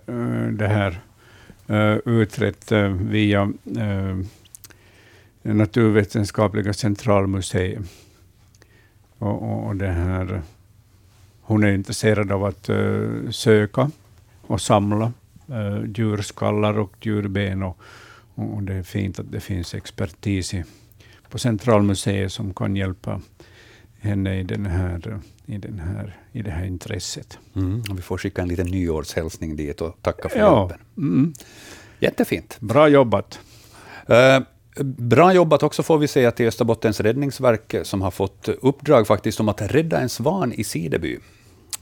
det 0.51 0.67
här 0.67 1.01
uh, 1.69 1.97
utrett 2.05 2.71
uh, 2.71 2.87
via 2.89 3.43
uh, 3.77 4.25
Naturvetenskapliga 5.41 6.73
centralmuseet. 6.73 7.79
Och, 9.17 9.43
och, 9.43 9.67
och, 9.67 9.75
det 9.75 9.87
här, 9.87 10.41
hon 11.41 11.63
är 11.63 11.71
intresserad 11.71 12.31
av 12.31 12.45
att 12.45 12.69
söka 13.31 13.91
och 14.41 14.61
samla 14.61 15.11
djurskallar 15.95 16.79
och 16.79 16.93
djurben. 17.01 17.63
Och, 17.63 17.77
och 18.35 18.63
det 18.63 18.73
är 18.73 18.83
fint 18.83 19.19
att 19.19 19.31
det 19.31 19.39
finns 19.39 19.73
expertis 19.73 20.53
i, 20.53 20.63
på 21.29 21.37
Centralmuseet 21.37 22.31
som 22.31 22.53
kan 22.53 22.75
hjälpa 22.75 23.21
henne 23.99 24.39
i, 24.39 24.43
den 24.43 24.65
här, 24.65 25.19
i, 25.45 25.57
den 25.57 25.79
här, 25.79 26.17
i 26.31 26.41
det 26.41 26.51
här 26.51 26.65
intresset. 26.65 27.39
Mm, 27.55 27.83
vi 27.95 28.01
får 28.01 28.17
skicka 28.17 28.41
en 28.41 28.47
liten 28.47 28.67
nyårshälsning 28.67 29.55
dit 29.55 29.81
och 29.81 29.97
tacka 30.01 30.29
för 30.29 30.39
ja, 30.39 30.59
hjälpen. 30.59 30.85
Mm. 30.97 31.33
Jättefint. 31.99 32.57
Bra 32.59 32.87
jobbat. 32.87 33.39
Uh, 34.09 34.45
Bra 34.83 35.33
jobbat 35.33 35.63
också 35.63 35.83
får 35.83 35.97
vi 35.97 36.07
säga 36.07 36.31
till 36.31 36.47
Österbottens 36.47 36.99
räddningsverk 36.99 37.75
som 37.83 38.01
har 38.01 38.11
fått 38.11 38.47
uppdrag 38.47 39.07
faktiskt 39.07 39.39
om 39.39 39.49
att 39.49 39.61
rädda 39.61 39.99
en 39.99 40.09
svan 40.09 40.53
i 40.53 40.63
Sideby. 40.63 41.19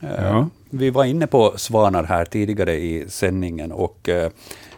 Eh, 0.03 0.25
ja. 0.25 0.49
Vi 0.69 0.89
var 0.89 1.05
inne 1.05 1.27
på 1.27 1.53
svanar 1.57 2.03
här 2.03 2.25
tidigare 2.25 2.73
i 2.73 3.05
sändningen 3.07 3.71
och 3.71 4.09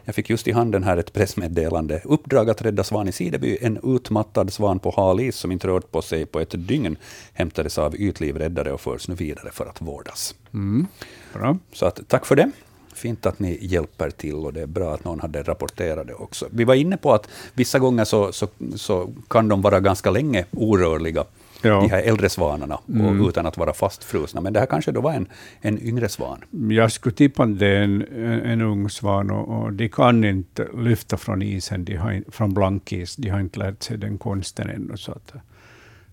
jag 0.05 0.15
fick 0.15 0.29
just 0.29 0.47
i 0.47 0.51
handen 0.51 0.83
här 0.83 0.97
ett 0.97 1.13
pressmeddelande. 1.13 2.01
Uppdrag 2.03 2.49
att 2.49 2.61
rädda 2.61 2.83
svan 2.83 3.07
i 3.07 3.11
Sideby. 3.11 3.57
En 3.61 3.79
utmattad 3.83 4.53
svan 4.53 4.79
på 4.79 4.93
halis 4.95 5.35
som 5.35 5.51
inte 5.51 5.67
rört 5.67 5.91
på 5.91 6.01
sig 6.01 6.25
på 6.25 6.39
ett 6.39 6.67
dygn 6.67 6.97
hämtades 7.33 7.77
av 7.77 7.95
ytlivräddare 7.95 8.71
och 8.71 8.81
förs 8.81 9.07
nu 9.07 9.15
vidare 9.15 9.51
för 9.51 9.65
att 9.65 9.81
vårdas. 9.81 10.35
Mm. 10.53 10.87
Bra. 11.33 11.57
Så 11.73 11.85
att, 11.85 11.99
tack 12.07 12.25
för 12.25 12.35
det. 12.35 12.51
Fint 12.93 13.25
att 13.25 13.39
ni 13.39 13.57
hjälper 13.61 14.09
till 14.09 14.35
och 14.35 14.53
det 14.53 14.61
är 14.61 14.67
bra 14.67 14.93
att 14.93 15.03
någon 15.03 15.19
hade 15.19 15.43
rapporterat 15.43 16.07
det 16.07 16.13
också. 16.13 16.47
Vi 16.51 16.63
var 16.63 16.75
inne 16.75 16.97
på 16.97 17.13
att 17.13 17.29
vissa 17.53 17.79
gånger 17.79 18.05
så, 18.05 18.31
så, 18.31 18.47
så 18.75 19.09
kan 19.27 19.47
de 19.47 19.61
vara 19.61 19.79
ganska 19.79 20.11
länge 20.11 20.45
orörliga 20.51 21.25
ja. 21.67 21.81
de 21.81 21.89
här 21.89 22.01
äldre 22.01 22.29
svanarna, 22.29 22.79
mm. 22.89 23.21
och, 23.21 23.29
utan 23.29 23.45
att 23.45 23.57
vara 23.57 23.73
fastfrusna. 23.73 24.41
Men 24.41 24.53
det 24.53 24.59
här 24.59 24.67
kanske 24.67 24.91
då 24.91 25.01
var 25.01 25.13
en, 25.13 25.27
en 25.61 25.81
yngre 25.81 26.09
svan? 26.09 26.43
Jag 26.69 26.91
skulle 26.91 27.15
tippa 27.15 27.43
att 27.43 27.59
det 27.59 27.67
är 27.67 27.81
en, 27.81 28.01
en 28.45 28.61
ung 28.61 28.89
svan, 28.89 29.31
och, 29.31 29.63
och 29.63 29.73
de 29.73 29.89
kan 29.89 30.23
inte 30.23 30.67
lyfta 30.77 31.17
från 31.17 31.41
isen, 31.41 31.85
de 31.85 31.95
har, 31.95 32.23
från 32.31 32.53
blankis. 32.53 33.15
De 33.15 33.29
har 33.29 33.39
inte 33.39 33.59
lärt 33.59 33.83
sig 33.83 33.97
den 33.97 34.17
konsten 34.17 34.69
ännu. 34.69 34.97
Så, 34.97 35.11
att, 35.11 35.33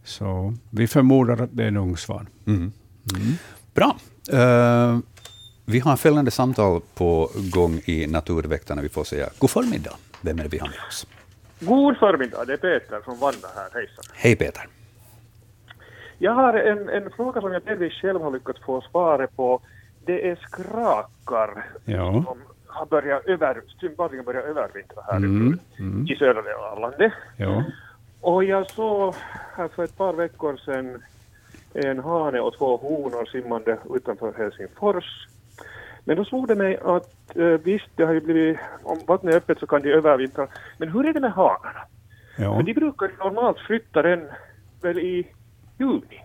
så 0.04 0.54
vi 0.70 0.86
förmodar 0.86 1.42
att 1.42 1.50
det 1.56 1.64
är 1.64 1.68
en 1.68 1.76
ung 1.76 1.96
svan. 1.96 2.28
Mm. 2.46 2.60
Mm. 2.60 2.72
Bra. 3.74 3.96
Uh, 4.32 4.98
vi 5.64 5.78
har 5.78 5.96
följande 5.96 6.30
samtal 6.30 6.80
på 6.94 7.30
gång 7.52 7.80
i 7.84 8.06
Naturväktarna. 8.06 8.82
Vi 8.82 8.88
får 8.88 9.04
säga 9.04 9.28
god 9.38 9.50
förmiddag. 9.50 9.92
Vem 10.20 10.38
är 10.38 10.42
det 10.42 10.48
vi 10.48 10.58
har 10.58 10.68
med 10.68 10.78
oss? 10.88 11.06
God 11.60 11.96
förmiddag, 11.96 12.44
det 12.44 12.52
är 12.52 12.56
Peter 12.56 13.00
från 13.04 13.18
Vanda 13.18 13.48
här. 13.56 13.80
Hejsan. 13.80 14.04
Hej 14.14 14.36
Peter. 14.36 14.66
Jag 16.22 16.32
har 16.32 16.54
en, 16.54 16.88
en 16.88 17.10
fråga 17.10 17.40
som 17.40 17.52
jag 17.52 17.62
delvis 17.62 17.92
själv 17.92 18.22
har 18.22 18.30
lyckats 18.30 18.60
få 18.60 18.80
svaret 18.80 19.36
på. 19.36 19.60
Det 20.04 20.30
är 20.30 20.36
skrakar 20.36 21.64
ja. 21.84 22.24
som 22.26 22.38
har 22.66 22.86
börjat 22.86 23.26
över, 23.26 23.60
sympatiskt 23.80 24.26
börjat 24.26 24.44
övervintra 24.44 25.02
här 25.06 25.16
mm, 25.16 25.58
mm. 25.78 26.06
i 26.08 26.16
södra 26.16 26.42
delen 26.42 26.64
av 26.72 26.80
landet. 26.80 27.12
Ja. 27.36 27.64
Och 28.20 28.44
jag 28.44 28.70
såg 28.70 29.14
här 29.56 29.68
för 29.68 29.84
ett 29.84 29.96
par 29.96 30.12
veckor 30.12 30.56
sedan 30.56 31.02
en 31.74 31.98
hane 31.98 32.40
och 32.40 32.54
två 32.58 32.76
honor 32.76 33.24
simmande 33.24 33.78
utanför 33.94 34.32
Helsingfors. 34.38 35.26
Men 36.04 36.16
då 36.16 36.24
slog 36.24 36.48
det 36.48 36.54
mig 36.54 36.78
att 36.84 37.36
eh, 37.36 37.44
visst, 37.44 37.90
det 37.96 38.04
har 38.04 38.12
ju 38.12 38.20
blivit, 38.20 38.58
om 38.82 38.98
vattnet 39.06 39.34
är 39.34 39.38
öppet 39.38 39.58
så 39.58 39.66
kan 39.66 39.82
de 39.82 39.92
övervintra. 39.92 40.46
Men 40.78 40.88
hur 40.88 41.06
är 41.06 41.12
det 41.12 41.20
med 41.20 41.32
hanarna? 41.32 41.82
Ja. 42.38 42.56
För 42.56 42.62
de 42.62 42.74
brukar 42.74 43.10
normalt 43.18 43.58
flytta 43.58 44.02
den 44.02 44.28
väl 44.82 44.98
i 44.98 45.26
juni. 45.82 46.20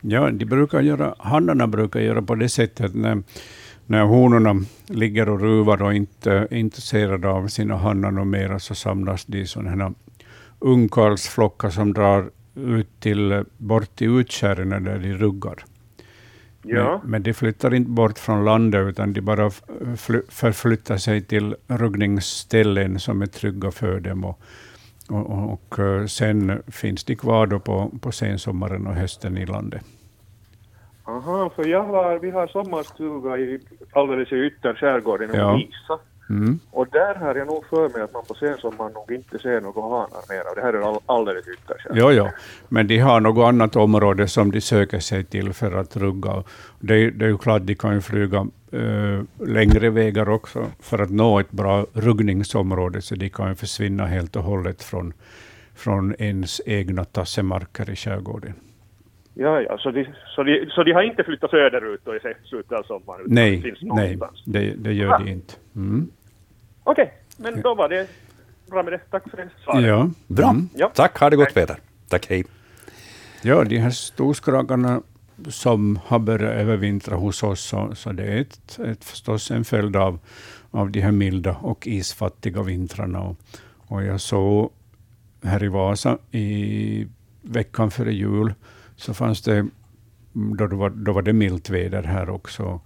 Ja, 0.00 0.30
de 0.30 0.44
brukar 0.44 0.80
göra, 0.80 1.14
hannarna 1.18 1.66
brukar 1.66 2.00
göra 2.00 2.22
på 2.22 2.34
det 2.34 2.48
sättet 2.48 2.94
när, 2.94 3.22
när 3.86 4.04
honorna 4.04 4.64
ligger 4.86 5.28
och 5.28 5.40
ruvar 5.40 5.82
och 5.82 5.94
inte 5.94 6.32
är 6.32 6.54
intresserade 6.54 7.28
av 7.28 7.48
sina 7.48 7.76
hannar 7.76 8.20
och 8.20 8.26
mera, 8.26 8.58
så 8.58 8.74
samlas 8.74 9.24
de 9.24 9.38
i 9.38 9.46
sådana 9.46 9.94
ungkarlsflockar 10.58 11.70
som 11.70 11.92
drar 11.92 12.30
ut 12.54 13.00
till, 13.00 13.44
bort 13.58 13.96
till 13.96 14.08
utkärren 14.08 14.84
där 14.84 14.98
de 14.98 15.14
ruggar. 15.14 15.64
Ja. 16.62 17.00
Men, 17.02 17.10
men, 17.10 17.22
de 17.22 17.34
flyttar 17.34 17.74
inte 17.74 17.90
bort 17.90 18.18
från 18.18 18.44
landet, 18.44 18.88
utan 18.88 19.12
de 19.12 19.20
bara 19.20 19.50
förflyttar 20.28 20.96
sig 20.96 21.22
till 21.22 21.54
ruggningsställen 21.66 23.00
som 23.00 23.22
är 23.22 23.26
trygga 23.26 23.70
för 23.70 24.00
dem. 24.00 24.24
Och, 24.24 24.40
och, 25.08 25.52
och, 25.52 25.78
eh, 25.78 26.06
sen 26.06 26.62
finns 26.66 27.04
de 27.04 27.16
kvar 27.16 27.46
då 27.46 27.58
på, 27.58 27.90
på 28.00 28.12
sensommaren 28.12 28.86
och 28.86 28.94
hösten 28.94 29.38
i 29.38 29.46
landet. 29.46 29.82
Aha, 31.04 31.50
för 31.56 31.64
jag 31.64 31.82
har, 31.82 32.18
vi 32.18 32.30
har 32.30 32.46
sommarstuga 32.46 33.38
i, 33.38 33.60
alldeles 33.92 34.32
i 34.32 34.36
ytterskärgården 34.36 35.34
i 35.34 35.36
ja. 35.38 35.56
Visa. 35.56 35.98
Mm. 36.30 36.58
Och 36.70 36.86
där 36.92 37.14
har 37.14 37.34
jag 37.34 37.46
nog 37.46 37.66
för 37.66 37.88
mig 37.88 38.02
att 38.02 38.12
man 38.12 38.24
på 38.28 38.34
sensommaren 38.34 38.92
nog 38.92 39.12
inte 39.12 39.38
ser 39.38 39.60
några 39.60 39.82
hanar 39.82 40.22
mer. 40.28 40.54
Det 40.54 40.62
här 40.62 40.72
är 40.72 40.88
all, 40.88 41.00
alldeles 41.06 41.48
ytterst. 41.48 41.86
Jo, 41.94 42.10
jo, 42.10 42.28
men 42.68 42.86
de 42.86 42.98
har 42.98 43.20
något 43.20 43.48
annat 43.48 43.76
område 43.76 44.28
som 44.28 44.50
de 44.50 44.60
söker 44.60 45.00
sig 45.00 45.24
till 45.24 45.52
för 45.52 45.72
att 45.72 45.96
rugga. 45.96 46.42
Det, 46.80 47.10
det 47.10 47.24
är 47.24 47.28
ju 47.28 47.38
klart, 47.38 47.62
de 47.62 47.74
kan 47.74 47.94
ju 47.94 48.00
flyga 48.00 48.46
längre 49.38 49.90
vägar 49.90 50.28
också 50.28 50.66
för 50.80 50.98
att 50.98 51.10
nå 51.10 51.40
ett 51.40 51.50
bra 51.50 51.86
ruggningsområde, 51.92 53.02
så 53.02 53.14
de 53.14 53.28
kan 53.28 53.48
ju 53.48 53.54
försvinna 53.54 54.06
helt 54.06 54.36
och 54.36 54.42
hållet 54.42 54.82
från, 54.82 55.12
från 55.74 56.14
ens 56.18 56.60
egna 56.66 57.04
tassemarker 57.04 57.90
i 57.90 57.96
skärgården. 57.96 58.54
Ja, 59.34 59.60
ja, 59.60 59.78
så 59.78 59.90
de, 59.90 60.06
så, 60.34 60.42
de, 60.42 60.66
så 60.70 60.82
de 60.82 60.92
har 60.92 61.02
inte 61.02 61.24
flyttat 61.24 61.50
söderut 61.50 62.06
och 62.08 62.16
i 62.16 62.18
slutet 62.44 62.72
av 62.72 62.82
sommaren? 62.82 63.24
Nej, 63.26 63.74
nej 63.82 64.18
det, 64.44 64.74
det 64.76 64.92
gör 64.92 65.12
ah. 65.12 65.18
de 65.18 65.30
inte. 65.30 65.54
Mm. 65.76 66.08
Okej, 66.84 67.04
okay, 67.04 67.52
men 67.52 67.62
då 67.62 67.74
var 67.74 67.88
det 67.88 68.08
bra 68.70 68.82
med 68.82 68.92
det. 68.92 68.98
Tack 69.10 69.30
för 69.30 69.36
det 69.36 69.48
svaret. 69.64 69.86
Ja. 69.86 70.10
Bra. 70.26 70.50
Mm. 70.50 70.68
Ja. 70.74 70.90
Tack, 70.94 71.18
ha 71.18 71.30
det 71.30 71.36
gott 71.36 71.54
Peter. 71.54 71.76
Tack, 72.08 72.26
hej. 72.30 72.44
Ja, 73.42 73.64
de 73.64 73.78
här 73.78 73.90
storskrakarna 73.90 75.02
som 75.48 75.98
har 76.04 76.18
börjat 76.18 76.54
övervintra 76.54 77.16
hos 77.16 77.42
oss, 77.42 77.60
så, 77.60 77.94
så 77.94 78.12
det 78.12 78.24
är 78.24 78.40
ett, 78.40 78.78
ett, 78.78 79.04
förstås 79.04 79.50
en 79.50 79.64
följd 79.64 79.96
av, 79.96 80.18
av 80.70 80.90
de 80.90 81.00
här 81.00 81.12
milda 81.12 81.54
och 81.54 81.86
isfattiga 81.86 82.62
vintrarna. 82.62 83.20
Och, 83.20 83.36
och 83.76 84.04
jag 84.04 84.20
såg 84.20 84.70
här 85.42 85.64
i 85.64 85.68
Vasa 85.68 86.18
i 86.30 87.06
veckan 87.42 87.90
före 87.90 88.14
jul, 88.14 88.54
så 88.96 89.14
fanns 89.14 89.42
det, 89.42 89.66
då, 90.32 90.66
det 90.66 90.76
var, 90.76 90.90
då 90.90 91.12
var 91.12 91.22
det 91.22 91.32
milt 91.32 91.70
väder 91.70 92.02
här 92.02 92.30
också, 92.30 92.80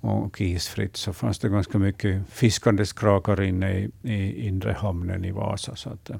och 0.00 0.40
isfritt, 0.40 0.96
så 0.96 1.12
fanns 1.12 1.38
det 1.38 1.48
ganska 1.48 1.78
mycket 1.78 2.28
fiskande 2.28 2.86
skrakar 2.86 3.42
inne 3.42 3.78
i, 3.78 3.90
i 4.02 4.46
inre 4.46 4.72
hamnen 4.72 5.24
i 5.24 5.30
Vasa. 5.30 5.76
Så 5.76 5.90
att, 5.90 6.10
eh, 6.10 6.16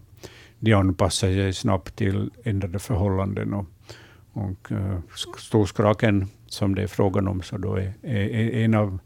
de 0.59 0.73
anpassar 0.73 1.28
sig 1.28 1.52
snabbt 1.52 1.97
till 1.97 2.31
ändrade 2.44 2.78
förhållanden. 2.78 3.55
Och, 3.55 3.66
och 4.35 4.73
uh, 4.73 4.98
storskraken, 5.39 6.28
som 6.47 6.74
det 6.74 6.82
är 6.82 6.86
frågan 6.86 7.28
om, 7.28 7.43
så 7.43 7.59
då 7.59 7.77
är, 7.77 7.93
är, 8.02 8.28
är, 8.28 8.65
en 8.65 8.74
av 8.74 8.98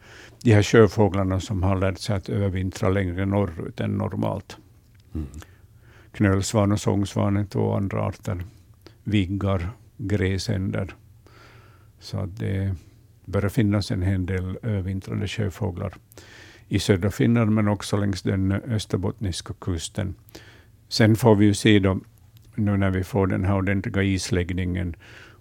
de 0.43 0.53
här 0.53 0.63
sjöfåglarna 0.63 1.41
som 1.41 1.63
har 1.63 1.77
lärt 1.77 1.99
sig 1.99 2.17
att 2.17 2.29
övervintra 2.29 2.89
längre 2.89 3.27
norrut 3.27 3.81
än 3.81 3.91
normalt. 3.91 4.57
Mm. 5.15 5.27
Knölsvan 6.13 6.73
och 6.73 6.81
sångsvan 6.81 7.37
är 7.37 7.45
två 7.45 7.75
andra 7.75 8.07
arter. 8.07 8.45
Viggar, 9.05 9.71
gräsänder. 9.97 10.95
Så 11.99 12.27
det 12.27 12.75
börjar 13.25 13.49
finnas 13.49 13.91
en 13.91 14.03
hel 14.03 14.27
del 14.27 14.59
övervintrande 14.63 15.29
sjöfåglar 15.29 15.95
i 16.69 16.79
södra 16.79 17.11
Finland, 17.11 17.51
men 17.51 17.69
också 17.69 17.97
längs 17.97 18.23
den 18.23 18.53
österbottniska 18.53 19.55
kusten. 19.61 20.15
Sen 20.89 21.17
får 21.17 21.35
vi 21.35 21.47
ju 21.47 21.55
se 21.55 21.79
då, 21.79 22.01
nu 22.59 22.77
när 22.77 22.91
vi 22.91 23.05
får 23.05 23.27
den 23.27 23.45
här 23.45 23.57
ordentliga 23.57 24.03
isläggningen, 24.03 24.97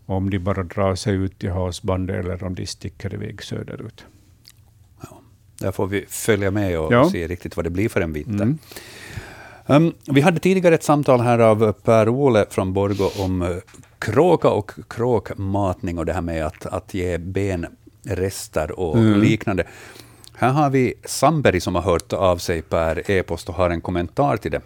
om 0.06 0.30
de 0.30 0.39
bara 0.39 0.64
drar 0.64 0.95
sig 0.95 1.15
ut 1.15 1.44
i 1.44 1.48
havsbandet 1.48 2.15
eller 2.26 2.44
om 2.44 2.56
de 2.56 2.65
sticker 2.65 3.14
iväg 3.14 3.44
söderut. 3.44 4.06
Ja, 5.02 5.22
där 5.60 5.72
får 5.72 5.88
vi 5.88 6.06
följa 6.07 6.52
med 6.52 6.80
och 6.80 6.94
ja. 6.94 7.10
se 7.10 7.27
riktigt 7.27 7.56
vad 7.56 7.65
det 7.65 7.69
blir 7.69 7.89
för 7.89 8.02
en 8.02 8.14
vinter. 8.14 8.44
Mm. 8.44 8.57
Um, 9.65 9.94
vi 10.06 10.22
hade 10.22 10.39
tidigare 10.39 10.76
ett 10.76 10.84
samtal 10.84 11.19
här 11.19 11.39
av 11.39 11.72
Per-Ole 11.72 12.45
från 12.49 12.73
Borgå 12.73 13.11
om 13.23 13.41
uh, 13.41 13.57
kråka 13.99 14.49
och 14.49 14.72
kråkmatning 14.89 15.98
och 15.98 16.06
det 16.06 16.14
här 16.14 16.22
med 16.22 16.45
att, 16.45 16.65
att 16.65 16.94
ge 16.94 17.18
benrester 17.18 18.80
och 18.80 18.98
mm. 18.98 19.19
liknande. 19.19 19.64
Här 20.34 20.52
har 20.52 20.69
vi 20.69 20.94
Sandberg 21.06 21.61
som 21.61 21.76
har 21.76 21.81
hört 21.81 22.14
av 22.14 22.38
sig 22.38 22.61
per 22.61 23.11
e-post 23.11 23.49
och 23.49 23.56
har 23.56 23.69
en 23.69 23.81
kommentar 23.81 24.38
till 24.38 24.52
det. 24.52 24.61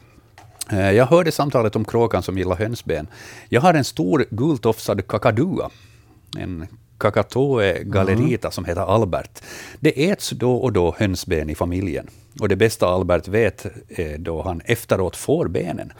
Eh, 0.69 0.91
jag 0.91 1.05
hörde 1.05 1.31
samtalet 1.31 1.75
om 1.75 1.85
kråkan 1.85 2.23
som 2.23 2.37
gillar 2.37 2.55
hönsben. 2.55 3.07
Jag 3.49 3.61
har 3.61 3.73
en 3.73 3.83
stor 3.83 4.25
gultofsad 4.29 5.07
kakadua. 5.07 5.69
En 6.37 6.67
Kakatoe 7.01 7.83
gallerita 7.83 8.47
mm. 8.47 8.51
som 8.51 8.65
heter 8.65 8.81
Albert. 8.81 9.43
Det 9.79 10.09
äts 10.09 10.29
då 10.29 10.55
och 10.55 10.73
då 10.73 10.95
hönsben 10.97 11.49
i 11.49 11.55
familjen. 11.55 12.07
Och 12.39 12.49
det 12.49 12.55
bästa 12.55 12.87
Albert 12.87 13.27
vet 13.27 13.65
är 13.87 14.17
då 14.17 14.41
han 14.41 14.61
efteråt 14.65 15.15
får 15.15 15.47
benen, 15.47 15.93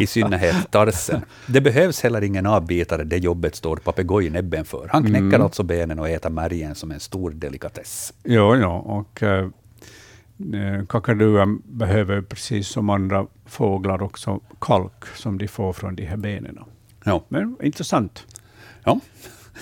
i 0.00 0.06
synnerhet 0.06 0.56
tarsen. 0.70 1.20
Det 1.46 1.60
behövs 1.60 2.02
heller 2.02 2.22
ingen 2.22 2.46
avbitare, 2.46 3.04
det 3.04 3.16
jobbet 3.16 3.54
står 3.54 3.76
papegojnäbben 3.76 4.64
för. 4.64 4.88
Han 4.92 5.02
knäcker 5.02 5.26
mm. 5.26 5.42
alltså 5.42 5.62
benen 5.62 5.98
och 5.98 6.08
äter 6.08 6.30
märgen 6.30 6.74
som 6.74 6.90
en 6.90 7.00
stor 7.00 7.30
delikatess. 7.30 8.12
Ja, 8.22 8.56
ja, 8.56 8.78
och 8.78 9.22
äh, 9.22 9.48
kakaduan 10.88 11.62
behöver 11.64 12.20
precis 12.20 12.68
som 12.68 12.90
andra 12.90 13.26
fåglar 13.46 14.02
också 14.02 14.40
kalk 14.58 15.04
som 15.16 15.38
de 15.38 15.48
får 15.48 15.72
från 15.72 15.94
de 15.96 16.04
här 16.04 16.16
benen. 16.16 16.58
Ja. 17.04 17.24
Men 17.28 17.56
intressant. 17.62 18.26
Ja. 18.84 19.00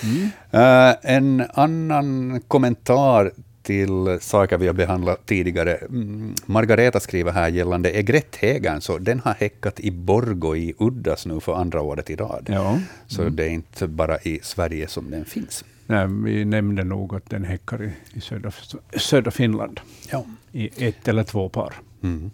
Mm. 0.03 0.23
Uh, 0.55 0.97
en 1.03 1.45
annan 1.55 2.41
kommentar 2.49 3.33
till 3.63 4.19
saker 4.21 4.59
vi 4.59 4.67
har 4.67 4.75
behandlat 4.75 5.27
tidigare. 5.27 5.75
Mm, 5.75 6.35
Margareta 6.47 7.01
skriver 7.01 7.33
här 7.33 7.49
gällande 7.49 7.97
egretthägern, 7.97 8.81
så 8.81 8.99
den 8.99 9.21
har 9.21 9.35
häckat 9.35 9.81
i 9.81 9.91
Borgo 9.91 10.57
i 10.57 10.75
Uddas 10.79 11.27
nu 11.27 11.41
för 11.41 11.55
andra 11.55 11.83
året 11.83 12.11
i 12.11 12.17
rad. 12.17 12.47
Ja. 12.53 12.79
Så 13.07 13.23
mm. 13.23 13.37
det 13.37 13.45
är 13.45 13.49
inte 13.49 13.87
bara 13.87 14.19
i 14.19 14.41
Sverige 14.43 14.89
som 14.89 15.11
den 15.11 15.25
finns. 15.25 15.65
Nej, 15.87 16.07
vi 16.25 16.45
nämnde 16.45 16.85
nog 16.85 17.15
att 17.15 17.31
den 17.31 17.45
häckar 17.45 17.83
i, 17.83 17.93
i 18.13 18.21
södra, 18.21 18.51
södra 18.97 19.31
Finland, 19.31 19.81
ja. 20.11 20.25
I 20.57 20.71
ett 20.87 21.09
eller 21.09 21.25
två 21.25 21.49
par. 21.49 21.75
Mm. 22.03 22.31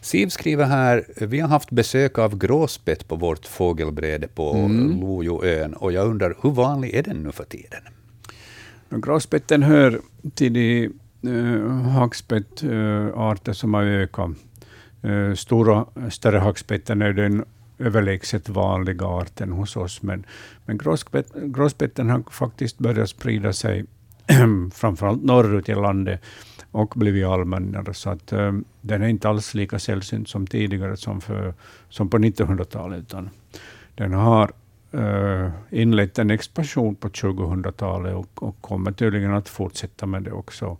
Siv 0.00 0.28
skriver 0.28 0.64
här, 0.64 1.04
vi 1.16 1.40
har 1.40 1.48
haft 1.48 1.70
besök 1.70 2.18
av 2.18 2.38
gråspett 2.38 3.08
på 3.08 3.16
vårt 3.16 3.46
fågelbräde 3.46 4.28
på 4.28 4.52
mm. 4.52 5.00
Lojoön, 5.00 5.74
och 5.74 5.92
jag 5.92 6.06
undrar, 6.06 6.34
hur 6.42 6.50
vanlig 6.50 6.94
är 6.94 7.02
den 7.02 7.22
nu 7.22 7.32
för 7.32 7.44
tiden? 7.44 7.80
Gråspetten 8.90 9.62
hör 9.62 10.00
till 10.34 10.52
de 10.52 10.90
uh, 11.26 11.82
hackspettarter 11.82 13.50
uh, 13.50 13.54
som 13.54 13.74
har 13.74 13.82
ökat. 13.82 14.30
Uh, 15.04 15.34
stora, 15.34 15.86
större 16.10 16.38
hackspetten 16.38 17.02
är 17.02 17.12
den 17.12 17.44
överlägset 17.78 18.48
vanliga 18.48 19.06
arten 19.06 19.52
hos 19.52 19.76
oss, 19.76 20.02
men, 20.02 20.24
men 20.66 20.78
gråspett, 20.78 21.34
gråspetten 21.34 22.10
har 22.10 22.22
faktiskt 22.30 22.78
börjat 22.78 23.10
sprida 23.10 23.52
sig 23.52 23.84
framförallt 24.74 25.22
norrut 25.22 25.68
i 25.68 25.74
landet 25.74 26.20
och 26.70 26.92
blivit 26.96 27.26
allmännare. 27.26 27.94
Så 27.94 28.10
att, 28.10 28.32
um, 28.32 28.64
den 28.80 29.02
är 29.02 29.08
inte 29.08 29.28
alls 29.28 29.54
lika 29.54 29.78
sällsynt 29.78 30.28
som 30.28 30.46
tidigare, 30.46 30.96
som, 30.96 31.20
för, 31.20 31.54
som 31.88 32.10
på 32.10 32.18
1900-talet. 32.18 32.98
Utan 32.98 33.30
den 33.94 34.12
har 34.12 34.52
uh, 34.94 35.50
inlett 35.70 36.18
en 36.18 36.30
expansion 36.30 36.94
på 36.94 37.08
2000-talet 37.08 38.14
och, 38.14 38.42
och 38.42 38.60
kommer 38.60 38.92
tydligen 38.92 39.34
att 39.34 39.48
fortsätta 39.48 40.06
med 40.06 40.22
det 40.22 40.32
också. 40.32 40.76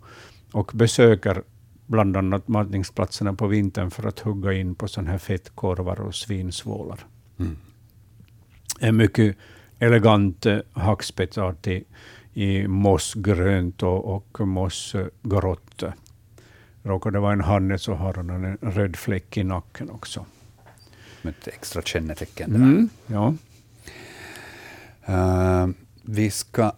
Och 0.51 0.71
besöker 0.73 1.41
bland 1.85 2.17
annat 2.17 2.47
matningsplatserna 2.47 3.33
på 3.33 3.47
vintern 3.47 3.91
för 3.91 4.07
att 4.07 4.19
hugga 4.19 4.53
in 4.53 4.75
på 4.75 4.87
sådana 4.87 5.11
här 5.11 5.17
fettkorvar 5.17 6.01
och 6.01 6.15
svinsvålar. 6.15 6.99
Mm. 7.39 7.57
En 8.79 8.97
mycket 8.97 9.37
elegant 9.79 10.45
uh, 10.45 10.59
hackspettsart 10.73 11.67
i, 12.37 12.67
mossgrönt 12.67 13.83
och, 13.83 14.05
och 14.05 14.47
mossgrått. 14.47 15.83
Råkar 16.83 17.11
det 17.11 17.19
vara 17.19 17.33
en 17.33 17.41
hanne 17.41 17.79
så 17.79 17.93
har 17.93 18.13
hon 18.13 18.29
en 18.29 18.57
röd 18.61 18.95
fläck 18.95 19.37
i 19.37 19.43
nacken 19.43 19.89
också. 19.89 20.25
Med 21.21 21.33
ett 21.39 21.47
extra 21.47 21.81
kännetecken. 21.81 22.55
Mm, 22.55 22.89
ja. 23.07 23.33
Uh, 25.09 25.69
vi 26.01 26.29
ska 26.31 26.71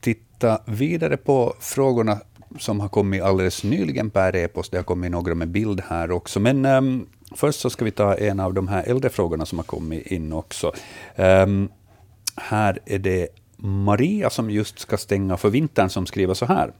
titta 0.00 0.60
vidare 0.64 1.16
på 1.16 1.54
frågorna 1.60 2.18
som 2.58 2.80
har 2.80 2.88
kommit 2.88 3.22
alldeles 3.22 3.64
nyligen 3.64 4.10
per 4.10 4.36
e-post. 4.36 4.70
Det 4.70 4.76
har 4.76 4.84
kommit 4.84 5.10
några 5.10 5.34
med 5.34 5.48
bild 5.48 5.80
här 5.88 6.10
också. 6.10 6.40
Men 6.40 6.66
um, 6.66 7.06
först 7.36 7.60
så 7.60 7.70
ska 7.70 7.84
vi 7.84 7.90
ta 7.90 8.14
en 8.14 8.40
av 8.40 8.54
de 8.54 8.68
här 8.68 8.82
äldre 8.82 9.10
frågorna 9.10 9.46
som 9.46 9.58
har 9.58 9.64
kommit 9.64 10.06
in 10.06 10.32
också. 10.32 10.72
Um, 11.16 11.68
här 12.36 12.78
är 12.86 12.98
det 12.98 13.28
Maria 13.66 14.30
som 14.30 14.50
just 14.50 14.78
ska 14.78 14.96
stänga 14.96 15.36
för 15.36 15.50
vintern 15.50 15.88
som 15.88 16.06
skriver 16.06 16.34
så 16.34 16.46
här. 16.46 16.72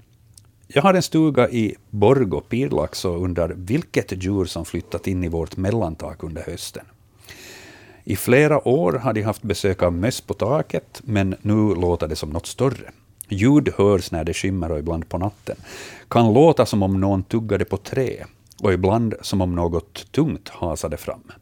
Jag 0.69 0.83
har 0.83 0.95
en 0.95 1.03
stuga 1.03 1.51
i 1.51 1.77
Borgo, 1.91 2.41
Pirlax, 2.41 3.05
och 3.05 3.23
undrar 3.23 3.49
vilket 3.57 4.25
djur 4.25 4.45
som 4.45 4.65
flyttat 4.65 5.07
in 5.07 5.25
i 5.25 5.29
vårt 5.29 5.57
mellantak 5.57 6.23
under 6.23 6.43
hösten. 6.43 6.85
I 8.05 8.17
flera 8.17 8.69
år 8.69 8.93
har 8.93 9.13
de 9.13 9.23
haft 9.23 9.43
besök 9.43 9.83
av 9.83 9.93
möss 9.93 10.21
på 10.21 10.35
taket, 10.35 11.03
men 11.05 11.35
nu 11.43 11.75
låter 11.75 12.09
det 12.09 12.17
som 12.17 12.31
något 12.31 12.47
större. 12.47 12.91
Ljud 13.29 13.69
hörs 13.77 14.11
när 14.11 14.25
det 14.25 14.35
skymmer 14.35 14.73
och 14.73 14.79
ibland 14.79 15.09
på 15.09 15.19
natten. 15.19 15.57
Kan 16.09 16.33
låta 16.33 16.67
som 16.67 16.83
om 16.83 17.01
någon 17.01 17.23
tuggade 17.23 17.65
på 17.65 17.77
trä, 17.77 18.27
och 18.63 18.73
ibland 18.73 19.15
som 19.21 19.41
om 19.41 19.55
något 19.55 20.13
tungt 20.13 20.49
hasade 20.49 20.97
fram. 20.97 21.33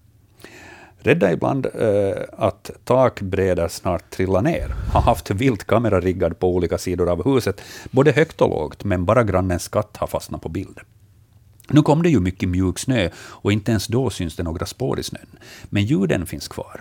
Rädda 1.05 1.33
ibland 1.33 1.67
eh, 1.67 2.23
att 2.33 2.71
takbrädor 2.85 3.69
snart 3.69 4.11
trillar 4.11 4.43
ner. 4.43 4.75
Har 4.93 5.01
haft 5.01 5.31
viltkamera 5.31 6.01
riggad 6.01 6.39
på 6.39 6.55
olika 6.55 6.79
sidor 6.79 7.11
av 7.11 7.25
huset, 7.25 7.61
både 7.91 8.13
högt 8.13 8.41
och 8.41 8.51
lågt, 8.51 8.85
men 8.85 9.05
bara 9.05 9.25
grannens 9.25 9.69
katt 9.69 9.97
har 9.97 10.07
fastnat 10.07 10.43
på 10.43 10.49
bild. 10.49 10.81
Nu 11.69 11.83
kom 11.83 12.03
det 12.03 12.09
ju 12.09 12.21
mycket 12.21 12.49
mjuk 12.49 12.79
snö 12.79 13.09
och 13.17 13.53
inte 13.53 13.71
ens 13.71 13.87
då 13.87 14.11
syns 14.11 14.37
det 14.37 14.43
några 14.43 14.67
spår 14.67 15.01
i 15.01 15.03
snön. 15.03 15.27
Men 15.65 15.85
ljuden 15.85 16.27
finns 16.27 16.49
kvar. 16.49 16.81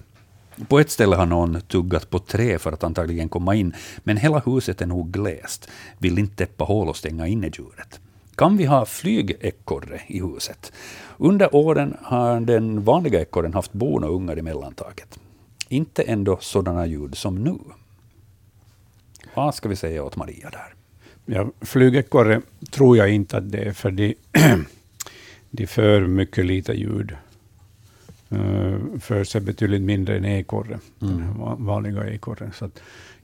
På 0.68 0.80
ett 0.80 0.92
ställe 0.92 1.16
har 1.16 1.26
någon 1.26 1.62
tuggat 1.62 2.10
på 2.10 2.20
trä 2.20 2.60
för 2.60 2.72
att 2.72 2.84
antagligen 2.84 3.30
komma 3.30 3.56
in, 3.56 3.74
men 4.04 4.18
hela 4.18 4.40
huset 4.40 4.82
är 4.82 4.86
nog 4.86 5.12
gläst. 5.12 5.70
Vill 5.98 6.20
inte 6.20 6.36
täppa 6.36 6.64
hål 6.64 6.90
och 6.90 6.98
stänga 6.98 7.28
inne 7.28 7.48
djuret. 7.48 8.00
Kan 8.36 8.58
vi 8.58 8.66
ha 8.66 8.86
flygekorre 8.86 10.02
i 10.08 10.22
huset? 10.22 10.72
Under 11.18 11.56
åren 11.56 11.98
har 12.02 12.40
den 12.40 12.84
vanliga 12.84 13.22
ekorren 13.22 13.54
haft 13.54 13.74
bon 13.74 14.04
och 14.04 14.16
ungar 14.16 14.40
i 14.40 14.42
mellantaket. 14.42 15.20
Inte 15.70 16.04
ändå 16.04 16.38
sådana 16.42 16.86
ljud 16.86 17.16
som 17.18 17.44
nu. 17.44 17.58
Vad 19.36 19.56
ska 19.56 19.70
vi 19.70 19.76
säga 19.76 20.04
åt 20.04 20.16
Maria 20.16 20.50
där? 20.50 20.74
Ja, 21.26 21.52
flygekorre 21.62 22.42
tror 22.72 22.98
jag 22.98 23.10
inte 23.10 23.38
att 23.38 23.52
det 23.52 23.58
är, 23.58 23.74
för 23.74 23.92
de, 23.92 24.16
de 25.52 25.68
för 25.68 26.08
mycket 26.08 26.46
lite 26.46 26.74
ljud. 26.74 27.16
Uh, 28.32 29.00
för 29.00 29.24
sig 29.24 29.42
betydligt 29.42 29.82
mindre 29.82 30.18
än 30.18 30.26
ekorre, 30.26 30.80
mm. 31.02 31.18
den 31.18 31.66
vanliga 31.66 32.10
ekorren. 32.10 32.52
Så 32.54 32.70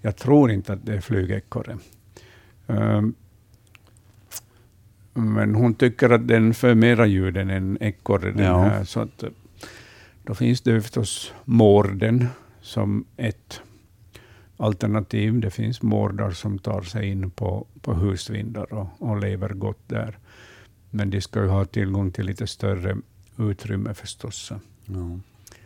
jag 0.02 0.16
tror 0.16 0.52
inte 0.52 0.74
att 0.74 0.86
det 0.86 0.94
är 0.94 1.02
flygekorre. 1.02 1.78
Uh, 2.70 3.02
men 5.20 5.56
hon 5.56 5.74
tycker 5.74 6.10
att 6.10 6.28
den 6.28 6.54
för 6.54 6.76
mera 6.76 7.06
ljud 7.06 7.38
än 7.38 7.50
en 7.50 7.78
ekorre. 7.82 8.32
Den 8.32 8.46
ja. 8.46 8.64
här, 8.64 8.84
så 8.84 9.00
att, 9.00 9.24
då 10.24 10.34
finns 10.34 10.62
det 10.62 10.82
förstås 10.82 11.34
mården 11.46 12.28
som 12.62 13.06
ett 13.18 13.62
alternativ. 14.58 15.40
Det 15.40 15.52
finns 15.52 15.82
mårdar 15.82 16.32
som 16.32 16.60
tar 16.60 16.82
sig 16.82 17.10
in 17.10 17.32
på, 17.32 17.66
på 17.82 17.94
husvindar 17.94 18.74
och, 18.74 18.88
och 19.00 19.20
lever 19.20 19.50
gott 19.50 19.84
där. 19.88 20.18
Men 20.90 21.10
de 21.10 21.22
ska 21.22 21.42
ju 21.42 21.48
ha 21.48 21.66
tillgång 21.66 22.12
till 22.12 22.26
lite 22.26 22.48
större 22.48 22.98
utrymme 23.38 23.94
förstås. 23.94 24.52
Ja. 24.86 25.20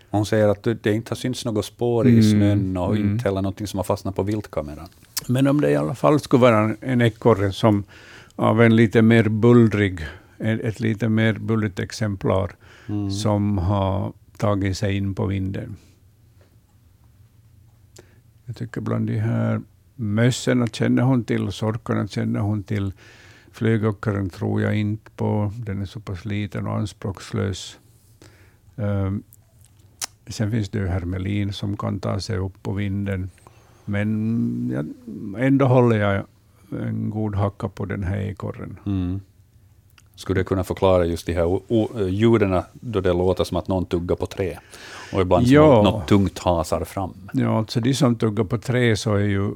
Hon 0.09 0.25
säger 0.25 0.47
att 0.47 0.63
det 0.63 0.85
inte 0.85 1.11
har 1.11 1.15
synts 1.15 1.45
något 1.45 1.65
spår 1.65 2.05
mm, 2.05 2.19
i 2.19 2.23
snön 2.23 2.77
och 2.77 2.95
mm. 2.95 3.11
inte 3.11 3.23
heller 3.23 3.41
något 3.41 3.69
som 3.69 3.77
har 3.77 3.83
fastnat 3.83 4.15
på 4.15 4.23
viltkameran. 4.23 4.87
Men 5.27 5.47
om 5.47 5.61
det 5.61 5.71
i 5.71 5.75
alla 5.75 5.95
fall 5.95 6.19
skulle 6.19 6.41
vara 6.41 6.75
en 6.81 7.01
ekorre 7.01 7.51
som 7.51 7.83
av 8.35 8.61
en 8.61 8.75
lite 8.75 9.01
mer 9.01 9.29
bullrig, 9.29 9.99
ett 10.39 10.79
lite 10.79 11.09
mer 11.09 11.33
bullrigt 11.33 11.79
exemplar 11.79 12.55
mm. 12.87 13.11
som 13.11 13.57
har 13.57 14.13
tagit 14.37 14.77
sig 14.77 14.97
in 14.97 15.15
på 15.15 15.25
vinden. 15.25 15.75
Jag 18.45 18.55
tycker 18.55 18.81
bland 18.81 19.07
de 19.07 19.19
här 19.19 19.61
mössen 19.95 20.67
känner 20.67 21.03
hon 21.03 21.23
till, 21.23 21.51
sorkarna 21.51 22.07
känner 22.07 22.39
hon 22.39 22.63
till. 22.63 22.93
Flygåkaren 23.51 24.29
tror 24.29 24.61
jag 24.61 24.75
inte 24.75 25.11
på, 25.11 25.51
den 25.57 25.81
är 25.81 25.85
så 25.85 25.99
pass 25.99 26.25
liten 26.25 26.67
och 26.67 26.77
anspråkslös. 26.77 27.79
Um, 28.75 29.23
sen 30.27 30.51
finns 30.51 30.69
det 30.69 30.79
ju 30.79 30.87
hermelin 30.87 31.53
som 31.53 31.77
kan 31.77 31.99
ta 31.99 32.19
sig 32.19 32.37
upp 32.37 32.63
på 32.63 32.73
vinden. 32.73 33.29
Men 33.85 34.69
ja, 34.73 34.83
ändå 35.39 35.65
håller 35.65 35.97
jag 35.97 36.25
en 36.81 37.09
god 37.09 37.35
hacka 37.35 37.69
på 37.69 37.85
den 37.85 38.03
här 38.03 38.17
ekorren. 38.17 38.79
Mm. 38.85 39.21
Skulle 40.15 40.39
det 40.39 40.43
kunna 40.43 40.63
förklara 40.63 41.05
just 41.05 41.25
de 41.25 41.33
här 41.33 41.59
ljuden 42.07 42.61
då 42.73 43.01
det 43.01 43.13
låter 43.13 43.43
som 43.43 43.57
att 43.57 43.67
någon 43.67 43.85
tuggar 43.85 44.15
på 44.15 44.25
trä? 44.25 44.59
Och 45.13 45.21
ibland 45.21 45.47
som 45.47 45.55
ja. 45.55 45.81
något 45.83 46.07
tungt 46.07 46.39
hasar 46.39 46.83
fram. 46.83 47.29
Ja, 47.33 47.57
alltså 47.57 47.79
de 47.79 47.93
som 47.93 48.15
tuggar 48.15 48.43
på 48.43 48.57
trä 48.57 48.95
så 48.95 49.15
är 49.15 49.19
ju 49.19 49.53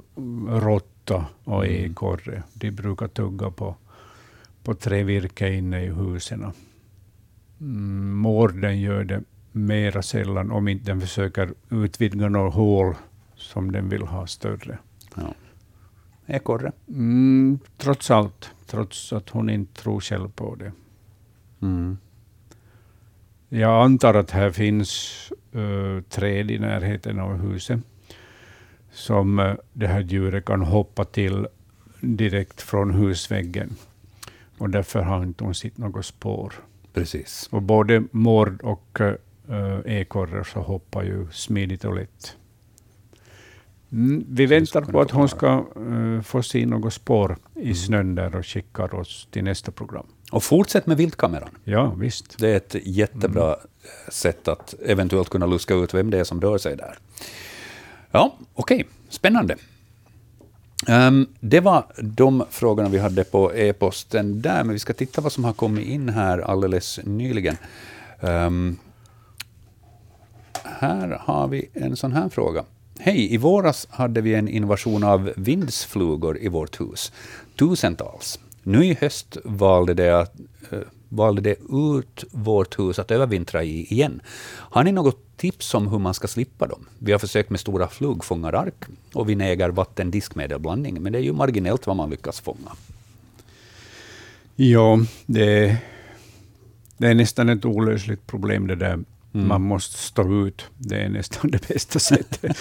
råtta 0.47 1.25
och 1.43 1.65
mm. 1.65 1.91
ekorre. 1.91 2.43
De 2.53 2.71
brukar 2.71 3.07
tugga 3.07 3.51
på, 3.51 3.75
på 4.63 4.73
trävirke 4.73 5.53
inne 5.53 5.83
i 5.83 5.87
husen. 5.87 6.45
Mm, 7.61 8.17
mården 8.17 8.81
gör 8.81 9.03
det 9.03 9.23
mera 9.51 10.01
sällan, 10.01 10.51
om 10.51 10.67
inte 10.67 10.85
den 10.85 11.01
försöker 11.01 11.53
utvidga 11.69 12.29
några 12.29 12.49
hål 12.49 12.95
som 13.35 13.71
den 13.71 13.89
vill 13.89 14.01
ha 14.01 14.27
större. 14.27 14.77
Ja. 15.15 15.33
Ekorre? 16.27 16.71
Mm, 16.87 17.59
trots 17.77 18.11
allt, 18.11 18.51
trots 18.65 19.13
att 19.13 19.29
hon 19.29 19.49
inte 19.49 19.81
tror 19.81 19.99
själv 19.99 20.29
på 20.29 20.55
det. 20.55 20.71
Mm. 21.61 21.97
Jag 23.49 23.83
antar 23.83 24.13
att 24.13 24.31
här 24.31 24.51
finns 24.51 25.13
uh, 25.55 26.01
träd 26.01 26.51
i 26.51 26.59
närheten 26.59 27.19
av 27.19 27.37
huset 27.37 27.79
som 28.91 29.39
uh, 29.39 29.55
det 29.73 29.87
här 29.87 30.01
djuret 30.01 30.45
kan 30.45 30.61
hoppa 30.61 31.05
till 31.05 31.47
direkt 32.01 32.61
från 32.61 32.93
husväggen. 32.93 33.75
Och 34.57 34.69
därför 34.69 35.01
har 35.01 35.23
inte 35.23 35.43
hon 35.43 35.55
sett 35.55 35.77
något 35.77 36.05
spår. 36.05 36.53
Precis. 36.93 37.47
Och 37.51 37.61
både 37.61 38.03
mård 38.11 38.61
och 38.61 38.99
uh, 39.01 39.79
ekorre 39.85 40.43
så 40.43 40.59
hoppar 40.59 41.03
ju 41.03 41.27
smidigt 41.31 41.85
och 41.85 41.95
lätt. 41.95 42.37
Mm, 43.91 44.25
vi 44.29 44.45
väntar 44.45 44.81
på 44.81 45.01
att 45.01 45.11
hon 45.11 45.29
ska 45.29 45.65
uh, 45.79 46.21
få 46.21 46.43
se 46.43 46.65
något 46.65 46.93
spår 46.93 47.37
i 47.55 47.61
mm. 47.61 47.75
snön 47.75 48.15
där 48.15 48.35
och 48.35 48.45
skickar 48.45 48.95
oss 48.95 49.27
till 49.31 49.43
nästa 49.43 49.71
program. 49.71 50.05
Och 50.31 50.43
fortsätt 50.43 50.87
med 50.87 50.97
viltkameran. 50.97 51.49
Ja, 51.63 51.93
visst. 51.97 52.39
Det 52.39 52.49
är 52.49 52.57
ett 52.57 52.75
jättebra 52.83 53.45
mm. 53.45 53.59
sätt 54.07 54.47
att 54.47 54.75
eventuellt 54.85 55.29
kunna 55.29 55.45
luska 55.45 55.73
ut 55.73 55.93
vem 55.93 56.09
det 56.09 56.19
är 56.19 56.23
som 56.23 56.41
rör 56.41 56.57
sig 56.57 56.75
där. 56.75 56.97
Ja, 58.11 58.37
okej. 58.53 58.75
Okay. 58.75 58.87
Spännande. 59.09 59.55
Um, 60.87 61.27
det 61.39 61.59
var 61.59 61.85
de 62.01 62.45
frågorna 62.49 62.89
vi 62.89 62.97
hade 62.97 63.23
på 63.23 63.53
e-posten 63.55 64.41
där, 64.41 64.63
men 64.63 64.73
vi 64.73 64.79
ska 64.79 64.93
titta 64.93 65.21
vad 65.21 65.31
som 65.31 65.43
har 65.43 65.53
kommit 65.53 65.87
in 65.87 66.09
här 66.09 66.39
alldeles 66.39 66.99
nyligen. 67.03 67.57
Um, 68.19 68.77
här 70.63 71.21
har 71.21 71.47
vi 71.47 71.69
en 71.73 71.95
sån 71.95 72.13
här 72.13 72.29
fråga. 72.29 72.63
Hej, 72.99 73.33
i 73.33 73.37
våras 73.37 73.87
hade 73.89 74.21
vi 74.21 74.33
en 74.33 74.47
invasion 74.47 75.03
av 75.03 75.33
vindsflugor 75.35 76.37
i 76.37 76.47
vårt 76.47 76.81
hus. 76.81 77.11
Tusentals. 77.55 78.39
Nu 78.63 78.85
i 78.85 78.93
höst 79.01 79.37
valde 79.43 79.93
det, 79.93 80.19
att, 80.19 80.35
uh, 80.73 80.79
valde 81.09 81.41
det 81.41 81.55
ut 81.71 82.23
vårt 82.31 82.79
hus 82.79 82.99
att 82.99 83.11
övervintra 83.11 83.63
i 83.63 83.93
igen. 83.93 84.21
Har 84.47 84.83
ni 84.83 84.91
något 84.91 85.37
tips 85.37 85.73
om 85.73 85.87
hur 85.87 85.99
man 85.99 86.13
ska 86.13 86.27
slippa 86.27 86.67
dem? 86.67 86.85
Vi 86.99 87.11
har 87.11 87.19
försökt 87.19 87.49
med 87.49 87.59
stora 87.59 87.87
flugfångarark 87.87 88.85
och 89.13 89.29
vinäger 89.29 89.69
vatten 89.69 90.11
diskmedelblandning, 90.11 91.01
men 91.01 91.13
det 91.13 91.19
är 91.19 91.23
ju 91.23 91.33
marginellt 91.33 91.87
vad 91.87 91.95
man 91.95 92.09
lyckas 92.09 92.39
fånga. 92.39 92.71
Ja, 94.55 94.99
det, 95.25 95.77
det 96.97 97.07
är 97.07 97.15
nästan 97.15 97.49
ett 97.49 97.65
olösligt 97.65 98.27
problem 98.27 98.67
det 98.67 98.75
där. 98.75 98.99
Mm. 99.37 99.47
Man 99.47 99.61
måste 99.61 99.97
stå 99.97 100.47
ut. 100.47 100.65
Det 100.77 100.95
är 100.95 101.09
nästan 101.09 101.51
det 101.51 101.67
bästa 101.67 101.99
sättet. 101.99 102.57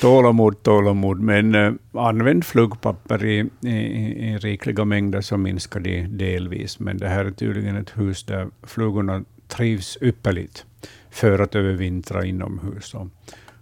tålamod, 0.00 0.62
tålamod. 0.62 1.20
Men 1.20 1.54
uh, 1.54 1.74
använd 1.92 2.44
flugpapper 2.44 3.24
i, 3.24 3.50
i, 3.60 3.68
i, 3.68 4.38
rikliga 4.38 4.84
mängder 4.84 5.20
så 5.20 5.36
minskar 5.36 5.80
de 5.80 6.06
delvis. 6.06 6.78
Men 6.78 6.98
det 6.98 7.08
här 7.08 7.24
är 7.24 7.30
tydligen 7.30 7.76
ett 7.76 7.98
hus 7.98 8.24
där 8.24 8.48
flugorna 8.62 9.24
trivs 9.48 9.98
ypperligt 10.00 10.64
för 11.10 11.38
att 11.38 11.54
övervintra 11.54 12.24
inomhus. 12.24 12.94
Och, 12.94 13.06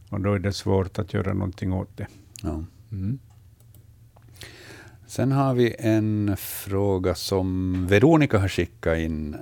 och 0.09 0.21
då 0.21 0.35
är 0.35 0.39
det 0.39 0.53
svårt 0.53 0.99
att 0.99 1.15
göra 1.15 1.33
någonting 1.33 1.73
åt 1.73 1.97
det. 1.97 2.07
Ja. 2.43 2.65
Mm. 2.93 3.19
Sen 5.07 5.33
har 5.33 5.55
vi 5.55 5.75
en 5.79 6.37
fråga 6.39 7.15
som 7.15 7.87
Veronica 7.87 8.39
har 8.39 8.49
skickat 8.49 8.99
in. 8.99 9.37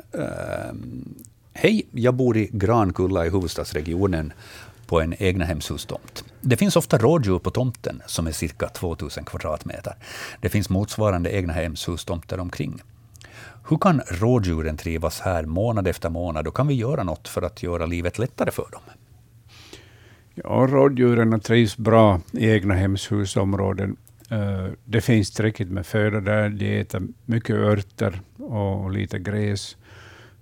Hej, 1.55 1.89
jag 1.91 2.15
bor 2.15 2.37
i 2.37 2.51
Grankulla 2.53 3.27
i 3.27 3.31
huvudstadsregionen 3.31 4.33
på 4.87 5.01
en 5.01 5.15
egnahemshustomt. 5.19 6.25
Det 6.41 6.57
finns 6.57 6.77
ofta 6.77 6.99
rådjur 6.99 7.39
på 7.39 7.51
tomten 7.51 8.03
som 8.07 8.27
är 8.27 8.33
cirka 8.33 8.69
2000 8.69 9.25
kvadratmeter. 9.25 9.95
Det 10.41 10.49
finns 10.49 10.71
motsvarande 10.71 11.31
egnahemshustomter 11.31 12.41
omkring. 12.41 12.83
Hur 13.69 13.77
kan 13.77 14.01
rådjuren 14.01 14.77
trivas 14.77 15.21
här 15.21 15.45
månad 15.45 15.89
efter 15.89 16.11
månad 16.11 16.47
och 16.47 16.57
kan 16.57 16.67
vi 16.67 16.75
göra 16.75 17.03
något 17.03 17.29
för 17.29 17.43
att 17.43 17.63
göra 17.63 17.87
livet 17.87 18.19
lättare 18.19 18.51
för 18.51 18.69
dem? 18.73 18.83
Ja, 20.35 20.67
rådjuren 20.71 21.41
trivs 21.41 21.77
bra 21.77 22.21
i 22.33 22.51
egnahemshusområden. 22.51 23.97
Eh, 24.31 24.67
det 24.85 25.01
finns 25.01 25.31
tillräckligt 25.31 25.71
med 25.71 25.87
föda 25.87 26.21
där. 26.21 26.49
De 26.49 26.81
äter 26.81 27.03
mycket 27.27 27.57
örter 27.57 28.21
och 28.39 28.91
lite 28.91 29.19
gräs. 29.19 29.77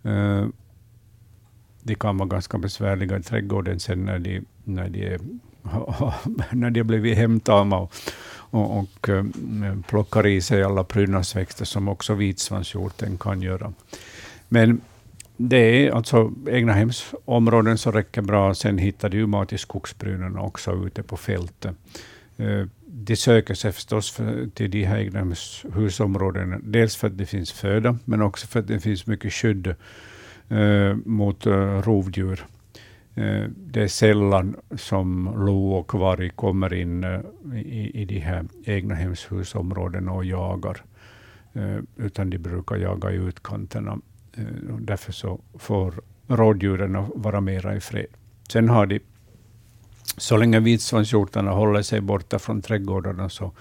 Eh, 0.05 0.47
de 1.83 1.95
kan 1.95 2.19
vara 2.19 2.29
ganska 2.29 2.59
besvärliga 2.59 3.19
i 3.19 3.23
trädgården 3.23 3.81
sen 3.81 4.05
när 4.05 4.19
de, 4.19 4.45
när 4.65 4.89
de, 4.89 5.19
när 6.51 6.71
de 6.71 6.81
har 6.81 6.85
blivit 6.85 7.19
hemtama 7.19 7.79
och, 7.79 7.93
och, 8.31 8.79
och 8.79 9.09
eh, 9.09 9.25
plockar 9.89 10.27
i 10.27 10.41
sig 10.41 10.63
alla 10.63 10.85
prydnadsväxter 10.85 11.65
som 11.65 11.89
också 11.89 12.15
vitsvanshjorten 12.15 13.19
kan 13.19 13.43
göra. 13.43 13.73
Men 14.49 14.81
det 15.37 15.57
är 15.57 15.93
alltså 15.93 16.33
egna 16.49 16.73
hemsområden 16.73 17.79
som 17.79 17.93
räcker 17.93 18.23
bra. 18.23 18.55
Sen 18.55 18.79
hittar 18.79 19.09
de 19.09 19.17
ju 19.17 19.27
mat 19.27 19.53
i 19.53 19.59
skogsbrynen 19.59 20.39
också 20.39 20.87
ute 20.87 21.03
på 21.03 21.17
fältet. 21.17 21.77
Eh, 22.37 22.67
de 22.87 23.17
söker 23.17 23.55
sig 23.55 23.73
förstås 23.73 24.11
för, 24.11 24.49
till 24.55 24.71
de 24.71 24.85
här 24.85 24.99
egna 24.99 25.35
husområdena. 25.75 26.59
Dels 26.63 26.97
för 26.97 27.07
att 27.07 27.19
det 27.19 27.27
finns 27.27 27.53
föda, 27.53 27.99
men 28.05 28.23
också 28.23 28.47
för 28.47 28.61
att 28.61 28.67
det 28.67 28.81
finns 28.81 29.07
mycket 29.07 29.33
skydd 29.33 29.75
Eh, 30.51 30.97
mot 31.05 31.47
eh, 31.47 31.83
rovdjur. 31.83 32.47
Eh, 33.15 33.45
det 33.57 33.83
är 33.83 33.89
sällan 33.89 34.57
som 34.77 35.35
lo 35.47 35.73
och 35.73 35.95
varg 35.95 36.31
kommer 36.31 36.75
in 36.75 37.05
eh, 37.05 37.21
i, 37.55 37.91
i 37.95 38.05
de 38.05 38.19
här 38.19 38.45
egnahemshusområdena 38.65 40.13
och 40.13 40.25
jagar, 40.25 40.83
eh, 41.53 41.79
utan 41.97 42.31
de 42.31 42.39
brukar 42.39 42.77
jaga 42.77 43.13
i 43.13 43.15
utkanterna. 43.15 43.99
Eh, 44.37 44.77
därför 44.81 45.13
så 45.13 45.41
får 45.59 45.95
rådjuren 46.27 47.07
vara 47.15 47.41
mera 47.41 47.77
i 47.77 47.81
fred. 47.81 48.07
Sen 48.49 48.69
har 48.69 48.87
de, 48.87 49.01
så 50.17 50.37
länge 50.37 50.61
vitsvanshjortarna 50.61 51.51
håller 51.51 51.83
sig 51.83 52.01
borta 52.01 52.39
från 52.39 52.63
trädgårdarna, 52.63 53.29
så, 53.29 53.53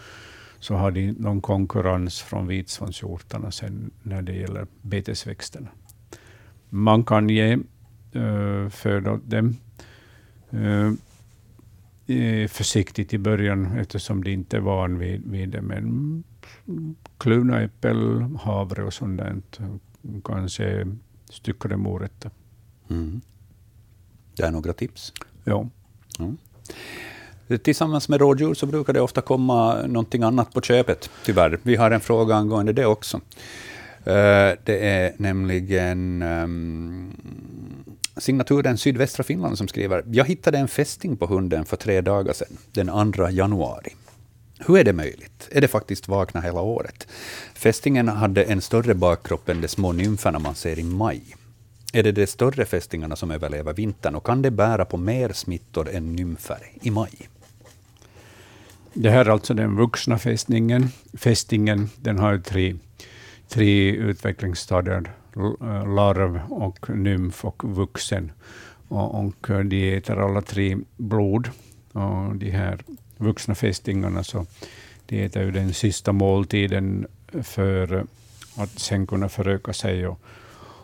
så 0.59 0.75
har 0.75 0.91
de 0.91 1.11
någon 1.11 1.41
konkurrens 1.41 2.21
från 2.21 2.47
vitsvanshjortarna 2.47 3.51
sen 3.51 3.91
när 4.03 4.21
det 4.21 4.33
gäller 4.33 4.67
betesväxterna. 4.81 5.69
Man 6.69 7.03
kan 7.03 7.29
ge 7.29 7.57
uh, 8.15 8.69
föda 8.69 9.11
åt 9.11 9.29
dem. 9.29 9.57
Uh, 10.53 10.93
försiktigt 12.47 13.13
i 13.13 13.17
början 13.17 13.77
eftersom 13.77 14.23
de 14.23 14.31
inte 14.31 14.57
är 14.57 14.61
van 14.61 14.99
vid, 14.99 15.31
vid 15.31 15.49
det. 15.49 15.61
Men 15.61 16.23
kluvna 17.17 17.61
äppel, 17.61 18.21
havre 18.41 18.83
och 18.83 18.93
sånt 18.93 19.17
där. 19.17 19.35
Kanske 20.23 20.87
styckade 21.29 21.77
morötter. 21.77 22.31
Mm. 22.89 23.21
Det 24.35 24.43
är 24.43 24.51
några 24.51 24.73
tips. 24.73 25.13
Ja. 25.43 25.69
Mm. 26.19 26.37
Tillsammans 27.63 28.09
med 28.09 28.19
rådjur 28.19 28.53
så 28.53 28.65
brukar 28.65 28.93
det 28.93 29.01
ofta 29.01 29.21
komma 29.21 29.81
någonting 29.87 30.23
annat 30.23 30.53
på 30.53 30.61
köpet, 30.61 31.09
tyvärr. 31.25 31.59
Vi 31.63 31.75
har 31.75 31.91
en 31.91 32.01
fråga 32.01 32.35
angående 32.35 32.73
det 32.73 32.85
också. 32.85 33.21
Eh, 34.05 34.51
det 34.63 34.79
är 34.79 35.13
nämligen 35.17 36.21
um, 36.21 37.13
signaturen 38.17 38.77
Sydvästra 38.77 39.23
Finland 39.23 39.57
som 39.57 39.67
skriver 39.67 40.03
Jag 40.11 40.25
hittade 40.25 40.57
en 40.57 40.67
fästing 40.67 41.17
på 41.17 41.25
hunden 41.25 41.65
för 41.65 41.77
tre 41.77 42.01
dagar 42.01 42.33
sedan, 42.33 42.57
den 42.71 43.13
2 43.13 43.29
januari. 43.29 43.95
Hur 44.59 44.77
är 44.77 44.83
det 44.83 44.93
möjligt? 44.93 45.49
Är 45.51 45.61
det 45.61 45.67
faktiskt 45.67 46.07
vakna 46.07 46.41
hela 46.41 46.61
året? 46.61 47.07
Fästingen 47.53 48.07
hade 48.07 48.43
en 48.43 48.61
större 48.61 48.93
bakkropp 48.93 49.49
än 49.49 49.61
de 49.61 49.67
små 49.67 49.91
nymferna 49.91 50.39
man 50.39 50.55
ser 50.55 50.79
i 50.79 50.83
maj. 50.83 51.21
Är 51.93 52.03
det 52.03 52.11
de 52.11 52.27
större 52.27 52.65
fästingarna 52.65 53.15
som 53.15 53.31
överlever 53.31 53.73
vintern 53.73 54.15
och 54.15 54.25
kan 54.25 54.41
det 54.41 54.51
bära 54.51 54.85
på 54.85 54.97
mer 54.97 55.33
smittor 55.33 55.89
än 55.89 56.15
nymfer 56.15 56.71
i 56.81 56.91
maj? 56.91 57.29
Det 58.93 59.09
här 59.09 59.25
är 59.25 59.29
alltså 59.29 59.53
den 59.53 59.75
vuxna 59.75 60.17
fästingen. 60.17 60.87
Fästingen 61.13 61.89
den 62.01 62.17
har 62.17 62.37
tre 62.37 62.75
tre 63.49 63.91
utvecklingsstadier, 63.91 65.11
eh, 65.35 65.95
larv, 65.95 66.41
och 66.49 66.89
nymf 66.89 67.45
och 67.45 67.63
vuxen. 67.63 68.31
Och, 68.87 69.19
och 69.19 69.65
de 69.65 69.97
äter 69.97 70.19
alla 70.19 70.41
tre 70.41 70.77
blod. 70.97 71.49
Och 71.91 72.35
de 72.35 72.51
här 72.51 72.79
vuxna 73.17 73.55
fästingarna 73.55 74.23
så 74.23 74.45
de 75.05 75.23
äter 75.23 75.43
ju 75.43 75.51
den 75.51 75.73
sista 75.73 76.11
måltiden 76.11 77.07
för 77.43 78.05
att 78.57 78.79
sen 78.79 79.07
kunna 79.07 79.29
föröka 79.29 79.73
sig. 79.73 80.07
Och, 80.07 80.19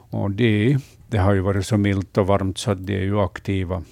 och 0.09 0.31
det, 0.31 0.77
det 1.07 1.17
har 1.17 1.33
ju 1.33 1.39
varit 1.39 1.65
så 1.65 1.77
milt 1.77 2.17
och 2.17 2.27
varmt 2.27 2.57
så 2.57 2.71
att 2.71 2.85
de 2.85 2.93
är 2.93 3.03
ju 3.03 3.19
aktiva. 3.19 3.83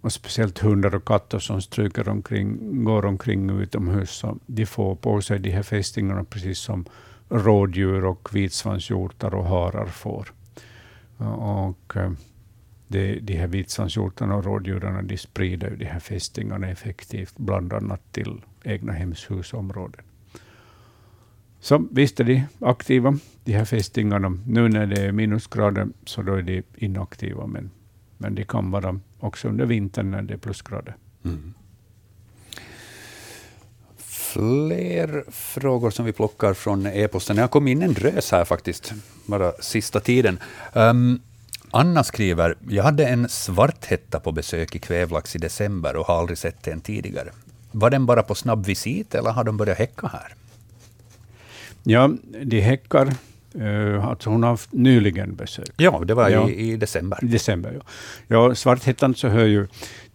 Och 0.00 0.12
speciellt 0.12 0.58
hundar 0.58 0.94
och 0.94 1.04
katter 1.04 1.38
som 1.38 1.62
stryker 1.62 2.08
omkring, 2.08 2.84
går 2.84 3.06
omkring 3.06 3.50
utomhus, 3.50 4.10
så 4.10 4.38
de 4.46 4.66
får 4.66 4.94
på 4.94 5.22
sig 5.22 5.38
de 5.38 5.50
här 5.50 5.62
fästingarna 5.62 6.24
precis 6.24 6.58
som 6.58 6.86
rådjur 7.30 8.04
och 8.04 8.34
vitsvanshjortar 8.34 9.34
och 9.34 9.44
harar 9.44 9.86
får. 9.86 10.32
Och 11.18 11.96
eh, 11.96 12.12
de, 12.88 13.20
de 13.20 13.34
här 13.34 13.46
vitsvanshjortarna 13.46 14.36
och 14.36 14.44
rådjuren 14.44 15.06
de 15.06 15.16
sprider 15.16 15.70
de 15.70 15.84
här 15.84 16.00
fästingarna 16.00 16.68
effektivt, 16.68 17.34
bland 17.36 17.72
annat 17.72 18.12
till 18.12 18.42
egna 18.64 18.92
hemshusområden. 18.92 20.04
Så 21.60 21.86
visst 21.90 22.20
är 22.20 22.24
de 22.24 22.46
aktiva, 22.60 23.18
de 23.44 23.52
här 23.52 23.64
fästingarna. 23.64 24.38
Nu 24.46 24.68
när 24.68 24.86
det 24.86 25.02
är 25.02 25.12
minusgrader 25.12 25.88
så 26.04 26.22
då 26.22 26.34
är 26.34 26.42
de 26.42 26.62
inaktiva, 26.74 27.46
men, 27.46 27.70
men 28.18 28.34
de 28.34 28.44
kan 28.44 28.70
vara 28.70 29.00
också 29.18 29.48
under 29.48 29.66
vintern 29.66 30.10
när 30.10 30.22
det 30.22 30.34
är 30.34 30.38
plusgrader. 30.38 30.96
Mm. 31.24 31.54
Fler 34.32 35.24
frågor 35.30 35.90
som 35.90 36.04
vi 36.04 36.12
plockar 36.12 36.54
från 36.54 36.86
e-posten. 36.86 37.38
Har 37.38 37.48
kommit 37.48 37.72
in 37.72 37.82
en 37.82 37.94
drös 37.94 38.32
här 38.32 38.44
faktiskt, 38.44 38.92
bara 39.26 39.52
sista 39.52 40.00
tiden. 40.00 40.38
Um, 40.72 41.20
Anna 41.70 42.04
skriver, 42.04 42.54
jag 42.68 42.84
hade 42.84 43.06
en 43.06 43.28
svarthätta 43.28 44.20
på 44.20 44.32
besök 44.32 44.76
i 44.76 44.78
Kvävlax 44.78 45.36
i 45.36 45.38
december 45.38 45.96
och 45.96 46.06
har 46.06 46.18
aldrig 46.18 46.38
sett 46.38 46.62
den 46.62 46.80
tidigare. 46.80 47.30
Var 47.72 47.90
den 47.90 48.06
bara 48.06 48.22
på 48.22 48.34
snabb 48.34 48.66
visit 48.66 49.14
eller 49.14 49.30
har 49.30 49.44
de 49.44 49.56
börjat 49.56 49.78
häcka 49.78 50.06
här? 50.06 50.34
Ja, 51.82 52.10
de 52.42 52.60
häckar. 52.60 53.14
Uh, 53.56 54.04
alltså 54.04 54.30
hon 54.30 54.42
har 54.42 54.50
haft 54.50 54.72
nyligen 54.72 55.36
besök. 55.36 55.70
Ja, 55.76 56.02
det 56.04 56.14
var 56.14 56.28
ja. 56.28 56.48
I, 56.48 56.72
i, 56.72 56.76
december. 56.76 57.18
december 57.22 57.72
ja. 57.72 57.82
ja, 58.26 58.54
svarthättan 58.54 59.14
så 59.14 59.28
hör 59.28 59.46
ju 59.46 59.66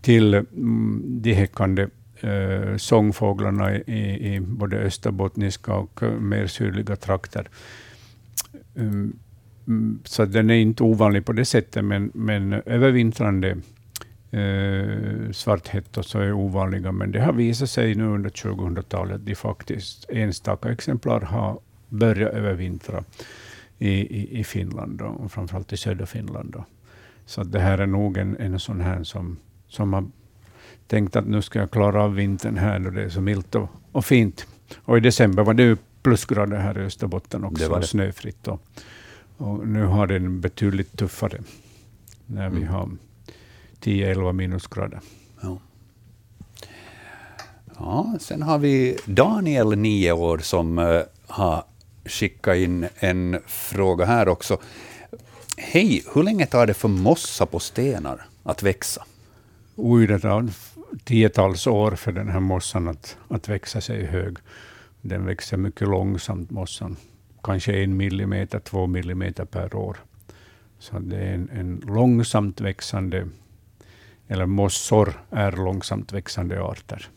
till 0.02 0.34
mm, 0.34 1.02
de 1.04 1.34
häckande 1.34 1.88
eh, 2.26 2.77
sångfåglarna 2.77 3.76
i, 3.76 4.35
i 4.35 4.39
både 4.39 4.77
österbottniska 4.77 5.73
och 5.73 6.03
eh, 6.03 6.11
mer 6.11 6.47
sydliga 6.47 6.95
trakter. 6.95 7.49
Um, 8.73 9.19
så 10.03 10.26
den 10.26 10.49
är 10.49 10.56
inte 10.56 10.84
ovanlig 10.84 11.26
på 11.26 11.34
det 11.34 11.45
sättet, 11.45 11.85
men, 11.85 12.11
men 12.14 12.53
övervintrande 12.53 13.57
eh, 14.31 15.31
svarthettor 15.31 16.02
så 16.02 16.19
är 16.19 16.34
ovanliga. 16.34 16.91
Men 16.91 17.11
det 17.11 17.22
har 17.22 17.34
visat 17.34 17.69
sig 17.69 17.95
nu 17.95 18.03
under 18.03 18.30
2000-talet 18.30 19.15
att 19.15 19.26
de 19.26 19.35
faktiskt 19.35 20.10
enstaka 20.10 20.72
exemplar 20.72 21.22
har 21.22 21.60
börjat 21.89 22.34
övervintra 22.34 23.03
i, 23.80 23.89
i, 23.89 24.39
i 24.39 24.43
Finland, 24.43 24.97
då, 24.97 25.06
och 25.06 25.31
framförallt 25.31 25.73
i 25.73 25.77
södra 25.77 26.06
Finland. 26.06 26.52
Då. 26.52 26.65
Så 27.26 27.43
det 27.43 27.60
här 27.60 27.77
är 27.77 27.88
nog 27.88 28.18
en, 28.18 28.38
en 28.38 28.60
sån 28.60 28.81
här 28.81 29.03
som, 29.03 29.38
som 29.68 29.93
har 29.93 30.06
tänkt 30.88 31.16
att 31.16 31.28
nu 31.28 31.41
ska 31.41 31.60
jag 31.60 31.72
klara 31.72 32.03
av 32.03 32.16
vintern 32.16 32.57
här 32.57 32.80
då 32.80 32.90
det 32.90 33.03
är 33.03 33.10
så 33.10 33.22
milt 33.22 33.56
och, 33.56 33.70
och 33.91 34.06
fint. 34.06 34.48
Och 34.86 34.98
i 34.98 34.99
december 34.99 35.44
var 35.44 35.53
det 35.53 35.78
plusgrader 36.03 36.57
här 36.57 36.78
i 36.78 36.82
Österbotten 36.82 37.44
också, 37.44 37.64
det 37.64 37.70
var 37.70 37.80
det. 37.80 37.88
snöfritt. 37.88 38.48
Och, 38.48 38.62
och 39.38 39.68
nu 39.68 39.84
har 39.84 40.07
den 40.07 40.41
betydligt 40.41 40.98
tuffare 40.98 41.41
när 42.26 42.49
vi 42.49 42.57
mm. 42.57 42.74
har 42.74 42.90
10-11 43.82 44.34
minusgrader. 44.34 44.99
Ja. 45.41 45.60
ja, 47.78 48.16
sen 48.20 48.41
har 48.41 48.57
vi 48.57 48.98
Daniel, 49.06 49.78
nio 49.78 50.12
år, 50.12 50.38
som 50.38 50.80
uh, 50.80 51.02
har 51.28 51.64
skickat 52.06 52.56
in 52.56 52.88
en 52.95 53.40
fråga 53.48 54.06
här 54.06 54.28
också. 54.28 54.57
Hej, 55.57 56.03
hur 56.14 56.24
länge 56.24 56.45
tar 56.45 56.68
det 56.68 56.74
för 56.74 56.88
mossa 56.88 57.45
på 57.45 57.60
stenar 57.60 58.26
att 58.44 58.64
växa? 58.64 59.06
Det 59.76 60.19
tar 60.19 60.49
tiotals 61.03 61.68
år 61.68 61.91
för 61.91 62.11
den 62.11 62.30
här 62.30 62.39
mossan 62.39 62.88
att, 62.88 63.18
att 63.27 63.49
växa 63.49 63.81
sig 63.81 64.06
hög. 64.06 64.38
Den 65.02 65.26
växer 65.26 65.57
mycket 65.57 65.88
långsamt, 65.88 66.52
mossan 66.52 66.97
kanske 67.43 67.84
en 67.84 67.97
millimeter, 67.97 68.60
två 68.60 68.88
millimeter 68.88 69.45
per 69.45 69.76
år. 69.76 69.97
Så 70.80 70.99
det 70.99 71.18
är 71.18 71.34
en, 71.34 71.49
en 71.53 71.81
långsamt 71.88 72.61
växande, 72.61 73.27
eller 74.27 74.45
mossor 74.45 75.14
är 75.30 75.52
långsamt 75.52 76.14
växande 76.14 76.64
arter. 76.64 77.07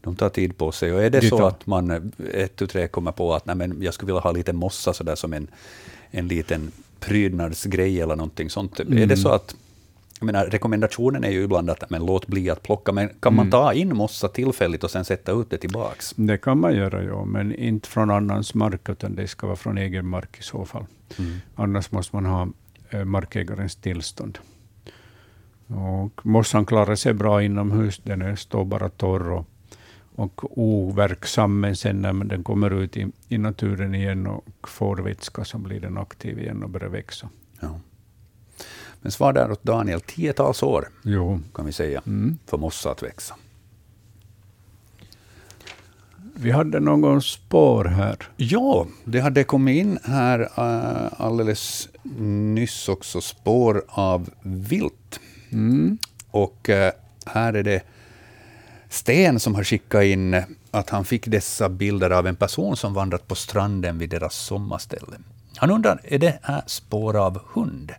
De 0.00 0.16
tar 0.16 0.28
tid 0.28 0.56
på 0.56 0.72
sig. 0.72 0.92
Och 0.92 1.02
är 1.02 1.10
det 1.10 1.20
De 1.20 1.28
så 1.28 1.46
att 1.46 1.66
man 1.66 2.12
ett 2.34 2.56
tu 2.56 2.66
tre 2.66 2.88
kommer 2.88 3.12
på 3.12 3.34
att 3.34 3.46
nej, 3.46 3.56
men 3.56 3.82
jag 3.82 3.94
skulle 3.94 4.06
vilja 4.06 4.20
ha 4.20 4.32
lite 4.32 4.52
mossa 4.52 4.92
så 4.92 5.04
där 5.04 5.14
som 5.14 5.32
en, 5.32 5.48
en 6.10 6.28
liten 6.28 6.72
prydnadsgrej 7.00 8.00
eller 8.00 8.16
någonting 8.16 8.50
sånt. 8.50 8.80
Mm. 8.80 8.98
Är 8.98 9.06
det 9.06 9.16
så 9.16 9.28
att 9.28 9.56
jag 10.22 10.26
menar, 10.26 10.46
rekommendationen 10.46 11.24
är 11.24 11.30
ju 11.30 11.42
ibland 11.42 11.70
att 11.70 11.90
men 11.90 12.06
låt 12.06 12.26
bli 12.26 12.50
att 12.50 12.62
plocka, 12.62 12.92
men 12.92 13.08
kan 13.20 13.34
man 13.34 13.46
mm. 13.46 13.50
ta 13.50 13.72
in 13.72 13.96
mossa 13.96 14.28
tillfälligt 14.28 14.84
och 14.84 14.90
sen 14.90 15.04
sätta 15.04 15.32
ut 15.32 15.50
det 15.50 15.58
tillbaks? 15.58 16.14
Det 16.16 16.38
kan 16.38 16.60
man 16.60 16.74
göra, 16.74 17.02
ja, 17.02 17.24
men 17.24 17.54
inte 17.54 17.88
från 17.88 18.10
annans 18.10 18.54
mark, 18.54 18.88
utan 18.88 19.14
det 19.14 19.28
ska 19.28 19.46
vara 19.46 19.56
från 19.56 19.78
egen 19.78 20.06
mark 20.06 20.38
i 20.38 20.42
så 20.42 20.64
fall. 20.64 20.86
Mm. 21.18 21.38
Annars 21.54 21.92
måste 21.92 22.16
man 22.16 22.26
ha 22.26 22.48
eh, 22.90 23.04
markägarens 23.04 23.76
tillstånd. 23.76 24.38
Och 25.66 26.26
mossan 26.26 26.66
klarar 26.66 26.94
sig 26.94 27.14
bra 27.14 27.42
inomhus, 27.42 28.00
den 28.04 28.36
står 28.36 28.64
bara 28.64 28.88
torr 28.88 29.30
och, 29.30 29.46
och 30.16 30.58
overksam, 30.58 31.60
men 31.60 31.76
sen 31.76 32.02
när 32.02 32.12
den 32.12 32.44
kommer 32.44 32.70
ut 32.70 32.96
i, 32.96 33.06
i 33.28 33.38
naturen 33.38 33.94
igen 33.94 34.26
och 34.26 34.68
får 34.68 34.96
vätska 34.96 35.44
så 35.44 35.58
blir 35.58 35.80
den 35.80 35.98
aktiv 35.98 36.38
igen 36.38 36.62
och 36.62 36.70
börjar 36.70 36.88
växa. 36.88 37.28
Ja. 37.60 37.80
Men 39.02 39.12
svar 39.12 39.32
där 39.32 39.50
åt 39.50 39.62
Daniel, 39.62 40.00
tiotals 40.00 40.62
år 40.62 40.88
jo. 41.02 41.40
kan 41.54 41.66
vi 41.66 41.72
säga, 41.72 42.02
mm. 42.06 42.38
för 42.46 42.58
mossa 42.58 42.90
att 42.90 43.02
växa. 43.02 43.34
Vi 46.34 46.50
hade 46.50 46.80
någon 46.80 47.22
spår 47.22 47.84
här. 47.84 48.16
Ja, 48.36 48.86
det 49.04 49.20
hade 49.20 49.44
kommit 49.44 49.76
in 49.80 49.98
här 50.04 50.40
uh, 50.40 51.12
alldeles 51.16 51.88
nyss 52.54 52.88
också 52.88 53.20
spår 53.20 53.84
av 53.88 54.30
vilt. 54.42 55.20
Mm. 55.50 55.98
Och 56.30 56.68
uh, 56.68 56.88
här 57.26 57.52
är 57.52 57.62
det 57.62 57.82
Sten 58.88 59.40
som 59.40 59.54
har 59.54 59.64
skickat 59.64 60.04
in 60.04 60.42
att 60.70 60.90
han 60.90 61.04
fick 61.04 61.26
dessa 61.26 61.68
bilder 61.68 62.10
av 62.10 62.26
en 62.26 62.36
person 62.36 62.76
som 62.76 62.94
vandrat 62.94 63.28
på 63.28 63.34
stranden 63.34 63.98
vid 63.98 64.10
deras 64.10 64.34
sommarställe. 64.34 65.16
Han 65.56 65.70
undrar, 65.70 66.00
är 66.04 66.18
det 66.18 66.38
här 66.42 66.62
spår 66.66 67.16
av 67.16 67.40
hund? 67.54 67.92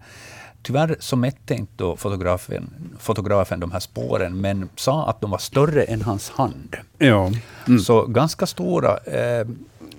Tyvärr 0.64 0.96
så 1.00 1.16
mätte 1.16 1.54
inte 1.54 1.96
fotografen, 1.98 2.70
fotografen 3.00 3.60
de 3.60 3.72
här 3.72 3.80
spåren, 3.80 4.42
men 4.42 4.70
sa 4.76 5.10
att 5.10 5.22
de 5.22 5.32
var 5.32 5.38
större 5.38 5.84
än 5.84 6.02
hans 6.02 6.30
hand. 6.30 6.76
Ja. 6.98 7.32
Mm. 7.68 7.80
Så 7.80 8.06
ganska 8.06 8.46
stora 8.46 8.98
eh, 8.98 9.48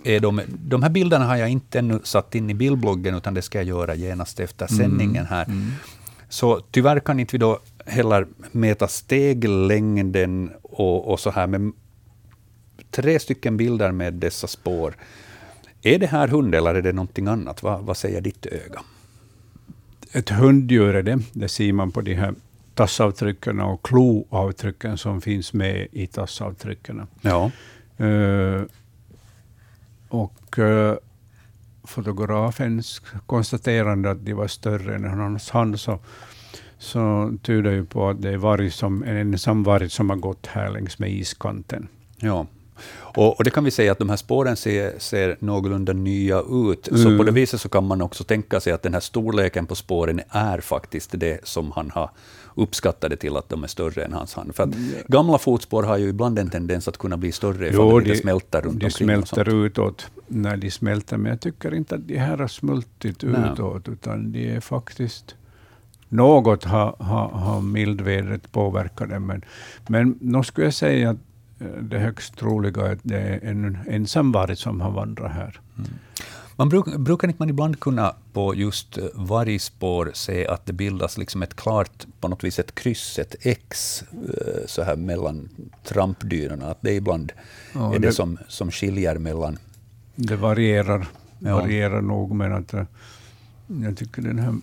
är 0.04 0.20
de. 0.20 0.40
De 0.46 0.82
här 0.82 0.90
bilderna 0.90 1.24
har 1.24 1.36
jag 1.36 1.48
inte 1.48 1.78
ännu 1.78 2.00
satt 2.04 2.34
in 2.34 2.50
i 2.50 2.54
bildbloggen, 2.54 3.14
utan 3.14 3.34
det 3.34 3.42
ska 3.42 3.58
jag 3.58 3.66
göra 3.66 3.94
genast 3.94 4.40
efter 4.40 4.72
mm. 4.72 4.78
sändningen 4.78 5.26
här. 5.26 5.44
Mm. 5.44 5.72
Så 6.28 6.60
tyvärr 6.70 7.00
kan 7.00 7.20
inte 7.20 7.32
vi 7.32 7.38
då 7.38 7.58
heller 7.86 8.26
mäta 8.52 8.88
steglängden 8.88 10.50
och, 10.62 11.12
och 11.12 11.20
så 11.20 11.30
här, 11.30 11.46
men 11.46 11.72
tre 12.90 13.18
stycken 13.18 13.56
bilder 13.56 13.92
med 13.92 14.14
dessa 14.14 14.46
spår. 14.46 14.96
Är 15.82 15.98
det 15.98 16.06
här 16.06 16.28
hund 16.28 16.54
eller 16.54 16.74
är 16.74 16.82
det 16.82 16.92
någonting 16.92 17.26
annat? 17.26 17.62
Vad, 17.62 17.84
vad 17.84 17.96
säger 17.96 18.20
ditt 18.20 18.46
öga? 18.46 18.80
Ett 20.14 20.30
hunddjur 20.30 20.94
är 20.94 21.02
det. 21.02 21.18
Det 21.32 21.48
ser 21.48 21.72
man 21.72 21.90
på 21.90 22.00
de 22.00 22.14
här 22.14 22.34
tassavtrycken 22.74 23.60
och 23.60 23.82
kloavtrycken 23.82 24.98
som 24.98 25.20
finns 25.20 25.52
med 25.52 25.88
i 25.92 26.06
tassavtrycken. 26.06 27.06
Ja. 27.20 27.50
Uh, 28.00 28.62
och 30.08 30.58
uh, 30.58 30.94
fotografens 31.84 33.02
konstaterande 33.26 34.10
att 34.10 34.24
de 34.24 34.32
var 34.32 34.48
större 34.48 34.94
än 34.94 35.04
hans 35.04 35.50
hand, 35.50 35.80
så, 35.80 35.98
så 36.78 37.32
tyder 37.42 37.70
ju 37.70 37.84
på 37.84 38.08
att 38.08 38.22
det 38.22 38.30
är 38.30 38.36
varg 38.36 38.70
som, 38.70 39.02
en 39.02 39.16
ensam 39.16 39.62
varg 39.62 39.90
som 39.90 40.10
har 40.10 40.16
gått 40.16 40.46
här 40.46 40.70
längs 40.70 40.98
med 40.98 41.10
iskanten. 41.10 41.88
Ja. 42.16 42.46
Och, 43.14 43.36
och, 43.38 43.44
det 43.44 43.50
kan 43.50 43.64
vi 43.64 43.70
säga 43.70 43.92
att 43.92 43.98
de 43.98 44.08
här 44.08 44.16
spåren 44.16 44.56
ser, 44.56 44.98
ser 44.98 45.36
någorlunda 45.40 45.92
nya 45.92 46.40
ut. 46.40 46.88
Mm. 46.88 47.02
Så 47.02 47.18
på 47.18 47.24
det 47.24 47.32
viset 47.32 47.60
så 47.60 47.68
kan 47.68 47.86
man 47.86 48.02
också 48.02 48.24
tänka 48.24 48.60
sig 48.60 48.72
att 48.72 48.82
den 48.82 48.92
här 48.92 49.00
storleken 49.00 49.66
på 49.66 49.74
spåren 49.74 50.20
är 50.28 50.60
faktiskt 50.60 51.10
det 51.14 51.40
som 51.42 51.72
han 51.72 51.90
har 51.90 52.10
uppskattat 52.54 53.10
det 53.10 53.16
till 53.16 53.36
att 53.36 53.48
de 53.48 53.64
är 53.64 53.68
större 53.68 54.04
än 54.04 54.12
hans 54.12 54.34
hand. 54.34 54.54
För 54.54 54.62
att 54.62 54.74
mm. 54.74 54.90
gamla 55.08 55.38
fotspår 55.38 55.82
har 55.82 55.96
ju 55.96 56.08
ibland 56.08 56.38
en 56.38 56.50
tendens 56.50 56.88
att 56.88 56.98
kunna 56.98 57.16
bli 57.16 57.32
större 57.32 57.68
ifall 57.68 58.04
de, 58.04 58.08
de 58.08 58.16
smälter 58.16 58.62
runt 58.62 58.80
de 58.80 58.86
omkring. 58.86 59.08
De 59.08 59.26
smälter 59.26 59.64
utåt 59.64 60.10
när 60.26 60.56
de 60.56 60.70
smälter, 60.70 61.16
men 61.16 61.30
jag 61.30 61.40
tycker 61.40 61.74
inte 61.74 61.94
att 61.94 62.08
de 62.08 62.18
här 62.18 62.38
har 62.38 62.48
smultit 62.48 63.22
Nej. 63.22 63.40
utåt, 63.52 63.88
utan 63.88 64.32
de 64.32 64.56
är 64.56 64.60
faktiskt 64.60 65.34
något 66.08 66.64
har, 66.64 66.96
har, 66.98 67.28
har 67.28 67.60
mildvädret 67.60 68.52
påverkat 68.52 69.10
dem. 69.10 69.26
Men, 69.26 69.44
men 69.88 70.18
nu 70.20 70.42
skulle 70.42 70.66
jag 70.66 70.74
säga 70.74 71.10
att 71.10 71.16
det 71.82 71.98
högst 71.98 72.36
troliga 72.36 72.86
är 72.86 72.92
att 72.92 72.98
det 73.02 73.18
är 73.18 73.40
en 73.50 73.78
ensam 73.88 74.32
varg 74.32 74.56
som 74.56 74.80
har 74.80 74.90
vandrat 74.90 75.32
här. 75.32 75.60
Mm. 75.78 75.90
Man 76.56 76.68
bruk, 76.68 76.96
brukar 76.96 77.28
inte 77.28 77.42
man 77.42 77.50
ibland 77.50 77.80
kunna 77.80 78.14
på 78.32 78.54
just 78.54 78.98
eh, 78.98 79.04
vargspår 79.14 80.10
se 80.14 80.46
att 80.46 80.66
det 80.66 80.72
bildas 80.72 81.18
liksom 81.18 81.42
ett 81.42 81.56
klart, 81.56 82.06
på 82.20 82.28
något 82.28 82.44
vis 82.44 82.58
ett 82.58 82.74
kryss, 82.74 83.18
ett 83.18 83.34
X, 83.40 84.02
eh, 84.12 84.66
så 84.66 84.82
här 84.82 84.96
mellan 84.96 85.48
trampdynorna? 85.84 86.70
Att 86.70 86.78
det 86.82 86.92
ibland 86.94 87.32
ja, 87.74 87.94
är 87.94 87.98
det, 87.98 88.06
det 88.06 88.12
som, 88.12 88.38
som 88.48 88.70
skiljer 88.70 89.18
mellan 89.18 89.58
det 90.14 90.36
varierar, 90.36 91.06
ja. 91.38 91.56
varierar 91.56 92.00
nog, 92.00 92.34
men 92.34 92.52
att, 92.52 92.74
eh, 92.74 92.84
jag 93.66 93.96
tycker 93.96 94.22
den 94.22 94.38
här 94.38 94.54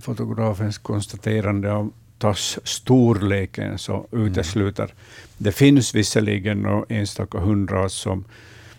fotografens 0.00 0.78
konstaterande 0.78 1.72
av 1.72 1.92
tass-storleken 2.18 3.78
så 3.78 4.06
utesluter. 4.12 4.84
Mm. 4.84 4.96
Det 5.38 5.52
finns 5.52 5.94
visserligen 5.94 6.84
enstaka 6.88 7.38
hundras 7.38 7.92
som, 7.92 8.24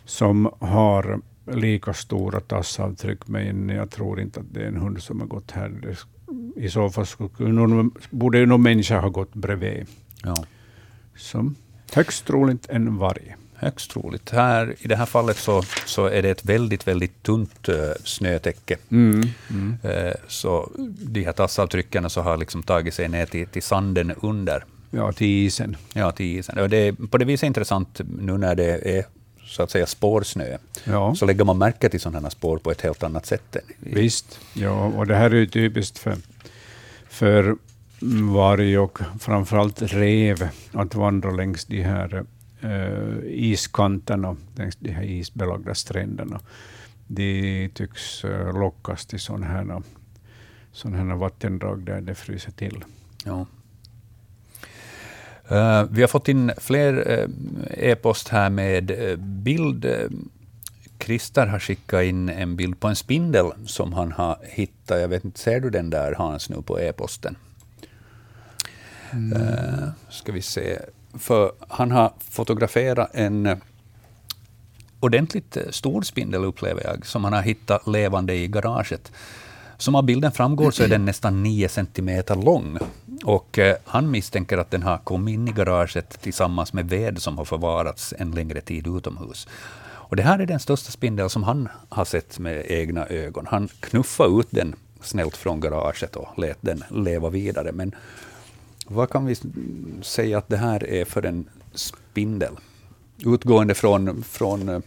som 0.06 0.52
har 0.60 1.20
lika 1.54 1.94
stora 1.94 2.40
tassavtryck, 2.40 3.28
men 3.28 3.70
jag 3.70 3.90
tror 3.90 4.20
inte 4.20 4.40
att 4.40 4.46
det 4.54 4.64
är 4.64 4.68
en 4.68 4.78
hund 4.78 5.04
som 5.04 5.20
har 5.20 5.28
gått 5.28 5.52
här. 5.52 5.96
I 6.56 6.70
så 6.70 6.90
fall 6.90 7.06
skulle 7.06 7.52
någon, 7.52 7.92
borde 8.10 8.46
någon 8.46 8.62
människa 8.62 9.00
ha 9.00 9.10
gått 9.10 9.34
bredvid. 9.34 9.86
Ja. 10.24 10.36
Så 11.16 11.52
högst 11.94 12.26
troligt 12.26 12.70
en 12.70 12.98
varg. 12.98 13.36
Högst 13.56 13.92
troligt. 13.92 14.30
Här, 14.30 14.76
I 14.80 14.88
det 14.88 14.96
här 14.96 15.06
fallet 15.06 15.38
så, 15.38 15.64
så 15.86 16.06
är 16.06 16.22
det 16.22 16.30
ett 16.30 16.46
väldigt, 16.46 16.88
väldigt 16.88 17.24
tunt 17.24 17.70
uh, 17.70 17.76
snötäcke. 18.04 18.78
Mm, 18.92 19.30
mm. 19.50 19.78
Uh, 19.86 20.14
så 20.28 20.72
de 21.00 21.24
här 21.24 21.32
tassavtrycken 21.32 22.10
så 22.10 22.22
har 22.22 22.38
liksom 22.38 22.64
tagit 22.64 22.94
sig 22.94 23.08
ner 23.08 23.26
till, 23.26 23.48
till 23.48 23.64
sanden 23.64 24.14
under. 24.22 24.66
Ja, 24.92 25.12
till 25.12 25.28
isen. 25.28 25.78
Ja, 25.94 26.12
till 26.12 26.26
isen. 26.26 26.60
Och 26.60 26.70
det 26.70 26.78
är 26.78 26.92
på 26.92 27.18
det 27.18 27.26
viset 27.26 27.48
intressant 27.48 28.02
nu 28.20 28.38
när 28.38 28.56
det 28.56 28.98
är 28.98 29.06
så 29.46 29.64
att 29.64 29.72
säga 29.72 29.86
spårsnö, 29.86 30.58
ja. 30.84 31.16
så 31.16 31.26
lägger 31.26 31.44
man 31.44 31.58
märke 31.58 31.90
till 31.90 32.00
sådana 32.00 32.30
spår 32.30 32.58
på 32.58 32.72
ett 32.72 32.82
helt 32.82 33.04
annat 33.04 33.26
sätt. 33.26 33.58
Visst, 33.80 34.40
ja, 34.54 34.86
och 34.86 35.08
det 35.08 35.16
här 35.16 35.32
är 35.32 35.36
ju 35.36 35.48
typiskt 35.48 35.98
för, 35.98 36.16
för 37.10 37.56
varg 38.34 38.78
och 38.78 39.00
framförallt 39.20 39.82
rev 39.82 40.50
att 40.72 40.96
vandra 40.96 41.32
längs 41.32 41.66
de 41.66 41.82
här 41.82 42.26
uh, 42.66 43.18
iskanterna, 43.26 44.36
längs 44.56 44.76
de 44.76 44.92
här 44.92 45.04
isbelagda 45.04 45.76
stränderna. 45.76 46.40
De 47.08 47.70
tycks 47.74 48.26
uh, 48.26 48.60
lockas 48.60 49.06
till 49.06 49.20
sådana 49.20 49.46
här, 49.46 49.82
såna 50.72 50.98
här 50.98 51.16
vattendrag 51.16 51.86
där 51.86 52.02
det 52.02 52.16
fryser 52.16 52.52
till. 52.52 52.84
Ja. 53.26 53.46
Uh, 55.52 55.84
vi 55.92 56.02
har 56.02 56.08
fått 56.08 56.28
in 56.28 56.52
fler 56.58 57.12
uh, 57.12 57.30
e-post 57.78 58.28
här 58.28 58.50
med 58.50 58.92
uh, 58.92 59.16
bild. 59.16 59.86
Christer 61.00 61.48
har 61.48 61.60
skickat 61.60 62.04
in 62.04 62.30
en 62.30 62.56
bild 62.56 62.80
på 62.80 62.88
en 62.88 62.96
spindel 62.96 63.52
som 63.66 63.94
han 63.94 64.12
har 64.12 64.38
hittat. 64.44 65.02
Jag 65.02 65.08
vet 65.08 65.26
inte, 65.26 65.40
ser 65.40 65.60
du 65.60 65.70
den 65.70 65.90
där 65.90 66.14
Hans 66.14 66.50
nu 66.50 66.62
på 66.62 66.80
e-posten? 66.80 67.36
Mm. 69.14 69.92
ska 70.10 70.32
vi 70.32 70.42
se. 70.42 70.80
För 71.20 71.52
han 71.68 71.92
har 71.92 72.14
fotograferat 72.30 73.10
en 73.14 73.46
eh, 73.46 73.58
ordentligt 75.00 75.58
eh, 75.58 75.64
stor 75.70 76.02
spindel, 76.02 76.44
upplever 76.44 76.84
jag, 76.84 77.06
som 77.06 77.24
han 77.24 77.34
har 77.34 77.42
hittat 77.42 77.88
levande 77.88 78.34
i 78.34 78.48
garaget. 78.48 79.12
Som 79.78 79.96
av 79.96 80.04
bilden 80.04 80.32
framgår 80.32 80.72
så 80.72 80.84
är 80.84 80.88
den 80.88 81.06
nästan 81.06 81.44
9 81.44 81.70
centimeter 81.70 82.36
lång. 82.36 82.78
Och 83.24 83.60
eh, 83.60 83.76
han 83.86 84.12
misstänker 84.12 84.58
att 84.58 84.72
den 84.72 84.84
har 84.84 84.98
kommit 84.98 85.34
in 85.34 85.48
i 85.48 85.52
garaget 85.52 86.22
tillsammans 86.22 86.74
med 86.74 86.90
ved 86.90 87.22
som 87.22 87.38
har 87.38 87.46
förvarats 87.46 88.14
en 88.18 88.32
längre 88.32 88.62
tid 88.62 88.88
utomhus. 88.88 89.48
Och 90.08 90.16
det 90.16 90.24
här 90.24 90.40
är 90.40 90.46
den 90.46 90.60
största 90.60 90.92
spindel 90.92 91.30
som 91.30 91.44
han 91.44 91.70
har 91.90 92.06
sett 92.06 92.40
med 92.40 92.66
egna 92.68 93.06
ögon. 93.06 93.48
Han 93.50 93.68
knuffade 93.80 94.40
ut 94.40 94.48
den 94.50 94.76
snällt 95.02 95.38
från 95.38 95.60
garaget 95.60 96.16
och 96.16 96.40
lät 96.40 96.58
den 96.62 96.84
leva 96.90 97.30
vidare. 97.30 97.72
Men 97.72 97.96
vad 98.88 99.10
kan 99.10 99.26
vi 99.26 99.36
säga 100.02 100.38
att 100.38 100.50
det 100.50 100.58
här 100.58 100.90
är 100.90 101.06
för 101.06 101.26
en 101.26 101.50
spindel? 101.74 102.54
Utgående 103.26 103.74
från, 103.74 104.24
från, 104.24 104.82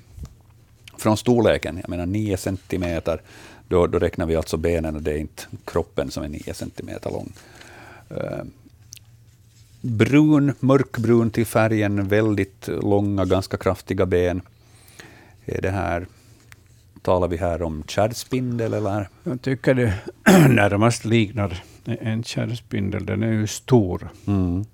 från 0.97 1.17
storleken, 1.17 1.79
jag 1.81 1.89
menar 1.89 2.07
9 2.07 2.37
centimeter, 2.37 3.23
då, 3.69 3.87
då 3.87 3.99
räknar 3.99 4.27
vi 4.27 4.37
alltså 4.37 4.57
benen 4.57 4.97
och 4.97 5.03
det 5.03 5.13
är 5.13 5.19
inte 5.19 5.43
kroppen 5.65 6.11
som 6.11 6.23
är 6.23 6.29
9 6.29 6.55
centimeter 6.55 7.11
lång. 7.11 7.33
Eh, 8.11 8.45
brun, 9.81 10.53
mörkbrun 10.61 11.31
till 11.31 11.47
färgen, 11.47 12.09
väldigt 12.09 12.69
långa, 12.69 13.25
ganska 13.25 13.57
kraftiga 13.57 14.07
ben. 14.07 14.41
Är 15.47 15.63
det 15.63 15.71
här, 15.71 16.07
talar 17.03 17.29
vi 17.29 17.37
här 17.37 17.63
om 17.63 17.85
kärrspindel 17.87 18.75
eller? 18.75 19.09
Jag 19.25 19.43
tycker 19.43 19.75
det 19.75 19.95
närmast 20.49 21.05
liknar 21.05 21.63
en 21.89 22.25
kärrspindel. 22.25 23.07
Den 23.07 23.23
är 23.23 23.33
ju 23.33 23.47
stor. 23.47 24.09
Mm. 24.27 24.65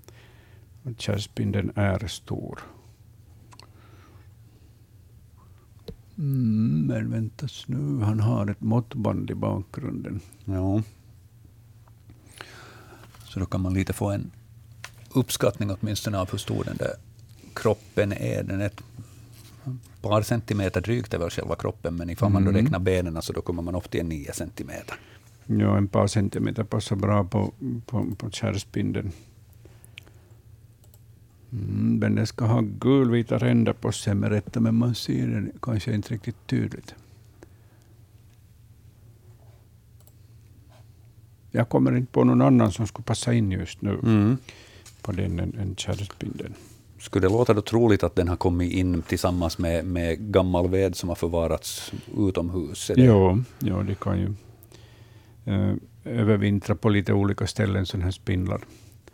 Kärrspindeln 0.98 1.72
är 1.74 2.06
stor. 2.06 2.60
Mm, 6.18 6.86
men 6.86 7.10
vänta 7.10 7.48
nu, 7.66 8.04
han 8.04 8.20
har 8.20 8.46
ett 8.46 8.60
måttband 8.60 9.30
i 9.30 9.34
bakgrunden. 9.34 10.20
Ja. 10.44 10.82
Så 13.24 13.40
då 13.40 13.46
kan 13.46 13.60
man 13.60 13.74
lite 13.74 13.92
få 13.92 14.10
en 14.10 14.30
uppskattning 15.14 15.70
åtminstone 15.70 16.18
av 16.18 16.30
hur 16.30 16.38
stor 16.38 16.64
den 16.64 16.76
där 16.76 16.94
kroppen 17.54 18.12
är. 18.12 18.42
Den 18.42 18.60
är 18.60 18.66
ett 18.66 18.82
par 20.02 20.22
centimeter 20.22 20.80
drygt 20.80 21.14
är 21.14 21.18
väl 21.18 21.30
själva 21.30 21.56
kroppen, 21.56 21.96
men 21.96 22.10
ifall 22.10 22.30
man 22.30 22.44
då 22.44 22.50
mm. 22.50 22.62
räknar 22.62 22.78
benen 22.78 23.22
så 23.22 23.32
då 23.32 23.40
kommer 23.40 23.62
man 23.62 23.74
upp 23.74 23.90
till 23.90 24.00
en 24.00 24.08
nio 24.08 24.32
centimeter. 24.32 24.96
Ja, 25.46 25.76
en 25.76 25.88
par 25.88 26.06
centimeter 26.06 26.64
passar 26.64 26.96
bra 26.96 27.24
på, 27.24 27.52
på, 27.86 28.06
på 28.18 28.30
kärrspindeln. 28.30 29.12
Mm, 31.52 31.98
men 31.98 32.14
den 32.14 32.26
ska 32.26 32.44
ha 32.44 32.60
gulvita 32.60 33.38
ränder 33.38 33.72
på 33.72 33.92
sig 33.92 34.14
med 34.14 34.30
rätta, 34.30 34.60
men 34.60 34.74
man 34.74 34.94
ser 34.94 35.26
den 35.26 35.52
kanske 35.62 35.94
inte 35.94 36.14
riktigt 36.14 36.46
tydligt. 36.46 36.94
Jag 41.50 41.68
kommer 41.68 41.96
inte 41.96 42.12
på 42.12 42.24
någon 42.24 42.42
annan 42.42 42.72
som 42.72 42.86
skulle 42.86 43.04
passa 43.04 43.32
in 43.32 43.52
just 43.52 43.82
nu 43.82 43.98
mm. 44.02 44.36
på 45.02 45.12
den 45.12 45.40
än, 45.40 45.74
kärrspindeln. 45.76 46.54
Skulle 46.98 47.26
det 47.26 47.32
låta 47.32 47.54
då 47.54 47.60
troligt 47.60 48.02
att 48.02 48.16
den 48.16 48.28
har 48.28 48.36
kommit 48.36 48.72
in 48.72 49.02
tillsammans 49.02 49.58
med, 49.58 49.84
med 49.84 50.32
gammal 50.32 50.68
ved 50.68 50.96
som 50.96 51.08
har 51.08 51.16
förvarats 51.16 51.92
utomhus? 52.18 52.90
Ja, 52.96 53.38
ja, 53.58 53.82
det 53.82 54.00
kan 54.00 54.18
ju 54.18 54.34
eh, 55.44 55.74
övervintra 56.04 56.74
på 56.74 56.88
lite 56.88 57.12
olika 57.12 57.46
ställen, 57.46 57.86
sådana 57.86 58.04
här 58.04 58.12
spindlar. 58.12 58.60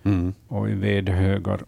Mm. 0.03 0.35
Och 0.49 0.71
i 0.71 0.75
vedhögar 0.75 1.61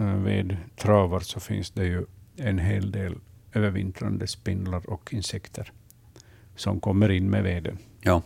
Eh, 0.00 0.14
vedtravar 0.14 1.20
så 1.20 1.40
finns 1.40 1.70
det 1.70 1.84
ju 1.84 2.06
en 2.36 2.58
hel 2.58 2.90
del 2.90 3.14
övervintrande 3.52 4.26
spindlar 4.26 4.90
och 4.90 5.14
insekter 5.14 5.72
som 6.56 6.80
kommer 6.80 7.10
in 7.10 7.30
med 7.30 7.42
veden. 7.42 7.78
Ja. 8.00 8.22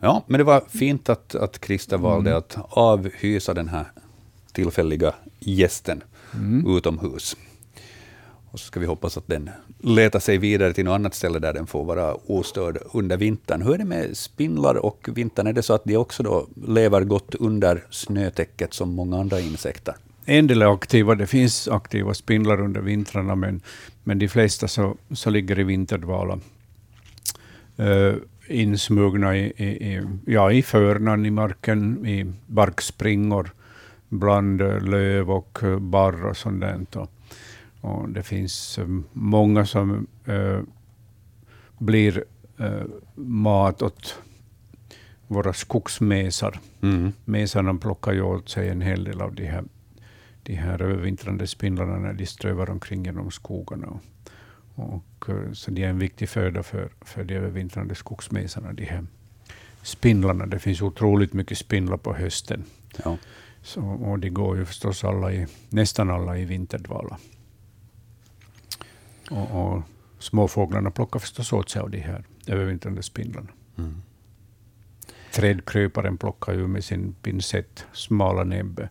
Ja, 0.00 0.24
men 0.26 0.38
det 0.38 0.44
var 0.44 0.60
fint 0.68 1.08
att, 1.08 1.34
att 1.34 1.64
Christer 1.64 1.98
valde 1.98 2.30
mm. 2.30 2.38
att 2.38 2.58
avhysa 2.70 3.54
den 3.54 3.68
här 3.68 3.86
tillfälliga 4.52 5.14
gästen 5.38 6.02
mm. 6.34 6.76
utomhus. 6.76 7.36
Och 8.54 8.60
så 8.60 8.66
ska 8.66 8.80
vi 8.80 8.86
hoppas 8.86 9.16
att 9.16 9.26
den 9.26 9.50
letar 9.78 10.20
sig 10.20 10.38
vidare 10.38 10.72
till 10.72 10.84
något 10.84 10.94
annat 10.94 11.14
ställe 11.14 11.38
där 11.38 11.52
den 11.52 11.66
får 11.66 11.84
vara 11.84 12.14
ostörd 12.14 12.78
under 12.92 13.16
vintern. 13.16 13.62
Hur 13.62 13.74
är 13.74 13.78
det 13.78 13.84
med 13.84 14.16
spindlar 14.16 14.74
och 14.74 15.08
vintern? 15.14 15.46
Är 15.46 15.52
det 15.52 15.62
så 15.62 15.74
att 15.74 15.84
de 15.84 15.96
också 15.96 16.22
då 16.22 16.46
lever 16.66 17.04
gott 17.04 17.34
under 17.34 17.84
snötäcket 17.90 18.74
som 18.74 18.94
många 18.94 19.20
andra 19.20 19.40
insekter? 19.40 19.94
En 20.24 20.46
del 20.46 20.62
är 20.62 20.74
aktiva. 20.74 21.14
Det 21.14 21.26
finns 21.26 21.68
aktiva 21.68 22.14
spindlar 22.14 22.60
under 22.60 22.80
vintrarna, 22.80 23.34
men, 23.34 23.60
men 24.04 24.18
de 24.18 24.28
flesta 24.28 24.68
så, 24.68 24.96
så 25.10 25.30
ligger 25.30 25.58
i 25.58 25.64
vinterdvala. 25.64 26.38
Uh, 27.80 28.14
insmugna 28.48 29.36
i, 29.36 29.52
i, 29.56 29.64
i, 29.64 30.06
ja, 30.26 30.52
i 30.52 30.62
förnan 30.62 31.26
i 31.26 31.30
marken, 31.30 32.06
i 32.06 32.32
barkspringor, 32.46 33.50
bland 34.08 34.58
löv 34.88 35.30
och 35.30 35.58
barr 35.80 36.26
och 36.26 36.36
sånt 36.36 36.60
där. 36.60 36.74
Och 37.84 38.08
det 38.08 38.22
finns 38.22 38.78
eh, 38.78 38.86
många 39.12 39.66
som 39.66 40.06
äh, 40.24 40.60
blir 41.78 42.24
äh, 42.58 42.82
mat 43.14 43.82
åt 43.82 44.18
våra 45.26 45.52
skogsmesar. 45.52 46.60
Mm. 46.82 47.12
Mesarna 47.24 47.74
plockar 47.74 48.12
ju 48.12 48.22
åt 48.22 48.48
sig 48.48 48.68
en 48.68 48.80
hel 48.80 49.04
del 49.04 49.20
av 49.20 49.34
de 49.34 49.46
här, 49.46 49.64
de 50.42 50.54
här 50.54 50.82
övervintrande 50.82 51.46
spindlarna 51.46 51.98
när 51.98 52.12
de 52.12 52.26
strövar 52.26 52.70
omkring 52.70 53.04
genom 53.04 53.30
skogarna. 53.30 53.86
Och, 53.86 54.00
och, 54.84 55.02
så 55.52 55.70
de 55.70 55.84
är 55.84 55.88
en 55.88 55.98
viktig 55.98 56.28
föda 56.28 56.62
för, 56.62 56.88
för 57.00 57.24
de 57.24 57.34
övervintrande 57.34 57.94
skogsmesarna, 57.94 58.72
de 58.72 58.84
här 58.84 59.06
spindlarna. 59.82 60.46
Det 60.46 60.58
finns 60.58 60.82
otroligt 60.82 61.32
mycket 61.32 61.58
spindlar 61.58 61.96
på 61.96 62.14
hösten. 62.14 62.64
Ja. 63.04 63.18
Så, 63.62 63.82
och 63.82 64.18
de 64.18 64.30
går 64.30 64.56
ju 64.56 64.64
förstås 64.64 65.04
alla 65.04 65.32
i, 65.32 65.46
nästan 65.70 66.10
alla 66.10 66.38
i 66.38 66.44
vinterdvala. 66.44 67.18
Och, 69.30 69.74
och 69.74 69.82
småfåglarna 70.18 70.90
plockar 70.90 71.18
förstås 71.18 71.52
åt 71.52 71.70
sig 71.70 71.82
av 71.82 71.90
de 71.90 71.98
här 71.98 72.24
övervintrande 72.46 73.02
spindlarna. 73.02 73.48
Mm. 73.78 74.02
Trädkryparen 75.32 76.16
plockar 76.16 76.52
ju 76.52 76.66
med 76.66 76.84
sin 76.84 77.14
pincett, 77.22 77.86
smala 77.92 78.44
näbbe, 78.44 78.88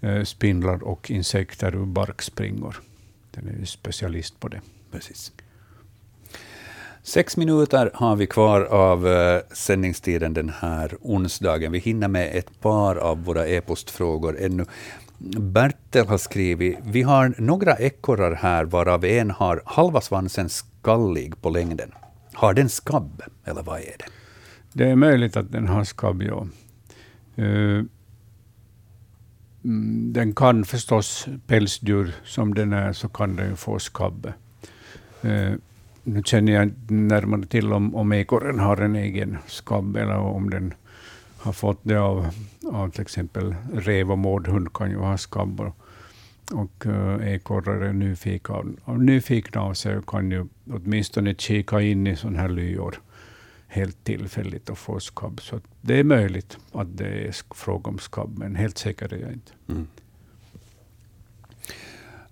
eh, 0.00 0.22
spindlar 0.22 0.82
och 0.82 1.10
insekter 1.10 1.74
ur 1.74 1.86
barkspringor. 1.86 2.80
Den 3.30 3.48
är 3.48 3.58
ju 3.58 3.66
specialist 3.66 4.40
på 4.40 4.48
det. 4.48 4.60
Precis. 4.90 5.32
Sex 7.02 7.36
minuter 7.36 7.90
har 7.94 8.16
vi 8.16 8.26
kvar 8.26 8.60
av 8.60 9.06
uh, 9.06 9.40
sändningstiden 9.52 10.34
den 10.34 10.52
här 10.58 10.96
onsdagen. 11.00 11.72
Vi 11.72 11.78
hinner 11.78 12.08
med 12.08 12.36
ett 12.36 12.60
par 12.60 12.96
av 12.96 13.24
våra 13.24 13.46
e-postfrågor 13.46 14.36
ännu. 14.40 14.64
Bertel 15.18 16.06
har 16.06 16.18
skrivit, 16.18 16.78
vi 16.82 17.02
har 17.02 17.34
några 17.38 17.74
ekorrar 17.74 18.34
här, 18.34 18.64
varav 18.64 19.04
en 19.04 19.30
har 19.30 19.62
halva 19.66 20.00
svansen 20.00 20.48
skallig 20.48 21.42
på 21.42 21.50
längden. 21.50 21.92
Har 22.32 22.54
den 22.54 22.68
skabb, 22.68 23.22
eller 23.44 23.62
vad 23.62 23.78
är 23.80 23.96
det? 23.98 24.04
Det 24.72 24.90
är 24.90 24.96
möjligt 24.96 25.36
att 25.36 25.52
den 25.52 25.68
har 25.68 25.84
skabb, 25.84 26.22
ja. 26.22 26.46
Uh, 27.38 27.84
den 30.12 30.34
kan 30.34 30.64
förstås, 30.64 31.28
pälsdjur 31.46 32.14
som 32.24 32.54
den 32.54 32.72
är, 32.72 32.92
så 32.92 33.08
kan 33.08 33.36
den 33.36 33.56
få 33.56 33.78
skabb. 33.78 34.32
Uh, 35.24 35.54
nu 36.02 36.22
känner 36.24 36.52
jag 36.52 36.62
inte 36.62 36.94
närmare 36.94 37.46
till 37.46 37.72
om, 37.72 37.94
om 37.94 38.12
ekorren 38.12 38.58
har 38.58 38.76
en 38.76 38.96
egen 38.96 39.38
skabb, 39.46 39.96
eller 39.96 40.18
om 40.18 40.50
den 40.50 40.74
har 41.38 41.52
fått 41.52 41.80
det 41.82 41.96
av, 42.00 42.28
av 42.72 42.90
till 42.90 43.02
exempel 43.02 43.54
rev 43.72 44.12
och 44.12 44.18
mårdhund 44.18 44.72
kan 44.72 44.90
ju 44.90 44.96
ha 44.96 45.18
skabb. 45.18 45.60
Och, 45.60 46.86
eh, 46.86 47.14
och 47.14 47.22
ekorrar 47.22 47.80
är 47.80 47.92
nyfikna, 47.92 48.64
nyfikna 48.86 49.60
av 49.60 49.74
sig 49.74 49.96
och 49.96 50.06
kan 50.06 50.30
ju 50.30 50.46
åtminstone 50.70 51.34
kika 51.34 51.80
in 51.80 52.06
i 52.06 52.16
sådana 52.16 52.38
här 52.38 52.48
lyor 52.48 53.00
helt 53.68 54.04
tillfälligt 54.04 54.70
och 54.70 54.78
få 54.78 55.00
skabb. 55.00 55.40
Så 55.40 55.60
det 55.80 55.94
är 55.98 56.04
möjligt 56.04 56.58
att 56.72 56.96
det 56.96 57.28
är 57.28 57.54
fråga 57.54 57.90
om 57.90 57.98
skabb, 57.98 58.38
men 58.38 58.56
helt 58.56 58.78
säker 58.78 59.14
är 59.14 59.18
jag 59.18 59.32
inte. 59.32 59.52
Mm. 59.68 59.86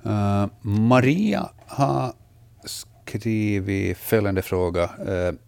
Uh, 0.07 0.49
Maria 0.63 1.51
har 1.67 2.13
skrivit 2.65 3.99
följande 3.99 4.43
fråga. 4.43 4.83
Uh, 4.83 5.39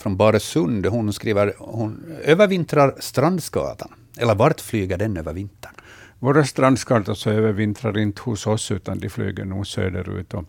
från 0.00 0.16
Baresund. 0.16 0.86
Hon 0.86 1.12
skriver 1.12 1.54
hon 1.58 2.04
övervintrar 2.24 2.94
Strandskatan. 2.98 3.88
Eller 4.18 4.34
vart 4.34 4.60
flyger 4.60 4.98
den 4.98 5.16
över 5.16 5.32
vintern? 5.32 5.72
Våra 6.18 6.44
strandskator 6.44 7.14
så 7.14 7.30
övervintrar 7.30 7.98
inte 7.98 8.22
hos 8.22 8.46
oss, 8.46 8.70
utan 8.70 8.98
de 8.98 9.08
flyger 9.08 9.44
nog 9.44 9.66
söderut. 9.66 10.34
Och, 10.34 10.44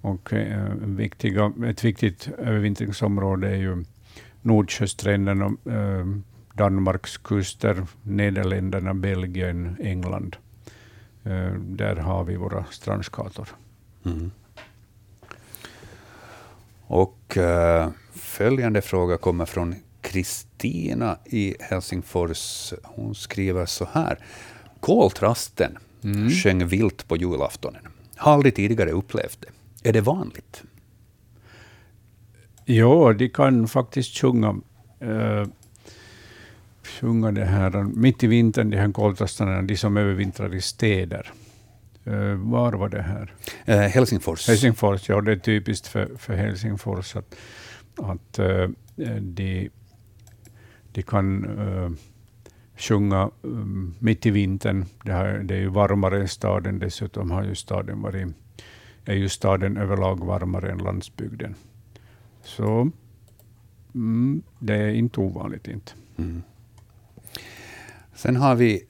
och 0.00 0.32
eh, 0.32 0.74
viktiga, 0.74 1.52
ett 1.66 1.84
viktigt 1.84 2.28
övervintringsområde 2.38 3.48
är 3.48 3.56
ju 3.56 3.84
Nordsjöstränderna, 4.42 5.44
eh, 5.46 6.06
Danmarks 6.54 7.16
kuster, 7.16 7.86
Nederländerna, 8.02 8.94
Belgien, 8.94 9.76
England. 9.80 10.36
Eh, 11.24 11.52
där 11.54 11.96
har 11.96 12.24
vi 12.24 12.36
våra 12.36 12.64
strandskator. 12.70 13.48
Mm. 14.04 14.30
Och 16.86 17.36
uh, 17.36 17.88
följande 18.40 18.82
fråga 18.82 19.16
kommer 19.16 19.46
från 19.46 19.74
Kristina 20.00 21.18
i 21.24 21.54
Helsingfors. 21.60 22.72
Hon 22.82 23.14
skriver 23.14 23.66
så 23.66 23.88
här. 23.92 24.18
Koltrasten 24.80 25.78
mm. 26.04 26.30
sjöng 26.30 26.66
vilt 26.66 27.08
på 27.08 27.16
julaftonen. 27.16 27.82
Har 28.16 28.32
aldrig 28.32 28.54
tidigare 28.54 28.90
upplevt 28.90 29.38
det. 29.40 29.88
Är 29.88 29.92
det 29.92 30.00
vanligt? 30.00 30.62
Ja, 32.64 33.12
de 33.12 33.28
kan 33.28 33.68
faktiskt 33.68 34.18
sjunga, 34.18 34.60
uh, 35.02 35.46
sjunga 36.82 37.32
det 37.32 37.44
här 37.44 37.82
mitt 37.82 38.24
i 38.24 38.26
vintern, 38.26 38.70
de 38.70 38.76
här 38.76 38.92
koltrastarna, 38.92 39.62
de 39.62 39.76
som 39.76 39.96
övervintrar 39.96 40.54
i 40.54 40.60
städer. 40.60 41.32
Uh, 42.06 42.34
var 42.34 42.72
var 42.72 42.88
det 42.88 43.02
här? 43.02 43.34
Uh, 43.68 43.74
Helsingfors. 43.74 44.48
Helsingfors, 44.48 45.08
ja. 45.08 45.20
Det 45.20 45.32
är 45.32 45.36
typiskt 45.36 45.86
för, 45.86 46.10
för 46.18 46.34
Helsingfors 46.34 47.16
att, 47.16 47.34
att 48.00 48.38
uh, 48.38 48.68
de, 49.20 49.70
de 50.92 51.02
kan 51.02 51.44
uh, 51.44 51.90
sjunga 52.76 53.30
um, 53.42 53.94
mitt 53.98 54.26
i 54.26 54.30
vintern. 54.30 54.84
Det, 55.04 55.12
här, 55.12 55.38
det 55.38 55.54
är 55.54 55.58
ju 55.58 55.68
varmare 55.68 56.20
än 56.20 56.28
staden. 56.28 56.78
Dessutom 56.78 57.30
har 57.30 57.44
ju 57.44 57.54
staden 57.54 58.02
varit, 58.02 58.26
är 59.04 59.14
ju 59.14 59.28
staden 59.28 59.76
överlag 59.76 60.24
varmare 60.24 60.70
än 60.70 60.78
landsbygden. 60.78 61.54
Så 62.42 62.90
mm, 63.94 64.42
det 64.58 64.74
är 64.74 64.94
inte 64.94 65.20
ovanligt. 65.20 65.68
inte. 65.68 65.92
Mm. 66.16 66.42
Sen 68.14 68.36
har 68.36 68.54
vi 68.54 68.86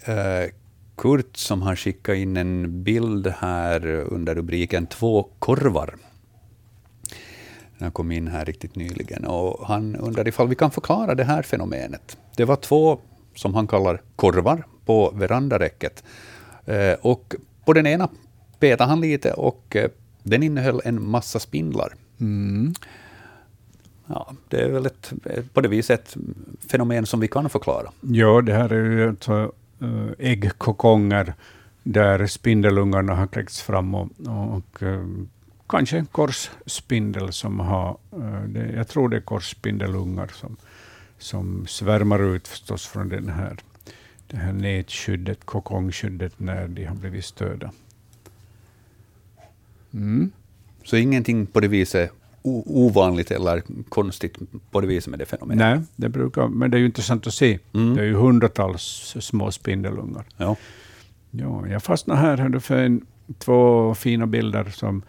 Kurt 1.00 1.36
som 1.36 1.62
har 1.62 1.76
skickat 1.76 2.16
in 2.16 2.36
en 2.36 2.82
bild 2.82 3.26
här 3.26 3.86
under 3.86 4.34
rubriken 4.34 4.86
Två 4.86 5.22
korvar. 5.38 5.94
Den 7.80 7.90
kom 7.90 8.12
in 8.12 8.28
här 8.28 8.44
riktigt 8.44 8.76
nyligen. 8.76 9.24
Och 9.24 9.66
han 9.66 9.96
undrar 9.96 10.28
ifall 10.28 10.48
vi 10.48 10.54
kan 10.54 10.70
förklara 10.70 11.14
det 11.14 11.24
här 11.24 11.42
fenomenet. 11.42 12.18
Det 12.36 12.44
var 12.44 12.56
två, 12.56 12.98
som 13.34 13.54
han 13.54 13.66
kallar 13.66 14.02
korvar, 14.16 14.64
på 14.84 15.10
verandaräcket. 15.10 16.04
Eh, 16.66 16.92
och 17.00 17.34
på 17.64 17.72
den 17.72 17.86
ena 17.86 18.08
petade 18.58 18.90
han 18.90 19.00
lite 19.00 19.32
och 19.32 19.76
eh, 19.76 19.90
den 20.22 20.42
innehöll 20.42 20.80
en 20.84 21.02
massa 21.10 21.38
spindlar. 21.38 21.94
Mm. 22.20 22.74
Ja, 24.06 24.32
det 24.48 24.60
är 24.60 24.68
väl 24.68 24.86
ett, 24.86 25.12
på 25.52 25.60
det 25.60 25.68
viset 25.68 26.00
ett 26.00 26.16
fenomen 26.70 27.06
som 27.06 27.20
vi 27.20 27.28
kan 27.28 27.50
förklara. 27.50 27.90
Ja, 28.00 28.40
det 28.40 28.54
här 28.54 28.72
är 28.72 28.90
ju 28.90 29.08
alltså 29.08 29.52
äggkokonger 30.18 31.34
där 31.82 32.26
spindelungarna 32.26 33.14
har 33.14 33.26
kläckts 33.26 33.62
fram 33.62 33.94
och, 33.94 34.08
och 34.56 34.82
kanske 35.70 35.98
en 35.98 36.06
korsspindel 36.06 37.32
som 37.32 37.60
har, 37.60 37.96
det, 38.46 38.72
jag 38.76 38.88
tror 38.88 39.08
det 39.08 39.16
är 39.16 39.20
korsspindelungar 39.20 40.30
som, 40.34 40.56
som 41.18 41.66
svärmar 41.66 42.34
ut 42.34 42.48
förstås 42.48 42.86
från 42.86 43.08
den 43.08 43.28
här, 43.28 43.56
det 44.26 44.36
här 44.36 44.52
nätskyddet, 44.52 45.44
kokongskyddet, 45.44 46.40
när 46.40 46.68
de 46.68 46.84
har 46.84 46.96
blivit 46.96 47.24
störda. 47.24 47.72
Mm. 49.94 50.30
Så 50.84 50.96
ingenting 50.96 51.46
på 51.46 51.60
det 51.60 51.68
viset 51.68 52.12
ovanligt 52.42 53.30
eller 53.30 53.62
konstigt 53.88 54.38
på 54.70 54.80
det 54.80 54.86
viset 54.86 55.10
med 55.10 55.18
det 55.18 55.26
fenomenet? 55.26 55.58
Nej, 55.58 55.86
det 55.96 56.08
brukar, 56.08 56.48
men 56.48 56.70
det 56.70 56.76
är 56.76 56.78
ju 56.78 56.86
intressant 56.86 57.26
att 57.26 57.34
se. 57.34 57.58
Mm. 57.72 57.94
Det 57.94 58.02
är 58.02 58.06
ju 58.06 58.14
hundratals 58.14 59.16
små 59.20 59.52
spindelungar. 59.52 60.24
Ja. 60.36 60.56
Ja, 61.30 61.66
jag 61.68 61.82
fastnade 61.82 62.20
här 62.20 62.58
för 62.58 62.78
en, 62.78 63.06
två 63.38 63.94
fina 63.94 64.26
bilder 64.26 64.64
som, 64.64 65.02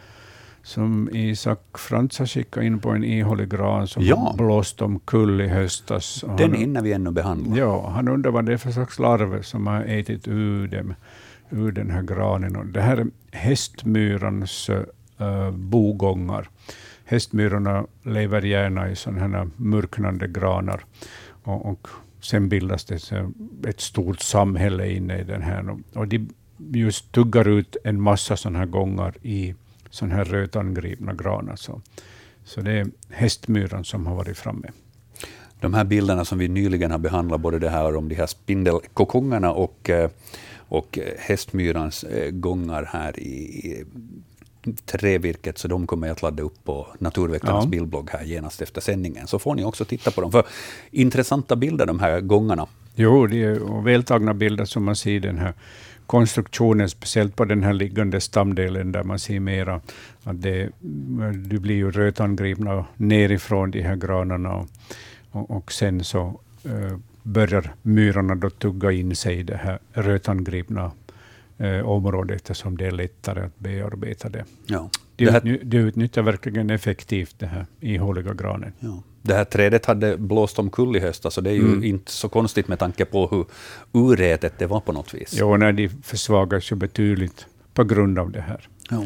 som 0.64 1.10
Isak 1.14 1.78
Frans 1.78 2.20
har 2.20 2.26
skickat 2.26 2.64
in 2.64 2.80
på 2.80 2.90
en 2.90 3.04
ihålig 3.04 3.50
gran 3.50 3.88
som 3.88 4.04
ja. 4.04 4.34
blåst 4.38 4.82
omkull 4.82 5.42
i 5.42 5.48
höstas. 5.48 6.26
Den 6.38 6.40
han, 6.40 6.54
hinner 6.54 6.82
vi 6.82 6.94
ännu 6.94 7.12
behandla. 7.12 7.58
Ja, 7.58 7.90
han 7.90 8.08
undrar 8.08 8.32
vad 8.32 8.46
det 8.46 8.54
är 8.54 8.58
för 8.58 8.72
slags 8.72 9.00
larver 9.00 9.42
som 9.42 9.68
har 9.68 9.84
ätit 9.84 10.28
ur, 10.28 10.68
dem, 10.68 10.94
ur 11.50 11.72
den 11.72 11.92
här 11.92 12.02
granen. 12.02 12.56
Och 12.56 12.66
det 12.66 12.82
här 12.82 12.98
är 12.98 13.08
hästmyrans 13.32 14.70
uh, 14.70 15.52
bogångar. 15.52 16.50
Hästmyrorna 17.06 17.86
lever 18.04 18.42
gärna 18.42 18.90
i 18.90 18.96
sådana 18.96 19.38
här 19.38 19.50
mörknande 19.56 20.28
granar. 20.28 20.86
Och, 21.44 21.66
och 21.66 21.88
sen 22.22 22.50
bildas 22.50 22.86
det 22.86 23.14
ett 23.68 23.82
stort 23.82 24.20
samhälle 24.20 24.92
inne 24.92 25.20
i 25.20 25.24
den 25.24 25.42
här. 25.42 25.78
Och 25.94 26.08
de 26.08 26.30
just 26.58 27.12
tuggar 27.12 27.48
ut 27.48 27.78
en 27.84 28.02
massa 28.02 28.38
sådana 28.38 28.60
här 28.60 28.66
gångar 28.66 29.14
i 29.22 29.56
sådana 29.92 30.16
här 30.16 30.26
rötangripna 30.26 31.14
granar. 31.14 31.56
Så, 31.56 31.82
så 32.44 32.62
det 32.62 32.72
är 32.72 32.88
hästmyran 33.10 33.84
som 33.84 34.08
har 34.08 34.16
varit 34.16 34.38
framme. 34.38 34.68
De 35.60 35.74
här 35.74 35.84
bilderna 35.84 36.26
som 36.26 36.38
vi 36.38 36.48
nyligen 36.48 36.92
har 36.92 36.98
behandlat, 36.98 37.42
både 37.42 37.60
det 37.60 37.70
här 37.70 37.96
om 37.96 38.10
de 38.10 38.16
här 38.16 38.28
spindelkokongerna 38.28 39.52
och, 39.52 39.90
eh, 39.90 40.10
och 40.58 41.00
hästmyrans 41.20 42.04
eh, 42.04 42.32
gångar 42.32 42.90
här 42.94 43.20
i, 43.20 43.86
trävirket, 44.86 45.58
så 45.58 45.68
de 45.68 45.88
kommer 45.88 46.08
jag 46.08 46.16
att 46.16 46.22
ladda 46.22 46.44
upp 46.44 46.64
på 46.64 46.88
Naturveckornas 47.00 47.64
ja. 47.64 47.70
bildblogg 47.70 48.10
här 48.10 48.24
genast 48.24 48.62
efter 48.62 48.82
sändningen. 48.82 49.28
Så 49.28 49.40
får 49.40 49.56
ni 49.56 49.64
också 49.64 49.86
titta 49.86 50.12
på 50.12 50.22
dem. 50.22 50.32
För 50.32 50.46
intressanta 50.92 51.56
bilder, 51.56 51.86
de 51.86 52.00
här 52.00 52.22
gångarna. 52.22 52.68
Jo, 52.96 53.28
det 53.28 53.44
är 53.44 53.84
vältagna 53.84 54.34
bilder 54.34 54.66
som 54.66 54.84
man 54.84 54.96
ser 54.96 55.20
den 55.20 55.38
här 55.38 55.54
konstruktionen, 56.12 56.90
speciellt 56.90 57.36
på 57.36 57.46
den 57.46 57.64
här 57.64 57.74
liggande 57.74 58.22
stamdelen, 58.22 58.92
där 58.92 59.04
man 59.04 59.20
ser 59.20 59.40
mera 59.40 59.82
att 60.24 60.42
det, 60.42 60.70
du 61.34 61.60
blir 61.60 61.76
ju 61.76 61.92
rötangripna 61.92 62.86
nerifrån 62.98 63.72
de 63.72 63.82
här 63.82 63.96
granarna. 63.96 64.56
Och, 64.56 64.68
och, 65.32 65.52
och 65.52 65.72
sen 65.72 66.04
så 66.04 66.40
eh, 66.66 66.98
börjar 67.24 67.74
myrorna 67.82 68.36
då 68.36 68.50
tugga 68.50 68.92
in 68.92 69.16
sig 69.16 69.40
i 69.40 69.44
det 69.44 69.58
här 69.58 69.80
rötangripna 69.94 70.92
eh, 71.58 71.90
området, 71.90 72.36
eftersom 72.36 72.78
det 72.78 72.88
är 72.88 72.92
lättare 72.92 73.46
att 73.46 73.60
bearbeta 73.60 74.30
det. 74.30 74.46
Ja. 74.66 74.90
Det 75.26 75.32
här, 75.32 75.60
de 75.64 75.78
utnyttjar 75.78 76.22
verkligen 76.22 76.70
effektivt 76.70 77.40
den 77.40 77.50
här 77.50 77.66
ihåliga 77.80 78.34
granen. 78.34 78.74
Ja. 78.80 79.04
Det 79.22 79.34
här 79.34 79.44
trädet 79.44 79.86
hade 79.86 80.18
blåst 80.18 80.60
omkull 80.60 80.96
i 80.96 81.00
höstas, 81.00 81.34
så 81.34 81.42
det 81.42 81.50
är 81.50 81.54
ju 81.54 81.66
mm. 81.66 81.84
inte 81.84 82.12
så 82.12 82.30
konstigt 82.30 82.68
med 82.68 82.80
tanke 82.80 83.06
på 83.06 83.28
hur 83.28 83.46
urätet 83.92 84.54
det 84.60 84.68
var 84.68 84.80
på 84.80 84.92
något 84.92 85.14
vis. 85.14 85.36
Jo, 85.40 85.58
nej, 85.58 85.74
de 85.74 85.90
försvagas 85.90 86.72
ju 86.72 86.76
betydligt 86.76 87.46
på 87.74 87.84
grund 87.84 88.20
av 88.20 88.32
det 88.32 88.42
här. 88.42 88.68
Ja. 88.90 89.04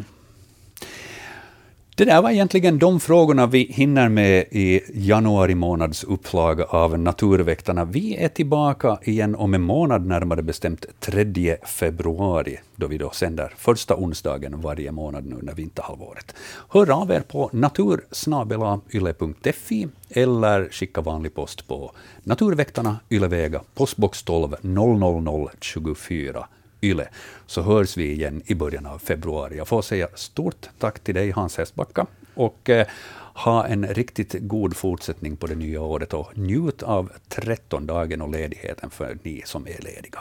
Det 1.98 2.04
där 2.04 2.22
var 2.22 2.30
egentligen 2.30 2.78
de 2.78 3.00
frågorna 3.00 3.46
vi 3.46 3.58
hinner 3.58 4.08
med 4.08 4.44
i 4.50 4.80
januari 4.94 5.54
månads 5.54 6.04
upplaga 6.04 6.64
av 6.64 6.98
Naturväktarna. 6.98 7.84
Vi 7.84 8.16
är 8.16 8.28
tillbaka 8.28 8.98
igen 9.02 9.34
om 9.34 9.54
en 9.54 9.62
månad, 9.62 10.06
närmare 10.06 10.42
bestämt 10.42 10.86
3 11.00 11.56
februari, 11.64 12.58
då 12.76 12.86
vi 12.86 12.98
då 12.98 13.10
sänder 13.10 13.52
första 13.56 13.96
onsdagen 13.96 14.60
varje 14.60 14.92
månad 14.92 15.26
nu 15.26 15.36
under 15.36 15.54
vinterhalvåret. 15.54 16.34
Hör 16.68 17.02
av 17.02 17.10
er 17.10 17.20
på 17.20 17.50
natursnabelayle.fi 17.52 19.88
eller 20.10 20.68
skicka 20.70 21.00
vanlig 21.00 21.34
post 21.34 21.68
på 21.68 21.92
Naturväktarna, 22.22 22.96
Ylevega, 23.10 23.60
postbox 23.74 24.22
12 24.22 24.54
00024 24.60 26.46
YLE, 26.80 27.08
så 27.46 27.62
hörs 27.62 27.96
vi 27.96 28.12
igen 28.12 28.42
i 28.46 28.54
början 28.54 28.86
av 28.86 28.98
februari. 28.98 29.56
Jag 29.56 29.68
får 29.68 29.82
säga 29.82 30.08
stort 30.14 30.68
tack 30.78 31.00
till 31.00 31.14
dig, 31.14 31.30
Hans 31.30 31.56
Hästbacka, 31.58 32.06
och 32.34 32.70
eh, 32.70 32.86
ha 33.36 33.66
en 33.66 33.86
riktigt 33.86 34.34
god 34.40 34.76
fortsättning 34.76 35.36
på 35.36 35.46
det 35.46 35.54
nya 35.54 35.80
året 35.80 36.14
och 36.14 36.38
njut 36.38 36.82
av 36.82 37.12
trettondagen 37.28 38.22
och 38.22 38.30
ledigheten 38.30 38.90
för 38.90 39.18
ni 39.22 39.42
som 39.44 39.66
är 39.66 39.82
lediga. 39.82 40.20